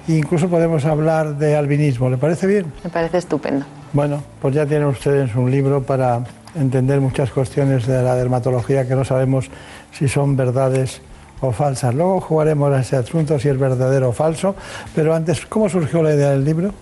e 0.07 0.13
incluso 0.13 0.49
podemos 0.49 0.85
hablar 0.85 1.35
de 1.35 1.55
albinismo. 1.55 2.09
¿Le 2.09 2.17
parece 2.17 2.47
bien? 2.47 2.71
Me 2.83 2.89
parece 2.89 3.17
estupendo. 3.17 3.65
Bueno, 3.93 4.23
pues 4.41 4.55
ya 4.55 4.65
tienen 4.65 4.87
ustedes 4.87 5.35
un 5.35 5.49
libro 5.49 5.81
para 5.83 6.23
entender 6.55 6.99
muchas 6.99 7.31
cuestiones 7.31 7.85
de 7.87 8.01
la 8.01 8.15
dermatología 8.15 8.87
que 8.87 8.95
no 8.95 9.05
sabemos 9.05 9.49
si 9.91 10.07
son 10.07 10.35
verdades 10.35 11.01
o 11.41 11.51
falsas. 11.51 11.93
Luego 11.93 12.19
jugaremos 12.21 12.73
a 12.73 12.79
ese 12.79 12.95
asunto 12.95 13.39
si 13.39 13.49
es 13.49 13.59
verdadero 13.59 14.09
o 14.09 14.11
falso, 14.13 14.55
pero 14.95 15.13
antes, 15.13 15.45
¿cómo 15.45 15.69
surgió 15.69 16.01
la 16.01 16.13
idea 16.13 16.31
del 16.31 16.43
libro? 16.43 16.73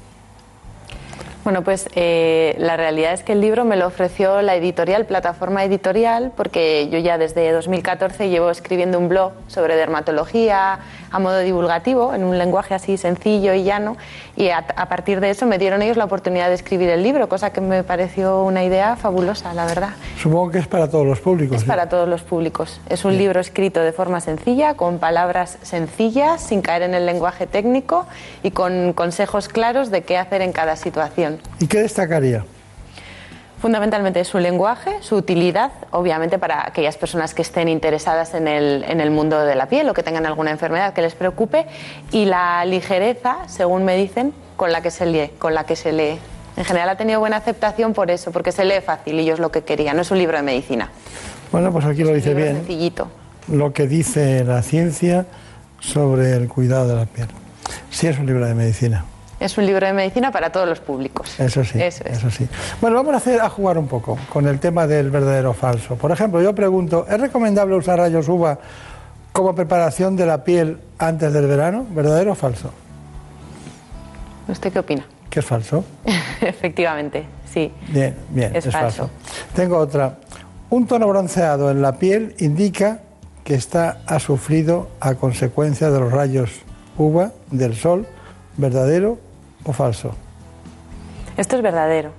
Bueno, 1.45 1.63
pues 1.63 1.87
eh, 1.93 2.55
la 2.57 2.75
realidad 2.75 3.13
es 3.13 3.21
que 3.21 3.33
el 3.33 3.39
libro 3.39 3.65
me 3.65 3.75
lo 3.75 3.85
ofreció 3.85 4.41
la 4.41 4.55
editorial, 4.55 5.05
plataforma 5.05 5.63
editorial, 5.63 6.31
porque 6.35 6.89
yo 6.89 6.97
ya 6.97 7.19
desde 7.19 7.51
2014 7.51 8.29
llevo 8.29 8.49
escribiendo 8.49 8.97
un 8.97 9.09
blog 9.09 9.33
sobre 9.45 9.75
dermatología 9.75 10.79
a 11.15 11.19
modo 11.19 11.39
divulgativo, 11.39 12.13
en 12.13 12.25
un 12.25 12.37
lenguaje 12.37 12.73
así 12.73 12.97
sencillo 12.97 13.53
y 13.53 13.63
llano, 13.63 13.95
y 14.35 14.49
a, 14.49 14.57
a 14.57 14.89
partir 14.89 15.21
de 15.21 15.29
eso 15.29 15.45
me 15.45 15.57
dieron 15.57 15.81
ellos 15.81 15.95
la 15.95 16.03
oportunidad 16.03 16.49
de 16.49 16.55
escribir 16.55 16.89
el 16.89 17.03
libro, 17.03 17.29
cosa 17.29 17.53
que 17.53 17.61
me 17.61 17.85
pareció 17.85 18.43
una 18.43 18.65
idea 18.65 18.97
fabulosa, 18.97 19.53
la 19.53 19.65
verdad. 19.65 19.91
Supongo 20.21 20.51
que 20.51 20.57
es 20.57 20.67
para 20.67 20.89
todos 20.89 21.05
los 21.07 21.21
públicos. 21.21 21.55
Es 21.55 21.61
¿sí? 21.61 21.67
para 21.67 21.87
todos 21.87 22.09
los 22.09 22.21
públicos. 22.21 22.81
Es 22.89 23.05
un 23.05 23.17
libro 23.17 23.39
escrito 23.39 23.79
de 23.79 23.93
forma 23.93 24.19
sencilla, 24.19 24.73
con 24.73 24.99
palabras 24.99 25.57
sencillas, 25.61 26.41
sin 26.41 26.61
caer 26.61 26.81
en 26.81 26.93
el 26.93 27.05
lenguaje 27.05 27.47
técnico 27.47 28.05
y 28.43 28.51
con 28.51 28.91
consejos 28.91 29.47
claros 29.47 29.91
de 29.91 30.01
qué 30.01 30.17
hacer 30.17 30.41
en 30.41 30.51
cada 30.51 30.75
situación. 30.75 31.39
¿Y 31.61 31.67
qué 31.67 31.79
destacaría? 31.79 32.43
Fundamentalmente 33.65 34.23
su 34.25 34.37
lenguaje, 34.37 34.91
su 35.01 35.15
utilidad, 35.15 35.71
obviamente 35.89 36.37
para 36.37 36.67
aquellas 36.67 36.97
personas 36.97 37.33
que 37.33 37.41
estén 37.41 37.67
interesadas 37.67 38.35
en 38.35 38.47
el, 38.47 38.85
en 38.87 39.01
el 39.01 39.09
mundo 39.09 39.43
de 39.43 39.55
la 39.55 39.65
piel 39.65 39.89
o 39.89 39.95
que 39.95 40.03
tengan 40.03 40.27
alguna 40.27 40.51
enfermedad 40.51 40.93
que 40.93 41.01
les 41.01 41.15
preocupe, 41.15 41.65
y 42.11 42.25
la 42.25 42.63
ligereza, 42.65 43.37
según 43.47 43.83
me 43.83 43.97
dicen, 43.97 44.35
con 44.55 44.71
la 44.71 44.83
que 44.83 44.91
se 44.91 45.07
lee. 45.07 45.31
Con 45.39 45.55
la 45.55 45.63
que 45.63 45.75
se 45.75 45.93
lee. 45.93 46.19
En 46.57 46.63
general 46.63 46.89
ha 46.89 46.95
tenido 46.95 47.19
buena 47.19 47.37
aceptación 47.37 47.93
por 47.93 48.11
eso, 48.11 48.31
porque 48.31 48.51
se 48.51 48.65
lee 48.65 48.81
fácil 48.85 49.19
y 49.19 49.25
yo 49.25 49.33
es 49.33 49.39
lo 49.39 49.49
que 49.49 49.63
quería. 49.63 49.95
No 49.95 50.03
es 50.03 50.11
un 50.11 50.19
libro 50.19 50.37
de 50.37 50.43
medicina. 50.43 50.91
Bueno, 51.51 51.71
pues 51.71 51.85
aquí 51.85 52.03
lo 52.03 52.13
dice 52.13 52.35
bien. 52.35 52.57
sencillito. 52.57 53.07
Lo 53.47 53.73
que 53.73 53.87
dice 53.87 54.43
la 54.43 54.61
ciencia 54.61 55.25
sobre 55.79 56.33
el 56.33 56.49
cuidado 56.49 56.87
de 56.89 56.95
la 56.97 57.07
piel. 57.07 57.29
Sí 57.89 58.05
es 58.05 58.19
un 58.19 58.27
libro 58.27 58.45
de 58.45 58.53
medicina. 58.53 59.05
Es 59.39 59.57
un 59.57 59.65
libro 59.65 59.85
de 59.85 59.91
medicina 59.93 60.31
para 60.31 60.51
todos 60.51 60.67
los 60.67 60.79
públicos. 60.79 61.37
Eso 61.39 61.63
sí, 61.65 61.81
Eso 61.81 62.03
es. 62.05 62.17
eso 62.19 62.29
sí. 62.31 62.47
Bueno, 62.79 62.95
vamos 62.95 63.13
a, 63.13 63.17
hacer, 63.17 63.41
a 63.41 63.49
jugar 63.49 63.77
un 63.77 63.87
poco 63.87 64.17
con 64.31 64.47
el 64.47 64.59
tema 64.59 64.87
del 64.87 65.11
verdadero 65.11 65.51
o 65.51 65.53
falso. 65.53 65.95
Por 65.95 66.11
ejemplo, 66.11 66.41
yo 66.41 66.55
pregunto, 66.55 67.05
¿es 67.09 67.19
recomendable 67.19 67.75
usar 67.75 67.99
rayos 67.99 68.27
UVA 68.29 68.57
como 69.33 69.53
preparación 69.53 70.15
de 70.15 70.25
la 70.25 70.43
piel 70.45 70.79
antes 70.97 71.33
del 71.33 71.47
verano? 71.47 71.85
¿Verdadero 71.91 72.31
o 72.31 72.35
falso? 72.35 72.71
¿Usted 74.47 74.71
qué 74.71 74.79
opina? 74.79 75.05
¿Qué 75.29 75.39
es 75.41 75.45
falso? 75.45 75.83
Efectivamente, 76.41 77.25
sí. 77.51 77.73
Bien, 77.89 78.15
bien, 78.29 78.55
Es 78.55 78.65
es, 78.67 78.71
falso. 78.73 79.09
falso. 79.09 79.09
Tengo 79.53 79.77
otra. 79.77 80.17
Un 80.69 80.87
tono 80.87 81.07
bronceado 81.07 81.69
en 81.71 81.81
la 81.81 81.97
piel 81.97 82.35
indica 82.39 82.99
que 83.43 83.55
está 83.55 83.97
ha 84.07 84.19
sufrido 84.19 84.87
a 84.99 85.15
consecuencia 85.15 85.91
de 85.91 85.99
los 85.99 86.11
rayos 86.11 86.51
UVA 86.97 87.31
del 87.51 87.75
sol. 87.75 88.07
¿Verdadero 88.57 89.19
o 89.65 89.73
falso? 89.73 90.15
Esto 91.37 91.55
es 91.57 91.61
verdadero. 91.61 92.11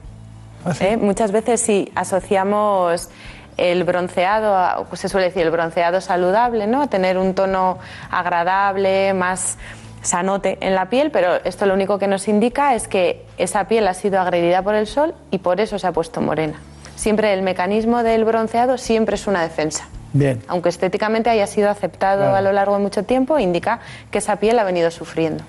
¿Ah, 0.65 0.73
¿Eh? 0.81 0.97
Muchas 0.97 1.33
veces 1.33 1.61
si 1.61 1.91
asociamos 1.95 3.09
el 3.57 3.85
bronceado, 3.85 4.85
pues 4.87 5.01
se 5.01 5.09
suele 5.09 5.29
decir 5.29 5.43
el 5.43 5.51
bronceado 5.51 6.01
saludable, 6.01 6.67
¿no? 6.67 6.89
Tener 6.89 7.17
un 7.17 7.35
tono 7.35 7.79
agradable, 8.11 9.15
más 9.15 9.57
sanote 10.03 10.59
en 10.61 10.75
la 10.75 10.89
piel, 10.91 11.11
pero 11.11 11.37
esto 11.45 11.67
lo 11.67 11.75
único 11.75 11.99
que 11.99 12.07
nos 12.07 12.29
indica 12.29 12.75
es 12.75 12.87
que 12.87 13.25
esa 13.39 13.65
piel 13.67 13.89
ha 13.89 13.95
sido 13.95 14.21
agredida 14.21 14.63
por 14.63 14.75
el 14.75 14.87
sol 14.87 15.15
y 15.31 15.39
por 15.39 15.61
eso 15.61 15.79
se 15.79 15.87
ha 15.87 15.93
puesto 15.93 16.21
morena. 16.21 16.61
Siempre 16.97 17.33
el 17.33 17.43
mecanismo 17.43 18.03
del 18.03 18.25
bronceado 18.25 18.79
siempre 18.79 19.15
es 19.17 19.27
una 19.27 19.43
defensa. 19.43 19.89
Bien. 20.13 20.43
Aunque 20.49 20.69
estéticamente 20.69 21.29
haya 21.31 21.47
sido 21.47 21.69
aceptado 21.71 22.23
Claro. 22.23 22.37
a 22.37 22.41
lo 22.41 22.53
largo 22.53 22.77
de 22.77 22.83
mucho 22.83 23.03
tiempo, 23.05 23.39
indica 23.39 23.81
que 24.11 24.19
esa 24.19 24.37
piel 24.37 24.59
ha 24.59 24.65
venido 24.65 24.91
sufriendo. 24.91 25.45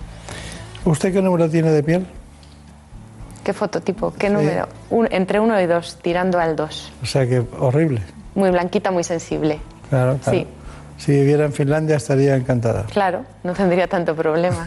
¿Usted 0.86 1.14
qué 1.14 1.22
número 1.22 1.50
tiene 1.50 1.72
de 1.72 1.84
piel? 1.84 2.06
¿Qué 3.44 3.54
fototipo? 3.54 4.14
¿Qué 4.18 4.30
número? 4.30 4.68
Un- 4.90 5.08
entre 5.12 5.40
uno 5.40 5.60
y 5.62 5.66
dos, 5.66 5.98
tirando 6.02 6.40
al 6.40 6.56
dos. 6.56 6.92
O 7.02 7.06
sea 7.06 7.26
que 7.28 7.44
horrible. 7.60 8.02
Muy 8.36 8.52
blanquita, 8.52 8.92
muy 8.92 9.04
sensible. 9.04 9.60
Claro, 9.90 10.18
claro. 10.24 10.38
Sí. 10.40 10.48
Si 10.98 11.12
viviera 11.12 11.46
en 11.46 11.54
Finlandia 11.54 11.96
estaría 11.98 12.36
encantada. 12.36 12.84
Claro, 12.92 13.24
no 13.44 13.54
tendría 13.54 13.88
tanto 13.88 14.16
problema. 14.16 14.66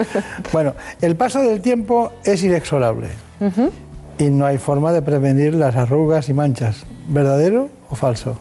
Bueno, 0.52 0.74
el 1.02 1.16
paso 1.16 1.40
del 1.42 1.60
tiempo 1.60 2.12
es 2.24 2.42
inexorable 2.42 3.08
y 4.18 4.24
no 4.30 4.46
hay 4.46 4.56
forma 4.58 4.92
de 4.92 5.02
prevenir 5.02 5.54
las 5.54 5.76
arrugas 5.76 6.28
y 6.30 6.34
manchas. 6.34 6.84
¿Verdadero 7.08 7.68
o 7.90 7.94
falso? 7.94 8.38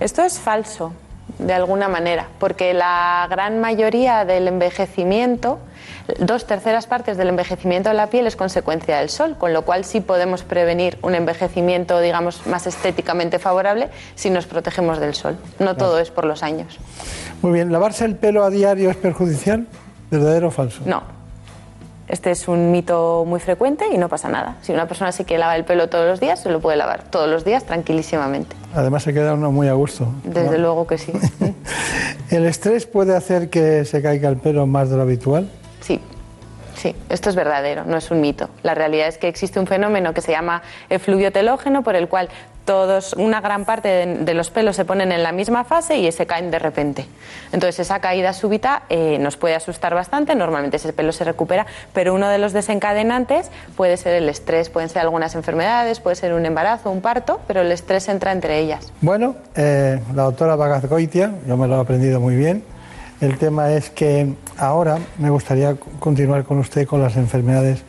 Esto 0.00 0.22
es 0.22 0.38
falso, 0.38 0.92
de 1.38 1.52
alguna 1.52 1.88
manera, 1.88 2.28
porque 2.38 2.74
la 2.74 3.26
gran 3.30 3.60
mayoría 3.60 4.24
del 4.24 4.48
envejecimiento, 4.48 5.58
dos 6.18 6.46
terceras 6.46 6.86
partes 6.86 7.16
del 7.16 7.28
envejecimiento 7.28 7.90
de 7.90 7.94
la 7.94 8.08
piel 8.08 8.26
es 8.26 8.36
consecuencia 8.36 8.98
del 8.98 9.10
sol, 9.10 9.36
con 9.38 9.52
lo 9.52 9.62
cual 9.62 9.84
sí 9.84 10.00
podemos 10.00 10.42
prevenir 10.42 10.98
un 11.02 11.14
envejecimiento, 11.14 12.00
digamos, 12.00 12.46
más 12.46 12.66
estéticamente 12.66 13.38
favorable 13.38 13.88
si 14.14 14.30
nos 14.30 14.46
protegemos 14.46 14.98
del 14.98 15.14
sol. 15.14 15.38
No 15.58 15.76
todo 15.76 15.98
es 15.98 16.10
por 16.10 16.24
los 16.24 16.42
años. 16.42 16.78
Muy 17.42 17.52
bien, 17.52 17.70
¿lavarse 17.70 18.04
el 18.04 18.16
pelo 18.16 18.44
a 18.44 18.50
diario 18.50 18.90
es 18.90 18.96
perjudicial? 18.96 19.66
¿Verdadero 20.10 20.48
o 20.48 20.50
falso? 20.50 20.82
No. 20.86 21.17
Este 22.08 22.30
es 22.30 22.48
un 22.48 22.70
mito 22.70 23.24
muy 23.26 23.38
frecuente 23.38 23.84
y 23.92 23.98
no 23.98 24.08
pasa 24.08 24.28
nada. 24.30 24.56
Si 24.62 24.72
una 24.72 24.88
persona 24.88 25.12
se 25.12 25.26
quiere 25.26 25.40
lavar 25.40 25.58
el 25.58 25.64
pelo 25.64 25.90
todos 25.90 26.06
los 26.06 26.20
días, 26.20 26.40
se 26.40 26.48
lo 26.48 26.60
puede 26.60 26.78
lavar 26.78 27.02
todos 27.02 27.28
los 27.28 27.44
días 27.44 27.64
tranquilísimamente. 27.64 28.56
Además 28.74 29.02
se 29.02 29.12
queda 29.12 29.34
uno 29.34 29.52
muy 29.52 29.68
a 29.68 29.74
gusto. 29.74 30.08
Desde 30.24 30.58
luego 30.58 30.86
que 30.86 30.96
sí. 30.96 31.12
¿El 32.30 32.46
estrés 32.46 32.86
puede 32.86 33.14
hacer 33.14 33.50
que 33.50 33.84
se 33.84 34.00
caiga 34.00 34.30
el 34.30 34.38
pelo 34.38 34.66
más 34.66 34.88
de 34.88 34.96
lo 34.96 35.02
habitual? 35.02 35.50
Sí, 35.80 36.00
sí, 36.76 36.96
esto 37.10 37.28
es 37.28 37.36
verdadero, 37.36 37.84
no 37.84 37.98
es 37.98 38.10
un 38.10 38.22
mito. 38.22 38.48
La 38.62 38.74
realidad 38.74 39.08
es 39.08 39.18
que 39.18 39.28
existe 39.28 39.60
un 39.60 39.66
fenómeno 39.66 40.14
que 40.14 40.22
se 40.22 40.32
llama 40.32 40.62
efluvio 40.88 41.30
telógeno, 41.30 41.82
por 41.82 41.94
el 41.94 42.08
cual 42.08 42.30
todos, 42.68 43.14
una 43.14 43.40
gran 43.40 43.64
parte 43.64 43.88
de, 43.88 44.34
los 44.34 44.50
pelos 44.50 44.76
se 44.76 44.84
ponen 44.84 45.10
en 45.10 45.22
la 45.22 45.32
misma 45.32 45.64
fase 45.64 45.96
y 45.96 46.12
se 46.12 46.26
caen 46.26 46.50
de 46.50 46.58
repente. 46.58 47.06
Entonces 47.50 47.80
esa 47.80 47.98
caída 48.00 48.34
súbita 48.34 48.82
eh, 48.90 49.16
nos 49.18 49.38
puede 49.38 49.54
asustar 49.54 49.94
bastante, 49.94 50.34
normalmente 50.34 50.76
ese 50.76 50.92
pelo 50.92 51.12
se 51.12 51.24
recupera, 51.24 51.64
pero 51.94 52.12
uno 52.12 52.28
de 52.28 52.36
los 52.36 52.52
desencadenantes 52.52 53.50
puede 53.74 53.96
ser 53.96 54.16
el 54.16 54.28
estrés, 54.28 54.68
pueden 54.68 54.90
ser 54.90 55.00
algunas 55.00 55.34
enfermedades, 55.34 56.00
puede 56.00 56.16
ser 56.16 56.34
un 56.34 56.44
embarazo, 56.44 56.90
un 56.90 57.00
parto, 57.00 57.40
pero 57.46 57.62
el 57.62 57.72
estrés 57.72 58.06
entra 58.10 58.32
entre 58.32 58.58
ellas. 58.58 58.92
Bueno, 59.00 59.36
eh, 59.56 59.98
la 60.14 60.24
doctora 60.24 60.54
Bagazgoitia, 60.54 61.36
yo 61.46 61.56
me 61.56 61.66
lo 61.68 61.78
he 61.78 61.80
aprendido 61.80 62.20
muy 62.20 62.36
bien. 62.36 62.62
El 63.22 63.38
tema 63.38 63.72
es 63.72 63.88
que 63.88 64.34
ahora 64.58 64.98
me 65.16 65.30
gustaría 65.30 65.74
continuar 65.98 66.44
con 66.44 66.58
usted 66.58 66.86
con 66.86 67.00
las 67.00 67.16
enfermedades 67.16 67.82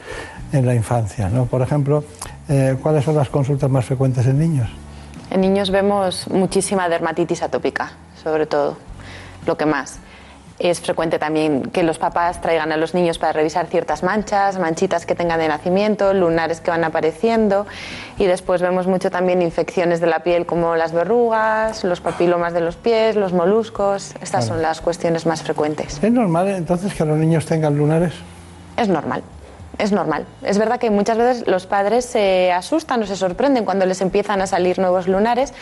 en 0.53 0.65
la 0.65 0.73
infancia. 0.73 1.27
¿no? 1.27 1.47
Por 1.47 1.61
ejemplo, 1.61 2.05
eh, 2.49 2.75
¿cuáles 2.81 3.05
son 3.05 3.15
las 3.15 3.29
consultas 3.29 3.69
más 3.69 3.85
frecuentes 3.85 4.25
en 4.25 4.37
niños? 4.39 4.69
En 5.31 5.41
niños 5.41 5.69
vemos 5.71 6.27
muchísima 6.29 6.89
dermatitis 6.89 7.43
atópica, 7.43 7.91
sobre 8.21 8.45
todo, 8.47 8.77
lo 9.45 9.55
que 9.57 9.65
más. 9.65 9.99
Es 10.57 10.81
frecuente 10.81 11.19
también 11.19 11.61
que 11.71 11.83
los 11.83 11.97
papás 11.99 12.41
traigan 12.41 12.73
a 12.73 12.77
los 12.77 12.93
niños 12.93 13.17
para 13.17 13.31
revisar 13.31 13.67
ciertas 13.67 14.03
manchas, 14.03 14.59
manchitas 14.59 15.05
que 15.05 15.15
tengan 15.15 15.39
de 15.39 15.47
nacimiento, 15.47 16.13
lunares 16.13 16.59
que 16.59 16.69
van 16.69 16.83
apareciendo 16.83 17.65
y 18.17 18.25
después 18.25 18.61
vemos 18.61 18.85
mucho 18.85 19.09
también 19.09 19.41
infecciones 19.41 20.01
de 20.01 20.07
la 20.07 20.19
piel 20.19 20.45
como 20.45 20.75
las 20.75 20.91
verrugas, 20.91 21.85
los 21.85 22.01
papilomas 22.01 22.51
de 22.53 22.59
los 22.59 22.75
pies, 22.75 23.15
los 23.15 23.31
moluscos. 23.31 24.09
Estas 24.21 24.29
Claro. 24.31 24.45
son 24.47 24.61
las 24.61 24.81
cuestiones 24.81 25.25
más 25.25 25.43
frecuentes. 25.43 26.03
¿Es 26.03 26.11
normal 26.11 26.49
entonces 26.49 26.93
que 26.93 27.05
los 27.05 27.17
niños 27.17 27.45
tengan 27.45 27.77
lunares? 27.77 28.11
Es 28.75 28.89
normal. 28.89 29.23
Es 29.79 29.91
normal. 29.91 30.25
Es 30.43 30.57
verdad 30.57 30.77
que 30.79 30.91
muchas 30.91 31.17
veces 31.17 31.47
los 31.47 31.65
padres 31.65 32.05
se 32.05 32.51
asustan 32.51 33.01
o 33.01 33.05
se 33.07 33.15
sorprenden 33.15 33.65
cuando 33.65 33.85
les 33.85 34.01
empiezan 34.01 34.41
a 34.41 34.47
salir 34.47 34.77
nuevos 34.77 35.07
lunares, 35.07 35.53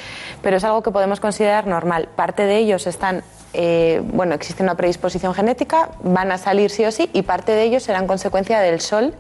pero 0.42 0.58
es 0.58 0.64
algo 0.64 0.84
que 0.84 0.92
podemos 0.92 1.20
considerar 1.20 1.68
normal. 1.68 2.10
Parte 2.16 2.44
de 2.44 2.58
ellos 2.58 2.88
están, 2.88 3.24
eh, 3.54 4.02
bueno, 4.04 4.34
existe 4.34 4.64
una 4.64 4.76
predisposición 4.76 5.34
genética, 5.34 5.92
van 6.04 6.32
a 6.32 6.38
salir 6.38 6.72
sí 6.72 6.84
o 6.84 6.92
sí, 6.92 7.10
y 7.14 7.22
parte 7.22 7.52
de 7.52 7.64
ellos 7.64 7.84
serán 7.84 8.08
consecuencia 8.08 8.60
del 8.60 8.82
sol 8.82 9.14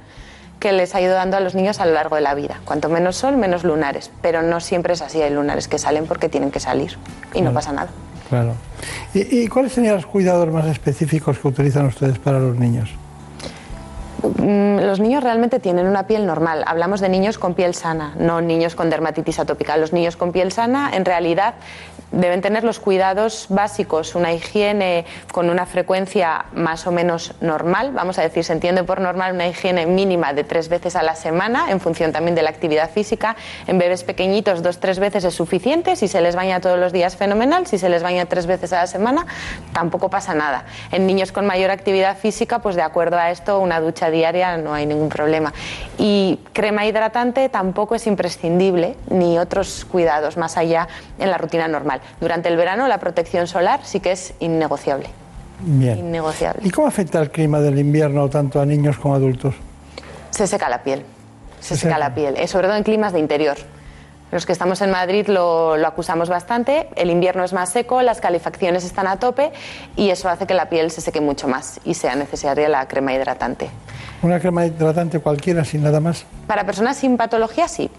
que 0.59 0.71
les 0.71 0.95
ha 0.95 1.01
ido 1.01 1.13
dando 1.13 1.37
a 1.37 1.39
los 1.39 1.53
niños 1.53 1.79
a 1.79 1.85
lo 1.85 1.93
largo 1.93 2.15
de 2.15 2.21
la 2.21 2.33
vida. 2.33 2.59
Cuanto 2.65 2.89
menos 2.89 3.15
sol, 3.15 3.37
menos 3.37 3.63
lunares. 3.63 4.09
Pero 4.23 4.41
no 4.41 4.59
siempre 4.59 4.93
es 4.93 5.03
así, 5.03 5.21
hay 5.21 5.29
lunares 5.29 5.67
que 5.67 5.77
salen 5.77 6.07
porque 6.07 6.29
tienen 6.29 6.49
que 6.49 6.59
salir 6.59 6.97
y 7.35 7.41
no 7.41 7.53
pasa 7.53 7.71
nada. 7.71 7.89
Claro. 8.27 8.55
¿Y, 9.13 9.43
¿Y 9.43 9.47
cuáles 9.47 9.73
serían 9.73 9.93
los 9.93 10.07
cuidados 10.07 10.51
más 10.51 10.65
específicos 10.65 11.37
que 11.37 11.47
utilizan 11.47 11.85
ustedes 11.85 12.17
para 12.17 12.39
los 12.39 12.57
niños? 12.57 12.89
Mm, 14.23 14.79
los 14.79 14.99
niños 14.99 15.23
realmente 15.23 15.59
tienen 15.59 15.87
una 15.87 16.07
piel 16.07 16.25
normal. 16.25 16.63
Hablamos 16.65 16.99
de 16.99 17.09
niños 17.09 17.37
con 17.37 17.53
piel 17.53 17.73
sana, 17.73 18.13
no 18.17 18.41
niños 18.41 18.75
con 18.75 18.89
dermatitis 18.89 19.39
atópica. 19.39 19.77
Los 19.77 19.93
niños 19.93 20.17
con 20.17 20.31
piel 20.31 20.51
sana, 20.51 20.91
en 20.93 21.05
realidad, 21.05 21.55
deben 22.11 22.41
tener 22.41 22.63
los 22.63 22.79
cuidados 22.79 23.47
básicos, 23.49 24.15
una 24.15 24.33
higiene 24.33 25.05
con 25.31 25.49
una 25.49 25.65
frecuencia 25.65 26.45
más 26.53 26.87
o 26.87 26.91
menos 26.91 27.33
normal, 27.41 27.91
vamos 27.91 28.17
a 28.19 28.21
decir, 28.21 28.43
se 28.43 28.53
entiende 28.53 28.83
por 28.83 29.01
normal 29.01 29.33
una 29.33 29.47
higiene 29.47 29.85
mínima 29.85 30.33
de 30.33 30.43
tres 30.43 30.69
veces 30.69 30.95
a 30.95 31.03
la 31.03 31.15
semana, 31.15 31.69
en 31.69 31.79
función 31.79 32.11
también 32.11 32.35
de 32.35 32.41
la 32.41 32.49
actividad 32.49 32.89
física. 32.89 33.35
En 33.67 33.77
bebés 33.77 34.03
pequeñitos, 34.03 34.63
dos, 34.63 34.79
tres 34.79 34.99
veces 34.99 35.23
es 35.23 35.33
suficiente. 35.33 35.95
Si 35.95 36.07
se 36.07 36.21
les 36.21 36.35
baña 36.35 36.59
todos 36.59 36.79
los 36.79 36.91
días, 36.91 37.15
fenomenal. 37.15 37.67
Si 37.67 37.77
se 37.77 37.89
les 37.89 38.03
baña 38.03 38.25
tres 38.25 38.47
veces 38.47 38.73
a 38.73 38.77
la 38.77 38.87
semana, 38.87 39.25
tampoco 39.73 40.09
pasa 40.09 40.33
nada. 40.33 40.65
En 40.91 41.07
niños 41.07 41.31
con 41.31 41.45
mayor 41.45 41.71
actividad 41.71 42.17
física, 42.17 42.59
pues 42.59 42.75
de 42.75 42.81
acuerdo 42.81 43.17
a 43.17 43.31
esto, 43.31 43.59
una 43.59 43.79
ducha 43.79 44.09
diaria 44.09 44.57
no 44.57 44.73
hay 44.73 44.85
ningún 44.85 45.09
problema. 45.09 45.53
Y 45.97 46.39
crema 46.53 46.85
hidratante 46.85 47.49
tampoco 47.49 47.95
es 47.95 48.07
imprescindible, 48.07 48.95
ni 49.09 49.37
otros 49.39 49.85
cuidados 49.85 50.37
más 50.37 50.57
allá 50.57 50.87
en 51.19 51.31
la 51.31 51.37
rutina 51.37 51.67
normal. 51.67 51.96
Durante 52.19 52.49
el 52.49 52.57
verano 52.57 52.87
la 52.87 52.99
protección 52.99 53.47
solar 53.47 53.81
sí 53.83 53.99
que 53.99 54.11
es 54.11 54.33
innegociable. 54.39 55.07
Bien. 55.59 55.97
Innegociable. 55.97 56.67
¿Y 56.67 56.71
cómo 56.71 56.87
afecta 56.87 57.19
el 57.19 57.31
clima 57.31 57.59
del 57.59 57.79
invierno 57.79 58.29
tanto 58.29 58.61
a 58.61 58.65
niños 58.65 58.97
como 58.97 59.15
a 59.15 59.17
adultos? 59.17 59.55
Se 60.29 60.45
seca 60.47 60.69
la 60.69 60.83
piel. 60.83 61.03
Se 61.59 61.75
seca 61.75 61.97
la 61.97 62.13
piel, 62.13 62.35
eh, 62.37 62.47
sobre 62.47 62.67
todo 62.67 62.77
en 62.77 62.83
climas 62.83 63.13
de 63.13 63.19
interior. 63.19 63.57
Los 64.31 64.45
que 64.45 64.51
estamos 64.51 64.81
en 64.81 64.91
Madrid 64.91 65.27
lo, 65.27 65.77
lo, 65.77 65.87
acusamos 65.87 66.29
bastante. 66.29 66.89
El 66.95 67.09
invierno 67.09 67.43
es 67.43 67.53
más 67.53 67.71
seco, 67.71 68.01
las 68.01 68.19
calefacciones 68.19 68.83
están 68.83 69.07
a 69.07 69.17
tope 69.17 69.51
y 69.95 70.09
eso 70.09 70.29
hace 70.29 70.45
que 70.45 70.53
la 70.53 70.69
piel 70.69 70.91
se 70.91 71.01
seque 71.01 71.21
mucho 71.21 71.47
más 71.47 71.79
y 71.85 71.93
sea 71.93 72.15
necesaria 72.15 72.67
la 72.67 72.87
crema 72.87 73.13
hidratante. 73.13 73.69
¿Una 74.21 74.39
crema 74.39 74.65
hidratante 74.65 75.19
cualquiera 75.19 75.63
sin 75.63 75.83
nada 75.83 75.99
más? 76.01 76.25
Para 76.45 76.65
personas 76.65 76.97
sin 76.97 77.17
patología 77.17 77.67
sí. 77.67 77.89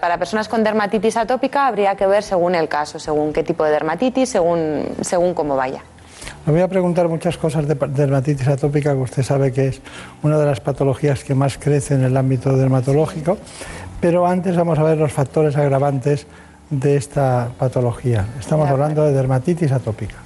Para 0.00 0.18
personas 0.18 0.48
con 0.48 0.62
dermatitis 0.62 1.16
atópica 1.16 1.66
habría 1.66 1.94
que 1.94 2.06
ver 2.06 2.22
según 2.22 2.54
el 2.54 2.68
caso, 2.68 2.98
según 2.98 3.32
qué 3.32 3.42
tipo 3.42 3.64
de 3.64 3.70
dermatitis, 3.70 4.28
según, 4.28 4.84
según 5.00 5.32
cómo 5.32 5.56
vaya. 5.56 5.82
Le 6.46 6.52
voy 6.52 6.60
a 6.60 6.68
preguntar 6.68 7.08
muchas 7.08 7.36
cosas 7.36 7.66
de 7.66 7.74
dermatitis 7.74 8.48
atópica, 8.48 8.92
que 8.92 9.00
usted 9.00 9.22
sabe 9.22 9.52
que 9.52 9.68
es 9.68 9.80
una 10.22 10.38
de 10.38 10.46
las 10.46 10.60
patologías 10.60 11.24
que 11.24 11.34
más 11.34 11.58
crece 11.58 11.94
en 11.94 12.04
el 12.04 12.16
ámbito 12.16 12.56
dermatológico, 12.56 13.38
pero 14.00 14.26
antes 14.26 14.56
vamos 14.56 14.78
a 14.78 14.82
ver 14.82 14.98
los 14.98 15.12
factores 15.12 15.56
agravantes 15.56 16.26
de 16.70 16.96
esta 16.96 17.48
patología. 17.58 18.26
Estamos 18.38 18.68
hablando 18.68 19.04
de 19.04 19.12
dermatitis 19.12 19.72
atópica. 19.72 20.16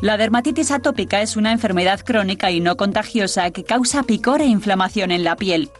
La 0.00 0.16
dermatitis 0.16 0.72
atópica 0.72 1.22
es 1.22 1.36
una 1.36 1.52
enfermedad 1.52 2.00
crónica 2.00 2.50
y 2.50 2.60
no 2.60 2.76
contagiosa 2.76 3.50
que 3.50 3.62
causa 3.62 4.02
picor 4.02 4.40
e 4.40 4.46
inflamación 4.46 5.12
en 5.12 5.22
la 5.22 5.36
piel. 5.36 5.70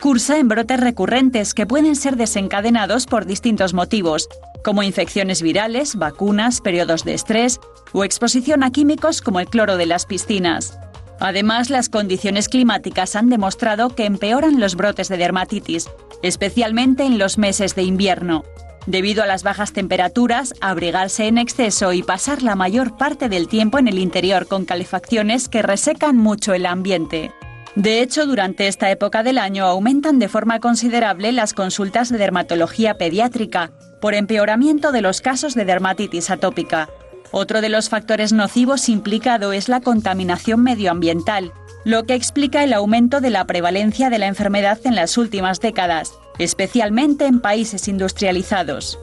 Cursa 0.00 0.38
en 0.38 0.46
brotes 0.46 0.78
recurrentes 0.78 1.54
que 1.54 1.66
pueden 1.66 1.96
ser 1.96 2.16
desencadenados 2.16 3.06
por 3.06 3.26
distintos 3.26 3.74
motivos, 3.74 4.28
como 4.62 4.84
infecciones 4.84 5.42
virales, 5.42 5.96
vacunas, 5.96 6.60
periodos 6.60 7.04
de 7.04 7.14
estrés 7.14 7.58
o 7.92 8.04
exposición 8.04 8.62
a 8.62 8.70
químicos 8.70 9.20
como 9.20 9.40
el 9.40 9.48
cloro 9.48 9.76
de 9.76 9.86
las 9.86 10.06
piscinas. 10.06 10.78
Además, 11.18 11.68
las 11.68 11.88
condiciones 11.88 12.48
climáticas 12.48 13.16
han 13.16 13.28
demostrado 13.28 13.90
que 13.90 14.04
empeoran 14.04 14.60
los 14.60 14.76
brotes 14.76 15.08
de 15.08 15.16
dermatitis, 15.16 15.90
especialmente 16.22 17.04
en 17.04 17.18
los 17.18 17.36
meses 17.36 17.74
de 17.74 17.82
invierno. 17.82 18.44
Debido 18.86 19.24
a 19.24 19.26
las 19.26 19.42
bajas 19.42 19.72
temperaturas, 19.72 20.54
abrigarse 20.60 21.26
en 21.26 21.38
exceso 21.38 21.92
y 21.92 22.04
pasar 22.04 22.42
la 22.42 22.54
mayor 22.54 22.96
parte 22.96 23.28
del 23.28 23.48
tiempo 23.48 23.78
en 23.78 23.88
el 23.88 23.98
interior 23.98 24.46
con 24.46 24.64
calefacciones 24.64 25.48
que 25.48 25.62
resecan 25.62 26.16
mucho 26.16 26.54
el 26.54 26.66
ambiente. 26.66 27.32
De 27.78 28.02
hecho, 28.02 28.26
durante 28.26 28.66
esta 28.66 28.90
época 28.90 29.22
del 29.22 29.38
año 29.38 29.64
aumentan 29.64 30.18
de 30.18 30.28
forma 30.28 30.58
considerable 30.58 31.30
las 31.30 31.54
consultas 31.54 32.08
de 32.08 32.18
dermatología 32.18 32.98
pediátrica 32.98 33.70
por 34.00 34.14
empeoramiento 34.14 34.90
de 34.90 35.00
los 35.00 35.20
casos 35.20 35.54
de 35.54 35.64
dermatitis 35.64 36.28
atópica. 36.30 36.88
Otro 37.30 37.60
de 37.60 37.68
los 37.68 37.88
factores 37.88 38.32
nocivos 38.32 38.88
implicado 38.88 39.52
es 39.52 39.68
la 39.68 39.80
contaminación 39.80 40.60
medioambiental, 40.64 41.52
lo 41.84 42.02
que 42.02 42.14
explica 42.14 42.64
el 42.64 42.72
aumento 42.72 43.20
de 43.20 43.30
la 43.30 43.46
prevalencia 43.46 44.10
de 44.10 44.18
la 44.18 44.26
enfermedad 44.26 44.80
en 44.82 44.96
las 44.96 45.16
últimas 45.16 45.60
décadas, 45.60 46.14
especialmente 46.40 47.26
en 47.26 47.38
países 47.38 47.86
industrializados. 47.86 48.98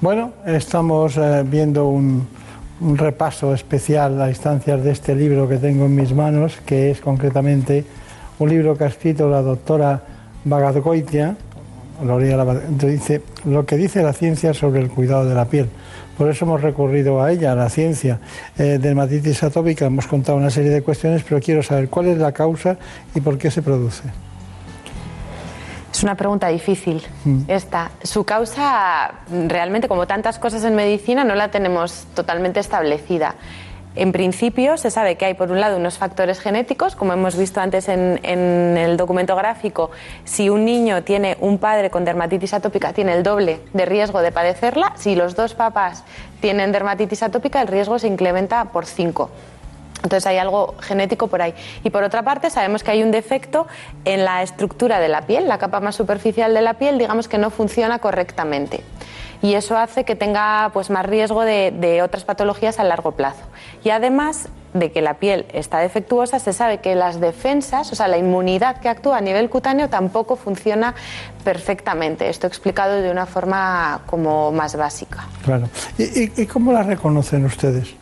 Bueno, 0.00 0.34
estamos 0.46 1.16
eh, 1.16 1.42
viendo 1.44 1.88
un, 1.88 2.28
un 2.80 2.96
repaso 2.96 3.54
especial 3.54 4.20
a 4.20 4.28
instancias 4.28 4.82
de 4.82 4.90
este 4.90 5.14
libro 5.14 5.48
que 5.48 5.56
tengo 5.56 5.86
en 5.86 5.94
mis 5.94 6.12
manos, 6.12 6.58
que 6.64 6.90
es 6.90 7.00
concretamente 7.00 7.84
un 8.38 8.48
libro 8.48 8.76
que 8.76 8.84
ha 8.84 8.88
escrito 8.88 9.28
la 9.28 9.42
doctora 9.42 10.02
Bagadgoitia, 10.44 11.36
dice 12.80 13.22
lo 13.44 13.66
que 13.66 13.76
dice 13.76 14.02
la 14.02 14.12
ciencia 14.12 14.54
sobre 14.54 14.80
el 14.80 14.88
cuidado 14.88 15.24
de 15.24 15.34
la 15.34 15.46
piel. 15.46 15.68
Por 16.16 16.28
eso 16.28 16.44
hemos 16.44 16.62
recurrido 16.62 17.22
a 17.22 17.32
ella, 17.32 17.52
a 17.52 17.54
la 17.54 17.68
ciencia. 17.68 18.18
Eh, 18.58 18.78
dermatitis 18.80 19.42
atópica, 19.42 19.86
hemos 19.86 20.06
contado 20.06 20.38
una 20.38 20.50
serie 20.50 20.70
de 20.70 20.82
cuestiones, 20.82 21.24
pero 21.28 21.40
quiero 21.40 21.62
saber 21.62 21.88
cuál 21.88 22.06
es 22.06 22.18
la 22.18 22.32
causa 22.32 22.76
y 23.14 23.20
por 23.20 23.38
qué 23.38 23.50
se 23.50 23.62
produce. 23.62 24.02
Es 25.98 26.04
una 26.04 26.14
pregunta 26.14 26.46
difícil 26.46 27.04
Mm. 27.24 27.40
esta. 27.48 27.90
Su 28.04 28.22
causa, 28.22 29.14
realmente, 29.48 29.88
como 29.88 30.06
tantas 30.06 30.38
cosas 30.38 30.62
en 30.62 30.76
medicina, 30.76 31.24
no 31.24 31.34
la 31.34 31.50
tenemos 31.50 32.06
totalmente 32.14 32.60
establecida. 32.60 33.34
En 33.96 34.12
principio, 34.12 34.76
se 34.76 34.92
sabe 34.92 35.16
que 35.16 35.24
hay, 35.24 35.34
por 35.34 35.50
un 35.50 35.58
lado, 35.58 35.76
unos 35.76 35.98
factores 35.98 36.38
genéticos, 36.38 36.94
como 36.94 37.14
hemos 37.14 37.36
visto 37.36 37.60
antes 37.60 37.88
en, 37.88 38.20
en 38.22 38.78
el 38.78 38.96
documento 38.96 39.34
gráfico. 39.34 39.90
Si 40.24 40.48
un 40.48 40.64
niño 40.64 41.02
tiene 41.02 41.36
un 41.40 41.58
padre 41.58 41.90
con 41.90 42.04
dermatitis 42.04 42.54
atópica, 42.54 42.92
tiene 42.92 43.14
el 43.14 43.24
doble 43.24 43.58
de 43.72 43.84
riesgo 43.84 44.20
de 44.20 44.30
padecerla. 44.30 44.92
Si 44.94 45.16
los 45.16 45.34
dos 45.34 45.54
papás 45.54 46.04
tienen 46.40 46.70
dermatitis 46.70 47.24
atópica, 47.24 47.60
el 47.60 47.66
riesgo 47.66 47.98
se 47.98 48.06
incrementa 48.06 48.66
por 48.66 48.86
5. 48.86 49.30
Entonces 50.02 50.26
hay 50.26 50.38
algo 50.38 50.74
genético 50.80 51.28
por 51.28 51.42
ahí. 51.42 51.54
Y 51.84 51.90
por 51.90 52.02
otra 52.02 52.22
parte, 52.22 52.50
sabemos 52.50 52.82
que 52.82 52.90
hay 52.90 53.02
un 53.02 53.10
defecto 53.10 53.66
en 54.04 54.24
la 54.24 54.42
estructura 54.42 55.00
de 55.00 55.08
la 55.08 55.22
piel, 55.22 55.48
la 55.48 55.58
capa 55.58 55.80
más 55.80 55.96
superficial 55.96 56.54
de 56.54 56.62
la 56.62 56.74
piel, 56.74 56.98
digamos 56.98 57.28
que 57.28 57.38
no 57.38 57.50
funciona 57.50 57.98
correctamente. 57.98 58.82
Y 59.40 59.54
eso 59.54 59.76
hace 59.76 60.04
que 60.04 60.16
tenga 60.16 60.70
pues, 60.72 60.90
más 60.90 61.06
riesgo 61.06 61.44
de, 61.44 62.00
otras 62.02 62.24
patologías 62.24 62.78
a 62.78 62.84
largo 62.84 63.12
plazo. 63.12 63.42
Y 63.84 63.90
además 63.90 64.48
de 64.74 64.92
que 64.92 65.00
la 65.00 65.14
piel 65.14 65.46
está 65.52 65.78
defectuosa, 65.78 66.38
se 66.38 66.52
sabe 66.52 66.78
que 66.78 66.94
las 66.94 67.20
defensas, 67.20 67.90
o 67.92 67.94
sea, 67.94 68.08
la 68.08 68.18
inmunidad 68.18 68.80
que 68.80 68.88
actúa 68.88 69.18
a 69.18 69.20
nivel 69.20 69.48
cutáneo 69.48 69.88
tampoco 69.88 70.36
funciona 70.36 70.94
perfectamente. 71.44 72.28
Esto 72.28 72.46
explicado 72.46 73.00
de 73.00 73.10
una 73.10 73.26
forma 73.26 74.02
como 74.06 74.52
más 74.52 74.76
básica. 74.76 75.26
Claro. 75.44 75.68
¿Y, 75.96 76.24
y, 76.24 76.32
y 76.36 76.46
cómo 76.46 76.72
la 76.72 76.82
reconocen 76.82 77.44
ustedes? 77.44 77.94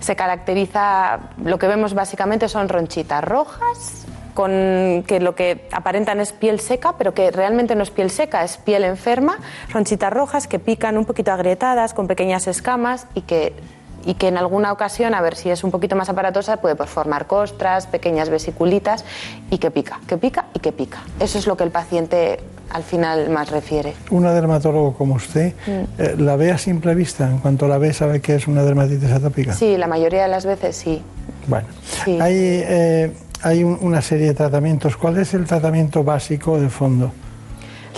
Se 0.00 0.16
caracteriza, 0.16 1.20
lo 1.44 1.58
que 1.58 1.66
vemos 1.66 1.94
básicamente 1.94 2.48
son 2.48 2.68
ronchitas 2.68 3.22
rojas, 3.24 4.06
con, 4.34 5.02
que 5.06 5.18
lo 5.20 5.34
que 5.34 5.68
aparentan 5.72 6.20
es 6.20 6.32
piel 6.32 6.60
seca, 6.60 6.94
pero 6.96 7.12
que 7.12 7.30
realmente 7.30 7.74
no 7.74 7.82
es 7.82 7.90
piel 7.90 8.10
seca, 8.10 8.44
es 8.44 8.56
piel 8.56 8.84
enferma, 8.84 9.38
ronchitas 9.70 10.12
rojas 10.12 10.46
que 10.46 10.58
pican 10.58 10.96
un 10.96 11.04
poquito 11.04 11.32
agrietadas, 11.32 11.92
con 11.92 12.06
pequeñas 12.06 12.46
escamas 12.46 13.06
y 13.14 13.22
que, 13.22 13.52
y 14.08 14.14
que 14.14 14.28
en 14.28 14.38
alguna 14.38 14.72
ocasión, 14.72 15.14
a 15.14 15.20
ver 15.20 15.36
si 15.36 15.50
es 15.50 15.62
un 15.64 15.70
poquito 15.70 15.94
más 15.94 16.08
aparatosa, 16.08 16.56
puede 16.62 16.74
formar 16.86 17.26
costras, 17.26 17.86
pequeñas 17.86 18.30
vesiculitas 18.30 19.04
y 19.50 19.58
que 19.58 19.70
pica, 19.70 20.00
que 20.08 20.16
pica 20.16 20.46
y 20.54 20.60
que 20.60 20.72
pica. 20.72 21.00
Eso 21.20 21.36
es 21.38 21.46
lo 21.46 21.58
que 21.58 21.64
el 21.64 21.70
paciente 21.70 22.40
al 22.70 22.82
final 22.84 23.28
más 23.28 23.50
refiere. 23.50 23.92
Una 24.10 24.32
dermatólogo 24.32 24.94
como 24.94 25.14
usted, 25.16 25.52
Mm. 25.66 25.70
eh, 26.00 26.14
¿la 26.16 26.36
ve 26.36 26.50
a 26.52 26.56
simple 26.56 26.94
vista? 26.94 27.28
En 27.30 27.36
cuanto 27.38 27.68
la 27.68 27.76
ve, 27.76 27.92
sabe 27.92 28.22
que 28.22 28.34
es 28.34 28.48
una 28.48 28.62
dermatitis 28.62 29.10
atópica. 29.10 29.52
Sí, 29.52 29.76
la 29.76 29.86
mayoría 29.86 30.22
de 30.22 30.28
las 30.28 30.46
veces 30.46 30.74
sí. 30.74 31.02
Bueno, 31.46 31.68
Sí. 32.04 32.18
hay, 32.18 32.34
eh, 32.34 33.12
hay 33.42 33.62
un- 33.62 33.76
una 33.82 34.00
serie 34.00 34.28
de 34.28 34.34
tratamientos. 34.34 34.96
¿Cuál 34.96 35.18
es 35.18 35.34
el 35.34 35.44
tratamiento 35.44 36.02
básico 36.02 36.58
de 36.58 36.70
fondo? 36.70 37.12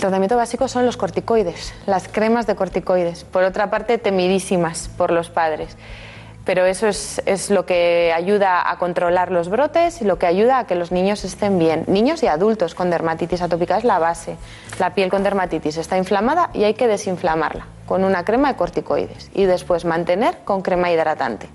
El 0.01 0.09
tratamiento 0.09 0.35
básico 0.35 0.67
son 0.67 0.87
los 0.87 0.97
corticoides, 0.97 1.75
las 1.85 2.07
cremas 2.07 2.47
de 2.47 2.55
corticoides. 2.55 3.23
Por 3.23 3.43
otra 3.43 3.69
parte, 3.69 3.99
temidísimas 3.99 4.89
por 4.97 5.11
los 5.11 5.29
padres. 5.29 5.77
pero 6.43 6.65
eso 6.65 6.87
es, 6.87 7.21
es, 7.27 7.51
lo 7.51 7.67
que 7.67 8.11
ayuda 8.11 8.67
a 8.67 8.79
controlar 8.79 9.31
los 9.31 9.47
brotes 9.47 10.01
y 10.01 10.05
lo 10.05 10.17
que 10.17 10.25
ayuda 10.25 10.57
a 10.57 10.65
que 10.65 10.73
los 10.73 10.91
niños 10.91 11.23
estén 11.23 11.59
bien. 11.59 11.83
Niños 11.85 12.23
y 12.23 12.27
adultos 12.27 12.73
con 12.73 12.89
dermatitis 12.89 13.43
atópica 13.43 13.77
es 13.77 13.83
la 13.83 13.99
base. 13.99 14.37
La 14.79 14.95
piel 14.95 15.11
con 15.11 15.21
dermatitis 15.21 15.77
está 15.77 15.99
inflamada 15.99 16.49
y 16.55 16.63
hay 16.63 16.73
que 16.73 16.87
desinflamarla 16.87 17.67
con 17.85 18.03
una 18.03 18.25
crema 18.25 18.47
de 18.47 18.57
corticoides 18.57 19.29
y 19.35 19.45
después 19.45 19.85
mantener 19.85 20.39
con 20.45 20.63
crema 20.63 20.91
hidratante. 20.91 21.47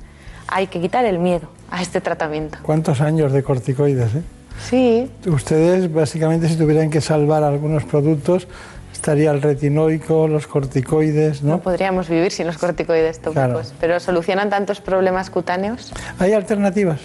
Hay 0.47 0.69
que 0.69 0.81
quitar 0.81 1.05
el 1.05 1.19
miedo 1.19 1.49
a 1.69 1.83
este 1.83 2.01
tratamiento. 2.01 2.59
¿Cuántos 2.63 3.01
años 3.01 3.33
de 3.33 3.43
corticoides? 3.43 4.15
Eh? 4.15 4.23
Sí. 4.65 5.11
Ustedes, 5.27 5.93
básicamente, 5.93 6.49
si 6.49 6.57
tuvieran 6.57 6.91
que 6.91 7.01
salvar 7.01 7.45
algunos 7.45 7.85
productos, 7.85 8.49
estaría 8.93 9.31
el 9.31 9.43
retinoico, 9.43 10.27
los 10.27 10.47
corticoides, 10.47 11.43
¿no? 11.43 11.53
No 11.53 11.61
podríamos 11.61 12.09
vivir 12.09 12.33
sin 12.33 12.47
los 12.47 12.59
corticoides 12.59 13.21
tópicos, 13.21 13.75
pero 13.79 14.01
solucionan 14.01 14.51
tantos 14.51 14.81
problemas 14.81 15.31
cutáneos. 15.31 15.93
¿Hay 16.19 16.33
alternativas? 16.33 17.01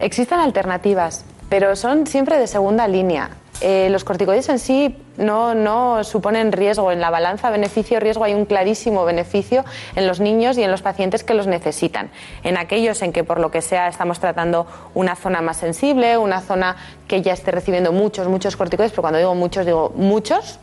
Existen 0.00 0.40
alternativas, 0.40 1.24
pero 1.48 1.76
son 1.76 2.06
siempre 2.06 2.38
de 2.38 2.46
segunda 2.46 2.88
línea. 2.88 3.30
Eh, 3.60 3.88
los 3.90 4.04
corticoides 4.04 4.48
en 4.48 4.58
sí 4.58 4.96
no, 5.16 5.54
no, 5.54 6.04
suponen 6.04 6.52
riesgo. 6.52 6.92
En 6.92 7.00
la 7.00 7.10
balanza 7.10 7.50
beneficio-riesgo 7.50 8.24
hay 8.24 8.34
un 8.34 8.44
clarísimo 8.44 9.04
beneficio 9.04 9.64
en 9.96 10.06
los 10.06 10.20
niños 10.20 10.56
y 10.58 10.62
en 10.62 10.70
los 10.70 10.82
pacientes 10.82 11.24
que 11.24 11.34
los 11.34 11.46
necesitan. 11.46 12.10
En 12.44 12.56
aquellos 12.56 13.02
en 13.02 13.12
que, 13.12 13.24
por 13.24 13.40
lo 13.40 13.50
que 13.50 13.62
sea, 13.62 13.88
estamos 13.88 14.20
tratando 14.20 14.66
una 14.94 15.16
zona 15.16 15.40
más 15.40 15.56
sensible, 15.56 16.18
una 16.18 16.40
zona 16.40 16.76
que 17.08 17.22
ya 17.22 17.32
esté 17.32 17.50
recibiendo 17.50 17.92
muchos, 17.92 18.28
muchos 18.28 18.56
corticoides, 18.56 18.92
pero 18.92 19.02
cuando 19.02 19.18
digo 19.18 19.34
muchos, 19.34 19.66
digo 19.66 19.92
muchos, 19.96 20.60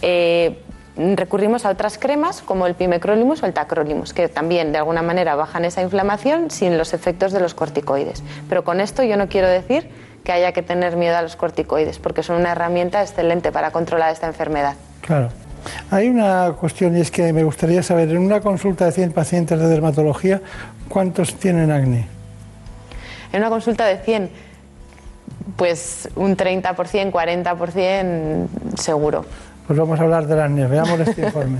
eh, 0.00 0.62
recurrimos 0.96 1.64
a 1.64 1.70
otras 1.70 1.98
cremas 1.98 2.42
como 2.42 2.66
el 2.66 2.74
pimecrolimus 2.74 3.42
o 3.42 3.46
el 3.46 3.52
tacrolimus, 3.52 4.12
que 4.12 4.28
también 4.28 4.72
de 4.72 4.78
alguna 4.78 5.02
manera 5.02 5.34
bajan 5.34 5.64
esa 5.64 5.82
inflamación 5.82 6.50
sin 6.50 6.78
los 6.78 6.92
efectos 6.94 7.32
de 7.32 7.40
los 7.40 7.54
corticoides. 7.54 8.22
Pero 8.48 8.64
con 8.64 8.80
esto 8.80 9.02
yo 9.02 9.16
no 9.16 9.28
quiero 9.28 9.48
decir 9.48 9.88
que 10.24 10.32
haya 10.32 10.52
que 10.52 10.62
tener 10.62 10.96
miedo 10.96 11.16
a 11.16 11.22
los 11.22 11.36
corticoides, 11.36 11.98
porque 11.98 12.22
son 12.22 12.36
una 12.36 12.52
herramienta 12.52 13.02
excelente 13.02 13.52
para 13.52 13.70
controlar 13.70 14.12
esta 14.12 14.26
enfermedad. 14.26 14.74
Claro. 15.00 15.28
Hay 15.90 16.08
una 16.08 16.52
cuestión 16.58 16.96
y 16.96 17.00
es 17.00 17.10
que 17.10 17.32
me 17.32 17.44
gustaría 17.44 17.82
saber, 17.82 18.10
en 18.10 18.18
una 18.18 18.40
consulta 18.40 18.86
de 18.86 18.92
100 18.92 19.12
pacientes 19.12 19.58
de 19.58 19.66
dermatología, 19.66 20.40
¿cuántos 20.88 21.34
tienen 21.34 21.70
acné? 21.70 22.06
En 23.32 23.40
una 23.40 23.50
consulta 23.50 23.84
de 23.86 23.98
100, 23.98 24.30
pues 25.56 26.08
un 26.16 26.36
30%, 26.36 27.12
40% 27.12 28.46
seguro. 28.76 29.24
Pues 29.66 29.78
vamos 29.78 30.00
a 30.00 30.02
hablar 30.02 30.26
del 30.26 30.40
acné. 30.40 30.66
Veamos 30.66 30.98
este 31.00 31.22
informe. 31.26 31.58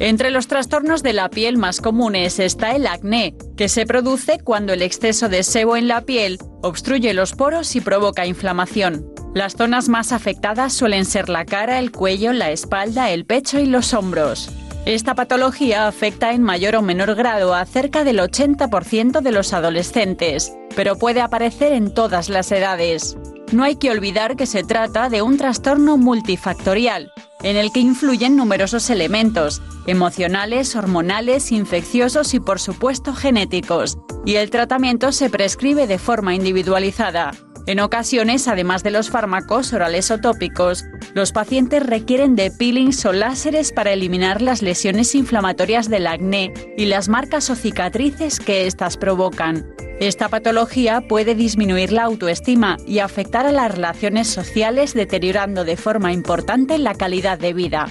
Entre 0.00 0.30
los 0.30 0.48
trastornos 0.48 1.02
de 1.04 1.12
la 1.12 1.30
piel 1.30 1.56
más 1.56 1.80
comunes 1.80 2.40
está 2.40 2.74
el 2.74 2.86
acné, 2.86 3.36
que 3.56 3.68
se 3.68 3.86
produce 3.86 4.40
cuando 4.42 4.72
el 4.72 4.82
exceso 4.82 5.28
de 5.28 5.44
sebo 5.44 5.76
en 5.76 5.86
la 5.86 6.00
piel 6.00 6.38
obstruye 6.62 7.14
los 7.14 7.32
poros 7.32 7.76
y 7.76 7.80
provoca 7.80 8.26
inflamación. 8.26 9.06
Las 9.34 9.54
zonas 9.54 9.88
más 9.88 10.12
afectadas 10.12 10.72
suelen 10.72 11.04
ser 11.04 11.28
la 11.28 11.44
cara, 11.44 11.78
el 11.78 11.92
cuello, 11.92 12.32
la 12.32 12.50
espalda, 12.50 13.10
el 13.10 13.24
pecho 13.24 13.60
y 13.60 13.66
los 13.66 13.94
hombros. 13.94 14.50
Esta 14.84 15.14
patología 15.14 15.86
afecta 15.86 16.32
en 16.32 16.42
mayor 16.42 16.76
o 16.76 16.82
menor 16.82 17.14
grado 17.14 17.54
a 17.54 17.64
cerca 17.64 18.04
del 18.04 18.18
80% 18.18 19.22
de 19.22 19.32
los 19.32 19.52
adolescentes, 19.52 20.52
pero 20.76 20.98
puede 20.98 21.20
aparecer 21.20 21.72
en 21.72 21.94
todas 21.94 22.28
las 22.28 22.52
edades. 22.52 23.16
No 23.54 23.62
hay 23.62 23.76
que 23.76 23.92
olvidar 23.92 24.34
que 24.34 24.46
se 24.46 24.64
trata 24.64 25.08
de 25.08 25.22
un 25.22 25.36
trastorno 25.36 25.96
multifactorial, 25.96 27.12
en 27.44 27.56
el 27.56 27.70
que 27.70 27.78
influyen 27.78 28.34
numerosos 28.34 28.90
elementos, 28.90 29.62
emocionales, 29.86 30.74
hormonales, 30.74 31.52
infecciosos 31.52 32.34
y 32.34 32.40
por 32.40 32.58
supuesto 32.58 33.14
genéticos, 33.14 33.96
y 34.26 34.34
el 34.34 34.50
tratamiento 34.50 35.12
se 35.12 35.30
prescribe 35.30 35.86
de 35.86 35.98
forma 35.98 36.34
individualizada. 36.34 37.30
En 37.66 37.80
ocasiones, 37.80 38.46
además 38.46 38.82
de 38.82 38.90
los 38.90 39.08
fármacos 39.08 39.72
orales 39.72 40.10
o 40.10 40.18
tópicos, 40.18 40.84
los 41.14 41.32
pacientes 41.32 41.84
requieren 41.84 42.36
de 42.36 42.50
peelings 42.50 43.06
o 43.06 43.12
láseres 43.14 43.72
para 43.72 43.92
eliminar 43.92 44.42
las 44.42 44.60
lesiones 44.60 45.14
inflamatorias 45.14 45.88
del 45.88 46.06
acné 46.06 46.52
y 46.76 46.84
las 46.84 47.08
marcas 47.08 47.48
o 47.48 47.54
cicatrices 47.54 48.38
que 48.38 48.66
éstas 48.66 48.98
provocan. 48.98 49.66
Esta 49.98 50.28
patología 50.28 51.02
puede 51.08 51.34
disminuir 51.34 51.90
la 51.90 52.02
autoestima 52.02 52.76
y 52.86 52.98
afectar 52.98 53.46
a 53.46 53.52
las 53.52 53.72
relaciones 53.72 54.28
sociales 54.28 54.92
deteriorando 54.92 55.64
de 55.64 55.78
forma 55.78 56.12
importante 56.12 56.76
la 56.76 56.94
calidad 56.94 57.38
de 57.38 57.54
vida. 57.54 57.86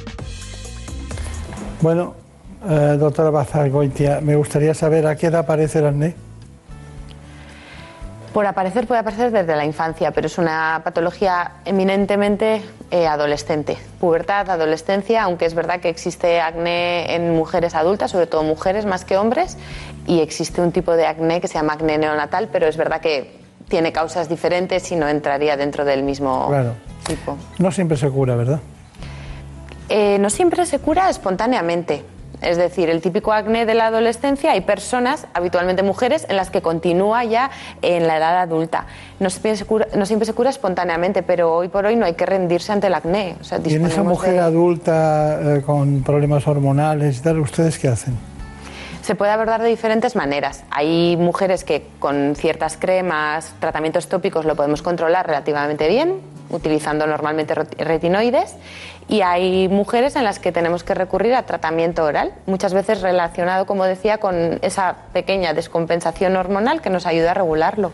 Bueno, 1.82 2.14
eh, 2.70 2.96
doctora 3.00 3.32
Bazargoitia, 3.32 4.22
me 4.22 4.36
gustaría 4.36 4.76
saber 4.76 5.08
a 5.08 5.16
qué 5.16 5.28
edad 5.28 5.40
aparece 5.40 5.80
el 5.80 5.88
acné. 5.88 6.16
Por 8.34 8.48
aparecer 8.48 8.88
puede 8.88 9.02
aparecer 9.02 9.32
desde 9.32 9.56
la 9.56 9.64
infancia, 9.64 10.10
pero 10.10 10.26
es 10.26 10.40
una 10.40 10.82
patología 10.84 11.52
eminentemente 11.66 12.64
eh, 12.90 13.06
adolescente. 13.06 13.78
Pubertad, 14.00 14.50
adolescencia, 14.50 15.22
aunque 15.22 15.46
es 15.46 15.54
verdad 15.54 15.80
que 15.80 15.90
existe 15.90 16.42
acné 16.42 17.14
en 17.14 17.36
mujeres 17.36 17.76
adultas, 17.76 18.10
sobre 18.10 18.26
todo 18.26 18.42
mujeres 18.42 18.88
más 18.88 19.06
que 19.06 19.18
hombres, 19.18 19.58
y 20.08 20.22
existe 20.22 20.62
un 20.62 20.72
tipo 20.72 20.94
de 20.94 21.06
acné 21.06 21.42
que 21.42 21.48
se 21.48 21.54
llama 21.54 21.74
acné 21.74 22.00
neonatal, 22.00 22.50
pero 22.52 22.66
es 22.66 22.76
verdad 22.76 23.02
que 23.02 23.40
tiene 23.70 23.92
causas 23.92 24.30
diferentes 24.30 24.92
y 24.92 24.96
no 24.96 25.08
entraría 25.08 25.56
dentro 25.56 25.86
del 25.86 26.02
mismo 26.02 26.52
tipo. 27.06 27.38
No 27.60 27.72
siempre 27.72 27.98
se 27.98 28.10
cura, 28.10 28.36
¿verdad? 28.36 28.60
Eh, 29.90 30.18
no 30.18 30.32
siempre 30.32 30.66
se 30.66 30.80
cura 30.80 31.08
espontáneamente. 31.10 32.04
Es 32.44 32.58
decir, 32.58 32.90
el 32.90 33.02
típico 33.02 33.32
acné 33.32 33.66
de 33.66 33.74
la 33.74 33.88
adolescencia, 33.88 34.52
hay 34.52 34.62
personas, 34.62 35.28
habitualmente 35.34 35.82
mujeres, 35.84 36.26
en 36.30 36.36
las 36.36 36.50
que 36.50 36.62
continúa 36.62 37.24
ya 37.24 37.52
en 37.82 38.08
la 38.08 38.18
edad 38.18 38.38
adulta. 38.38 38.86
No 39.20 39.30
siempre 39.30 39.56
se 39.56 39.66
cura, 39.66 39.88
no 39.96 40.06
siempre 40.06 40.26
se 40.26 40.34
cura 40.34 40.50
espontáneamente, 40.50 41.24
pero 41.24 41.56
hoy 41.56 41.70
por 41.70 41.86
hoy 41.86 41.96
no 41.96 42.06
hay 42.06 42.14
que 42.14 42.26
rendirse 42.26 42.72
ante 42.72 42.88
el 42.88 42.94
acné. 42.94 43.36
O 43.40 43.44
sea, 43.44 43.60
y 43.64 43.76
en 43.76 43.86
esa 43.86 44.04
mujer 44.04 44.34
de... 44.34 44.40
adulta 44.40 45.58
eh, 45.58 45.62
con 45.62 46.04
problemas 46.04 46.48
hormonales 46.48 47.22
tal, 47.22 47.40
¿ustedes 47.40 47.80
qué 47.80 47.88
hacen? 47.88 48.18
se 49.04 49.16
puede 49.16 49.34
abordar 49.34 49.62
de 49.62 49.68
diferentes 49.68 50.16
maneras. 50.16 50.64
Hay 50.70 51.18
mujeres 51.18 51.66
que 51.66 51.86
con 52.00 52.36
ciertas 52.38 52.78
cremas, 52.78 53.54
tratamientos 53.60 54.08
tópicos 54.08 54.46
lo 54.46 54.56
podemos 54.56 54.82
controlar 54.82 55.28
relativamente 55.28 55.90
bien, 55.90 56.22
utilizando 56.50 57.06
normalmente 57.06 57.54
retinoides, 57.54 58.56
y 59.08 59.22
hay 59.22 59.68
mujeres 59.68 60.16
en 60.16 60.24
las 60.24 60.40
que 60.40 60.52
tenemos 60.52 60.84
que 60.84 60.94
recurrir 60.94 61.34
a 61.36 61.44
tratamiento 61.46 62.04
oral, 62.04 62.34
muchas 62.46 62.74
veces 62.74 63.02
relacionado, 63.02 63.66
como 63.66 63.86
decía, 63.86 64.18
con 64.18 64.60
esa 64.62 64.96
pequeña 65.14 65.54
descompensación 65.54 66.36
hormonal 66.36 66.82
que 66.82 66.90
nos 66.90 67.06
ayuda 67.06 67.32
a 67.32 67.34
regularlo. 67.34 67.92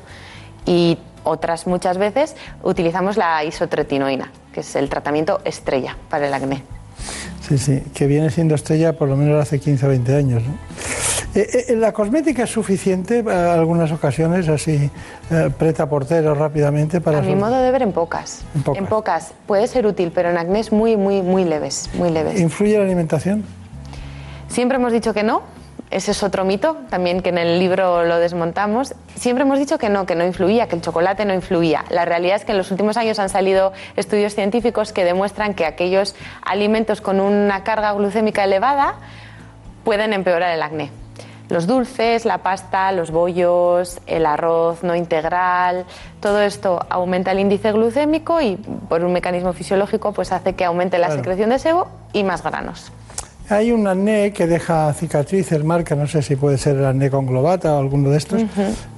Y 0.65 0.97
otras 1.23 1.67
muchas 1.67 1.97
veces 1.97 2.35
utilizamos 2.63 3.17
la 3.17 3.43
isotretinoína, 3.43 4.31
que 4.53 4.61
es 4.61 4.75
el 4.75 4.89
tratamiento 4.89 5.41
estrella 5.45 5.97
para 6.09 6.27
el 6.27 6.33
acné. 6.33 6.63
Sí, 7.41 7.57
sí, 7.57 7.83
que 7.93 8.05
viene 8.05 8.29
siendo 8.29 8.55
estrella 8.55 8.93
por 8.93 9.07
lo 9.07 9.15
menos 9.15 9.41
hace 9.41 9.59
15 9.59 9.85
o 9.85 9.89
20 9.89 10.15
años. 10.15 10.43
¿no? 10.43 10.53
Eh, 11.35 11.65
eh, 11.69 11.75
¿La 11.75 11.91
cosmética 11.91 12.43
es 12.43 12.49
suficiente 12.49 13.19
en 13.19 13.29
algunas 13.29 13.91
ocasiones, 13.91 14.47
así, 14.47 14.89
eh, 15.29 15.49
preta 15.57 15.87
portero 15.87 16.33
rápidamente? 16.33 17.01
Para 17.01 17.19
A 17.19 17.21
mi 17.21 17.35
modo 17.35 17.61
de 17.61 17.71
ver, 17.71 17.83
en 17.83 17.91
pocas. 17.91 18.43
En 18.55 18.63
pocas. 18.63 18.81
En 18.81 18.87
pocas. 18.87 19.33
Puede 19.45 19.67
ser 19.67 19.85
útil, 19.85 20.11
pero 20.13 20.31
en 20.31 20.37
acné 20.37 20.59
es 20.59 20.71
muy, 20.71 20.97
muy, 20.97 21.21
muy 21.21 21.43
leves, 21.45 21.89
muy 21.93 22.09
leves. 22.09 22.39
¿Influye 22.39 22.77
la 22.77 22.83
alimentación? 22.83 23.43
Siempre 24.47 24.77
hemos 24.77 24.91
dicho 24.91 25.13
que 25.13 25.23
no. 25.23 25.43
Ese 25.91 26.11
es 26.11 26.21
otro 26.21 26.45
mito, 26.45 26.77
también 26.89 27.21
que 27.21 27.29
en 27.29 27.39
el 27.39 27.57
libro 27.57 28.05
lo 28.05 28.17
desmontamos. 28.17 28.93
Siempre 29.15 29.43
hemos 29.43 29.57
dicho 29.57 29.79
que 29.79 29.89
no, 29.89 30.05
que 30.05 30.13
no 30.13 30.23
influía, 30.23 30.67
que 30.67 30.75
el 30.75 30.81
chocolate 30.81 31.25
no 31.25 31.33
influía. 31.33 31.83
La 31.89 32.05
realidad 32.05 32.35
es 32.35 32.45
que 32.45 32.51
en 32.51 32.59
los 32.59 32.69
últimos 32.69 32.95
años 32.95 33.17
han 33.17 33.29
salido 33.29 33.73
estudios 33.95 34.35
científicos 34.35 34.93
que 34.93 35.03
demuestran 35.03 35.55
que 35.55 35.65
aquellos 35.65 36.15
alimentos 36.43 37.01
con 37.01 37.19
una 37.19 37.63
carga 37.63 37.91
glucémica 37.93 38.43
elevada 38.43 38.95
pueden 39.83 40.13
empeorar 40.13 40.53
el 40.53 40.61
acné. 40.61 40.91
Los 41.49 41.65
dulces, 41.65 42.25
la 42.25 42.37
pasta, 42.39 42.91
los 42.91 43.09
bollos, 43.09 43.99
el 44.05 44.25
arroz 44.27 44.83
no 44.83 44.95
integral, 44.95 45.85
todo 46.19 46.41
esto 46.41 46.85
aumenta 46.89 47.31
el 47.31 47.39
índice 47.39 47.71
glucémico 47.71 48.39
y 48.39 48.55
por 48.55 49.03
un 49.03 49.11
mecanismo 49.13 49.51
fisiológico 49.53 50.11
pues 50.11 50.31
hace 50.31 50.53
que 50.53 50.63
aumente 50.65 50.99
la 50.99 51.07
Claro. 51.07 51.21
secreción 51.21 51.49
de 51.49 51.57
sebo 51.59 51.87
y 52.13 52.23
más 52.23 52.43
granos. 52.43 52.91
Hay 53.49 53.71
un 53.71 53.87
acné 53.87 54.31
que 54.31 54.45
deja 54.45 54.93
cicatrices, 54.93 55.63
marca, 55.63 55.95
no 55.95 56.05
sé 56.05 56.21
si 56.21 56.35
puede 56.35 56.59
ser 56.59 56.75
el 56.77 56.85
acné 56.85 57.09
conglobata 57.09 57.73
o 57.73 57.79
alguno 57.79 58.11
de 58.11 58.17
estos. 58.17 58.43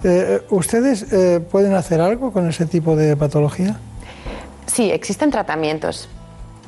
Eh, 0.04 0.42
¿Ustedes 0.50 1.12
eh, 1.14 1.40
pueden 1.40 1.74
hacer 1.74 2.02
algo 2.02 2.34
con 2.34 2.50
ese 2.50 2.66
tipo 2.66 2.98
de 2.98 3.16
patología? 3.16 3.78
Sí, 4.66 4.92
existen 4.92 5.32
tratamientos. 5.32 6.10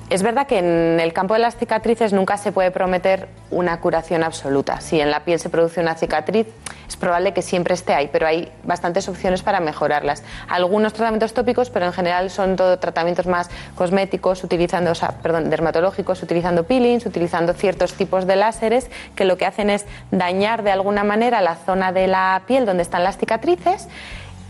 Es 0.09 0.21
verdad 0.21 0.45
que 0.45 0.59
en 0.59 0.99
el 0.99 1.11
campo 1.11 1.33
de 1.33 1.39
las 1.39 1.55
cicatrices 1.55 2.13
nunca 2.13 2.37
se 2.37 2.51
puede 2.51 2.71
prometer 2.71 3.29
una 3.49 3.79
curación 3.79 4.23
absoluta. 4.23 4.79
Si 4.81 4.99
en 4.99 5.09
la 5.09 5.21
piel 5.21 5.39
se 5.39 5.49
produce 5.49 5.79
una 5.79 5.95
cicatriz, 5.95 6.45
es 6.87 6.97
probable 6.97 7.33
que 7.33 7.41
siempre 7.41 7.73
esté 7.73 7.93
ahí, 7.93 8.09
pero 8.11 8.27
hay 8.27 8.51
bastantes 8.63 9.07
opciones 9.07 9.41
para 9.41 9.59
mejorarlas. 9.59 10.23
Algunos 10.49 10.93
tratamientos 10.93 11.33
tópicos, 11.33 11.69
pero 11.69 11.85
en 11.85 11.93
general 11.93 12.29
son 12.29 12.55
todo 12.55 12.77
tratamientos 12.77 13.25
más 13.25 13.49
cosméticos, 13.75 14.43
utilizando, 14.43 14.91
o 14.91 14.95
sea, 14.95 15.13
perdón, 15.23 15.49
dermatológicos, 15.49 16.21
utilizando 16.21 16.65
peelings, 16.65 17.05
utilizando 17.05 17.53
ciertos 17.53 17.93
tipos 17.93 18.27
de 18.27 18.35
láseres 18.35 18.91
que 19.15 19.25
lo 19.25 19.37
que 19.37 19.45
hacen 19.45 19.69
es 19.69 19.85
dañar 20.11 20.63
de 20.63 20.71
alguna 20.71 21.03
manera 21.03 21.41
la 21.41 21.55
zona 21.55 21.91
de 21.91 22.07
la 22.07 22.43
piel 22.45 22.65
donde 22.65 22.83
están 22.83 23.03
las 23.03 23.17
cicatrices 23.17 23.87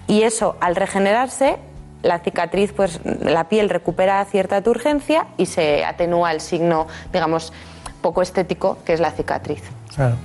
y 0.07 0.23
eso 0.23 0.57
al 0.59 0.75
regenerarse 0.75 1.57
la 2.03 2.19
cicatriz, 2.19 2.73
pues 2.73 2.99
la 3.03 3.49
piel 3.49 3.69
recupera 3.69 4.23
cierta 4.25 4.61
turgencia 4.61 5.27
y 5.37 5.47
se 5.47 5.83
atenúa 5.83 6.31
el 6.31 6.41
signo, 6.41 6.87
digamos, 7.11 7.51
poco 8.01 8.21
estético 8.21 8.77
que 8.85 8.93
es 8.93 8.99
la 8.99 9.11
cicatriz. 9.11 9.63
Claro. 9.95 10.17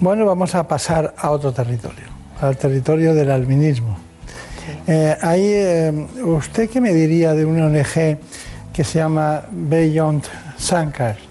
Bueno, 0.00 0.26
vamos 0.26 0.54
a 0.54 0.66
pasar 0.66 1.14
a 1.16 1.30
otro 1.30 1.52
territorio, 1.52 2.06
al 2.40 2.56
territorio 2.56 3.14
del 3.14 3.30
albinismo. 3.30 3.96
Eh, 4.86 5.16
ahí, 5.22 5.44
eh, 5.44 6.06
¿Usted 6.22 6.68
qué 6.68 6.80
me 6.80 6.92
diría 6.92 7.34
de 7.34 7.44
una 7.44 7.66
ONG 7.66 8.18
que 8.72 8.84
se 8.84 8.98
llama 8.98 9.44
Beyond 9.50 10.24
Sankar? 10.56 11.25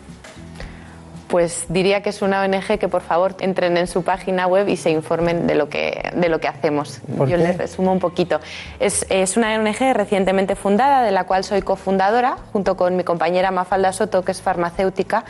Pues 1.27 1.65
diría 1.69 2.01
que 2.01 2.09
es 2.09 2.21
una 2.21 2.41
ONG 2.41 2.79
que 2.79 2.87
por 2.87 3.01
favor 3.01 3.35
entren 3.39 3.77
en 3.77 3.87
su 3.87 4.03
página 4.03 4.47
web 4.47 4.67
y 4.67 4.77
se 4.77 4.91
informen 4.91 5.47
de 5.47 5.55
lo 5.55 5.69
que, 5.69 6.11
de 6.15 6.29
lo 6.29 6.39
que 6.39 6.47
hacemos. 6.47 7.01
Yo 7.07 7.37
les 7.37 7.57
resumo 7.57 7.91
un 7.91 7.99
poquito. 7.99 8.39
Es, 8.79 9.05
es, 9.09 9.37
una 9.37 9.55
ONG 9.55 9.93
recientemente 9.93 10.55
fundada, 10.55 11.03
de 11.03 11.11
la 11.11 11.25
cual 11.25 11.43
soy 11.43 11.61
cofundadora, 11.61 12.37
junto 12.53 12.77
con 12.77 12.95
mi 12.95 13.03
compañera 13.03 13.51
Mafalda 13.51 13.91
Soto, 13.93 14.23
que 14.23 14.31
es 14.31 14.41
farmacéutica. 14.41 15.25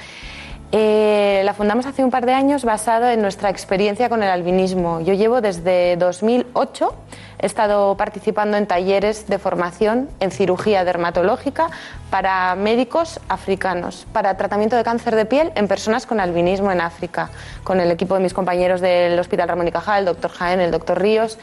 Eh, 0.77 1.41
la 1.45 1.53
fundamos 1.53 1.85
hace 1.85 2.03
un 2.03 2.11
par 2.11 2.26
de 2.26 2.34
años 2.34 2.65
basado 2.65 3.07
en 3.07 3.22
nuestra 3.22 3.49
experiencia 3.49 4.10
con 4.10 4.22
el 4.23 4.30
albinismo. 4.30 4.99
Yo 4.99 5.14
llevo 5.14 5.39
desde 5.39 5.95
2008 5.95 6.93
He 7.39 7.45
estado 7.45 7.95
participando 7.95 8.57
en 8.57 8.65
talleres 8.65 9.27
de 9.27 9.39
formación 9.39 10.10
en 10.19 10.31
cirugía 10.31 10.84
dermatológica 10.84 11.68
para 12.10 12.56
médicos 12.56 13.22
africanos, 13.30 14.06
para 14.11 14.35
tratamiento 14.35 14.76
de 14.76 14.84
cáncer 14.84 15.15
de 15.15 15.26
piel 15.26 15.53
en 15.56 15.69
personas 15.69 16.06
con 16.06 16.19
albinismo 16.19 16.72
en 16.72 16.81
África, 16.81 17.30
con 17.64 17.80
el 17.80 17.91
equipo 17.91 18.15
de 18.15 18.22
mis 18.22 18.34
compañeros 18.34 18.81
del 18.81 19.18
Hospital 19.18 19.47
Ramón 19.47 19.68
y 19.68 19.72
Cajal, 19.72 19.99
el 19.99 20.06
doctor 20.06 20.31
Jaén, 20.31 20.60
el 20.60 20.72
doctor 20.72 21.02
Ríos. 21.02 21.38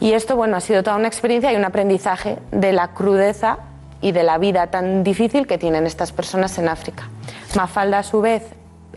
Y 0.00 0.12
esto, 0.12 0.36
bueno, 0.36 0.56
ha 0.56 0.60
sido 0.60 0.82
toda 0.82 0.96
una 0.96 1.08
experiencia 1.08 1.52
y 1.52 1.56
un 1.56 1.64
aprendizaje 1.64 2.38
de 2.50 2.72
la 2.72 2.88
crudeza 2.88 3.58
y 4.00 4.12
de 4.12 4.22
la 4.22 4.38
vida 4.38 4.68
tan 4.68 5.02
difícil 5.04 5.46
que 5.46 5.58
tienen 5.58 5.86
estas 5.86 6.12
personas 6.12 6.58
en 6.58 6.68
África. 6.68 7.08
Mafalda, 7.56 8.00
a 8.00 8.02
su 8.02 8.20
vez, 8.20 8.44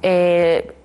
eh, 0.01 0.75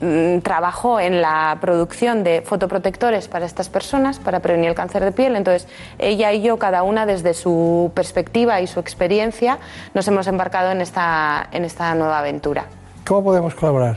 Mm, 0.00 0.40
trabajó 0.40 1.00
en 1.00 1.22
la 1.22 1.56
producción 1.62 2.24
de 2.24 2.42
fotoprotectores 2.42 3.28
para 3.28 3.46
estas 3.46 3.70
personas, 3.70 4.18
para 4.18 4.40
prevenir 4.40 4.68
el 4.68 4.74
cáncer 4.74 5.02
de 5.02 5.12
piel. 5.12 5.34
Entonces, 5.34 5.68
ella 5.98 6.32
y 6.32 6.42
yo, 6.42 6.58
cada 6.58 6.82
una 6.82 7.06
desde 7.06 7.32
su 7.32 7.92
perspectiva 7.94 8.60
y 8.60 8.66
su 8.66 8.80
experiencia, 8.80 9.58
nos 9.94 10.06
hemos 10.08 10.26
embarcado 10.26 10.72
en 10.72 10.80
esta, 10.80 11.48
en 11.52 11.64
esta 11.64 11.94
nueva 11.94 12.18
aventura. 12.18 12.66
¿Cómo 13.06 13.24
podemos 13.24 13.54
colaborar? 13.54 13.96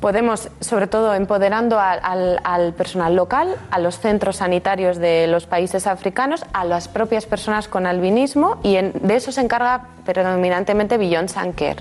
Podemos, 0.00 0.48
sobre 0.60 0.86
todo, 0.86 1.14
empoderando 1.14 1.78
al, 1.78 2.40
al, 2.42 2.72
personal 2.72 3.14
local, 3.14 3.56
a 3.70 3.78
los 3.78 3.98
centros 3.98 4.36
sanitarios 4.36 4.96
de 4.96 5.26
los 5.26 5.46
países 5.46 5.86
africanos, 5.86 6.44
a 6.54 6.64
las 6.64 6.88
propias 6.88 7.26
personas 7.26 7.68
con 7.68 7.86
albinismo 7.86 8.58
y 8.62 8.76
de 8.76 9.14
eso 9.14 9.30
se 9.30 9.42
encarga 9.42 9.88
predominantemente 10.06 10.96
Beyond 10.96 11.28
Sanker. 11.28 11.76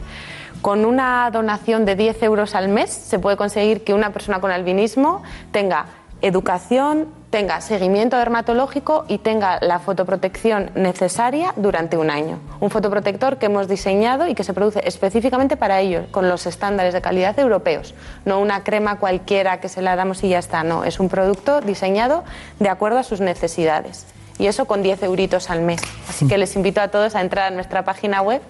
Con 0.62 0.84
una 0.84 1.30
donación 1.32 1.86
de 1.86 1.96
10 1.96 2.22
euros 2.24 2.56
al 2.56 2.68
mes 2.68 2.90
se 2.90 3.20
puede 3.20 3.38
conseguir 3.38 3.86
que 3.86 3.94
una 3.94 4.12
persona 4.12 4.42
con 4.42 4.52
albinismo 4.52 5.24
tenga 5.54 5.86
educación, 6.22 7.08
tenga 7.30 7.62
seguimiento 7.62 8.18
dermatológico 8.18 9.06
y 9.08 9.20
tenga 9.20 9.60
la 9.62 9.80
fotoprotección 9.80 10.72
necesaria 10.76 11.54
durante 11.56 11.98
un 11.98 12.10
año. 12.10 12.40
Un 12.60 12.72
fotoprotector 12.72 13.38
que 13.38 13.46
hemos 13.46 13.68
diseñado 13.68 14.28
y 14.28 14.36
que 14.36 14.44
se 14.44 14.54
produce 14.54 14.82
específicamente 14.86 15.56
para 15.56 15.80
ellos, 15.80 16.08
con 16.12 16.28
los 16.28 16.46
estándares 16.48 16.94
de 16.94 17.02
calidad 17.02 17.38
europeos. 17.38 17.94
No 18.26 18.40
una 18.40 18.64
crema 18.64 18.98
cualquiera 18.98 19.60
que 19.60 19.70
se 19.70 19.82
la 19.82 19.96
damos 19.96 20.24
y 20.24 20.30
ya 20.30 20.40
está, 20.40 20.64
no. 20.64 20.84
Es 20.84 21.00
un 21.00 21.10
producto 21.10 21.62
diseñado 21.62 22.24
de 22.60 22.70
acuerdo 22.70 22.98
a 22.98 23.04
sus 23.04 23.22
necesidades. 23.22 24.06
Y 24.40 24.48
eso 24.48 24.66
con 24.66 24.82
10 24.82 25.04
euritos 25.04 25.50
al 25.50 25.62
mes. 25.62 25.82
Así 26.08 26.28
que 26.28 26.38
les 26.38 26.56
invito 26.56 26.82
a 26.82 26.88
todos 26.88 27.16
a 27.16 27.22
entrar 27.22 27.52
a 27.52 27.56
nuestra 27.56 27.84
página 27.84 28.22
web 28.22 28.42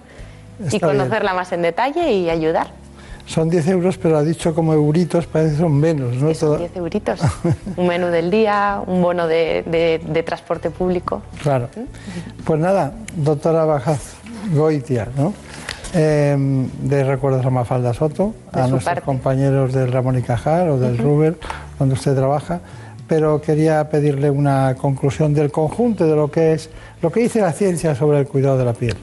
y 0.70 0.80
conocerla 0.80 1.34
más 1.34 1.52
en 1.52 1.62
detalle 1.62 2.12
y 2.12 2.30
ayudar. 2.30 2.68
Son 3.30 3.48
10 3.48 3.68
euros, 3.68 3.96
pero 3.96 4.18
ha 4.18 4.24
dicho 4.24 4.52
como 4.56 4.72
euritos, 4.72 5.24
parece 5.28 5.52
que 5.52 5.60
son 5.60 5.78
menos, 5.78 6.16
¿no? 6.16 6.34
Son 6.34 6.58
10 6.58 6.74
euritos. 6.74 7.20
un 7.76 7.86
menú 7.86 8.08
del 8.08 8.28
día, 8.28 8.82
un 8.84 9.00
bono 9.00 9.28
de, 9.28 9.62
de, 10.04 10.22
transporte 10.24 10.70
público. 10.70 11.22
Claro. 11.40 11.68
Pues 12.44 12.58
nada, 12.58 12.92
doctora 13.14 13.64
Bajaz 13.64 14.14
Goitia, 14.52 15.06
¿no? 15.16 15.32
Eh, 15.94 16.66
de 16.82 17.04
Recuerdos 17.04 17.46
a 17.46 17.50
Mafalda 17.50 17.94
Soto, 17.94 18.34
a 18.50 18.66
nuestros 18.66 19.04
compañeros 19.04 19.72
del 19.72 19.92
Ramón 19.92 20.18
y 20.18 20.22
Cajal 20.22 20.70
o 20.70 20.78
del 20.80 20.98
Ruber, 20.98 21.38
donde 21.78 21.94
usted 21.94 22.16
trabaja, 22.16 22.58
pero 23.06 23.40
quería 23.40 23.88
pedirle 23.90 24.28
una 24.30 24.74
conclusión 24.74 25.34
del 25.34 25.52
conjunto 25.52 26.04
de 26.04 26.16
lo 26.16 26.32
que 26.32 26.54
es 26.54 26.68
lo 27.00 27.12
que 27.12 27.20
dice 27.20 27.40
la 27.40 27.52
ciencia 27.52 27.94
sobre 27.94 28.18
el 28.18 28.26
cuidado 28.26 28.58
de 28.58 28.64
la 28.64 28.72
piel. 28.72 28.96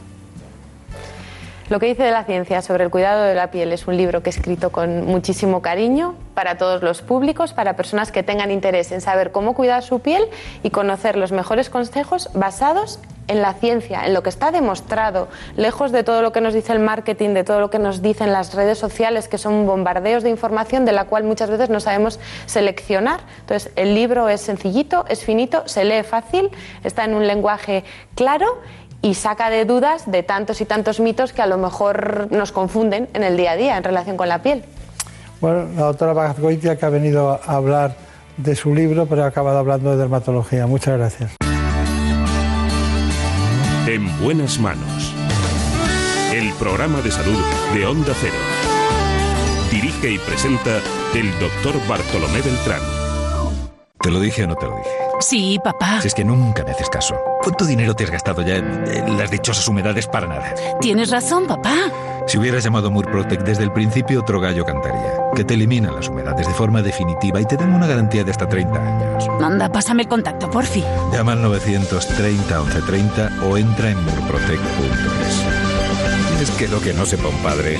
Lo 1.69 1.80
que 1.80 1.88
dice 1.88 2.03
de 2.03 2.11
la 2.11 2.23
ciencia 2.23 2.61
sobre 2.61 2.85
el 2.85 2.89
cuidado 2.89 3.23
de 3.23 3.35
la 3.35 3.52
piel 3.52 3.73
es 3.73 3.88
un 3.88 3.98
libro 3.98 4.23
que 4.23 4.30
he 4.30 4.34
escrito 4.34 4.72
con 4.72 5.06
muchísimo 5.06 5.61
cariño 5.61 6.15
para 6.34 6.57
todos 6.57 6.81
los 6.81 7.02
públicos, 7.02 7.52
para 7.52 7.76
personas 7.76 8.14
que 8.14 8.23
tengan 8.23 8.52
interés 8.52 8.94
en 8.94 9.02
saber 9.02 9.34
cómo 9.34 9.53
cuidar 9.53 9.84
su 9.84 9.99
piel 9.99 10.23
y 10.64 10.69
conocer 10.69 11.18
los 11.18 11.34
mejores 11.34 11.69
consejos 11.69 12.30
basados 12.34 13.02
en 13.27 13.41
la 13.41 13.53
ciencia, 13.53 14.06
en 14.06 14.14
lo 14.14 14.23
que 14.23 14.30
está 14.30 14.52
demostrado, 14.52 15.27
lejos 15.57 15.91
de 15.91 16.03
todo 16.03 16.22
lo 16.22 16.31
que 16.31 16.39
nos 16.39 16.53
dice 16.53 16.72
el 16.72 16.80
marketing, 16.80 17.31
de 17.31 17.44
todo 17.44 17.60
lo 17.60 17.69
que 17.69 17.80
nos 17.80 18.02
dicen 18.02 18.31
las 18.31 18.53
redes 18.53 18.77
sociales, 18.77 19.27
que 19.27 19.38
son 19.38 19.65
bombardeos 19.65 20.23
de 20.23 20.30
información 20.30 20.85
de 20.85 20.94
la 20.94 21.03
cual 21.03 21.26
muchas 21.26 21.49
veces 21.49 21.69
no 21.69 21.81
sabemos 21.81 22.22
seleccionar. 22.45 23.19
Entonces, 23.41 23.73
el 23.76 23.94
libro 23.94 24.30
es 24.30 24.39
sencillito, 24.39 25.03
es 25.10 25.26
finito, 25.26 25.64
se 25.68 25.84
lee 25.84 26.03
fácil, 26.03 26.49
está 26.85 27.03
en 27.03 27.14
un 27.14 27.27
lenguaje 27.27 27.84
claro 28.15 28.61
y 29.02 29.14
saca 29.14 29.49
de 29.49 29.65
dudas 29.65 30.10
de 30.10 30.24
tantos 30.24 30.61
y 30.61 30.65
tantos 30.65 30.99
mitos 30.99 31.34
que 31.34 31.41
a 31.41 31.48
lo 31.48 31.57
mejor 31.57 32.28
nos 32.32 32.52
confunden 32.52 33.10
en 33.14 33.24
el 33.24 33.38
día 33.38 33.52
a 33.52 33.56
día 33.56 33.78
en 33.78 33.84
relación 33.84 34.18
con 34.18 34.30
la 34.30 34.41
piel. 34.41 34.64
Bueno, 35.40 35.68
la 35.76 35.84
doctora 35.84 36.14
Bagazgoitia 36.14 36.78
que 36.78 36.86
ha 36.86 36.90
venido 36.90 37.40
a 37.44 37.56
hablar 37.56 37.95
de 38.38 38.56
su 38.56 38.74
libro, 38.74 39.06
pero 39.06 39.24
ha 39.24 39.28
acabado 39.28 39.60
hablando 39.60 39.91
de 39.91 39.98
dermatología. 39.98 40.68
Muchas 40.68 40.98
gracias. 40.98 41.36
En 43.88 44.22
buenas 44.22 44.60
manos. 44.60 45.14
El 46.34 46.52
programa 46.53 47.02
de 47.02 47.11
salud 47.11 47.40
de 47.74 47.86
Onda 47.86 48.14
Cero. 48.19 48.36
Dirige 49.72 50.11
y 50.11 50.18
presenta 50.19 50.82
el 51.15 51.32
doctor 51.40 51.76
Bartolomé 51.88 52.41
Beltrán. 52.41 52.82
¿Te 54.02 54.11
lo 54.11 54.19
dije 54.19 54.44
o 54.44 54.48
no 54.48 54.56
te 54.56 54.65
lo 54.65 54.78
dije? 54.78 54.97
Sí, 55.19 55.60
papá. 55.64 56.02
Si 56.02 56.07
es 56.07 56.14
que 56.14 56.23
nunca 56.23 56.64
me 56.64 56.72
haces 56.72 56.89
caso. 56.89 57.15
¿Cuánto 57.41 57.65
dinero 57.65 57.95
te 57.95 58.03
has 58.03 58.11
gastado 58.11 58.41
ya 58.41 58.57
en 58.57 59.18
las 59.18 59.31
dichosas 59.31 59.68
humedades 59.68 60.06
para 60.07 60.27
nada? 60.27 60.53
Tienes 60.80 61.10
razón, 61.10 61.48
papá. 61.48 61.73
Si 62.27 62.38
hubieras 62.38 62.64
llamado 62.64 62.91
Murprotec 62.91 63.41
desde 63.44 63.64
el 63.64 63.72
principio, 63.72 64.19
otro 64.19 64.39
gallo 64.39 64.65
cantaría. 64.65 65.14
Que 65.34 65.44
te 65.44 65.53
eliminan 65.53 65.95
las 65.95 66.10
humedades 66.10 66.45
de 66.48 66.53
forma 66.53 66.81
definitiva 66.81 67.39
y 67.39 67.45
te 67.45 67.56
dan 67.56 67.73
una 67.73 67.88
garantía 67.88 68.23
de 68.23 68.31
hasta 68.31 68.48
30 68.48 68.80
años. 68.80 69.27
Manda, 69.39 69.72
pásame 69.72 70.03
el 70.03 70.10
contacto, 70.10 70.49
por 70.52 70.65
fin. 70.65 70.84
Llama 71.14 71.31
al 71.31 71.41
930 71.41 72.60
1130 72.60 73.30
o 73.45 73.57
entra 73.57 73.91
en 73.91 74.03
murprotec.es. 74.03 75.44
Es 76.41 76.52
que 76.52 76.68
lo 76.68 76.81
que 76.81 76.94
no 76.94 77.06
sepa 77.06 77.30
un 77.30 77.38
padre 77.38 77.80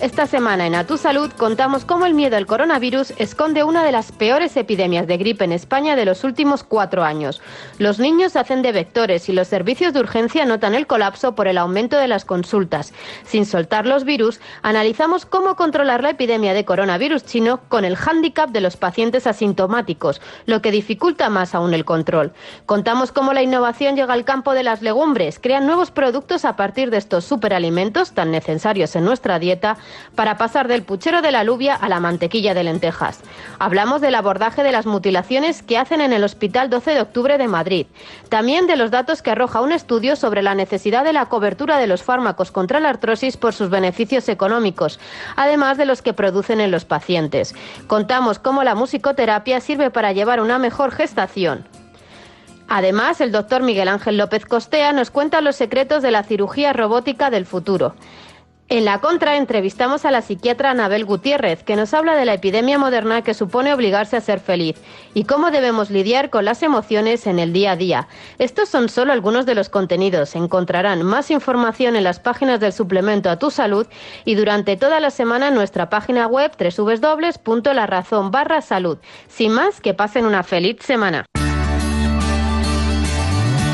Esta 0.00 0.26
semana 0.26 0.66
en 0.66 0.74
A 0.74 0.84
Tu 0.84 0.98
Salud 0.98 1.30
contamos 1.36 1.84
cómo 1.84 2.04
el 2.04 2.14
miedo 2.14 2.36
al 2.36 2.46
coronavirus 2.46 3.12
esconde 3.16 3.62
una 3.62 3.84
de 3.84 3.92
las 3.92 4.10
peores 4.10 4.56
epidemias 4.56 5.06
de 5.06 5.16
gripe 5.16 5.44
en 5.44 5.52
España 5.52 5.94
de 5.94 6.04
los 6.04 6.24
últimos 6.24 6.64
cuatro 6.64 7.04
años. 7.04 7.40
Los 7.78 8.00
niños 8.00 8.34
hacen 8.34 8.60
de 8.62 8.72
vectores 8.72 9.28
y 9.28 9.32
los 9.32 9.46
servicios 9.46 9.92
de 9.92 10.00
urgencia 10.00 10.44
notan 10.46 10.74
el 10.74 10.88
colapso 10.88 11.36
por 11.36 11.46
el 11.46 11.58
aumento 11.58 11.96
de 11.96 12.08
las 12.08 12.24
consultas. 12.24 12.92
Sin 13.24 13.46
soltar 13.46 13.86
los 13.86 14.04
virus, 14.04 14.40
analizamos 14.62 15.26
cómo 15.26 15.54
controlar 15.54 16.02
la 16.02 16.10
epidemia 16.10 16.54
de 16.54 16.64
coronavirus 16.64 17.24
chino 17.24 17.60
con 17.68 17.84
el 17.84 17.96
hándicap 17.96 18.50
de 18.50 18.60
los 18.60 18.76
pacientes 18.76 19.28
asintomáticos, 19.28 20.20
lo 20.44 20.60
que 20.60 20.72
dificulta 20.72 21.30
más 21.30 21.54
aún 21.54 21.72
el 21.72 21.84
control. 21.84 22.32
Contamos 22.66 23.12
cómo 23.12 23.32
la 23.32 23.42
innovación 23.42 23.94
llega 23.94 24.12
al 24.12 24.24
campo 24.24 24.54
de 24.54 24.64
las 24.64 24.82
legumbres, 24.82 25.38
crean 25.38 25.66
nuevos 25.66 25.92
productos 25.92 26.44
a 26.44 26.56
partir 26.56 26.90
de 26.90 26.96
estos 26.96 27.24
superalimentos 27.24 28.12
tan 28.12 28.32
necesarios 28.32 28.96
en 28.96 29.04
nuestra 29.04 29.38
dieta 29.38 29.78
para 30.14 30.36
pasar 30.36 30.68
del 30.68 30.82
puchero 30.82 31.22
de 31.22 31.32
la 31.32 31.40
alubia 31.40 31.74
a 31.74 31.88
la 31.88 32.00
mantequilla 32.00 32.54
de 32.54 32.64
lentejas. 32.64 33.20
Hablamos 33.58 34.00
del 34.00 34.14
abordaje 34.14 34.62
de 34.62 34.72
las 34.72 34.86
mutilaciones 34.86 35.62
que 35.62 35.78
hacen 35.78 36.00
en 36.00 36.12
el 36.12 36.24
Hospital 36.24 36.70
12 36.70 36.92
de 36.92 37.00
Octubre 37.00 37.38
de 37.38 37.48
Madrid. 37.48 37.86
También 38.28 38.66
de 38.66 38.76
los 38.76 38.90
datos 38.90 39.22
que 39.22 39.30
arroja 39.30 39.60
un 39.60 39.72
estudio 39.72 40.16
sobre 40.16 40.42
la 40.42 40.54
necesidad 40.54 41.04
de 41.04 41.12
la 41.12 41.26
cobertura 41.26 41.78
de 41.78 41.86
los 41.86 42.02
fármacos 42.02 42.50
contra 42.50 42.80
la 42.80 42.90
artrosis 42.90 43.36
por 43.36 43.54
sus 43.54 43.70
beneficios 43.70 44.28
económicos, 44.28 45.00
además 45.36 45.78
de 45.78 45.84
los 45.84 46.02
que 46.02 46.12
producen 46.12 46.60
en 46.60 46.70
los 46.70 46.84
pacientes. 46.84 47.54
Contamos 47.86 48.38
cómo 48.38 48.64
la 48.64 48.74
musicoterapia 48.74 49.60
sirve 49.60 49.90
para 49.90 50.12
llevar 50.12 50.40
una 50.40 50.58
mejor 50.58 50.92
gestación. 50.92 51.66
Además, 52.68 53.20
el 53.20 53.30
doctor 53.30 53.62
Miguel 53.62 53.88
Ángel 53.88 54.16
López 54.16 54.46
Costea 54.46 54.92
nos 54.92 55.10
cuenta 55.10 55.40
los 55.40 55.56
secretos 55.56 56.02
de 56.02 56.10
la 56.10 56.22
cirugía 56.22 56.72
robótica 56.72 57.30
del 57.30 57.46
futuro. 57.46 57.94
En 58.70 58.86
la 58.86 58.98
contra 59.00 59.36
entrevistamos 59.36 60.06
a 60.06 60.10
la 60.10 60.22
psiquiatra 60.22 60.70
Anabel 60.70 61.04
Gutiérrez, 61.04 61.62
que 61.62 61.76
nos 61.76 61.92
habla 61.92 62.14
de 62.14 62.24
la 62.24 62.32
epidemia 62.32 62.78
moderna 62.78 63.20
que 63.20 63.34
supone 63.34 63.74
obligarse 63.74 64.16
a 64.16 64.22
ser 64.22 64.40
feliz 64.40 64.76
y 65.12 65.24
cómo 65.24 65.50
debemos 65.50 65.90
lidiar 65.90 66.30
con 66.30 66.46
las 66.46 66.62
emociones 66.62 67.26
en 67.26 67.38
el 67.38 67.52
día 67.52 67.72
a 67.72 67.76
día. 67.76 68.08
Estos 68.38 68.70
son 68.70 68.88
solo 68.88 69.12
algunos 69.12 69.44
de 69.44 69.54
los 69.54 69.68
contenidos. 69.68 70.34
Encontrarán 70.34 71.02
más 71.02 71.30
información 71.30 71.94
en 71.94 72.04
las 72.04 72.20
páginas 72.20 72.58
del 72.58 72.72
suplemento 72.72 73.28
a 73.28 73.38
tu 73.38 73.50
salud 73.50 73.86
y 74.24 74.34
durante 74.34 74.78
toda 74.78 74.98
la 74.98 75.10
semana 75.10 75.48
en 75.48 75.54
nuestra 75.54 75.90
página 75.90 76.26
web 76.26 76.52
www.larazón 76.58 78.30
barra 78.30 78.62
salud. 78.62 78.96
Sin 79.28 79.52
más, 79.52 79.82
que 79.82 79.92
pasen 79.92 80.24
una 80.24 80.42
feliz 80.42 80.78
semana. 80.80 81.26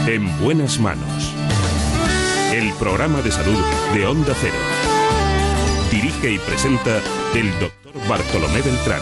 En 0.09 0.41
buenas 0.43 0.81
manos. 0.81 1.33
El 2.53 2.73
programa 2.75 3.23
de 3.23 3.31
salud 3.31 3.61
de 3.95 4.07
Onda 4.07 4.35
Cero. 4.41 4.80
Dirige 5.91 6.31
y 6.35 6.39
presenta 6.39 7.01
el 7.35 7.51
doctor 7.59 7.93
Bartolomé 8.09 8.63
Beltrán. 8.63 9.01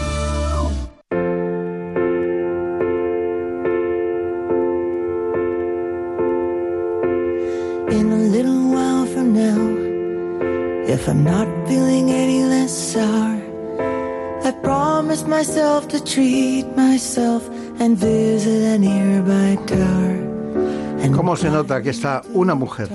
In 7.91 8.11
a 8.11 8.17
little 8.17 8.71
while 8.71 9.05
from 9.05 9.33
now, 9.33 10.89
if 10.91 11.07
I'm 11.07 11.23
not 11.23 11.47
feeling 11.67 12.09
any 12.09 12.43
less 12.45 12.71
sour, 12.71 13.37
I 14.43 14.51
promised 14.63 15.27
myself 15.27 15.87
to 15.89 16.03
treat 16.03 16.65
myself 16.75 17.47
and 17.79 17.97
visit 17.97 18.63
a 18.63 18.79
nearby 18.79 19.57
tower. 19.67 20.29
¿Cómo 21.15 21.35
se 21.35 21.49
nota 21.49 21.81
que 21.81 21.89
está 21.89 22.21
una 22.33 22.55
mujer 22.55 22.89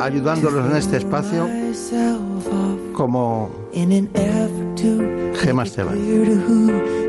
ayudándolos 0.00 0.70
en 0.70 0.76
este 0.76 0.96
espacio 0.98 1.48
como 2.98 3.48
Gemma 3.72 5.62
Esteban? 5.62 5.96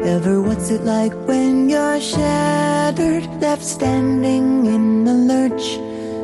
Ever 0.06 0.40
what's 0.40 0.70
it 0.70 0.84
like 0.86 1.14
when 1.28 1.68
you're 1.68 2.00
shattered, 2.00 3.26
left 3.42 3.64
standing 3.64 4.68
in 4.68 5.04
the 5.04 5.14
lurch 5.14 5.80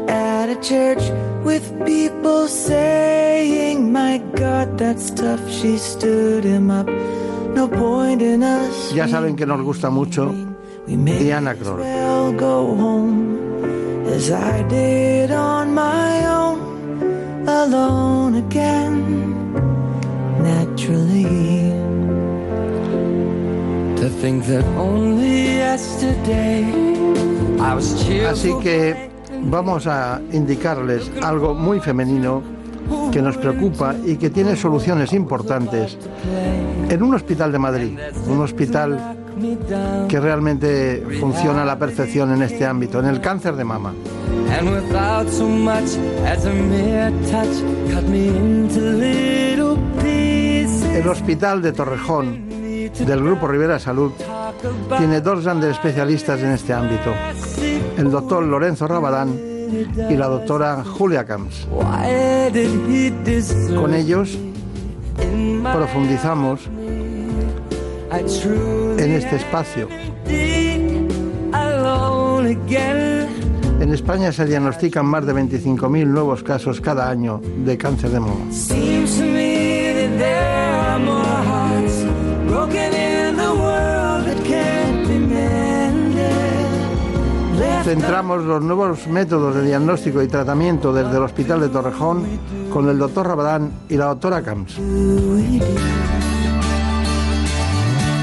at 0.07 0.49
a 0.49 0.55
church 0.61 1.01
with 1.43 1.65
people 1.83 2.47
saying, 2.47 3.91
My 3.91 4.19
God, 4.35 4.77
that's 4.77 5.09
tough. 5.09 5.41
She 5.49 5.77
stood 5.79 6.43
him 6.43 6.69
up. 6.69 6.87
No 7.55 7.67
point 7.67 8.21
in 8.21 8.43
us. 8.43 8.93
Ya 8.93 9.07
saben 9.07 9.35
que 9.35 9.47
nos 9.47 9.61
gusta 9.61 9.89
mucho 9.89 10.31
Diana 10.85 11.55
Kroll. 11.55 11.79
Well, 11.79 12.33
go 12.33 12.75
home 12.75 14.05
as 14.07 14.29
I 14.29 14.61
did 14.69 15.31
on 15.31 15.73
my 15.73 16.23
own, 16.27 17.47
alone 17.47 18.35
again, 18.35 19.35
naturally. 20.90 21.72
To 23.98 24.10
think 24.22 24.45
that 24.45 24.66
only 24.78 25.57
yesterday 25.57 26.66
I 27.60 27.74
was 27.74 27.94
Así 28.30 28.53
que 28.62 29.10
vamos 29.44 29.88
a 29.88 30.22
indicarles 30.32 31.10
algo 31.24 31.53
muy 31.53 31.80
femenino 31.80 32.44
que 33.12 33.22
nos 33.22 33.38
preocupa 33.38 33.95
y 34.06 34.18
que 34.18 34.30
tiene 34.30 34.56
soluciones 34.56 35.12
importantes 35.14 35.98
en 36.90 37.02
un 37.02 37.16
hospital 37.16 37.52
de 37.52 37.57
Madrid, 37.57 37.98
un 38.28 38.41
hospital 38.41 39.18
que 40.07 40.20
realmente 40.20 41.03
funciona 41.20 41.64
a 41.64 41.66
la 41.66 41.80
perfección 41.80 42.32
en 42.34 42.44
este 42.44 42.66
ámbito, 42.66 42.99
en 42.99 43.07
el 43.07 43.22
cáncer 43.22 43.56
de 43.56 43.64
mama. 43.64 43.94
El 50.95 51.07
hospital 51.09 51.61
de 51.61 51.73
Torrejón 51.73 52.47
del 52.49 53.22
Grupo 53.22 53.47
Rivera 53.49 53.80
Salud 53.80 54.13
tiene 54.97 55.19
dos 55.19 55.43
grandes 55.43 55.72
especialistas 55.72 56.39
en 56.39 56.51
este 56.51 56.72
ámbito, 56.72 57.13
el 57.97 58.09
doctor 58.09 58.43
Lorenzo 58.43 58.88
Rabadán 58.88 59.38
y 60.09 60.15
la 60.15 60.27
doctora 60.27 60.84
Julia 60.85 61.26
Camps. 61.26 61.67
Con 63.76 63.93
ellos 63.93 64.38
profundizamos 65.73 66.61
en 68.97 69.11
este 69.11 69.35
espacio. 69.35 69.89
En 73.81 73.93
España 73.93 74.31
se 74.31 74.45
diagnostican 74.45 75.05
más 75.05 75.26
de 75.26 75.34
25.000 75.34 76.07
nuevos 76.07 76.41
casos 76.41 76.80
cada 76.80 77.09
año 77.09 77.41
de 77.65 77.77
cáncer 77.77 78.11
de 78.11 78.19
mama. 78.22 78.45
Centramos 87.86 88.44
los 88.44 88.64
nuevos 88.64 89.06
métodos 89.06 89.53
de 89.53 89.62
diagnóstico 89.62 90.24
y 90.24 90.28
tratamiento 90.28 90.91
desde 90.91 91.18
el 91.18 91.22
Hospital 91.22 91.60
de 91.60 91.70
Torrejón 91.70 92.26
con 92.74 92.90
el 92.90 92.98
doctor 92.98 93.28
Rabadán 93.28 93.72
y 93.88 93.95
la 93.95 94.06
doctora 94.06 94.41
Camps. 94.41 94.80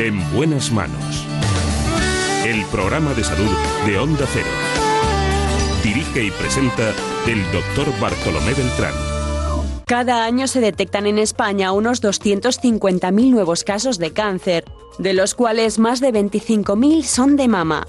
En 0.00 0.34
buenas 0.34 0.72
manos. 0.72 1.24
El 2.44 2.64
programa 2.72 3.14
de 3.14 3.22
salud 3.22 3.50
de 3.86 3.98
Onda 4.00 4.26
Cero. 4.32 4.48
Dirige 5.84 6.24
y 6.24 6.32
presenta 6.32 6.90
el 7.28 7.44
doctor 7.52 7.86
Bartolomé 8.00 8.54
Beltrán. 8.54 8.94
Cada 9.86 10.24
año 10.24 10.48
se 10.48 10.60
detectan 10.60 11.06
en 11.06 11.18
España 11.18 11.70
unos 11.70 12.02
250.000 12.02 13.30
nuevos 13.30 13.62
casos 13.62 13.98
de 13.98 14.12
cáncer, 14.12 14.64
de 14.98 15.12
los 15.12 15.36
cuales 15.36 15.78
más 15.78 16.00
de 16.00 16.12
25.000 16.12 17.04
son 17.04 17.36
de 17.36 17.46
mama. 17.46 17.86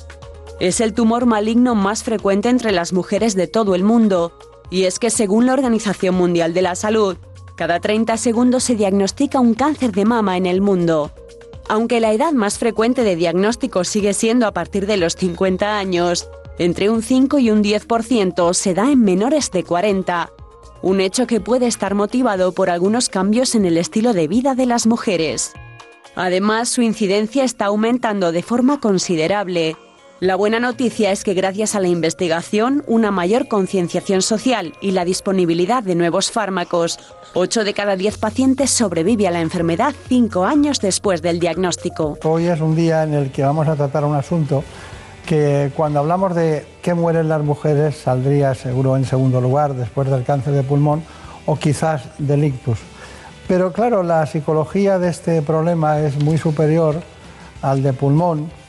Es 0.64 0.80
el 0.80 0.94
tumor 0.94 1.26
maligno 1.26 1.76
más 1.76 2.04
frecuente 2.06 2.48
entre 2.48 2.72
las 2.72 2.94
mujeres 2.94 3.36
de 3.36 3.48
todo 3.48 3.76
el 3.76 3.84
mundo, 3.84 4.32
y 4.70 4.84
es 4.84 4.98
que 4.98 5.10
según 5.10 5.46
la 5.46 5.52
Organización 5.52 6.16
Mundial 6.16 6.54
de 6.54 6.62
la 6.62 6.76
Salud, 6.76 7.18
cada 7.58 7.82
30 7.82 8.16
segundos 8.16 8.64
se 8.64 8.76
diagnostica 8.76 9.42
un 9.42 9.56
cáncer 9.56 9.92
de 9.92 10.06
mama 10.06 10.38
en 10.38 10.46
el 10.46 10.62
mundo. 10.62 11.12
Aunque 11.68 12.00
la 12.00 12.14
edad 12.14 12.32
más 12.32 12.60
frecuente 12.60 13.04
de 13.04 13.18
diagnóstico 13.18 13.84
sigue 13.84 14.14
siendo 14.14 14.48
a 14.48 14.54
partir 14.54 14.88
de 14.88 14.96
los 14.96 15.18
50 15.18 15.78
años, 15.78 16.30
entre 16.58 16.90
un 16.90 17.04
5 17.04 17.40
y 17.40 17.52
un 17.52 17.62
10% 17.62 18.54
se 18.54 18.74
da 18.74 18.90
en 18.90 19.04
menores 19.04 19.52
de 19.52 19.66
40, 19.66 20.32
un 20.82 21.02
hecho 21.02 21.28
que 21.28 21.42
puede 21.42 21.68
estar 21.68 21.94
motivado 21.94 22.54
por 22.54 22.70
algunos 22.70 23.10
cambios 23.10 23.56
en 23.56 23.66
el 23.66 23.78
estilo 23.78 24.14
de 24.14 24.30
vida 24.30 24.56
de 24.56 24.66
las 24.66 24.88
mujeres. 24.88 25.52
Además, 26.16 26.70
su 26.70 26.82
incidencia 26.82 27.44
está 27.44 27.66
aumentando 27.66 28.32
de 28.32 28.44
forma 28.44 28.80
considerable. 28.80 29.76
La 30.24 30.38
buena 30.38 30.62
noticia 30.62 31.12
es 31.12 31.26
que 31.26 31.34
gracias 31.34 31.76
a 31.76 31.82
la 31.82 31.90
investigación, 31.90 32.82
una 32.88 33.12
mayor 33.12 33.50
concienciación 33.50 34.22
social 34.22 34.72
y 34.80 34.92
la 34.92 35.04
disponibilidad 35.04 35.84
de 35.84 35.96
nuevos 35.96 36.32
fármacos, 36.32 36.98
8 37.34 37.66
de 37.66 37.74
cada 37.74 37.98
10 37.98 38.20
pacientes 38.20 38.72
sobrevive 38.72 39.28
a 39.28 39.32
la 39.32 39.42
enfermedad 39.42 39.94
5 40.08 40.46
años 40.46 40.80
después 40.80 41.22
del 41.22 41.42
diagnóstico. 41.42 42.18
Hoy 42.24 42.46
es 42.46 42.62
un 42.62 42.74
día 42.74 43.04
en 43.04 43.14
el 43.16 43.34
que 43.34 43.44
vamos 43.44 43.68
a 43.68 43.76
tratar 43.76 44.06
un 44.06 44.16
asunto 44.16 44.64
que 45.26 45.72
cuando 45.76 46.00
hablamos 46.00 46.34
de 46.36 46.66
qué 46.82 46.94
mueren 46.94 47.28
las 47.28 47.44
mujeres 47.44 47.98
saldría 47.98 48.56
seguro 48.56 48.96
en 48.96 49.04
segundo 49.04 49.42
lugar 49.42 49.74
después 49.74 50.10
del 50.10 50.24
cáncer 50.24 50.54
de 50.54 50.64
pulmón 50.64 51.04
o 51.46 51.58
quizás 51.58 52.02
del 52.18 52.46
ictus. 52.46 52.80
Pero 53.46 53.74
claro, 53.74 54.04
la 54.04 54.26
psicología 54.26 55.00
de 55.00 55.10
este 55.10 55.42
problema 55.42 56.00
es 56.00 56.16
muy 56.24 56.38
superior 56.38 57.02
al 57.62 57.84
de 57.84 57.92
pulmón 57.92 58.63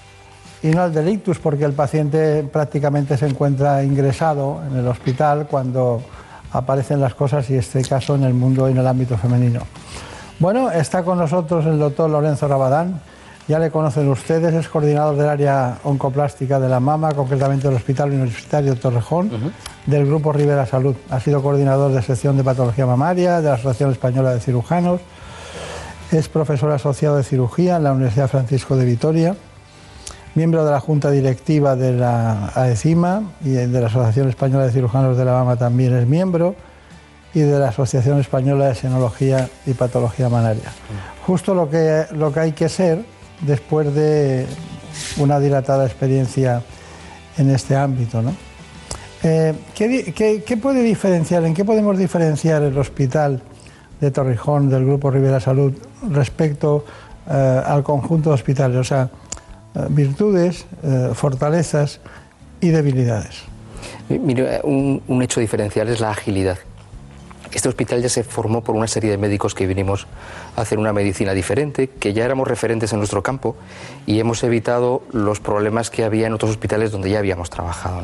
y 0.64 0.70
no 0.70 0.82
al 0.82 0.94
del 0.94 1.10
ictus, 1.10 1.38
porque 1.38 1.64
el 1.64 1.74
paciente 1.74 2.42
prácticamente 2.42 3.18
se 3.18 3.26
encuentra 3.26 3.84
ingresado 3.84 4.62
en 4.66 4.78
el 4.78 4.88
hospital 4.88 5.46
cuando 5.46 6.00
aparecen 6.52 7.02
las 7.02 7.14
cosas 7.14 7.50
y 7.50 7.56
este 7.56 7.82
caso 7.82 8.14
en 8.14 8.22
el 8.24 8.32
mundo 8.32 8.66
y 8.66 8.72
en 8.72 8.78
el 8.78 8.86
ámbito 8.86 9.18
femenino. 9.18 9.60
Bueno, 10.38 10.70
está 10.70 11.02
con 11.02 11.18
nosotros 11.18 11.66
el 11.66 11.78
doctor 11.78 12.08
Lorenzo 12.08 12.48
Rabadán, 12.48 12.98
ya 13.46 13.58
le 13.58 13.70
conocen 13.70 14.08
ustedes, 14.08 14.54
es 14.54 14.66
coordinador 14.70 15.16
del 15.16 15.28
área 15.28 15.76
oncoplástica 15.84 16.58
de 16.58 16.70
la 16.70 16.80
mama, 16.80 17.12
concretamente 17.12 17.68
del 17.68 17.76
Hospital 17.76 18.12
Universitario 18.12 18.74
Torrejón, 18.74 19.52
del 19.84 20.06
Grupo 20.06 20.32
Rivera 20.32 20.64
Salud. 20.64 20.96
Ha 21.10 21.20
sido 21.20 21.42
coordinador 21.42 21.92
de 21.92 22.00
sección 22.00 22.38
de 22.38 22.42
patología 22.42 22.86
mamaria 22.86 23.42
de 23.42 23.48
la 23.48 23.54
Asociación 23.56 23.90
Española 23.92 24.32
de 24.32 24.40
Cirujanos. 24.40 25.02
Es 26.10 26.30
profesor 26.30 26.72
asociado 26.72 27.18
de 27.18 27.22
cirugía 27.22 27.76
en 27.76 27.84
la 27.84 27.92
Universidad 27.92 28.28
Francisco 28.28 28.76
de 28.76 28.86
Vitoria, 28.86 29.36
miembro 30.34 30.64
de 30.64 30.72
la 30.72 30.80
Junta 30.80 31.10
Directiva 31.10 31.76
de 31.76 31.92
la 31.92 32.50
AECIMA 32.54 33.22
y 33.44 33.50
de 33.50 33.80
la 33.80 33.86
Asociación 33.86 34.28
Española 34.28 34.66
de 34.66 34.72
Cirujanos 34.72 35.16
de 35.16 35.24
la 35.24 35.32
Mama 35.32 35.56
también 35.56 35.96
es 35.96 36.06
miembro 36.06 36.56
y 37.34 37.40
de 37.40 37.58
la 37.58 37.68
Asociación 37.68 38.20
Española 38.20 38.66
de 38.66 38.74
Senología 38.74 39.48
y 39.66 39.74
Patología 39.74 40.28
Mamaria. 40.28 40.72
Justo 41.26 41.54
lo 41.54 41.70
que, 41.70 42.06
lo 42.12 42.32
que 42.32 42.40
hay 42.40 42.52
que 42.52 42.68
ser 42.68 43.04
después 43.42 43.94
de 43.94 44.46
una 45.18 45.40
dilatada 45.40 45.84
experiencia 45.84 46.62
en 47.36 47.50
este 47.50 47.76
ámbito. 47.76 48.22
¿no? 48.22 48.34
Eh, 49.22 49.54
¿qué, 49.74 50.58
puede 50.60 50.82
diferenciar, 50.82 51.44
en 51.44 51.54
qué 51.54 51.64
podemos 51.64 51.96
diferenciar 51.96 52.62
el 52.62 52.76
hospital 52.76 53.40
de 54.00 54.10
Torrijón 54.10 54.68
del 54.68 54.84
Grupo 54.84 55.10
Rivera 55.10 55.40
Salud 55.40 55.72
respecto 56.10 56.84
eh, 57.28 57.62
al 57.64 57.82
conjunto 57.82 58.30
de 58.30 58.34
hospitales? 58.34 58.76
O 58.76 58.84
sea, 58.84 59.08
virtudes, 59.90 60.66
fortalezas 61.14 62.00
y 62.60 62.68
debilidades. 62.68 63.42
Mire, 64.08 64.60
un, 64.64 65.02
un 65.08 65.22
hecho 65.22 65.40
diferencial 65.40 65.88
es 65.88 66.00
la 66.00 66.10
agilidad. 66.10 66.58
Este 67.54 67.68
hospital 67.68 68.02
ya 68.02 68.08
se 68.08 68.24
formó 68.24 68.62
por 68.62 68.74
una 68.74 68.88
serie 68.88 69.12
de 69.12 69.16
médicos 69.16 69.54
que 69.54 69.66
vinimos 69.66 70.08
a 70.56 70.62
hacer 70.62 70.78
una 70.78 70.92
medicina 70.92 71.32
diferente, 71.32 71.88
que 71.88 72.12
ya 72.12 72.24
éramos 72.24 72.48
referentes 72.48 72.92
en 72.92 72.98
nuestro 72.98 73.22
campo 73.22 73.56
y 74.06 74.18
hemos 74.18 74.42
evitado 74.42 75.02
los 75.12 75.38
problemas 75.38 75.88
que 75.88 76.04
había 76.04 76.26
en 76.26 76.32
otros 76.32 76.50
hospitales 76.50 76.90
donde 76.90 77.10
ya 77.10 77.20
habíamos 77.20 77.50
trabajado. 77.50 78.02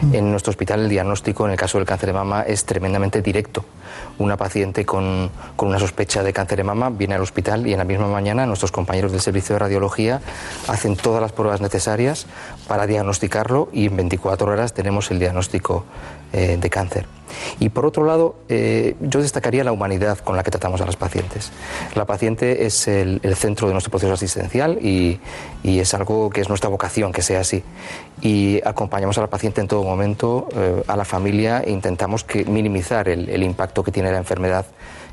Mm. 0.00 0.14
En 0.14 0.30
nuestro 0.30 0.50
hospital 0.50 0.80
el 0.80 0.88
diagnóstico 0.88 1.44
en 1.44 1.52
el 1.52 1.58
caso 1.58 1.76
del 1.76 1.86
cáncer 1.86 2.08
de 2.08 2.12
mama 2.14 2.42
es 2.42 2.64
tremendamente 2.64 3.20
directo. 3.20 3.64
Una 4.18 4.38
paciente 4.38 4.86
con, 4.86 5.30
con 5.56 5.68
una 5.68 5.78
sospecha 5.78 6.22
de 6.22 6.32
cáncer 6.32 6.58
de 6.58 6.64
mama 6.64 6.88
viene 6.88 7.14
al 7.14 7.20
hospital 7.20 7.66
y 7.66 7.72
en 7.72 7.78
la 7.78 7.84
misma 7.84 8.08
mañana 8.08 8.46
nuestros 8.46 8.72
compañeros 8.72 9.12
del 9.12 9.20
servicio 9.20 9.54
de 9.54 9.58
radiología 9.58 10.22
hacen 10.68 10.96
todas 10.96 11.20
las 11.20 11.32
pruebas 11.32 11.60
necesarias 11.60 12.26
para 12.66 12.86
diagnosticarlo 12.86 13.68
y 13.72 13.86
en 13.86 13.96
24 13.96 14.50
horas 14.50 14.72
tenemos 14.72 15.10
el 15.10 15.18
diagnóstico 15.18 15.84
eh, 16.32 16.58
de 16.60 16.70
cáncer. 16.70 17.06
Y 17.60 17.68
por 17.68 17.86
otro 17.86 18.04
lado, 18.04 18.36
eh, 18.48 18.96
yo 19.00 19.20
destacaría 19.20 19.64
la 19.64 19.72
humanidad 19.72 20.18
con 20.18 20.36
la 20.36 20.42
que 20.42 20.50
tratamos 20.50 20.80
a 20.80 20.86
las 20.86 20.96
pacientes. 20.96 21.52
La 21.94 22.04
paciente 22.04 22.66
es 22.66 22.88
el, 22.88 23.20
centro 23.36 23.68
de 23.68 23.72
nuestro 23.72 23.90
proceso 23.90 24.12
asistencial 24.12 24.78
y, 24.80 25.20
es 25.64 25.94
algo 25.94 26.30
que 26.30 26.40
es 26.40 26.48
nuestra 26.48 26.70
vocación, 26.70 27.12
que 27.12 27.22
sea 27.22 27.40
así. 27.40 27.62
Y 28.22 28.60
acompañamos 28.64 29.18
a 29.18 29.20
la 29.20 29.26
paciente 29.26 29.60
en 29.60 29.68
todo 29.68 29.82
momento, 29.82 30.48
eh, 30.54 30.82
a 30.86 30.96
la 30.96 31.04
familia, 31.04 31.62
e 31.64 31.70
intentamos 31.70 32.24
que, 32.24 32.44
minimizar 32.44 33.08
el, 33.08 33.42
impacto 33.42 33.82
que 33.82 33.92
tiene 33.92 34.10
la 34.10 34.18
enfermedad 34.18 34.66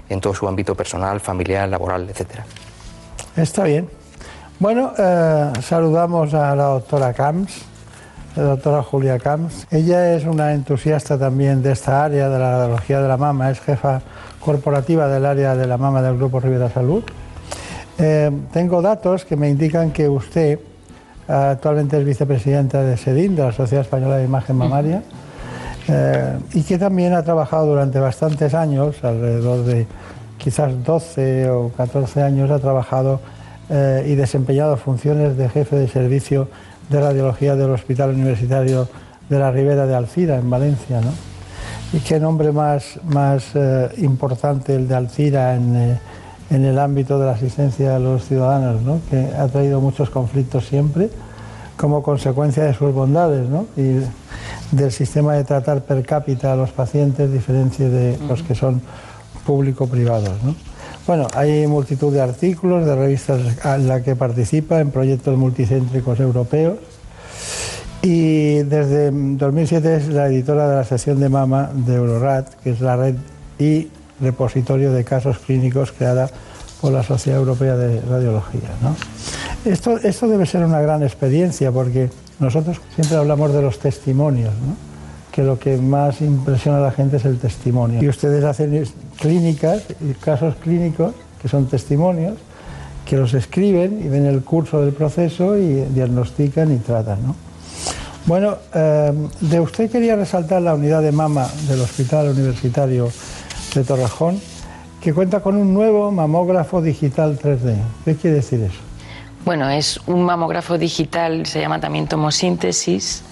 en 0.09 0.19
todo 0.19 0.33
su 0.33 0.47
ámbito 0.47 0.75
personal, 0.75 1.19
familiar, 1.19 1.67
laboral, 1.69 2.09
etc. 2.09 2.41
Está 3.35 3.63
bien. 3.63 3.89
Bueno, 4.59 4.93
saludamos 5.61 6.33
a 6.33 6.55
la 6.55 6.65
doctora 6.65 7.13
Camps 7.13 7.72
la 8.35 8.43
doctora 8.43 8.81
Julia 8.81 9.19
Camps. 9.19 9.67
Ella 9.69 10.15
es 10.15 10.25
una 10.25 10.53
entusiasta 10.53 11.17
también 11.17 11.61
de 11.61 11.71
esta 11.71 12.03
área, 12.03 12.29
de 12.29 12.39
la 12.39 12.57
radiología 12.57 13.01
de 13.01 13.07
la 13.07 13.17
mama, 13.17 13.51
es 13.51 13.59
jefa 13.59 14.01
corporativa 14.39 15.07
del 15.07 15.25
área 15.25 15.55
de 15.55 15.67
la 15.67 15.77
mama 15.77 16.01
del 16.01 16.17
Grupo 16.17 16.39
Rivera 16.39 16.69
Salud. 16.69 17.03
Eh, 17.99 18.31
tengo 18.51 18.81
datos 18.81 19.23
que 19.25 19.35
me 19.35 19.49
indican 19.49 19.91
que 19.91 20.09
usted 20.09 20.59
actualmente 21.27 21.97
es 21.97 22.05
vicepresidenta 22.05 22.81
de 22.81 22.97
SEDIN, 22.97 23.35
de 23.35 23.43
la 23.43 23.51
Sociedad 23.51 23.83
Española 23.83 24.17
de 24.17 24.25
Imagen 24.25 24.57
Mamaria, 24.57 25.03
eh, 25.87 26.37
y 26.53 26.63
que 26.63 26.77
también 26.77 27.13
ha 27.13 27.23
trabajado 27.23 27.67
durante 27.67 27.99
bastantes 27.99 28.53
años, 28.53 29.03
alrededor 29.03 29.63
de 29.63 29.85
quizás 30.37 30.83
12 30.83 31.49
o 31.49 31.69
14 31.69 32.21
años, 32.23 32.49
ha 32.51 32.59
trabajado 32.59 33.21
eh, 33.69 34.05
y 34.07 34.15
desempeñado 34.15 34.75
funciones 34.75 35.37
de 35.37 35.47
jefe 35.49 35.75
de 35.75 35.87
servicio 35.87 36.49
de 36.93 37.01
radiología 37.01 37.55
del 37.55 37.71
Hospital 37.71 38.11
Universitario 38.11 38.87
de 39.27 39.39
la 39.39 39.51
Ribera 39.51 39.87
de 39.87 39.95
Alcira, 39.95 40.37
en 40.37 40.47
Valencia. 40.47 41.01
¿no? 41.01 41.11
Y 41.91 41.99
qué 42.01 42.19
nombre 42.19 42.51
más, 42.51 42.99
más 43.03 43.45
eh, 43.55 43.89
importante 43.97 44.75
el 44.75 44.87
de 44.87 44.95
Alcira 44.95 45.55
en, 45.55 45.75
eh, 45.75 45.99
en, 46.51 46.65
el 46.65 46.77
ámbito 46.77 47.17
de 47.17 47.25
la 47.25 47.31
asistencia 47.31 47.95
a 47.95 47.99
los 47.99 48.25
ciudadanos, 48.25 48.83
¿no? 48.83 48.99
que 49.09 49.31
ha 49.35 49.47
traído 49.47 49.81
muchos 49.81 50.11
conflictos 50.11 50.67
siempre 50.67 51.09
como 51.77 52.03
consecuencia 52.03 52.63
de 52.63 52.75
sus 52.75 52.93
bondades 52.93 53.49
¿no? 53.49 53.65
y 53.75 54.05
del 54.75 54.91
sistema 54.91 55.33
de 55.33 55.43
tratar 55.43 55.81
per 55.81 56.05
cápita 56.05 56.53
a 56.53 56.55
los 56.55 56.69
pacientes, 56.69 57.33
diferencia 57.33 57.89
de 57.89 58.19
los 58.27 58.43
que 58.43 58.53
son 58.53 58.81
público-privados. 59.47 60.43
¿no? 60.43 60.53
Bueno, 61.05 61.27
hay 61.33 61.67
multitud 61.67 62.13
de 62.13 62.21
artículos, 62.21 62.85
de 62.85 62.95
revistas 62.95 63.41
en 63.65 63.87
las 63.87 64.01
que 64.03 64.15
participa 64.15 64.79
en 64.79 64.89
proyectos 64.89 65.37
multicéntricos 65.37 66.19
europeos 66.19 66.77
y 68.01 68.63
desde 68.63 69.11
2007 69.11 69.95
es 69.95 70.07
la 70.09 70.27
editora 70.27 70.69
de 70.69 70.75
la 70.75 70.83
sección 70.83 71.19
de 71.19 71.29
mama 71.29 71.71
de 71.73 71.95
Eurorat, 71.95 72.53
que 72.55 72.71
es 72.71 72.81
la 72.81 72.95
red 72.95 73.15
y 73.59 73.89
repositorio 74.21 74.91
de 74.93 75.03
casos 75.03 75.39
clínicos 75.39 75.91
creada 75.91 76.29
por 76.81 76.91
la 76.91 77.03
Sociedad 77.03 77.39
Europea 77.39 77.75
de 77.75 78.01
Radiología. 78.01 78.69
Esto, 79.63 79.97
esto 79.97 80.27
debe 80.27 80.45
ser 80.45 80.65
una 80.65 80.81
gran 80.81 81.03
experiencia 81.03 81.71
porque 81.71 82.09
nosotros 82.39 82.81
siempre 82.95 83.17
hablamos 83.17 83.53
de 83.53 83.61
los 83.61 83.79
testimonios. 83.79 84.53
¿no? 84.53 84.92
Que 85.33 85.41
lo 85.41 85.57
que 85.57 85.77
más 85.77 86.21
impresiona 86.21 86.77
a 86.77 86.81
la 86.81 86.91
gente 86.91 87.17
es 87.17 87.25
el 87.25 87.39
testimonio. 87.39 88.03
Y 88.03 88.07
ustedes 88.07 88.43
hacen 88.43 88.85
clínicas, 89.19 89.81
casos 90.21 90.53
clínicos, 90.61 91.15
que 91.41 91.49
son 91.49 91.65
testimonios, 91.65 92.35
que 93.03 93.17
los 93.17 93.33
escriben 93.33 93.99
y 94.05 94.09
ven 94.09 94.27
el 94.27 94.43
curso 94.43 94.81
del 94.81 94.93
proceso 94.93 95.57
y 95.57 95.85
diagnostican 95.85 96.71
y 96.71 96.77
tratan. 96.77 97.33
Bueno, 98.27 98.57
eh, 98.75 99.11
de 99.41 99.59
usted 99.59 99.89
quería 99.89 100.15
resaltar 100.15 100.61
la 100.61 100.75
unidad 100.75 101.01
de 101.01 101.11
mama 101.11 101.47
del 101.67 101.81
Hospital 101.81 102.29
Universitario 102.29 103.09
de 103.73 103.83
Torrejón, 103.83 104.39
que 105.01 105.15
cuenta 105.15 105.39
con 105.39 105.57
un 105.57 105.73
nuevo 105.73 106.11
mamógrafo 106.11 106.79
digital 106.79 107.39
3D. 107.39 107.75
¿Qué 108.05 108.15
quiere 108.15 108.35
decir 108.35 108.61
eso? 108.61 108.79
Bueno, 109.45 109.67
es 109.71 109.99
un 110.05 110.23
mamógrafo 110.23 110.77
digital, 110.77 111.47
se 111.47 111.59
llama 111.59 111.81
también 111.81 112.07
tomosíntesis, 112.07 113.23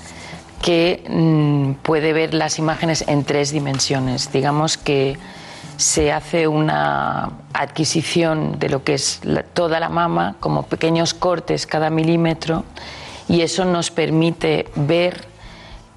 que 0.61 1.03
mm, 1.09 1.81
puede 1.81 2.13
ver 2.13 2.33
las 2.33 2.59
imágenes 2.59 3.03
en 3.07 3.23
tres 3.23 3.51
dimensiones. 3.51 4.31
Digamos 4.31 4.77
que 4.77 5.17
se 5.77 6.11
hace 6.11 6.47
una 6.47 7.31
adquisición 7.53 8.59
de 8.59 8.69
lo 8.69 8.83
que 8.83 8.93
es 8.93 9.21
toda 9.53 9.79
la 9.79 9.89
mama, 9.89 10.35
como 10.39 10.63
pequeños 10.63 11.13
cortes 11.13 11.65
cada 11.65 11.89
milímetro, 11.89 12.63
y 13.27 13.41
eso 13.41 13.65
nos 13.65 13.89
permite 13.89 14.69
ver 14.75 15.25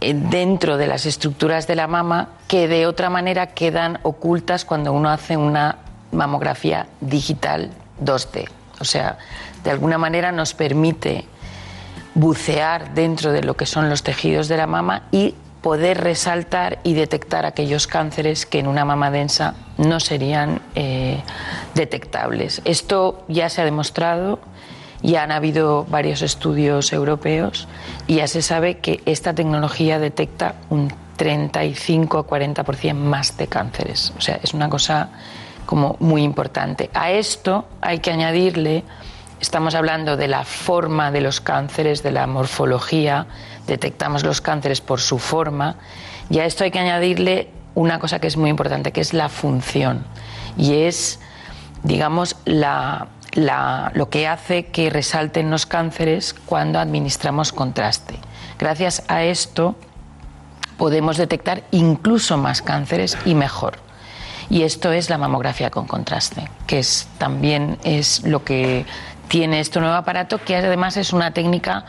eh, 0.00 0.14
dentro 0.14 0.76
de 0.78 0.86
las 0.86 1.04
estructuras 1.04 1.66
de 1.66 1.74
la 1.74 1.86
mama 1.86 2.30
que 2.48 2.68
de 2.68 2.86
otra 2.86 3.10
manera 3.10 3.48
quedan 3.48 3.98
ocultas 4.02 4.64
cuando 4.64 4.92
uno 4.92 5.10
hace 5.10 5.36
una 5.36 5.78
mamografía 6.12 6.86
digital 7.00 7.70
2D. 8.02 8.48
O 8.80 8.84
sea, 8.84 9.18
de 9.62 9.70
alguna 9.70 9.98
manera 9.98 10.32
nos 10.32 10.54
permite 10.54 11.26
bucear 12.14 12.94
dentro 12.94 13.32
de 13.32 13.42
lo 13.42 13.56
que 13.56 13.66
son 13.66 13.90
los 13.90 14.02
tejidos 14.02 14.48
de 14.48 14.56
la 14.56 14.66
mama 14.66 15.02
y 15.10 15.34
poder 15.64 16.02
resaltar 16.02 16.78
y 16.84 16.92
detectar 16.92 17.46
aquellos 17.46 17.86
cánceres 17.86 18.44
que 18.44 18.58
en 18.58 18.66
una 18.66 18.84
mama 18.84 19.10
densa 19.10 19.54
no 19.78 19.98
serían 19.98 20.60
eh, 20.74 21.22
detectables. 21.74 22.60
Esto 22.66 23.24
ya 23.28 23.48
se 23.48 23.62
ha 23.62 23.64
demostrado, 23.64 24.40
ya 25.02 25.22
han 25.22 25.32
habido 25.32 25.86
varios 25.86 26.20
estudios 26.20 26.92
europeos 26.92 27.66
y 28.06 28.16
ya 28.16 28.28
se 28.28 28.42
sabe 28.42 28.78
que 28.78 29.02
esta 29.06 29.34
tecnología 29.34 29.98
detecta 29.98 30.56
un 30.68 30.92
35 31.16 32.18
o 32.18 32.26
40% 32.26 32.94
más 32.94 33.36
de 33.36 33.46
cánceres. 33.46 34.12
O 34.18 34.20
sea, 34.20 34.38
es 34.42 34.52
una 34.52 34.68
cosa 34.68 35.08
como 35.64 35.96
muy 36.00 36.22
importante. 36.22 36.90
A 36.92 37.10
esto 37.10 37.64
hay 37.80 38.00
que 38.00 38.10
añadirle 38.10 38.84
Estamos 39.44 39.74
hablando 39.74 40.16
de 40.16 40.26
la 40.26 40.42
forma 40.46 41.10
de 41.10 41.20
los 41.20 41.42
cánceres, 41.42 42.02
de 42.02 42.12
la 42.12 42.26
morfología, 42.26 43.26
detectamos 43.66 44.24
los 44.24 44.40
cánceres 44.40 44.80
por 44.80 45.02
su 45.02 45.18
forma 45.18 45.76
y 46.30 46.38
a 46.38 46.46
esto 46.46 46.64
hay 46.64 46.70
que 46.70 46.78
añadirle 46.78 47.50
una 47.74 47.98
cosa 47.98 48.20
que 48.20 48.26
es 48.26 48.38
muy 48.38 48.48
importante, 48.48 48.90
que 48.90 49.02
es 49.02 49.12
la 49.12 49.28
función. 49.28 50.06
Y 50.56 50.84
es 50.84 51.20
digamos, 51.82 52.36
la, 52.46 53.08
la- 53.32 53.92
lo 53.94 54.08
que 54.08 54.26
hace 54.26 54.64
que 54.68 54.88
resalten 54.88 55.50
los 55.50 55.66
cánceres 55.66 56.32
cuando 56.32 56.78
administramos 56.78 57.52
contraste. 57.52 58.14
Gracias 58.58 59.02
a 59.08 59.24
esto 59.24 59.76
podemos 60.78 61.18
detectar 61.18 61.64
incluso 61.70 62.38
más 62.38 62.62
cánceres 62.62 63.18
y 63.26 63.34
mejor. 63.34 63.74
Y 64.48 64.62
esto 64.62 64.90
es 64.92 65.10
la 65.10 65.18
mamografía 65.18 65.70
con 65.70 65.86
contraste, 65.86 66.48
que 66.66 66.78
es 66.78 67.08
también 67.18 67.78
es 67.84 68.22
lo 68.24 68.42
que 68.44 68.84
tiene 69.34 69.58
este 69.58 69.80
nuevo 69.80 69.96
aparato, 69.96 70.38
que 70.38 70.54
además 70.54 70.96
es 70.96 71.12
una 71.12 71.32
técnica 71.32 71.84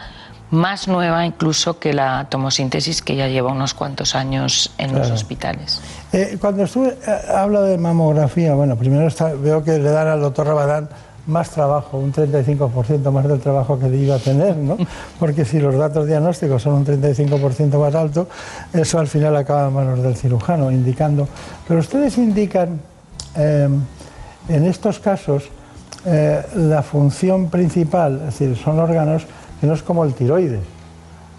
más 0.49 0.87
nueva 0.87 1.27
incluso 1.27 1.77
que 1.77 1.93
la 1.93 2.25
tomosíntesis 2.27 3.03
que 3.03 3.15
ya 3.15 3.27
lleva 3.27 3.51
unos 3.51 3.75
cuantos 3.75 4.15
años 4.15 4.71
en 4.79 4.95
los 4.97 5.11
hospitales. 5.11 5.79
Eh, 6.11 6.39
cuando 6.41 6.63
estuve, 6.63 6.97
eh, 7.05 7.11
hablo 7.35 7.61
de 7.61 7.77
mamografía, 7.77 8.55
bueno, 8.55 8.75
primero 8.75 9.05
está- 9.05 9.33
veo 9.35 9.63
que 9.63 9.77
le 9.77 9.91
dan 9.91 10.07
al 10.07 10.21
doctor 10.21 10.47
Rabadán 10.47 10.89
más 11.27 11.51
trabajo, 11.51 11.99
un 11.99 12.11
35% 12.11 13.11
más 13.11 13.27
del 13.27 13.39
trabajo 13.39 13.77
que 13.77 13.89
iba 13.95 14.15
a 14.15 14.19
tener, 14.19 14.55
¿no? 14.57 14.75
Porque 15.19 15.45
si 15.45 15.59
los 15.59 15.75
datos 15.75 16.07
diagnósticos 16.07 16.63
son 16.63 16.73
un 16.73 16.85
35% 16.85 17.77
más 17.77 17.93
alto, 17.93 18.27
eso 18.73 18.97
al 18.97 19.07
final 19.07 19.35
acaba 19.35 19.67
en 19.67 19.73
manos 19.75 20.01
del 20.01 20.15
cirujano, 20.15 20.71
indicando. 20.71 21.27
Pero 21.67 21.79
ustedes 21.79 22.17
indican, 22.17 22.81
eh, 23.35 23.69
en 24.49 24.65
estos 24.65 24.97
casos, 24.99 25.43
eh, 26.05 26.45
la 26.55 26.83
función 26.83 27.49
principal, 27.49 28.17
es 28.27 28.37
decir, 28.39 28.55
son 28.57 28.79
órganos 28.79 29.25
que 29.59 29.65
no 29.65 29.73
es 29.73 29.81
como 29.81 30.03
el 30.03 30.13
tiroides 30.13 30.61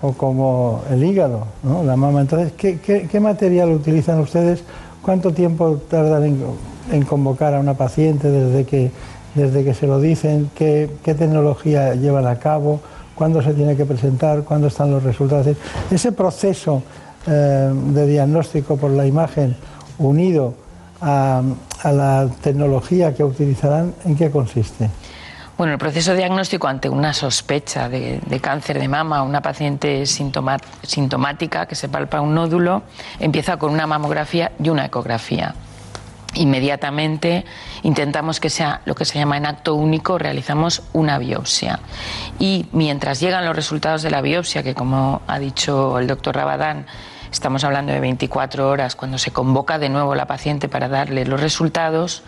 o 0.03 0.13
como 0.13 0.83
el 0.91 1.05
hígado, 1.05 1.47
la 1.85 1.97
mama. 1.97 2.21
Entonces, 2.21 2.53
¿qué, 2.53 3.21
material 3.21 3.71
utilizan 3.71 4.19
ustedes? 4.21 4.63
¿Cuánto 5.03 5.33
tiempo 5.33 5.81
tardan 5.89 6.37
en, 6.93 7.03
convocar 7.05 7.55
a 7.55 7.61
una 7.61 7.75
paciente 7.75 8.29
desde 8.29 8.65
que, 8.65 8.91
desde 9.35 9.65
que 9.65 9.73
se 9.73 9.87
lo 9.87 10.01
dicen? 10.01 10.51
¿Qué, 10.55 10.91
tecnología 11.05 11.95
llevan 11.95 12.27
a 12.27 12.37
cabo? 12.39 12.81
¿Cuándo 13.15 13.41
se 13.43 13.55
tiene 13.55 13.77
que 13.77 13.87
presentar? 13.87 14.43
¿Cuándo 14.43 14.67
están 14.67 14.91
los 14.91 15.03
resultados? 15.03 15.47
Ese 15.91 16.13
proceso 16.13 16.83
eh, 17.27 17.73
de 17.73 18.07
diagnóstico 18.07 18.77
por 18.77 18.91
la 18.91 19.07
imagen 19.07 19.57
unido 19.99 20.55
a, 21.01 21.43
a 21.87 21.93
la 21.93 22.29
tecnología 22.41 23.15
que 23.15 23.23
utilizarán, 23.23 23.95
¿en 24.05 24.17
qué 24.17 24.29
consiste? 24.29 24.91
Bueno, 25.57 25.73
el 25.73 25.79
proceso 25.79 26.15
diagnóstico 26.15 26.67
ante 26.67 26.89
una 26.89 27.13
sospecha 27.13 27.89
de, 27.89 28.21
cáncer 28.43 28.81
de 28.81 28.89
mama, 28.89 29.23
una 29.23 29.41
paciente 29.41 30.05
sintomática 30.05 31.67
que 31.67 31.77
se 31.77 31.89
palpa 31.89 32.21
un 32.21 32.35
nódulo, 32.35 32.83
empieza 33.21 33.57
con 33.57 33.73
una 33.73 33.87
mamografía 33.87 34.51
y 34.61 34.69
una 34.69 34.85
ecografía. 34.85 35.55
Inmediatamente 36.35 37.45
intentamos 37.85 38.41
que 38.41 38.51
sea 38.51 38.83
lo 38.85 38.97
que 38.97 39.05
se 39.05 39.21
llama 39.21 39.37
en 39.37 39.47
acto 39.47 39.77
único, 39.77 40.19
realizamos 40.19 40.83
una 40.93 41.19
biopsia. 41.19 41.79
Y 42.41 42.67
mientras 42.73 43.21
llegan 43.21 43.47
los 43.47 43.55
resultados 43.55 44.03
de 44.03 44.11
la 44.11 44.23
biopsia, 44.23 44.65
que 44.65 44.75
como 44.75 45.23
ha 45.29 45.39
dicho 45.39 46.01
el 46.01 46.09
doctor 46.09 46.35
Rabadán, 46.35 46.85
estamos 47.37 47.65
hablando 47.65 47.93
de 47.93 48.01
24 48.01 48.67
horas, 48.67 48.97
cuando 48.97 49.19
se 49.19 49.31
convoca 49.31 49.79
de 49.79 49.91
nuevo 49.91 50.15
la 50.15 50.27
paciente 50.27 50.71
para 50.71 50.89
darle 50.89 51.27
los 51.27 51.39
resultados, 51.39 52.23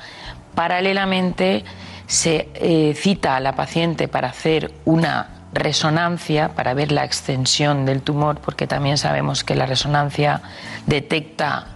paralelamente 0.55 1.65
se 2.07 2.51
eh, 2.55 2.93
cita 2.95 3.35
a 3.35 3.41
la 3.41 3.55
paciente 3.55 4.07
para 4.07 4.29
hacer 4.29 4.71
una 4.85 5.29
resonancia 5.55 6.51
para 6.51 6.75
ver 6.75 6.93
la 6.93 7.05
extensión 7.05 7.87
del 7.87 8.03
tumor, 8.03 8.41
porque 8.41 8.67
también 8.67 8.99
sabemos 8.99 9.45
que 9.45 9.55
la 9.55 9.65
resonancia 9.65 10.43
detecta 10.87 11.69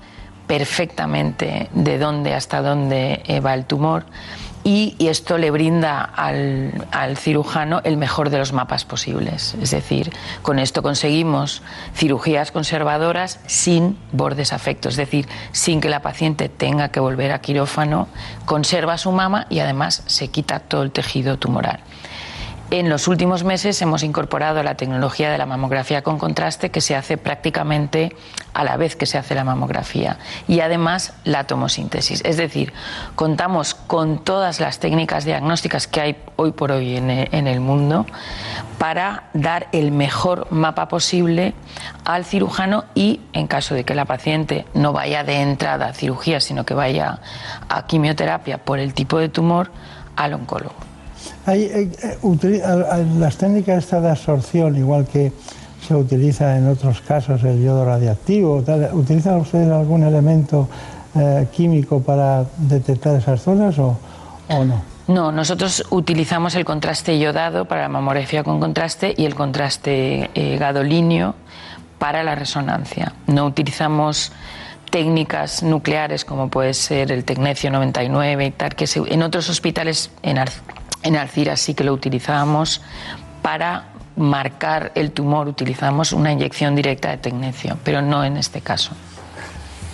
perfectamente 0.47 1.71
de 1.73 1.99
dónde 1.99 2.35
hasta 2.35 2.61
dónde 2.61 3.23
eh, 3.25 3.41
va 3.41 3.55
el 3.55 3.65
tumor 3.65 4.05
y, 4.65 4.97
esto 4.99 5.37
le 5.37 5.51
brinda 5.51 6.01
al, 6.03 6.87
al 6.91 7.17
cirujano 7.17 7.81
el 7.85 7.97
mejor 7.97 8.31
de 8.31 8.39
los 8.39 8.53
mapas 8.53 8.85
posibles. 8.85 9.55
Es 9.61 9.71
decir, 9.73 10.13
con 10.43 10.59
esto 10.59 10.83
conseguimos 10.83 11.63
cirugías 11.95 12.53
conservadoras 12.53 13.41
sin 13.47 13.99
bordes 14.13 14.53
afectos, 14.53 14.95
es 14.95 14.99
decir, 14.99 15.29
sin 15.53 15.81
que 15.81 15.89
la 15.89 16.01
paciente 16.01 16.49
tenga 16.49 16.91
que 16.91 17.01
volver 17.01 17.33
a 17.33 17.41
quirófano, 17.41 18.09
conserva 18.45 18.99
su 18.99 19.13
mama 19.13 19.47
y 19.51 19.59
además 19.59 20.03
se 20.07 20.29
quita 20.29 20.61
todo 20.61 20.83
el 20.83 20.93
tejido 20.93 21.39
tumoral. 21.39 21.81
En 22.73 22.89
los 22.89 23.07
últimos 23.07 23.45
meses 23.45 23.83
hemos 23.83 24.03
incorporado 24.03 24.63
la 24.63 24.77
tecnología 24.77 25.31
de 25.31 25.37
la 25.37 25.45
mamografía 25.45 26.01
con 26.01 26.17
contraste 26.17 26.71
que 26.71 26.81
se 26.81 26.97
hace 26.97 27.19
prácticamente 27.19 28.17
a 28.55 28.65
la 28.65 28.79
vez 28.79 28.97
que 28.97 29.05
se 29.05 29.19
hace 29.19 29.35
la 29.35 29.45
mamografía 29.45 30.17
y 30.49 30.61
además 30.61 31.13
la 31.25 31.45
tomosíntesis. 31.45 32.23
Es 32.25 32.39
decir, 32.39 32.73
contamos 33.15 33.75
con 33.75 34.25
todas 34.25 34.59
las 34.59 34.79
técnicas 34.79 35.27
diagnósticas 35.27 35.87
que 35.87 36.01
hay 36.01 36.17
hoy 36.37 36.53
por 36.53 36.73
hoy 36.73 36.97
en 36.97 37.47
el 37.47 37.61
mundo 37.61 38.07
para 38.79 39.25
dar 39.35 39.69
el 39.73 39.93
mejor 39.93 40.47
mapa 40.51 40.89
posible 40.89 41.53
al 42.07 42.25
cirujano 42.25 42.87
y 42.95 43.21
en 43.35 43.49
caso 43.49 43.75
de 43.75 43.85
que 43.85 43.95
la 43.95 44.07
paciente 44.07 44.65
no 44.73 44.95
vaya 44.95 45.25
de 45.25 45.43
entrada 45.43 45.89
a 45.89 45.93
cirugía, 45.93 46.41
sino 46.41 46.65
que 46.65 46.73
vaya 46.73 47.19
a 47.69 47.87
quimioterapia 47.87 48.65
por 48.65 48.79
el 48.79 48.95
tipo 48.95 49.19
de 49.19 49.29
tumor, 49.29 49.71
al 50.17 50.33
oncólogo. 50.33 50.92
Hay, 51.47 51.63
eh, 51.65 51.91
eh, 52.01 53.07
las 53.19 53.37
técnicas 53.37 53.79
estas 53.79 54.03
de 54.03 54.11
absorción, 54.11 54.77
igual 54.77 55.07
que 55.07 55.33
se 55.87 55.95
utiliza 55.95 56.57
en 56.57 56.69
otros 56.69 57.01
casos 57.01 57.43
el 57.43 57.63
yodo 57.63 57.85
radiactivo, 57.85 58.63
tal, 58.63 58.91
¿utilizan 58.93 59.37
ustedes 59.41 59.69
algún 59.71 60.05
elemento 60.05 60.69
eh, 61.17 61.49
químico 61.53 62.01
para 62.01 62.45
detectar 62.59 63.17
esas 63.17 63.43
zonas 63.43 63.77
o, 63.79 63.97
no? 64.49 64.83
No, 65.09 65.33
nosotros 65.33 65.85
utilizamos 65.91 66.55
el 66.55 66.65
contraste 66.65 67.17
iodado 67.19 67.65
para 67.65 67.83
la 67.83 67.89
mamografía 67.89 68.45
con 68.45 68.61
contraste 68.61 69.13
y 69.17 69.25
el 69.25 69.35
contraste 69.35 70.31
eh, 70.35 70.57
gadolíneo 70.59 71.35
para 71.99 72.23
la 72.23 72.37
resonancia. 72.37 73.13
No 73.27 73.47
utilizamos 73.47 74.31
técnicas 74.91 75.63
nucleares 75.65 76.25
como 76.25 76.49
puede 76.49 76.73
ser 76.75 77.11
el 77.11 77.25
tecnecio 77.25 77.71
99 77.73 78.47
y 78.47 78.51
tal, 78.53 78.75
que 78.77 78.87
se- 78.87 79.01
en 79.13 79.23
otros 79.23 79.49
hospitales, 79.51 80.11
en, 80.23 80.39
en 81.03 81.17
Alcira 81.17 81.57
sí 81.57 81.75
que 81.75 81.85
lo 81.85 81.93
utilizábamos 81.93 82.83
para 83.43 83.85
marcar 84.17 84.93
el 84.95 85.13
tumor, 85.13 85.49
utilizamos 85.49 86.13
una 86.13 86.33
inyección 86.33 86.75
directa 86.75 87.11
de 87.11 87.17
tecnecio, 87.19 87.79
pero 87.85 88.03
no 88.03 88.25
en 88.25 88.37
este 88.37 88.61
caso. 88.61 88.93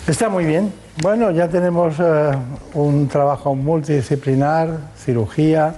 Está 0.07 0.29
muy 0.29 0.45
bien. 0.45 0.73
Bueno, 1.01 1.31
ya 1.31 1.47
tenemos 1.47 1.95
eh, 1.99 2.31
un 2.73 3.07
trabajo 3.07 3.55
multidisciplinar, 3.55 4.77
cirugía, 4.97 5.75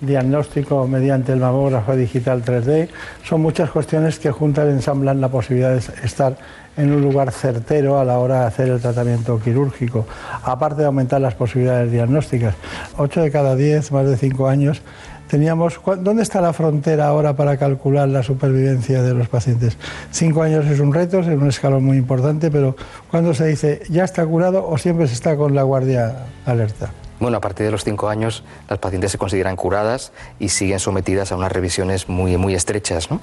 diagnóstico 0.00 0.86
mediante 0.86 1.32
el 1.32 1.40
mamógrafo 1.40 1.94
digital 1.94 2.44
3D. 2.44 2.88
Son 3.24 3.40
muchas 3.40 3.70
cuestiones 3.70 4.18
que 4.18 4.30
juntas 4.30 4.68
ensamblan 4.68 5.20
la 5.20 5.28
posibilidad 5.28 5.72
de 5.72 5.82
estar 6.04 6.36
en 6.76 6.92
un 6.92 7.02
lugar 7.02 7.30
certero 7.32 7.98
a 7.98 8.04
la 8.04 8.18
hora 8.18 8.40
de 8.40 8.46
hacer 8.46 8.68
el 8.68 8.80
tratamiento 8.80 9.38
quirúrgico, 9.40 10.06
aparte 10.44 10.80
de 10.82 10.86
aumentar 10.86 11.20
las 11.20 11.34
posibilidades 11.34 11.92
diagnósticas. 11.92 12.54
8 12.96 13.20
de 13.22 13.30
cada 13.30 13.54
10, 13.56 13.92
más 13.92 14.06
de 14.06 14.16
5 14.16 14.48
años, 14.48 14.80
teníamos... 15.28 15.78
¿cu- 15.78 15.96
¿Dónde 15.96 16.22
está 16.22 16.40
la 16.40 16.52
frontera 16.52 17.06
ahora 17.08 17.34
para 17.34 17.56
calcular 17.56 18.08
la 18.08 18.22
supervivencia 18.22 19.02
de 19.02 19.14
los 19.14 19.28
pacientes? 19.28 19.76
Cinco 20.10 20.42
años 20.42 20.66
es 20.66 20.80
un 20.80 20.92
reto, 20.94 21.20
es 21.20 21.26
un 21.26 21.48
escalón 21.48 21.84
muy 21.84 21.96
importante, 21.98 22.50
pero 22.50 22.76
cuando 23.10 23.32
se 23.34 23.46
dice 23.46 23.82
ya 23.88 24.04
está 24.04 24.24
curado 24.26 24.66
o 24.66 24.76
siempre 24.78 25.06
se 25.08 25.14
está 25.14 25.36
con 25.36 25.54
la 25.54 25.62
guardia 25.62 26.26
alerta? 26.46 26.90
Bueno, 27.20 27.36
a 27.36 27.40
partir 27.40 27.64
de 27.66 27.70
los 27.72 27.84
cinco 27.84 28.08
años 28.08 28.42
las 28.68 28.78
pacientes 28.80 29.12
se 29.12 29.18
consideran 29.18 29.54
curadas 29.56 30.12
y 30.40 30.48
siguen 30.48 30.80
sometidas 30.80 31.30
a 31.32 31.36
unas 31.36 31.52
revisiones 31.52 32.08
muy, 32.08 32.36
muy 32.36 32.54
estrechas. 32.54 33.10
¿no? 33.10 33.20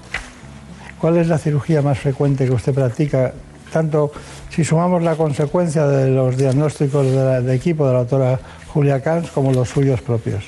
¿Cuál 1.00 1.18
es 1.18 1.28
la 1.28 1.38
cirugía 1.38 1.82
más 1.82 2.00
frecuente 2.00 2.46
que 2.46 2.52
usted 2.52 2.74
practica? 2.74 3.34
Tanto 3.72 4.12
si 4.50 4.64
sumamos 4.64 5.04
la 5.04 5.16
consecuencia 5.16 5.86
de 5.88 6.10
los 6.10 6.36
diagnósticos 6.38 7.06
de, 7.06 7.42
la- 7.42 7.54
equipo 7.54 7.86
de 7.88 7.94
la 7.94 8.00
doctora 8.00 8.40
Julia 8.74 9.02
Camps 9.02 9.30
como 9.32 9.52
los 9.54 9.70
suyos 9.70 10.02
propios. 10.02 10.44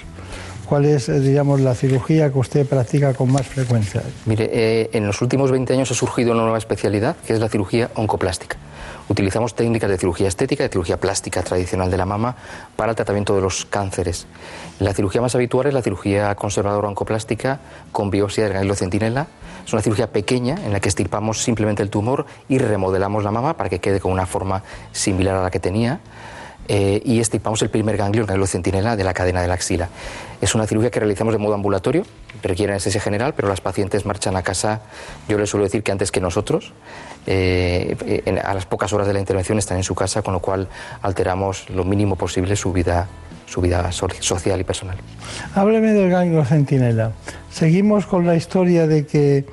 ¿Cuál 0.68 0.86
es, 0.86 1.10
eh, 1.10 1.20
digamos, 1.20 1.60
la 1.62 1.76
cirugía 1.76 2.32
que 2.32 2.40
usted 2.40 2.66
practica 2.66 3.14
con 3.14 3.32
más 3.32 3.46
frecuencia? 3.46 4.02
Mire, 4.26 4.50
eh, 4.54 4.90
en 4.94 5.06
los 5.06 5.22
últimos 5.22 5.52
20 5.52 5.74
años 5.74 5.92
ha 5.92 5.94
surgido 5.94 6.32
una 6.32 6.44
nueva 6.44 6.58
especialidad 6.58 7.16
que 7.28 7.34
es 7.34 7.40
la 7.40 7.50
cirugía 7.50 7.90
oncoplástica. 7.96 8.58
Utilizamos 9.12 9.56
técnicas 9.56 9.90
de 9.90 9.98
cirugía 9.98 10.30
estética, 10.30 10.64
de 10.64 10.70
cirugía 10.70 10.96
plástica 10.96 11.44
tradicional 11.44 11.92
de 11.92 11.98
la 11.98 12.06
mama 12.06 12.38
para 12.78 12.92
el 12.92 12.96
tratamiento 12.96 13.36
de 13.36 13.42
los 13.42 13.66
cánceres. 13.66 14.26
La 14.80 14.94
cirugía 14.94 15.20
más 15.20 15.36
habitual 15.36 15.68
es 15.68 15.74
la 15.74 15.82
cirugía 15.82 16.34
conservadora 16.36 16.88
oncoplástica 16.88 17.60
con 17.92 18.10
biopsia 18.10 18.46
del 18.46 18.54
ganglio 18.54 18.74
centinela. 18.74 19.28
Es 19.66 19.74
una 19.74 19.82
cirugía 19.82 20.14
pequeña 20.14 20.56
en 20.64 20.72
la 20.72 20.80
que 20.80 20.88
estirpamos 20.88 21.44
simplemente 21.44 21.84
el 21.84 21.90
tumor 21.90 22.26
y 22.48 22.58
remodelamos 22.58 23.26
la 23.26 23.32
mama 23.32 23.58
para 23.58 23.70
que 23.70 23.80
quede 23.80 24.00
con 24.00 24.14
una 24.14 24.26
forma 24.26 24.64
similar 24.94 25.36
a 25.36 25.44
la 25.44 25.52
que 25.52 25.60
tenía. 25.60 26.00
Eh, 26.74 27.02
y 27.04 27.20
estirpamos 27.20 27.62
el 27.64 27.70
primer 27.70 27.98
ganglio, 27.98 28.22
el 28.22 28.28
ganglio 28.28 28.48
centinela 28.48 28.96
de 28.96 29.04
la 29.04 29.14
cadena 29.14 29.42
de 29.42 29.50
la 29.50 29.56
axila. 29.56 29.90
Es 30.40 30.56
una 30.56 30.66
cirugía 30.66 30.90
que 30.90 31.02
realizamos 31.02 31.34
de 31.34 31.38
modo 31.38 31.54
ambulatorio, 31.54 32.04
requiere 32.42 32.72
anestesia 32.72 33.02
general, 33.02 33.34
pero 33.36 33.50
las 33.50 33.60
pacientes 33.60 34.06
marchan 34.06 34.38
a 34.38 34.42
casa, 34.42 34.80
yo 35.28 35.38
les 35.38 35.50
suelo 35.50 35.66
decir 35.66 35.84
que 35.84 35.92
antes 35.92 36.12
que 36.14 36.22
nosotros, 36.22 36.72
eh, 37.28 38.22
en- 38.26 38.40
a 38.40 38.54
las 38.54 38.66
pocas 38.66 38.94
horas 38.94 39.06
de 39.06 39.12
la 39.14 39.20
intervención 39.20 39.58
están 39.58 39.78
en 39.78 39.84
su 39.84 39.96
casa, 39.96 40.22
con 40.22 40.34
lo 40.34 40.40
cual 40.40 40.70
alteramos 41.02 41.70
lo 41.72 41.84
mínimo 41.84 42.16
posible 42.16 42.56
su 42.56 42.72
vida, 42.72 43.08
su 43.48 43.60
vida 43.60 43.92
so- 43.92 44.08
social 44.22 44.62
y 44.62 44.64
personal. 44.64 44.96
Hábleme 45.56 45.92
del 45.92 46.10
ganglio 46.10 46.46
centinela. 46.46 47.12
Seguimos 47.52 48.06
con 48.06 48.26
la 48.26 48.36
historia 48.36 48.88
de 48.88 49.06
que 49.06 49.46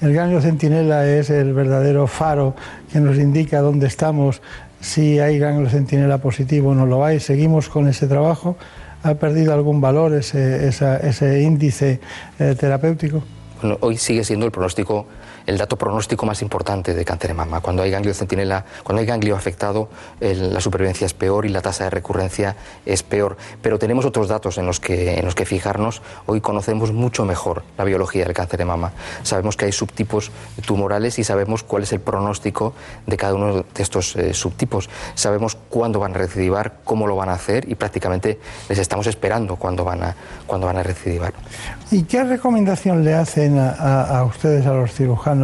el 0.00 0.12
ganglio 0.12 0.42
centinela 0.42 1.06
es 1.08 1.30
el 1.30 1.54
verdadero 1.54 2.06
faro 2.06 2.54
que 2.92 3.00
nos 3.00 3.16
indica 3.16 3.60
dónde 3.60 3.86
estamos, 3.86 4.42
si 4.86 5.18
hay 5.18 5.40
ganglio 5.40 5.68
centinela 5.68 6.18
positivo 6.18 6.72
no 6.72 6.86
lo 6.86 7.04
hay. 7.04 7.18
Seguimos 7.18 7.68
con 7.68 7.88
ese 7.88 8.06
trabajo. 8.06 8.56
¿Ha 9.02 9.14
perdido 9.14 9.52
algún 9.52 9.80
valor 9.80 10.12
ese 10.14 11.42
índice 11.42 12.00
eh, 12.38 12.54
terapéutico? 12.58 13.22
Bueno, 13.60 13.78
hoy 13.80 13.96
sigue 13.96 14.22
siendo 14.22 14.46
el 14.46 14.52
pronóstico, 14.52 15.06
el 15.46 15.58
dato 15.58 15.76
pronóstico 15.76 16.26
más 16.26 16.42
importante 16.42 16.92
de 16.94 17.04
cáncer 17.04 17.28
de 17.28 17.34
mama. 17.34 17.60
Cuando 17.60 17.82
hay 17.82 17.90
ganglio 17.90 18.12
centinela, 18.14 18.64
cuando 18.82 19.00
hay 19.00 19.06
ganglio 19.06 19.36
afectado, 19.36 19.88
la 20.20 20.60
supervivencia 20.60 21.06
es 21.06 21.14
peor 21.14 21.46
y 21.46 21.50
la 21.50 21.62
tasa 21.62 21.84
de 21.84 21.90
recurrencia 21.90 22.56
es 22.84 23.02
peor. 23.02 23.36
Pero 23.62 23.78
tenemos 23.78 24.04
otros 24.04 24.28
datos 24.28 24.58
en 24.58 24.66
los 24.66 24.80
que 24.80 25.18
en 25.18 25.24
los 25.24 25.34
que 25.34 25.44
fijarnos. 25.46 26.02
Hoy 26.26 26.40
conocemos 26.40 26.92
mucho 26.92 27.24
mejor 27.24 27.62
la 27.78 27.84
biología 27.84 28.24
del 28.24 28.34
cáncer 28.34 28.58
de 28.58 28.64
mama. 28.64 28.92
Sabemos 29.22 29.56
que 29.56 29.66
hay 29.66 29.72
subtipos 29.72 30.30
tumorales 30.66 31.18
y 31.18 31.24
sabemos 31.24 31.62
cuál 31.62 31.84
es 31.84 31.92
el 31.92 32.00
pronóstico 32.00 32.74
de 33.06 33.16
cada 33.16 33.34
uno 33.34 33.54
de 33.74 33.82
estos 33.82 34.16
eh, 34.16 34.34
subtipos. 34.34 34.88
Sabemos 35.14 35.56
cuándo 35.68 36.00
van 36.00 36.14
a 36.14 36.18
recidivar, 36.18 36.78
cómo 36.84 37.06
lo 37.06 37.14
van 37.14 37.28
a 37.28 37.34
hacer 37.34 37.70
y 37.70 37.76
prácticamente 37.76 38.40
les 38.68 38.78
estamos 38.78 39.06
esperando 39.06 39.56
cuándo 39.56 39.84
van 39.84 40.02
a 40.02 40.16
cuándo 40.46 40.66
van 40.66 40.78
a 40.78 40.82
recidivar. 40.82 41.32
¿Y 41.90 42.02
qué 42.02 42.24
recomendación 42.24 43.04
le 43.04 43.14
hacen 43.14 43.58
a- 43.58 44.02
a 44.18 44.24
ustedes, 44.24 44.66
a 44.66 44.72
los 44.72 44.92
cirujanos, 44.92 45.35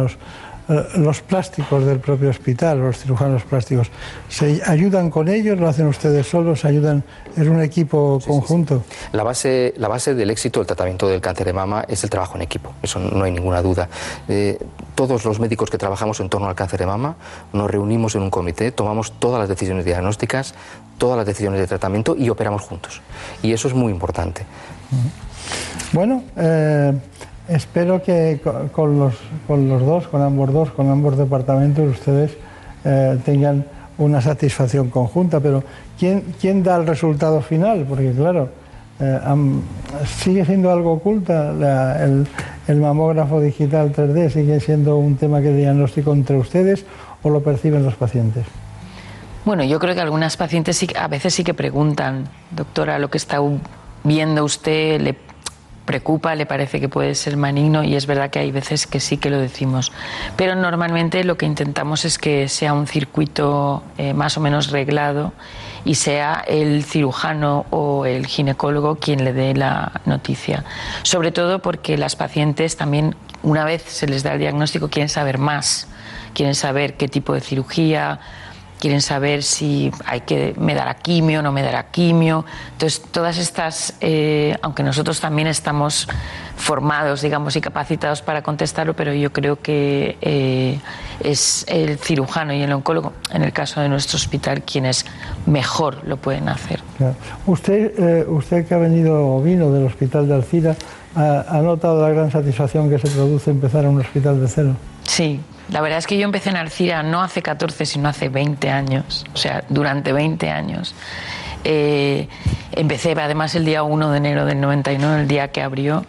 eh, 0.69 0.81
los 0.95 1.21
plásticos 1.21 1.85
del 1.85 1.99
propio 1.99 2.29
hospital, 2.29 2.79
los 2.79 2.97
cirujanos 2.97 3.43
plásticos? 3.43 3.91
¿Se 4.29 4.61
ayudan 4.65 5.09
con 5.09 5.27
ellos? 5.27 5.59
¿Lo 5.59 5.67
hacen 5.67 5.87
ustedes 5.87 6.25
solos? 6.27 6.61
¿Se 6.61 6.67
ayudan? 6.69 7.03
¿Es 7.35 7.47
un 7.47 7.61
equipo 7.61 8.19
conjunto? 8.25 8.83
La 9.11 9.23
base, 9.23 9.73
la 9.77 9.89
base 9.89 10.13
del 10.15 10.29
éxito 10.29 10.61
del 10.61 10.67
tratamiento 10.67 11.07
del 11.07 11.19
cáncer 11.19 11.47
de 11.47 11.53
mama 11.53 11.83
es 11.87 12.03
el 12.03 12.09
trabajo 12.09 12.35
en 12.35 12.43
equipo, 12.43 12.73
eso 12.81 12.99
no 12.99 13.25
hay 13.25 13.31
ninguna 13.31 13.61
duda. 13.61 13.89
Eh, 14.29 14.57
todos 14.95 15.25
los 15.25 15.39
médicos 15.39 15.69
que 15.69 15.77
trabajamos 15.77 16.19
en 16.21 16.29
torno 16.29 16.47
al 16.47 16.55
cáncer 16.55 16.79
de 16.79 16.85
mama 16.85 17.15
nos 17.51 17.69
reunimos 17.69 18.15
en 18.15 18.21
un 18.21 18.29
comité, 18.29 18.71
tomamos 18.71 19.11
todas 19.19 19.39
las 19.39 19.49
decisiones 19.49 19.83
diagnósticas, 19.83 20.55
todas 20.97 21.17
las 21.17 21.25
decisiones 21.25 21.59
de 21.59 21.67
tratamiento 21.67 22.15
y 22.17 22.29
operamos 22.29 22.61
juntos. 22.61 23.01
Y 23.41 23.51
eso 23.51 23.67
es 23.67 23.73
muy 23.73 23.91
importante. 23.91 24.45
Bueno, 25.91 26.23
eh, 26.37 26.93
espero 27.53 28.01
que 28.01 28.39
co- 28.43 28.67
con 28.71 28.99
los, 28.99 29.15
con 29.47 29.67
los 29.69 29.81
dos, 29.85 30.07
con 30.07 30.21
ambos 30.21 30.51
dos, 30.53 30.71
con 30.71 30.89
ambos 30.89 31.17
departamentos, 31.17 31.89
ustedes 31.89 32.31
eh, 32.85 33.17
tengan 33.25 33.65
una 33.97 34.21
satisfacción 34.21 34.89
conjunta. 34.89 35.39
Pero 35.39 35.63
¿quién, 35.97 36.23
quién 36.39 36.63
da 36.63 36.75
el 36.77 36.87
resultado 36.87 37.41
final? 37.41 37.85
Porque 37.87 38.11
claro, 38.11 38.49
eh, 38.99 39.19
sigue 40.05 40.45
siendo 40.45 40.71
algo 40.71 40.93
oculta 40.93 41.51
el, 42.03 42.27
mamógrafo 42.79 43.39
digital 43.41 43.91
3D, 43.93 44.29
sigue 44.29 44.59
siendo 44.59 44.97
un 44.97 45.15
tema 45.15 45.41
que 45.41 45.53
diagnóstico 45.53 46.13
entre 46.13 46.37
ustedes 46.37 46.85
o 47.21 47.29
lo 47.29 47.41
perciben 47.41 47.83
los 47.83 47.95
pacientes. 47.95 48.45
Bueno, 49.45 49.63
yo 49.65 49.77
creo 49.79 49.93
que 49.93 50.01
algunas 50.01 50.37
pacientes 50.37 50.77
sí, 50.77 50.87
a 50.97 51.07
veces 51.09 51.33
sí 51.33 51.43
que 51.43 51.53
preguntan, 51.53 52.29
doctora, 52.51 52.97
lo 52.99 53.09
que 53.09 53.17
está 53.17 53.39
viendo 54.05 54.45
usted 54.45 55.01
le 55.01 55.15
preocupa, 55.85 56.35
le 56.35 56.45
parece 56.45 56.79
que 56.79 56.89
puede 56.89 57.15
ser 57.15 57.37
maligno 57.37 57.83
y 57.83 57.95
es 57.95 58.05
verdad 58.05 58.29
que 58.29 58.39
hay 58.39 58.51
veces 58.51 58.87
que 58.87 58.99
sí 58.99 59.17
que 59.17 59.29
lo 59.29 59.39
decimos. 59.39 59.91
Pero 60.35 60.55
normalmente 60.55 61.23
lo 61.23 61.37
que 61.37 61.45
intentamos 61.45 62.05
es 62.05 62.17
que 62.17 62.47
sea 62.47 62.73
un 62.73 62.87
circuito 62.87 63.83
eh, 63.97 64.13
más 64.13 64.37
o 64.37 64.41
menos 64.41 64.71
reglado 64.71 65.33
y 65.85 65.95
sea 65.95 66.43
el 66.47 66.83
cirujano 66.83 67.65
o 67.69 68.05
el 68.05 68.25
ginecólogo 68.25 68.95
quien 68.95 69.23
le 69.23 69.33
dé 69.33 69.53
la 69.53 70.01
noticia. 70.05 70.63
Sobre 71.03 71.31
todo 71.31 71.59
porque 71.59 71.97
las 71.97 72.15
pacientes 72.15 72.77
también, 72.77 73.15
una 73.41 73.65
vez 73.65 73.83
se 73.83 74.07
les 74.07 74.23
da 74.23 74.33
el 74.33 74.39
diagnóstico, 74.39 74.89
quieren 74.89 75.09
saber 75.09 75.37
más, 75.37 75.87
quieren 76.33 76.55
saber 76.55 76.95
qué 76.95 77.07
tipo 77.07 77.33
de 77.33 77.41
cirugía, 77.41 78.19
quieren 78.83 78.99
saber 78.99 79.43
si 79.43 79.91
hay 80.05 80.19
que 80.21 80.53
me 80.57 80.75
dará 80.75 80.95
quimio, 80.95 81.41
no 81.41 81.53
me 81.53 81.63
dará 81.63 81.83
quimio. 81.83 82.43
Entonces, 82.73 83.01
todas 83.01 83.37
estas, 83.37 83.93
eh, 84.01 84.57
aunque 84.61 84.83
nosotros 84.83 85.21
también 85.21 85.47
estamos 85.47 86.09
formados, 86.57 87.21
digamos, 87.21 87.55
y 87.55 87.61
capacitados 87.61 88.21
para 88.21 88.41
contestarlo, 88.41 88.93
pero 88.93 89.13
yo 89.13 89.31
creo 89.31 89.61
que 89.61 90.17
eh, 90.19 90.81
es 91.21 91.63
el 91.69 91.97
cirujano 91.97 92.51
y 92.51 92.61
el 92.61 92.73
oncólogo, 92.73 93.13
en 93.31 93.43
el 93.43 93.53
caso 93.53 93.79
de 93.79 93.87
nuestro 93.87 94.17
hospital, 94.17 94.63
quienes 94.63 95.05
mejor 95.45 96.05
lo 96.05 96.17
pueden 96.17 96.49
hacer. 96.49 96.81
Claro. 96.97 97.15
Usted, 97.45 97.97
eh, 97.97 98.25
usted 98.27 98.67
que 98.67 98.73
ha 98.73 98.79
venido 98.79 99.37
o 99.37 99.41
vino 99.41 99.71
del 99.71 99.85
hospital 99.85 100.27
de 100.27 100.33
Alcira, 100.33 100.75
¿ha, 101.15 101.45
ha 101.47 101.61
notado 101.61 102.01
la 102.01 102.09
gran 102.09 102.29
satisfacción 102.31 102.89
que 102.89 102.99
se 102.99 103.07
produce 103.07 103.49
empezar 103.49 103.85
en 103.85 103.91
un 103.91 104.01
hospital 104.01 104.41
de 104.41 104.47
cero? 104.49 104.75
Sí, 105.03 105.39
la 105.69 105.81
verdad 105.81 105.99
es 105.99 106.07
que 106.07 106.17
yo 106.17 106.25
empecé 106.25 106.49
en 106.49 106.57
Alcira 106.57 107.03
no 107.03 107.21
hace 107.21 107.41
14, 107.41 107.85
sino 107.85 108.09
hace 108.09 108.29
20 108.29 108.69
años, 108.69 109.25
o 109.33 109.37
sea, 109.37 109.63
durante 109.69 110.11
20 110.11 110.49
años. 110.49 110.93
Eh, 111.63 112.27
empecé 112.73 113.13
además 113.13 113.55
el 113.55 113.65
día 113.65 113.83
1 113.83 114.11
de 114.11 114.17
enero 114.17 114.45
del 114.45 114.59
99, 114.59 115.21
el 115.21 115.27
día 115.27 115.47
que 115.49 115.61
abrió, 115.61 116.05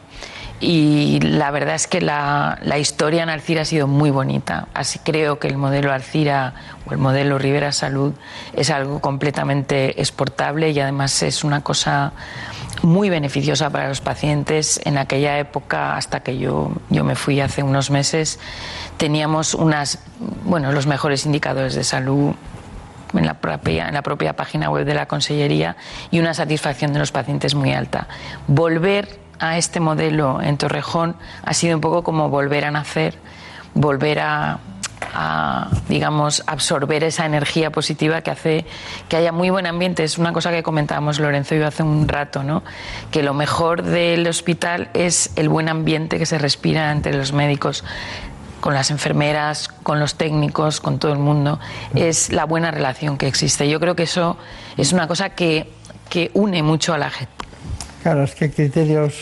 y 0.60 1.20
la 1.20 1.50
verdad 1.50 1.74
es 1.74 1.86
que 1.86 2.00
la, 2.00 2.58
la 2.62 2.78
historia 2.78 3.22
en 3.22 3.28
Alcira 3.28 3.62
ha 3.62 3.64
sido 3.64 3.86
muy 3.86 4.10
bonita. 4.10 4.68
Así 4.72 4.98
creo 4.98 5.38
que 5.38 5.48
el 5.48 5.58
modelo 5.58 5.92
Alcira 5.92 6.54
o 6.86 6.92
el 6.92 6.98
modelo 6.98 7.38
Rivera 7.38 7.72
Salud 7.72 8.14
es 8.54 8.70
algo 8.70 9.00
completamente 9.00 10.00
exportable 10.00 10.70
y 10.70 10.80
además 10.80 11.22
es 11.22 11.44
una 11.44 11.62
cosa 11.62 12.12
muy 12.82 13.10
beneficiosa 13.10 13.70
para 13.70 13.88
los 13.88 14.00
pacientes. 14.00 14.80
En 14.84 14.98
aquella 14.98 15.38
época, 15.38 15.96
hasta 15.96 16.20
que 16.20 16.38
yo, 16.38 16.72
yo 16.90 17.04
me 17.04 17.16
fui 17.16 17.40
hace 17.40 17.62
unos 17.62 17.90
meses, 17.90 18.38
teníamos 18.96 19.54
unas, 19.54 19.98
bueno, 20.44 20.72
los 20.72 20.86
mejores 20.86 21.26
indicadores 21.26 21.74
de 21.74 21.84
salud 21.84 22.34
en 23.12 23.26
la, 23.26 23.34
propia, 23.34 23.88
en 23.88 23.94
la 23.94 24.02
propia 24.02 24.34
página 24.34 24.70
web 24.70 24.84
de 24.84 24.94
la 24.94 25.06
Consellería 25.06 25.76
y 26.10 26.20
una 26.20 26.34
satisfacción 26.34 26.92
de 26.92 26.98
los 26.98 27.12
pacientes 27.12 27.54
muy 27.54 27.72
alta. 27.72 28.08
Volver 28.46 29.23
a 29.38 29.58
este 29.58 29.80
modelo 29.80 30.40
en 30.42 30.56
Torrejón 30.56 31.16
ha 31.42 31.54
sido 31.54 31.76
un 31.76 31.80
poco 31.80 32.02
como 32.02 32.28
volver 32.28 32.64
a 32.64 32.70
nacer, 32.70 33.18
volver 33.74 34.20
a, 34.20 34.58
digamos, 35.88 36.42
absorber 36.46 37.04
esa 37.04 37.26
energía 37.26 37.70
positiva 37.70 38.22
que 38.22 38.30
hace 38.30 38.64
que 39.08 39.16
haya 39.16 39.32
muy 39.32 39.50
buen 39.50 39.66
ambiente. 39.66 40.04
Es 40.04 40.18
una 40.18 40.32
cosa 40.32 40.50
que 40.50 40.62
comentábamos 40.62 41.18
Lorenzo 41.18 41.54
y 41.54 41.58
yo 41.58 41.66
hace 41.66 41.82
un 41.82 42.08
rato, 42.08 42.42
¿no? 42.42 42.62
Que 43.10 43.22
lo 43.22 43.34
mejor 43.34 43.82
del 43.82 44.26
hospital 44.26 44.88
es 44.94 45.30
el 45.36 45.48
buen 45.48 45.68
ambiente 45.68 46.18
que 46.18 46.26
se 46.26 46.38
respira 46.38 46.90
entre 46.90 47.14
los 47.14 47.32
médicos 47.32 47.84
con 48.64 48.72
las 48.72 48.90
enfermeras, 48.90 49.68
con 49.68 50.00
los 50.00 50.14
técnicos, 50.14 50.80
con 50.80 50.98
todo 50.98 51.12
el 51.12 51.18
mundo, 51.18 51.60
es 51.94 52.32
la 52.32 52.46
buena 52.46 52.70
relación 52.70 53.18
que 53.18 53.26
existe. 53.26 53.68
Yo 53.68 53.78
creo 53.78 53.94
que 53.94 54.04
eso 54.04 54.38
es 54.78 54.94
una 54.94 55.06
cosa 55.06 55.28
que, 55.28 55.70
que 56.08 56.30
une 56.32 56.62
mucho 56.62 56.94
a 56.94 56.98
la 56.98 57.10
gente. 57.10 57.43
Claro, 58.04 58.22
es 58.22 58.34
que 58.34 58.50
criterios 58.50 59.14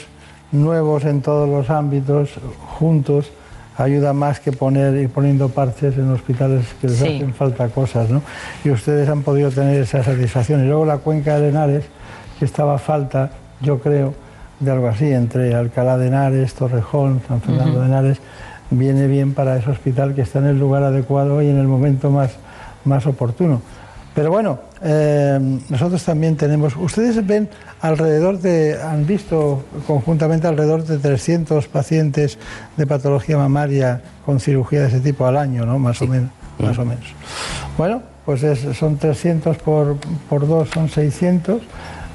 nuevos 0.51 1.05
en 1.05 1.23
todos 1.23 1.49
los 1.49 1.71
ámbitos, 1.71 2.31
juntos, 2.79 3.31
ayuda 3.79 4.13
más 4.13 4.41
que 4.41 4.51
poner 4.51 4.95
ir 4.97 5.09
poniendo 5.09 5.49
parches 5.51 5.97
en 5.97 6.11
hospitales 6.11 6.67
que 6.81 6.89
les 6.89 6.97
Sí. 6.99 7.05
hacen 7.17 7.33
falta 7.33 7.69
cosas, 7.69 8.11
¿no? 8.11 8.23
Y 8.65 8.71
ustedes 8.71 9.09
han 9.09 9.23
podido 9.23 9.51
tener 9.53 9.81
esa 9.81 10.03
satisfacción. 10.03 10.65
Y 10.65 10.67
luego 10.67 10.85
la 10.85 10.99
cuenca 10.99 11.39
de 11.39 11.51
Henares, 11.51 11.85
que 12.41 12.45
estaba 12.45 12.77
falta, 12.79 13.31
yo 13.61 13.79
creo, 13.79 14.15
de 14.59 14.73
algo 14.73 14.89
así, 14.89 15.13
entre 15.13 15.55
Alcalá 15.55 15.97
de 15.97 16.09
Henares, 16.09 16.53
Torrejón, 16.55 17.23
San 17.29 17.41
Fernando 17.41 17.83
de 17.83 17.87
Henares, 17.87 18.19
viene 18.71 19.07
bien 19.07 19.33
para 19.33 19.57
ese 19.59 19.71
hospital 19.71 20.13
que 20.17 20.23
está 20.23 20.41
en 20.41 20.47
el 20.47 20.59
lugar 20.59 20.83
adecuado 20.83 21.41
y 21.41 21.49
en 21.49 21.59
el 21.59 21.69
momento 21.69 22.11
más, 22.11 22.33
más 22.85 23.07
oportuno. 23.07 23.63
Pero 24.15 24.31
bueno, 24.31 24.59
eh, 24.83 25.59
nosotros 25.71 26.05
también 26.05 26.37
tenemos, 26.37 26.77
ustedes 26.77 27.27
ven 27.27 27.49
alrededor 27.81 28.39
de, 28.41 28.79
han 28.83 29.07
visto 29.07 29.65
conjuntamente 29.87 30.47
alrededor 30.47 30.85
de 30.85 30.99
300 30.99 31.67
pacientes 31.69 32.39
de 32.77 32.87
patología 32.87 33.39
mamaria 33.39 34.03
con 34.27 34.39
cirugía 34.39 34.83
de 34.83 34.89
ese 34.89 35.01
tipo 35.01 35.27
al 35.27 35.39
año, 35.39 35.65
¿no? 35.65 35.79
Más 35.79 36.03
o 36.03 36.07
menos, 36.07 36.31
más 36.59 36.79
o 36.79 36.85
menos. 36.85 37.05
Bueno, 37.79 38.03
pues 38.27 38.43
es- 38.43 38.77
son 38.77 38.99
300 38.99 39.57
por, 39.57 39.97
por 40.29 40.47
2 40.47 40.69
son 40.69 40.91
600 40.91 41.63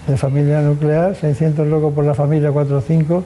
de 0.08 0.18
familia 0.18 0.62
nuclear, 0.62 1.16
600 1.16 1.68
luego 1.68 1.92
por 1.92 2.06
la 2.06 2.14
familia 2.14 2.52
4 2.52 2.78
o 2.78 2.82
5. 2.82 3.24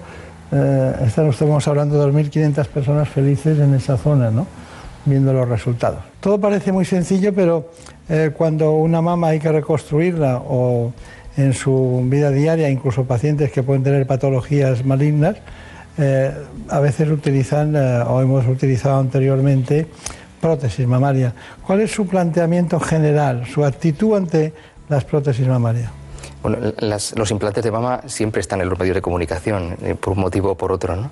Eh, 0.54 0.94
estamos 1.06 1.68
hablando 1.68 2.00
de 2.00 2.12
2.500 2.12 2.68
personas 2.68 3.10
felices 3.10 3.60
en 3.60 3.74
esa 3.74 3.98
zona, 3.98 4.32
¿no? 4.32 4.48
viendo 5.04 5.34
los 5.34 5.50
resultados. 5.50 6.00
Todo 6.20 6.40
parece 6.40 6.72
muy 6.72 6.86
sencillo, 6.86 7.34
pero 7.34 7.72
eh, 8.14 8.32
cuando 8.36 8.74
una 8.74 9.02
mama 9.02 9.30
hay 9.30 9.40
que 9.40 9.50
reconstruirla 9.50 10.42
o 10.46 10.92
en 11.38 11.54
su 11.54 12.04
vida 12.08 12.30
diaria, 12.30 12.70
incluso 12.70 13.06
pacientes 13.06 13.54
que 13.54 13.64
pueden 13.64 13.84
tener 13.84 14.06
patologías 14.06 14.84
malignas, 14.84 15.38
eh, 15.98 16.30
a 16.68 16.80
veces 16.82 17.10
utilizan 17.10 17.74
eh, 17.74 18.04
o 18.06 18.22
hemos 18.22 18.46
utilizado 18.48 19.00
anteriormente 19.00 19.88
prótesis 20.42 20.86
mamaria. 20.86 21.34
¿Cuál 21.66 21.80
es 21.80 21.92
su 21.92 22.06
planteamiento 22.06 22.82
general, 22.82 23.46
su 23.46 23.64
actitud 23.64 24.18
ante 24.18 24.52
las 24.90 25.06
prótesis 25.06 25.48
mamarias? 25.48 26.01
Bueno, 26.44 26.58
los 26.82 27.30
implantes 27.32 27.64
de 27.64 27.70
mama 27.70 28.02
siempre 28.08 28.42
están 28.42 28.62
en 28.62 28.70
los 28.70 28.80
medios 28.80 28.96
de 28.96 29.02
comunicación, 29.02 29.78
eh, 29.84 29.94
por 29.94 30.14
un 30.14 30.20
motivo 30.20 30.52
o 30.52 30.56
por 30.56 30.72
otro. 30.72 30.96
¿no? 30.96 31.12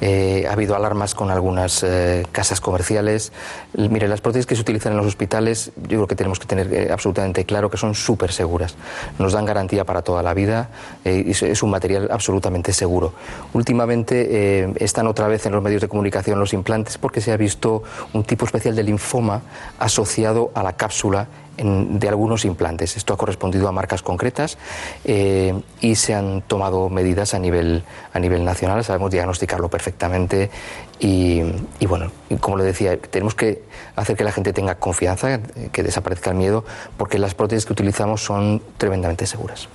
Eh, 0.00 0.46
ha 0.48 0.52
habido 0.52 0.74
alarmas 0.74 1.14
con 1.14 1.30
algunas 1.30 1.84
eh, 1.84 2.26
casas 2.32 2.60
comerciales. 2.60 3.32
Mire, 3.76 4.08
las 4.08 4.20
prótesis 4.20 4.46
que 4.46 4.56
se 4.56 4.62
utilizan 4.62 4.92
en 4.92 4.98
los 4.98 5.06
hospitales, 5.06 5.70
yo 5.82 5.98
creo 5.98 6.06
que 6.08 6.16
tenemos 6.16 6.40
que 6.40 6.46
tener 6.46 6.90
absolutamente 6.90 7.44
claro 7.44 7.70
que 7.70 7.76
son 7.76 7.94
súper 7.94 8.32
seguras. 8.32 8.74
Nos 9.20 9.32
dan 9.32 9.44
garantía 9.44 9.84
para 9.84 10.02
toda 10.02 10.22
la 10.24 10.34
vida 10.34 10.70
y 11.04 11.30
es- 11.30 11.62
un 11.62 11.70
material 11.70 12.08
absolutamente 12.10 12.72
seguro. 12.72 13.12
Últimamente 13.52 14.74
están 14.84 15.06
otra 15.06 15.28
vez 15.28 15.46
en 15.46 15.52
los 15.52 15.62
medios 15.62 15.80
de 15.82 15.88
comunicación 15.88 16.38
los 16.38 16.52
implantes 16.52 16.98
porque 16.98 17.20
se 17.20 17.30
ha 17.32 17.36
visto 17.36 17.84
un 18.12 18.24
tipo 18.24 18.44
especial 18.44 18.74
de 18.74 18.82
linfoma 18.82 19.40
asociado 19.78 20.50
a 20.54 20.62
la 20.62 20.72
cápsula 20.74 21.28
de 21.56 22.08
algunos 22.08 22.44
implantes. 22.44 22.96
Esto 22.96 23.14
ha 23.14 23.16
correspondido 23.16 23.68
a 23.68 23.72
marcas 23.72 24.02
concretas 24.02 24.58
eh, 25.04 25.54
y 25.80 25.94
se 25.94 26.14
han 26.14 26.42
tomado 26.42 26.88
medidas 26.88 27.34
a 27.34 27.38
nivel, 27.38 27.84
a 28.12 28.18
nivel 28.18 28.44
nacional. 28.44 28.82
Sabemos 28.84 29.10
diagnosticarlo 29.10 29.68
perfectamente 29.68 30.50
y, 30.98 31.42
y 31.78 31.86
bueno, 31.86 32.10
como 32.40 32.56
le 32.56 32.64
decía, 32.64 32.98
tenemos 32.98 33.34
que 33.34 33.62
hacer 33.96 34.16
que 34.16 34.24
la 34.24 34.32
gente 34.32 34.52
tenga 34.52 34.76
confianza, 34.76 35.40
que 35.72 35.82
desaparezca 35.82 36.30
el 36.30 36.36
miedo, 36.36 36.64
porque 36.96 37.18
las 37.18 37.34
prótesis 37.34 37.66
que 37.66 37.72
utilizamos 37.72 38.24
son 38.24 38.60
tremendamente 38.78 39.26
seguras. 39.26 39.68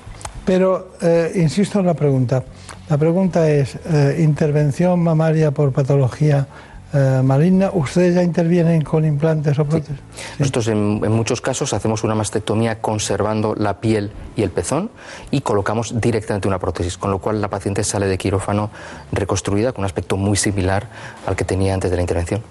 Pero 0.45 0.93
eh, 1.01 1.31
insisto 1.35 1.79
en 1.79 1.85
la 1.85 1.93
pregunta. 1.93 2.43
La 2.89 2.97
pregunta 2.97 3.49
es, 3.49 3.77
eh, 3.85 4.17
¿intervención 4.19 4.99
mamaria 4.99 5.51
por 5.51 5.71
patología 5.71 6.47
eh, 6.93 7.21
maligna? 7.23 7.69
¿Ustedes 7.73 8.15
ya 8.15 8.23
intervienen 8.23 8.81
con 8.81 9.05
implantes 9.05 9.57
o 9.59 9.65
prótesis? 9.65 9.97
Nosotros 10.39 10.67
en, 10.69 11.01
en 11.03 11.11
muchos 11.11 11.41
casos 11.41 11.73
hacemos 11.73 12.03
una 12.03 12.15
mastectomía 12.15 12.81
conservando 12.81 13.55
la 13.55 13.79
piel 13.79 14.11
y 14.35 14.43
el 14.43 14.49
pezón 14.49 14.89
y 15.31 15.41
colocamos 15.41 15.99
directamente 16.01 16.47
una 16.47 16.59
prótesis, 16.59 16.97
con 16.97 17.11
lo 17.11 17.19
cual 17.19 17.41
la 17.41 17.47
paciente 17.47 17.83
sale 17.83 18.07
de 18.07 18.17
quirófano 18.17 18.71
reconstruida 19.11 19.71
con 19.71 19.81
un 19.81 19.85
aspecto 19.85 20.17
muy 20.17 20.37
similar 20.37 20.87
al 21.27 21.35
que 21.35 21.45
tenía 21.45 21.73
antes 21.73 21.91
de 21.91 21.97
la 21.97 22.01
intervención. 22.01 22.41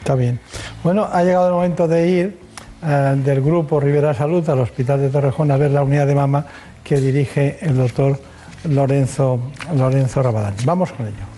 Está 0.00 0.16
bien. 0.16 0.40
Bueno, 0.82 1.08
ha 1.10 1.22
llegado 1.22 1.46
el 1.46 1.54
momento 1.54 1.86
de 1.88 2.08
ir 2.08 2.38
eh, 2.84 3.14
del 3.24 3.40
grupo 3.40 3.78
Rivera 3.78 4.12
Salud 4.12 4.48
al 4.50 4.58
Hospital 4.58 5.00
de 5.00 5.08
Torrejón 5.08 5.50
a 5.50 5.56
ver 5.56 5.70
la 5.70 5.82
unidad 5.82 6.06
de 6.06 6.14
mama 6.14 6.44
que 6.82 7.00
dirige 7.00 7.58
el 7.60 7.76
doctor 7.76 8.18
Lorenzo, 8.64 9.40
Lorenzo 9.76 10.22
Rabadán. 10.22 10.54
Vamos 10.64 10.92
con 10.92 11.06
ello. 11.06 11.31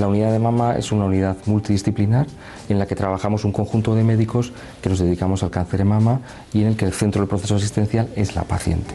La 0.00 0.08
unidad 0.08 0.32
de 0.32 0.38
mama 0.38 0.76
es 0.76 0.92
una 0.92 1.04
unidad 1.04 1.36
multidisciplinar 1.44 2.26
en 2.70 2.78
la 2.78 2.86
que 2.86 2.96
trabajamos 2.96 3.44
un 3.44 3.52
conjunto 3.52 3.94
de 3.94 4.02
médicos 4.02 4.50
que 4.80 4.88
nos 4.88 4.98
dedicamos 4.98 5.42
al 5.42 5.50
cáncer 5.50 5.80
de 5.80 5.84
mama 5.84 6.22
y 6.54 6.62
en 6.62 6.68
el 6.68 6.76
que 6.78 6.86
el 6.86 6.94
centro 6.94 7.20
del 7.20 7.28
proceso 7.28 7.56
asistencial 7.56 8.08
es 8.16 8.34
la 8.34 8.44
paciente. 8.44 8.94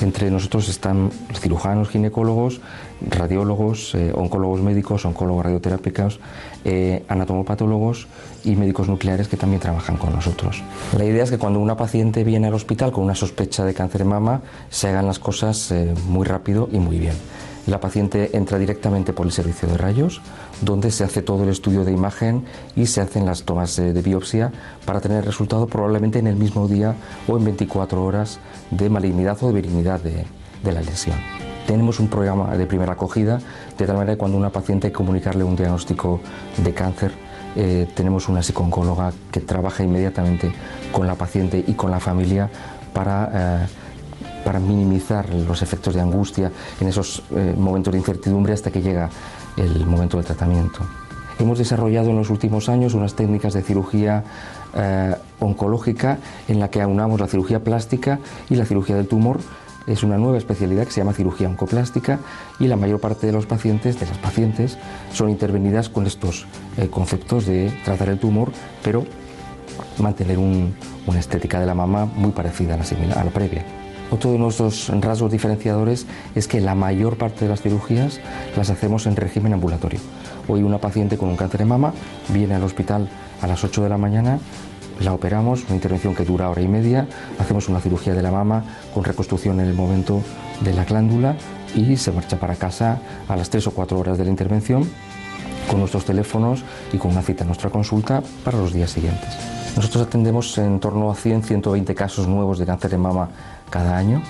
Entre 0.00 0.30
nosotros 0.30 0.68
están 0.68 1.10
cirujanos, 1.40 1.88
ginecólogos, 1.88 2.60
radiólogos, 3.00 3.96
eh, 3.96 4.12
oncólogos 4.14 4.60
médicos, 4.60 5.04
oncólogos 5.04 5.44
radioterápicos, 5.44 6.20
eh, 6.64 7.04
anatomopatólogos 7.08 8.06
y 8.44 8.54
médicos 8.54 8.88
nucleares 8.88 9.26
que 9.26 9.36
también 9.36 9.60
trabajan 9.60 9.96
con 9.96 10.12
nosotros. 10.12 10.62
La 10.96 11.04
idea 11.04 11.24
es 11.24 11.32
que 11.32 11.38
cuando 11.38 11.58
una 11.58 11.76
paciente 11.76 12.22
viene 12.22 12.46
al 12.46 12.54
hospital 12.54 12.92
con 12.92 13.02
una 13.02 13.16
sospecha 13.16 13.64
de 13.64 13.74
cáncer 13.74 14.02
de 14.02 14.04
mama, 14.04 14.42
se 14.70 14.86
hagan 14.86 15.06
las 15.06 15.18
cosas 15.18 15.72
eh, 15.72 15.94
muy 16.06 16.24
rápido 16.24 16.68
y 16.70 16.78
muy 16.78 16.98
bien. 16.98 17.14
La 17.66 17.80
paciente 17.80 18.36
entra 18.36 18.58
directamente 18.58 19.12
por 19.12 19.24
el 19.24 19.32
servicio 19.32 19.68
de 19.68 19.78
rayos, 19.78 20.20
donde 20.60 20.90
se 20.90 21.02
hace 21.02 21.22
todo 21.22 21.44
el 21.44 21.48
estudio 21.48 21.84
de 21.84 21.92
imagen 21.92 22.44
y 22.76 22.86
se 22.86 23.00
hacen 23.00 23.24
las 23.24 23.44
tomas 23.44 23.78
eh, 23.78 23.92
de 23.92 24.02
biopsia 24.02 24.52
para 24.84 25.00
tener 25.00 25.24
resultado 25.24 25.66
probablemente 25.66 26.18
en 26.18 26.26
el 26.26 26.36
mismo 26.36 26.68
día 26.68 26.94
o 27.26 27.38
en 27.38 27.44
24 27.44 28.04
horas 28.04 28.38
de 28.70 28.90
malignidad 28.90 29.42
o 29.42 29.46
de 29.46 29.54
benignidad 29.54 30.00
de, 30.00 30.26
de 30.62 30.72
la 30.72 30.82
lesión. 30.82 31.16
Tenemos 31.66 31.98
un 32.00 32.08
programa 32.08 32.54
de 32.56 32.66
primera 32.66 32.92
acogida, 32.92 33.40
de 33.78 33.86
tal 33.86 33.96
manera 33.96 34.12
que 34.12 34.18
cuando 34.18 34.36
una 34.36 34.50
paciente 34.50 34.92
comunicarle 34.92 35.44
un 35.44 35.56
diagnóstico 35.56 36.20
de 36.62 36.74
cáncer, 36.74 37.12
eh, 37.56 37.88
tenemos 37.94 38.28
una 38.28 38.42
psicooncóloga 38.42 39.12
que 39.30 39.40
trabaja 39.40 39.82
inmediatamente 39.82 40.52
con 40.92 41.06
la 41.06 41.14
paciente 41.14 41.64
y 41.66 41.72
con 41.74 41.90
la 41.90 42.00
familia 42.00 42.50
para 42.92 43.30
eh, 43.62 43.66
para 44.44 44.60
minimizar 44.60 45.28
los 45.34 45.62
efectos 45.62 45.94
de 45.94 46.00
angustia 46.00 46.52
en 46.80 46.88
esos 46.88 47.22
eh, 47.34 47.54
momentos 47.56 47.92
de 47.92 47.98
incertidumbre 47.98 48.52
hasta 48.52 48.70
que 48.70 48.82
llega 48.82 49.08
el 49.56 49.86
momento 49.86 50.16
del 50.16 50.26
tratamiento. 50.26 50.80
Hemos 51.38 51.58
desarrollado 51.58 52.10
en 52.10 52.16
los 52.16 52.30
últimos 52.30 52.68
años 52.68 52.94
unas 52.94 53.14
técnicas 53.14 53.54
de 53.54 53.62
cirugía 53.62 54.22
eh, 54.74 55.14
oncológica 55.40 56.18
en 56.46 56.60
la 56.60 56.70
que 56.70 56.80
aunamos 56.80 57.18
la 57.20 57.26
cirugía 57.26 57.64
plástica 57.64 58.20
y 58.48 58.54
la 58.54 58.64
cirugía 58.64 58.94
del 58.96 59.08
tumor. 59.08 59.40
Es 59.86 60.02
una 60.02 60.16
nueva 60.16 60.38
especialidad 60.38 60.84
que 60.84 60.92
se 60.92 61.00
llama 61.00 61.12
cirugía 61.12 61.48
oncoplástica 61.48 62.18
y 62.58 62.68
la 62.68 62.76
mayor 62.76 63.00
parte 63.00 63.26
de 63.26 63.32
los 63.32 63.46
pacientes, 63.46 63.98
de 64.00 64.06
las 64.06 64.16
pacientes, 64.18 64.78
son 65.12 65.28
intervenidas 65.28 65.88
con 65.88 66.06
estos 66.06 66.46
eh, 66.76 66.88
conceptos 66.88 67.46
de 67.46 67.70
tratar 67.84 68.08
el 68.08 68.18
tumor, 68.18 68.50
pero 68.82 69.04
mantener 69.98 70.38
un- 70.38 70.74
una 71.06 71.18
estética 71.18 71.60
de 71.60 71.66
la 71.66 71.74
mama 71.74 72.06
muy 72.06 72.30
parecida 72.30 72.76
a 72.76 73.20
a 73.20 73.24
la 73.24 73.30
previa. 73.30 73.64
Otro 74.10 74.32
de 74.32 74.38
nuestros 74.38 74.88
rasgos 75.00 75.32
diferenciadores 75.32 76.06
es 76.34 76.46
que 76.46 76.60
la 76.60 76.74
mayor 76.74 77.16
parte 77.16 77.44
de 77.44 77.48
las 77.48 77.62
cirugías 77.62 78.20
las 78.56 78.70
hacemos 78.70 79.06
en 79.06 79.16
régimen 79.16 79.52
ambulatorio. 79.52 80.00
Hoy 80.46 80.62
una 80.62 80.78
paciente 80.78 81.16
con 81.16 81.30
un 81.30 81.36
cáncer 81.36 81.60
de 81.60 81.66
mama 81.66 81.92
viene 82.28 82.54
al 82.54 82.62
hospital 82.62 83.08
a 83.40 83.46
las 83.46 83.64
8 83.64 83.82
de 83.82 83.88
la 83.88 83.98
mañana, 83.98 84.38
la 85.00 85.12
operamos, 85.12 85.64
una 85.64 85.74
intervención 85.74 86.14
que 86.14 86.24
dura 86.24 86.48
hora 86.48 86.62
y 86.62 86.68
media, 86.68 87.08
hacemos 87.38 87.68
una 87.68 87.80
cirugía 87.80 88.14
de 88.14 88.22
la 88.22 88.30
mama 88.30 88.64
con 88.92 89.02
reconstrucción 89.04 89.58
en 89.58 89.66
el 89.66 89.74
momento 89.74 90.22
de 90.60 90.72
la 90.72 90.84
glándula 90.84 91.36
y 91.74 91.96
se 91.96 92.12
marcha 92.12 92.38
para 92.38 92.54
casa 92.54 93.00
a 93.28 93.36
las 93.36 93.50
3 93.50 93.66
o 93.66 93.70
4 93.72 93.98
horas 93.98 94.18
de 94.18 94.24
la 94.24 94.30
intervención 94.30 94.88
con 95.68 95.80
nuestros 95.80 96.04
teléfonos 96.04 96.62
y 96.92 96.98
con 96.98 97.10
una 97.10 97.22
cita 97.22 97.42
en 97.42 97.48
nuestra 97.48 97.70
consulta 97.70 98.22
para 98.44 98.58
los 98.58 98.72
días 98.72 98.90
siguientes. 98.90 99.30
Nosotros 99.76 100.06
atendemos 100.06 100.56
en 100.58 100.78
torno 100.78 101.10
a 101.10 101.16
100-120 101.16 101.94
casos 101.94 102.28
nuevos 102.28 102.58
de 102.58 102.66
cáncer 102.66 102.92
de 102.92 102.98
mama 102.98 103.30
cada 103.74 103.96
año. 103.96 104.22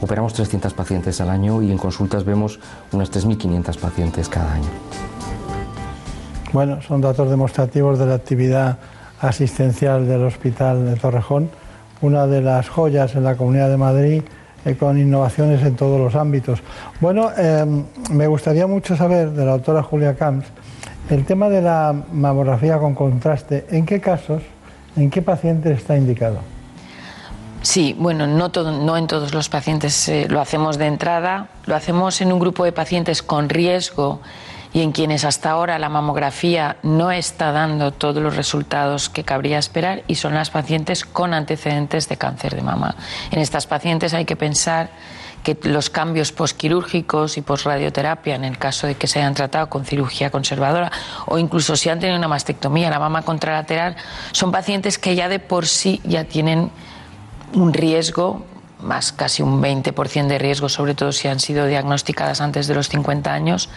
Operamos 0.00 0.34
300 0.34 0.74
pacientes 0.74 1.20
al 1.20 1.30
año 1.30 1.62
y 1.62 1.70
en 1.70 1.78
consultas 1.78 2.24
vemos 2.24 2.58
unas 2.90 3.12
3.500 3.12 3.78
pacientes 3.78 4.28
cada 4.28 4.52
año. 4.54 4.72
Bueno, 6.52 6.82
son 6.82 7.00
datos 7.00 7.30
demostrativos 7.30 8.00
de 8.00 8.06
la 8.06 8.14
actividad 8.14 8.78
asistencial 9.20 10.08
del 10.08 10.24
Hospital 10.24 10.84
de 10.84 10.96
Torrejón, 10.96 11.48
una 12.00 12.26
de 12.26 12.42
las 12.42 12.68
joyas 12.68 13.14
en 13.14 13.22
la 13.22 13.36
Comunidad 13.36 13.68
de 13.68 13.76
Madrid 13.76 14.22
eh, 14.64 14.74
con 14.74 14.98
innovaciones 14.98 15.62
en 15.62 15.76
todos 15.76 16.00
los 16.00 16.16
ámbitos. 16.16 16.60
Bueno, 17.00 17.30
eh, 17.36 17.64
me 18.10 18.26
gustaría 18.26 18.66
mucho 18.66 18.96
saber 18.96 19.30
de 19.30 19.44
la 19.44 19.52
doctora 19.52 19.84
Julia 19.84 20.16
Camps 20.16 20.46
el 21.08 21.24
tema 21.24 21.48
de 21.48 21.62
la 21.62 21.94
mamografía 22.12 22.78
con 22.78 22.94
contraste. 22.96 23.64
¿En 23.70 23.86
qué 23.86 24.00
casos, 24.00 24.42
en 24.96 25.08
qué 25.08 25.22
pacientes 25.22 25.78
está 25.78 25.96
indicado? 25.96 26.57
Sí, 27.62 27.94
bueno, 27.98 28.26
no, 28.26 28.96
en 28.96 29.06
todos 29.08 29.34
los 29.34 29.48
pacientes 29.48 30.08
eh, 30.08 30.26
lo 30.28 30.40
hacemos 30.40 30.78
de 30.78 30.86
entrada, 30.86 31.48
lo 31.66 31.74
hacemos 31.74 32.20
en 32.20 32.32
un 32.32 32.38
grupo 32.38 32.64
de 32.64 32.72
pacientes 32.72 33.22
con 33.22 33.48
riesgo 33.48 34.20
y 34.72 34.82
en 34.82 34.92
quienes 34.92 35.24
hasta 35.24 35.50
ahora 35.50 35.78
la 35.78 35.88
mamografía 35.88 36.76
no 36.82 37.10
está 37.10 37.52
dando 37.52 37.92
todos 37.92 38.22
los 38.22 38.36
resultados 38.36 39.08
que 39.08 39.24
cabría 39.24 39.58
esperar 39.58 40.04
y 40.06 40.14
son 40.14 40.34
las 40.34 40.50
pacientes 40.50 41.04
con 41.04 41.34
antecedentes 41.34 42.08
de 42.08 42.16
cáncer 42.16 42.54
de 42.54 42.62
mama. 42.62 42.94
En 43.30 43.40
estas 43.40 43.66
pacientes 43.66 44.14
hay 44.14 44.24
que 44.24 44.36
pensar 44.36 44.90
que 45.42 45.58
los 45.62 45.88
cambios 45.90 46.32
posquirúrgicos 46.32 47.38
y 47.38 47.42
posradioterapia, 47.42 48.34
en 48.34 48.44
el 48.44 48.58
caso 48.58 48.86
de 48.86 48.96
que 48.96 49.06
se 49.06 49.20
hayan 49.20 49.34
tratado 49.34 49.68
con 49.68 49.84
cirugía 49.84 50.30
conservadora 50.30 50.92
o 51.26 51.38
incluso 51.38 51.76
si 51.76 51.88
han 51.88 52.00
tenido 52.00 52.18
una 52.18 52.28
mastectomía, 52.28 52.90
la 52.90 52.98
mama 52.98 53.22
contralateral, 53.22 53.96
son 54.32 54.52
pacientes 54.52 54.98
que 54.98 55.14
ya 55.14 55.28
de 55.28 55.38
por 55.38 55.66
sí 55.66 56.00
ya 56.04 56.24
tienen 56.24 56.70
un 57.54 57.72
riesgo, 57.72 58.44
más 58.80 59.12
casi 59.12 59.42
un 59.42 59.62
20% 59.62 60.26
de 60.26 60.38
riesgo, 60.38 60.68
sobre 60.68 60.94
todo 60.94 61.12
si 61.12 61.28
han 61.28 61.40
sido 61.40 61.66
diagnosticadas 61.66 62.40
antes 62.40 62.66
de 62.66 62.74
los 62.74 62.88
50 62.88 63.32
años. 63.32 63.68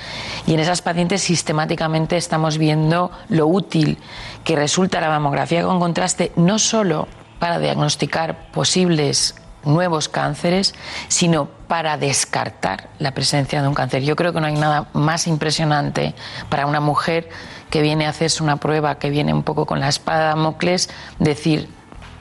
Y 0.45 0.53
en 0.53 0.59
esas 0.59 0.81
pacientes 0.81 1.21
sistemáticamente 1.21 2.17
estamos 2.17 2.57
viendo 2.57 3.11
lo 3.29 3.47
útil 3.47 3.97
que 4.43 4.55
resulta 4.55 5.01
la 5.01 5.09
mamografía 5.09 5.63
con 5.63 5.79
contraste, 5.79 6.31
no 6.35 6.59
solo 6.59 7.07
para 7.39 7.59
diagnosticar 7.59 8.51
posibles 8.51 9.35
nuevos 9.63 10.09
cánceres, 10.09 10.73
sino 11.07 11.47
para 11.67 11.97
descartar 11.97 12.89
la 12.99 13.13
presencia 13.13 13.61
de 13.61 13.67
un 13.67 13.73
cáncer. 13.73 14.03
Yo 14.03 14.15
creo 14.15 14.33
que 14.33 14.41
no 14.41 14.47
hay 14.47 14.55
nada 14.55 14.89
más 14.93 15.27
impresionante 15.27 16.15
para 16.49 16.65
una 16.65 16.79
mujer 16.79 17.29
que 17.69 17.81
viene 17.81 18.05
a 18.05 18.09
hacerse 18.09 18.43
una 18.43 18.57
prueba, 18.57 18.99
que 18.99 19.09
viene 19.09 19.33
un 19.33 19.43
poco 19.43 19.65
con 19.65 19.79
la 19.79 19.87
espada 19.87 20.19
de 20.19 20.25
Damocles, 20.27 20.89
decir, 21.19 21.69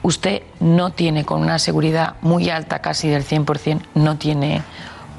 usted 0.03 0.43
no 0.59 0.91
tiene 0.91 1.25
con 1.25 1.41
una 1.41 1.59
seguridad 1.59 2.15
muy 2.21 2.49
alta, 2.49 2.79
casi 2.79 3.09
del 3.09 3.25
100%, 3.25 3.81
no 3.95 4.17
tiene 4.17 4.61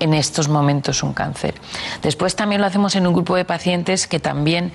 en 0.01 0.15
estos 0.15 0.49
momentos 0.49 1.03
un 1.05 1.13
cáncer. 1.13 1.55
Después 2.03 2.35
también 2.35 2.61
lo 2.61 2.67
hacemos 2.67 2.97
en 2.97 3.07
un 3.07 3.15
grupo 3.15 3.37
de 3.37 3.45
pacientes 3.45 4.09
que 4.09 4.19
también 4.19 4.73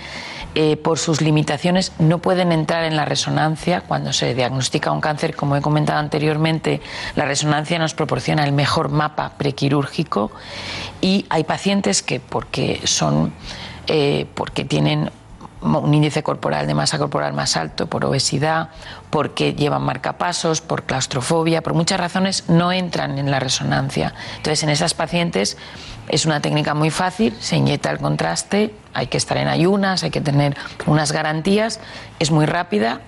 eh, 0.56 0.78
por 0.78 0.98
sus 1.00 1.22
limitaciones 1.22 1.92
no 2.00 2.20
pueden 2.20 2.54
entrar 2.54 2.86
en 2.86 2.96
la 2.96 3.04
resonancia 3.04 3.82
cuando 3.82 4.14
se 4.14 4.34
diagnostica 4.34 4.92
un 4.92 5.02
cáncer. 5.02 5.36
Como 5.36 5.58
he 5.58 5.62
comentado 5.62 6.00
anteriormente, 6.00 6.82
la 7.16 7.26
resonancia 7.26 7.78
nos 7.78 7.94
proporciona 7.94 8.46
el 8.46 8.54
mejor 8.54 8.90
mapa 8.90 9.34
prequirúrgico 9.38 10.32
y 11.02 11.26
hay 11.30 11.44
pacientes 11.44 12.02
que 12.02 12.22
porque 12.22 12.82
son 12.86 13.34
eh, 13.88 14.28
porque 14.34 14.66
tienen 14.66 15.12
un 15.76 15.94
índice 15.94 16.24
corporal 16.24 16.68
de 16.68 16.74
masa 16.74 16.98
corporal 16.98 17.34
más 17.34 17.58
alto, 17.58 17.88
por 17.88 18.06
obesidad, 18.06 18.70
porque 19.10 19.54
llevan 19.54 19.84
marcapasos, 19.84 20.62
por 20.62 20.84
claustrofobia, 20.84 21.62
por 21.62 21.74
muchas 21.74 22.00
razones 22.00 22.46
no 22.48 22.72
entran 22.72 23.18
en 23.18 23.32
la 23.32 23.40
resonancia. 23.40 24.14
Entonces, 24.38 24.64
en 24.64 24.70
esas 24.70 24.94
pacientes 24.94 25.58
es 26.08 26.26
una 26.26 26.42
técnica 26.42 26.74
muy 26.74 26.90
fácil, 26.90 27.36
se 27.40 27.58
inyecta 27.58 27.92
el 27.92 28.00
contraste, 28.00 28.74
hay 28.94 29.08
que 29.08 29.18
estar 29.18 29.38
en 29.38 29.48
ayunas, 29.48 30.04
hay 30.04 30.12
que 30.12 30.22
tener 30.22 30.56
unas 30.86 31.12
garantías, 31.12 31.80
es 32.20 32.32
muy 32.32 32.46
rápida, 32.46 33.02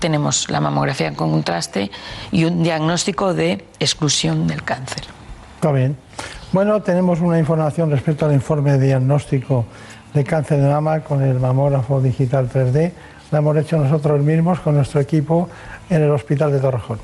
tenemos 0.00 0.48
la 0.50 0.60
mamografía 0.60 1.12
con 1.14 1.30
contraste 1.30 1.90
y 2.30 2.44
un 2.44 2.62
diagnóstico 2.62 3.34
de 3.34 3.64
exclusión 3.80 4.46
del 4.46 4.62
cáncer. 4.62 5.04
Está 5.56 5.72
bien. 5.72 5.96
Bueno, 6.52 6.80
tenemos 6.80 7.20
una 7.20 7.38
información 7.38 7.90
respecto 7.90 8.24
al 8.24 8.32
informe 8.32 8.78
diagnóstico 8.78 9.66
de 10.18 10.24
cáncer 10.24 10.60
de 10.60 10.68
mama 10.68 11.00
con 11.00 11.22
el 11.22 11.38
mamógrafo 11.38 12.00
digital 12.00 12.50
3D. 12.50 12.90
La 13.30 13.38
hemos 13.38 13.56
hecho 13.56 13.76
nosotros 13.76 14.20
mismos 14.20 14.58
con 14.58 14.74
nuestro 14.74 15.00
equipo 15.00 15.48
en 15.88 16.02
el 16.02 16.10
Hospital 16.10 16.50
de 16.50 16.58
Torrejón. 16.58 16.98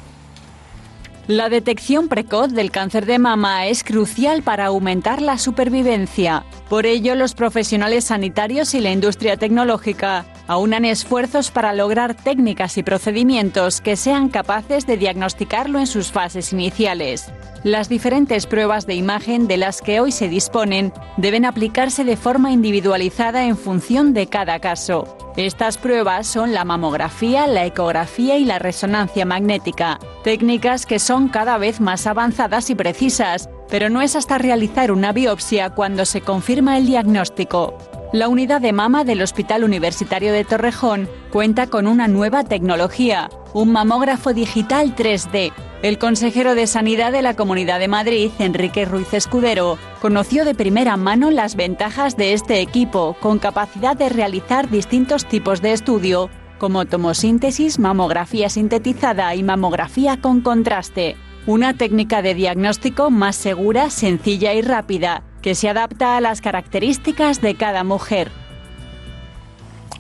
La 1.29 1.49
detección 1.49 2.09
precoz 2.09 2.53
del 2.53 2.73
cáncer 2.73 3.07
de 3.07 3.21
mama 3.21 3.67
es 3.67 3.85
crucial 3.85 4.43
para 4.43 4.67
aumentar 4.67 5.23
la 5.23 5.39
supervivencia. 5.39 6.45
Por 6.69 6.87
ello, 6.87 7.15
los 7.15 7.35
profesionales 7.35 8.07
sanitarios 8.07 8.75
y 8.75 8.81
la 8.81 8.91
industria 8.91 9.37
tecnológica 9.37 10.27
aunan 10.47 10.85
esfuerzos 10.85 11.51
para 11.51 11.73
lograr 11.73 12.15
técnicas 12.15 12.77
y 12.79 12.83
procedimientos 12.83 13.81
que 13.81 13.97
sean 13.97 14.29
capaces 14.29 14.87
de 14.87 14.97
diagnosticarlo 14.97 15.79
en 15.79 15.87
sus 15.87 16.13
fases 16.13 16.53
iniciales. 16.53 17.33
Las 17.65 17.89
diferentes 17.89 18.47
pruebas 18.47 18.87
de 18.87 18.95
imagen 18.95 19.47
de 19.47 19.57
las 19.57 19.81
que 19.81 20.01
hoy 20.01 20.13
se 20.13 20.29
disponen 20.29 20.93
deben 21.17 21.47
aplicarse 21.47 22.05
de 22.05 22.19
forma 22.19 22.53
individualizada 22.53 23.45
en 23.45 23.57
función 23.57 24.13
de 24.13 24.27
cada 24.27 24.59
caso. 24.59 25.17
Estas 25.37 25.79
pruebas 25.79 26.27
son 26.27 26.53
la 26.53 26.65
mamografía, 26.65 27.47
la 27.47 27.65
ecografía 27.65 28.37
y 28.37 28.45
la 28.45 28.59
resonancia 28.59 29.25
magnética, 29.25 29.99
técnicas 30.23 30.87
que 30.87 30.99
son 30.99 31.29
cada 31.29 31.59
vez 31.59 31.81
más 31.81 32.07
avanzadas 32.07 32.71
y 32.71 32.75
precisas, 32.75 33.49
pero 33.69 33.89
no 33.91 34.03
es 34.03 34.17
hasta 34.17 34.39
realizar 34.39 34.93
una 34.93 35.13
biopsia 35.13 35.71
cuando 35.71 36.05
se 36.05 36.21
confirma 36.21 36.79
el 36.79 36.87
diagnóstico. 36.87 37.77
La 38.13 38.29
unidad 38.29 38.61
de 38.61 38.73
mama 38.73 39.03
del 39.03 39.23
Hospital 39.23 39.65
Universitario 39.65 40.33
de 40.33 40.45
Torrejón 40.45 41.09
cuenta 41.33 41.67
con 41.67 41.89
una 41.89 42.07
nueva 42.07 42.45
tecnología, 42.45 43.29
un 43.55 43.73
mamógrafo 43.73 44.33
digital 44.33 44.95
3D. 44.95 45.53
El 45.83 45.99
consejero 45.99 46.55
de 46.55 46.67
Sanidad 46.67 47.11
de 47.11 47.23
la 47.23 47.35
Comunidad 47.35 47.81
de 47.81 47.89
Madrid, 47.89 48.31
Enrique 48.39 48.85
Ruiz 48.85 49.13
Escudero, 49.13 49.79
conoció 50.01 50.45
de 50.45 50.55
primera 50.55 50.97
mano 50.97 51.31
las 51.31 51.57
ventajas 51.57 52.17
de 52.17 52.35
este 52.35 52.61
equipo, 52.61 53.17
con 53.21 53.39
capacidad 53.39 53.97
de 53.97 54.09
realizar 54.09 54.71
distintos 54.71 55.27
tipos 55.27 55.61
de 55.61 55.73
estudio, 55.73 56.31
como 56.59 56.85
tomosíntesis, 56.85 57.79
mamografía 57.79 58.49
sintetizada 58.49 59.35
y 59.35 59.43
mamografía 59.43 60.21
con 60.21 60.41
contraste. 60.41 61.17
Una 61.47 61.75
técnica 61.75 62.23
de 62.23 62.33
diagnóstico 62.33 63.11
más 63.11 63.37
segura, 63.37 63.91
sencilla 63.91 64.55
y 64.55 64.63
rápida, 64.63 65.23
que 65.43 65.55
se 65.55 65.69
adapta 65.69 66.17
a 66.17 66.23
las 66.23 66.41
características 66.41 67.43
de 67.43 67.55
cada 67.55 67.85
mujer. 67.85 68.31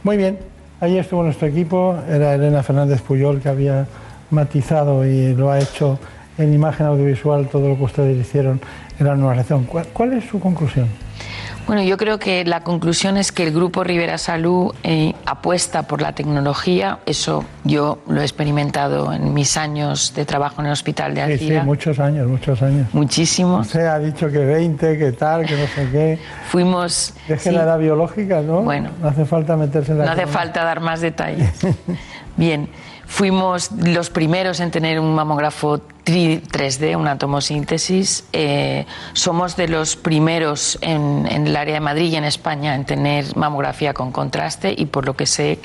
Muy 0.04 0.16
bien, 0.16 0.38
ahí 0.80 0.96
estuvo 0.96 1.22
nuestro 1.22 1.46
equipo, 1.46 1.98
era 2.08 2.34
Elena 2.34 2.62
Fernández 2.62 3.02
Puyol 3.02 3.42
que 3.42 3.50
había 3.50 3.86
matizado 4.30 5.06
y 5.06 5.34
lo 5.34 5.50
ha 5.50 5.58
hecho 5.58 5.98
en 6.38 6.54
imagen 6.54 6.86
audiovisual 6.86 7.46
todo 7.48 7.68
lo 7.68 7.76
que 7.76 7.84
ustedes 7.84 8.18
hicieron 8.18 8.58
en 8.98 9.06
la 9.06 9.14
nueva 9.14 9.34
lección. 9.34 9.66
¿Cuál 9.66 10.14
es 10.14 10.24
su 10.24 10.40
conclusión? 10.40 10.88
Bueno, 11.66 11.82
yo 11.82 11.96
creo 11.96 12.18
que 12.18 12.44
la 12.44 12.60
conclusión 12.60 13.16
es 13.16 13.32
que 13.32 13.42
el 13.42 13.52
Grupo 13.52 13.84
Rivera 13.84 14.18
Salud 14.18 14.74
eh, 14.82 15.14
apuesta 15.24 15.84
por 15.84 16.02
la 16.02 16.12
tecnología. 16.12 16.98
Eso 17.06 17.44
yo 17.64 18.02
lo 18.06 18.20
he 18.20 18.24
experimentado 18.24 19.12
en 19.14 19.32
mis 19.32 19.56
años 19.56 20.12
de 20.14 20.26
trabajo 20.26 20.60
en 20.60 20.66
el 20.66 20.72
hospital 20.72 21.14
de 21.14 21.22
Alcira. 21.22 21.54
Sí, 21.54 21.60
sí, 21.60 21.66
muchos 21.66 21.98
años, 21.98 22.28
muchos 22.28 22.60
años. 22.60 22.86
Muchísimos. 22.92 23.66
Usted 23.66 23.86
ha 23.86 23.98
dicho 23.98 24.30
que 24.30 24.38
20, 24.38 24.98
que 24.98 25.12
tal, 25.12 25.46
que 25.46 25.56
no 25.56 25.66
sé 25.66 25.88
qué. 25.90 26.18
Fuimos... 26.50 27.14
Es 27.28 27.42
que 27.42 27.52
la 27.52 27.62
edad 27.62 27.78
biológica, 27.78 28.42
¿no? 28.42 28.60
Bueno. 28.60 28.90
No 29.00 29.08
hace 29.08 29.24
falta 29.24 29.56
meterse 29.56 29.92
en 29.92 29.98
la... 29.98 30.04
No 30.04 30.12
hace 30.12 30.26
falta 30.26 30.64
dar 30.64 30.80
más 30.80 31.00
detalles. 31.00 31.50
Bien. 32.36 32.68
Fuimos 33.06 33.70
los 33.72 34.10
primeros 34.10 34.60
en 34.60 34.70
tener 34.70 34.98
un 34.98 35.14
mamógrafo 35.14 35.80
3D, 36.04 36.96
una 36.96 37.18
tomosíntesis. 37.18 38.24
Eh, 38.32 38.86
somos 39.12 39.56
de 39.56 39.68
los 39.68 39.96
primeros 39.96 40.78
en, 40.80 41.26
en, 41.30 41.46
el 41.46 41.56
área 41.56 41.74
de 41.74 41.80
Madrid 41.80 42.12
y 42.12 42.16
en 42.16 42.24
España 42.24 42.74
en 42.74 42.84
tener 42.84 43.36
mamografía 43.36 43.94
con 43.94 44.12
contraste 44.12 44.74
y 44.76 44.86
por 44.86 45.06
lo 45.06 45.14
que 45.14 45.26
sé 45.26 45.60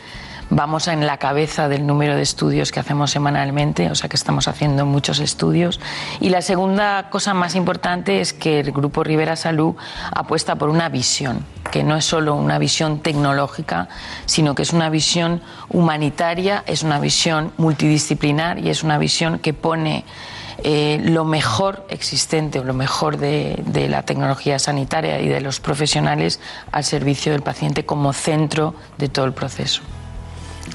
vamos 0.49 0.87
en 0.87 1.05
la 1.05 1.17
cabeza 1.17 1.67
del 1.69 1.85
número 1.85 2.15
de 2.15 2.21
estudios 2.21 2.71
que 2.71 2.79
hacemos 2.79 3.11
semanalmente, 3.11 3.89
o 3.91 3.95
sea 3.95 4.09
que 4.09 4.15
estamos 4.15 4.47
haciendo 4.47 4.85
muchos 4.85 5.19
estudios. 5.19 5.79
Y 6.19 6.29
la 6.29 6.41
segunda 6.41 7.09
cosa 7.09 7.33
más 7.33 7.55
importante 7.55 8.21
es 8.21 8.33
que 8.33 8.59
el 8.59 8.71
Grupo 8.71 9.03
Rivera 9.03 9.35
Salud 9.35 9.75
apuesta 10.11 10.55
por 10.55 10.69
una 10.69 10.89
visión, 10.89 11.45
que 11.71 11.83
no 11.83 11.95
es 11.95 12.05
solo 12.05 12.35
una 12.35 12.57
visión 12.57 12.99
tecnológica, 12.99 13.89
sino 14.25 14.55
que 14.55 14.63
es 14.63 14.73
una 14.73 14.89
visión 14.89 15.41
humanitaria, 15.69 16.63
es 16.65 16.83
una 16.83 16.99
visión 16.99 17.51
multidisciplinar 17.57 18.59
y 18.59 18.69
es 18.69 18.83
una 18.83 18.97
visión 18.97 19.39
que 19.39 19.53
pone 19.53 20.05
eh, 20.63 20.99
lo 21.03 21.23
mejor 21.23 21.85
existente 21.89 22.59
o 22.59 22.65
lo 22.65 22.73
mejor 22.73 23.17
de, 23.17 23.61
de, 23.65 23.87
la 23.87 24.03
tecnología 24.03 24.59
sanitaria 24.59 25.21
y 25.21 25.29
de 25.29 25.39
los 25.39 25.61
profesionales 25.61 26.41
al 26.73 26.83
servicio 26.83 27.31
del 27.31 27.41
paciente 27.41 27.85
como 27.85 28.11
centro 28.11 28.75
de 28.97 29.07
todo 29.07 29.23
el 29.23 29.31
proceso. 29.31 29.81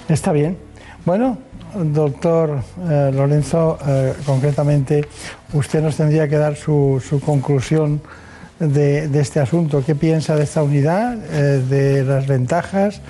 Está 0.09 0.33
bien. 0.33 0.57
Bueno, 1.05 1.39
doctor 1.75 2.61
eh, 2.89 3.11
Lorenzo, 3.13 3.79
eh, 3.87 4.15
concretamente, 4.25 5.07
usted 5.53 5.83
nos 5.83 5.97
tendría 5.97 6.29
que 6.29 6.37
dar 6.37 6.57
su, 6.57 7.03
conclusión 7.25 8.01
de, 8.59 9.09
de, 9.09 9.21
este 9.21 9.41
asunto. 9.41 9.83
¿Qué 9.85 9.95
piensa 9.95 10.37
de 10.37 10.45
esta 10.45 10.63
unidad, 10.63 11.19
eh, 11.31 11.63
de 11.69 12.05
las 12.05 12.27
ventajas, 12.27 13.01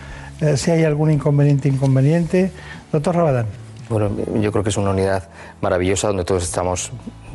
si 0.57 0.71
hay 0.71 0.85
algún 0.85 1.11
inconveniente, 1.11 1.69
inconveniente? 1.69 2.51
Doctor 2.93 3.17
Rabadán. 3.17 3.47
Bueno, 3.89 4.11
yo 4.41 4.51
creo 4.51 4.65
que 4.65 4.71
es 4.71 4.77
una 4.77 4.91
unidad 4.91 5.29
maravillosa 5.61 6.09
donde 6.09 6.25
todos 6.25 6.43
estamos 6.43 6.91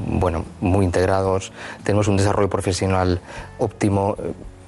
bueno, 0.05 0.45
muy 0.61 0.83
integrados, 0.85 1.51
tenemos 1.83 2.07
un 2.07 2.17
desarrollo 2.17 2.49
profesional 2.49 3.21
óptimo 3.59 4.15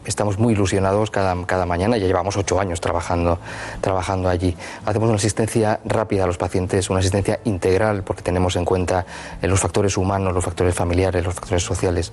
estamos 0.06 0.40
muy 0.40 0.54
ilusionados 0.54 1.12
cada, 1.12 1.36
cada 1.46 1.66
mañana, 1.66 1.98
ya 1.98 2.08
llevamos 2.08 2.38
ocho 2.38 2.60
años 2.60 2.82
trabajando, 2.82 3.40
trabajando 3.82 4.30
allí. 4.30 4.56
Hacemos 4.86 5.10
una 5.10 5.18
asistencia 5.18 5.80
rápida 5.86 6.24
a 6.24 6.28
los 6.28 6.38
pacientes, 6.38 6.90
una 6.90 7.00
asistencia 7.00 7.40
integral 7.46 8.04
porque 8.04 8.22
tenemos 8.22 8.56
en 8.56 8.66
cuenta 8.66 9.06
los 9.42 9.60
factores 9.60 9.98
humanos, 9.98 10.34
los 10.34 10.44
factores 10.44 10.76
familiares, 10.76 11.24
los 11.24 11.34
factores 11.34 11.64
sociales 11.64 12.12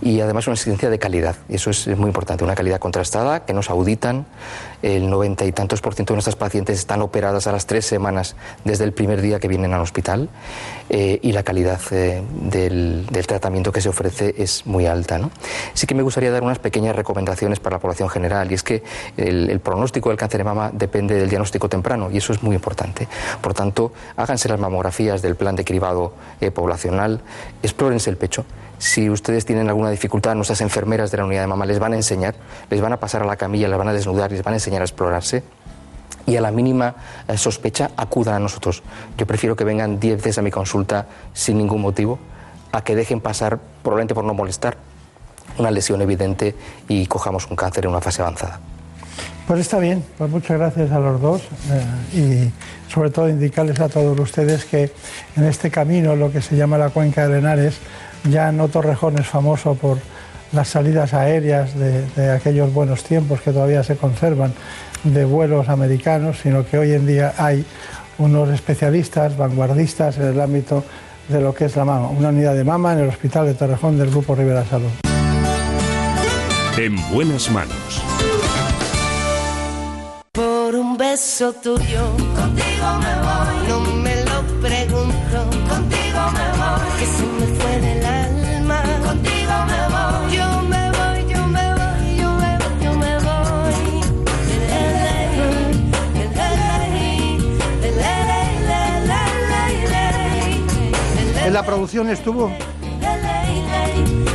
y 0.00 0.20
además 0.20 0.46
una 0.46 0.54
asistencia 0.54 0.90
de 0.90 0.98
calidad. 0.98 1.36
Y 1.48 1.56
eso 1.56 1.70
es, 1.70 1.86
es 1.86 1.96
muy 1.96 2.08
importante, 2.08 2.44
una 2.44 2.54
calidad 2.54 2.78
contrastada 2.78 3.44
que 3.44 3.52
nos 3.52 3.70
auditan. 3.70 4.26
El 4.82 5.10
noventa 5.10 5.44
y 5.44 5.52
tantos 5.52 5.80
por 5.80 5.94
ciento 5.94 6.12
de 6.12 6.16
nuestras 6.16 6.36
pacientes 6.36 6.78
están 6.78 7.02
operadas 7.02 7.46
a 7.46 7.52
las 7.52 7.66
tres 7.66 7.84
semanas 7.84 8.36
desde 8.64 8.84
el 8.84 8.92
primer 8.92 9.20
día 9.20 9.40
que 9.40 9.48
vienen 9.48 9.72
al 9.74 9.80
hospital 9.80 10.28
eh, 10.88 11.18
y 11.22 11.32
la 11.32 11.42
calidad 11.42 11.80
eh, 11.90 12.22
del, 12.42 13.06
tratamiento 13.26 13.72
que 13.72 13.80
se 13.80 13.88
ofrece 13.88 14.34
es 14.38 14.66
muy 14.66 14.86
alta. 14.86 15.18
¿no? 15.18 15.30
Sí 15.74 15.86
que 15.86 15.94
me 15.94 16.02
gustaría 16.02 16.30
dar 16.30 16.42
unas 16.42 16.58
pequeñas 16.58 16.94
recomendaciones 16.94 17.60
para 17.60 17.76
la 17.76 17.80
población 17.80 18.08
general 18.08 18.50
y 18.50 18.54
es 18.54 18.62
que 18.62 18.82
el, 19.16 19.50
el, 19.50 19.60
pronóstico 19.60 20.10
del 20.10 20.18
cáncer 20.18 20.38
de 20.38 20.44
mama 20.44 20.70
depende 20.72 21.14
del 21.14 21.28
diagnóstico 21.28 21.68
temprano 21.68 22.10
y 22.10 22.18
eso 22.18 22.32
es 22.32 22.42
muy 22.42 22.54
importante. 22.54 23.08
Por 23.40 23.54
tanto, 23.54 23.92
háganse 24.16 24.48
las 24.48 24.60
mamografías 24.60 25.22
del 25.22 25.36
plan 25.36 25.56
de 25.56 25.64
cribado 25.64 26.14
eh, 26.40 26.50
poblacional, 26.50 27.20
explórense 27.62 28.10
el 28.10 28.16
pecho. 28.16 28.44
Si 28.78 29.10
ustedes 29.10 29.44
tienen 29.44 29.68
alguna 29.68 29.90
dificultad, 29.90 30.34
nuestras 30.34 30.60
enfermeras 30.60 31.10
de 31.10 31.18
la 31.18 31.24
unidad 31.24 31.42
de 31.42 31.46
mama 31.48 31.66
les 31.66 31.78
van 31.78 31.92
a 31.92 31.96
enseñar, 31.96 32.34
les 32.70 32.80
van 32.80 32.92
a 32.92 32.96
pasar 32.98 33.22
a 33.22 33.26
la 33.26 33.36
camilla, 33.36 33.68
les 33.68 33.78
van 33.78 33.88
a 33.88 33.92
desnudar, 33.92 34.30
les 34.30 34.42
van 34.42 34.54
a 34.54 34.56
enseñar 34.56 34.82
a 34.82 34.84
explorarse 34.84 35.42
y 36.26 36.36
a 36.36 36.40
la 36.40 36.50
mínima 36.50 36.94
sospecha 37.36 37.90
acudan 37.96 38.34
a 38.34 38.38
nosotros. 38.38 38.82
Yo 39.16 39.26
prefiero 39.26 39.56
que 39.56 39.64
vengan 39.64 39.98
10 39.98 40.18
veces 40.18 40.38
a 40.38 40.42
mi 40.42 40.50
consulta 40.50 41.06
sin 41.32 41.58
ningún 41.58 41.80
motivo 41.80 42.18
a 42.70 42.84
que 42.84 42.94
dejen 42.94 43.20
pasar, 43.20 43.58
probablemente 43.82 44.14
por 44.14 44.24
no 44.24 44.34
molestar, 44.34 44.76
una 45.56 45.70
lesión 45.70 46.02
evidente 46.02 46.54
y 46.86 47.06
cojamos 47.06 47.46
un 47.50 47.56
cáncer 47.56 47.84
en 47.84 47.90
una 47.90 48.00
fase 48.00 48.22
avanzada. 48.22 48.60
Pues 49.46 49.60
está 49.60 49.78
bien, 49.78 50.04
pues 50.18 50.30
muchas 50.30 50.58
gracias 50.58 50.92
a 50.92 50.98
los 50.98 51.20
dos 51.20 51.42
eh, 51.70 52.50
y 52.50 52.92
sobre 52.92 53.08
todo 53.08 53.30
indicarles 53.30 53.80
a 53.80 53.88
todos 53.88 54.18
ustedes 54.20 54.66
que 54.66 54.92
en 55.36 55.44
este 55.44 55.70
camino, 55.70 56.14
lo 56.14 56.30
que 56.30 56.42
se 56.42 56.54
llama 56.54 56.76
la 56.76 56.90
cuenca 56.90 57.26
de 57.26 57.38
Henares, 57.38 57.78
ya 58.24 58.52
no 58.52 58.68
Torrejón 58.68 59.18
es 59.18 59.26
famoso 59.26 59.74
por 59.74 59.98
las 60.52 60.68
salidas 60.68 61.14
aéreas 61.14 61.78
de, 61.78 62.06
de 62.16 62.30
aquellos 62.30 62.72
buenos 62.72 63.04
tiempos 63.04 63.40
que 63.40 63.52
todavía 63.52 63.82
se 63.82 63.96
conservan 63.96 64.52
de 65.04 65.24
vuelos 65.24 65.68
americanos, 65.68 66.38
sino 66.42 66.66
que 66.66 66.78
hoy 66.78 66.92
en 66.92 67.06
día 67.06 67.34
hay 67.38 67.64
unos 68.18 68.48
especialistas, 68.50 69.36
vanguardistas 69.36 70.18
en 70.18 70.26
el 70.26 70.40
ámbito 70.40 70.84
de 71.28 71.40
lo 71.40 71.54
que 71.54 71.66
es 71.66 71.76
la 71.76 71.84
mama, 71.84 72.08
una 72.08 72.28
unidad 72.30 72.54
de 72.54 72.64
mama 72.64 72.92
en 72.94 73.00
el 73.00 73.08
Hospital 73.08 73.46
de 73.46 73.54
Torrejón 73.54 73.98
del 73.98 74.10
Grupo 74.10 74.34
Rivera 74.34 74.64
Salud. 74.64 74.90
En 76.76 76.96
buenas 77.10 77.50
manos. 77.50 78.02
Por 80.32 80.74
un 80.74 80.96
beso 80.96 81.52
tuyo, 81.52 82.16
contigo 82.36 82.98
me 83.00 83.14
voy. 83.16 83.57
La 101.58 101.66
producción 101.66 102.08
estuvo 102.08 102.52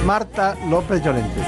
Marta 0.06 0.58
López 0.70 1.02
Llorente. 1.02 1.40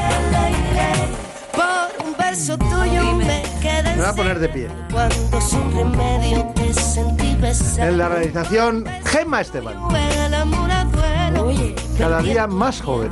Por 1.52 2.08
un 2.08 2.16
beso 2.16 2.58
tuyo 2.58 3.12
me 3.12 3.44
quedé 3.60 3.94
Me 3.94 3.98
voy 3.98 4.06
a 4.06 4.14
poner 4.14 4.40
de 4.40 4.48
pie. 4.48 4.70
cuando 4.90 5.42
sin 5.42 5.76
remedio 5.76 6.46
te 6.56 6.74
sentí 6.74 7.36
besar. 7.42 7.90
En 7.90 7.98
la 7.98 8.08
realización, 8.08 8.86
Gemma 9.04 9.42
Esteban. 9.42 9.76
Cada 11.98 12.22
día 12.22 12.48
más 12.48 12.82
joven. 12.82 13.12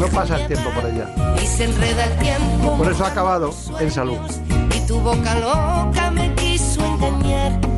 No 0.00 0.08
pasa 0.08 0.40
el 0.40 0.48
tiempo 0.48 0.70
por 0.70 0.90
ella. 0.90 1.08
Y 1.40 1.46
se 1.46 1.66
enreda 1.66 2.04
el 2.06 2.18
tiempo. 2.18 2.78
Por 2.78 2.90
eso 2.90 3.04
ha 3.04 3.08
acabado 3.10 3.54
en 3.78 3.92
salud. 3.92 4.18
Y 4.74 4.86
tu 4.88 4.98
boca 4.98 5.36
loca 5.36 6.10
me 6.10 6.34
quiso 6.34 6.84
engañar. 6.84 7.71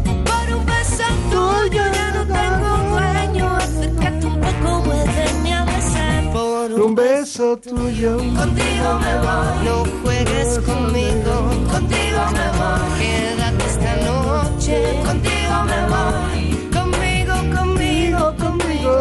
Beso 0.94 1.10
tuyo 1.28 1.82
ya 1.92 2.12
no 2.12 2.24
tengo 2.24 2.70
dueño. 2.90 3.56
Acércate 3.56 4.26
un 4.26 4.40
poco, 4.40 4.92
a 4.92 5.64
besar. 5.64 6.32
Por 6.32 6.72
Un 6.72 6.94
beso 6.94 7.56
tuyo. 7.56 8.16
Contigo 8.16 8.88
me 9.00 9.14
voy, 9.24 9.64
no 9.64 9.84
juegues 10.02 10.60
conmigo. 10.60 11.34
Contigo 11.68 12.20
me 12.38 12.46
voy, 12.58 12.86
quédate 13.00 13.64
esta 13.66 13.92
noche. 14.06 15.02
Contigo 15.04 15.56
me 15.70 15.80
voy, 15.92 16.70
conmigo, 16.72 17.34
conmigo, 17.56 18.34
conmigo. 18.36 18.92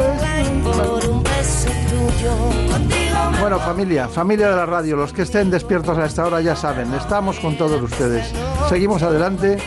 Por 0.64 1.10
un 1.12 1.24
beso 1.24 1.70
tuyo. 1.92 2.72
Contigo 2.72 3.18
Bueno, 3.40 3.60
familia, 3.60 4.08
familia 4.08 4.50
de 4.50 4.56
la 4.56 4.66
radio, 4.66 4.96
los 4.96 5.14
que 5.14 5.22
estén 5.22 5.52
despiertos 5.52 5.96
a 5.96 6.06
esta 6.08 6.26
hora 6.26 6.42
ya 6.42 6.56
saben, 6.56 6.92
estamos 6.96 7.40
con 7.40 7.56
todos 7.56 7.80
ustedes. 7.84 8.34
Seguimos 8.68 9.04
adelante 9.04 9.60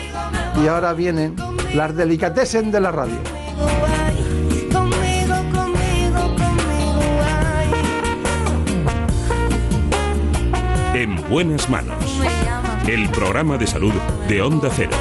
y 0.63 0.69
ahora 0.69 0.93
vienen 0.95 1.37
las 1.75 1.95
delicatessen 1.95 2.71
de 2.71 2.81
la 2.81 2.91
radio. 2.91 3.17
En 10.95 11.17
buenas 11.29 11.69
manos. 11.69 12.21
El 12.87 13.09
programa 13.11 13.59
de 13.59 13.67
salud 13.67 13.93
de 14.29 14.41
Onda 14.41 14.71
Cero. 14.75 14.97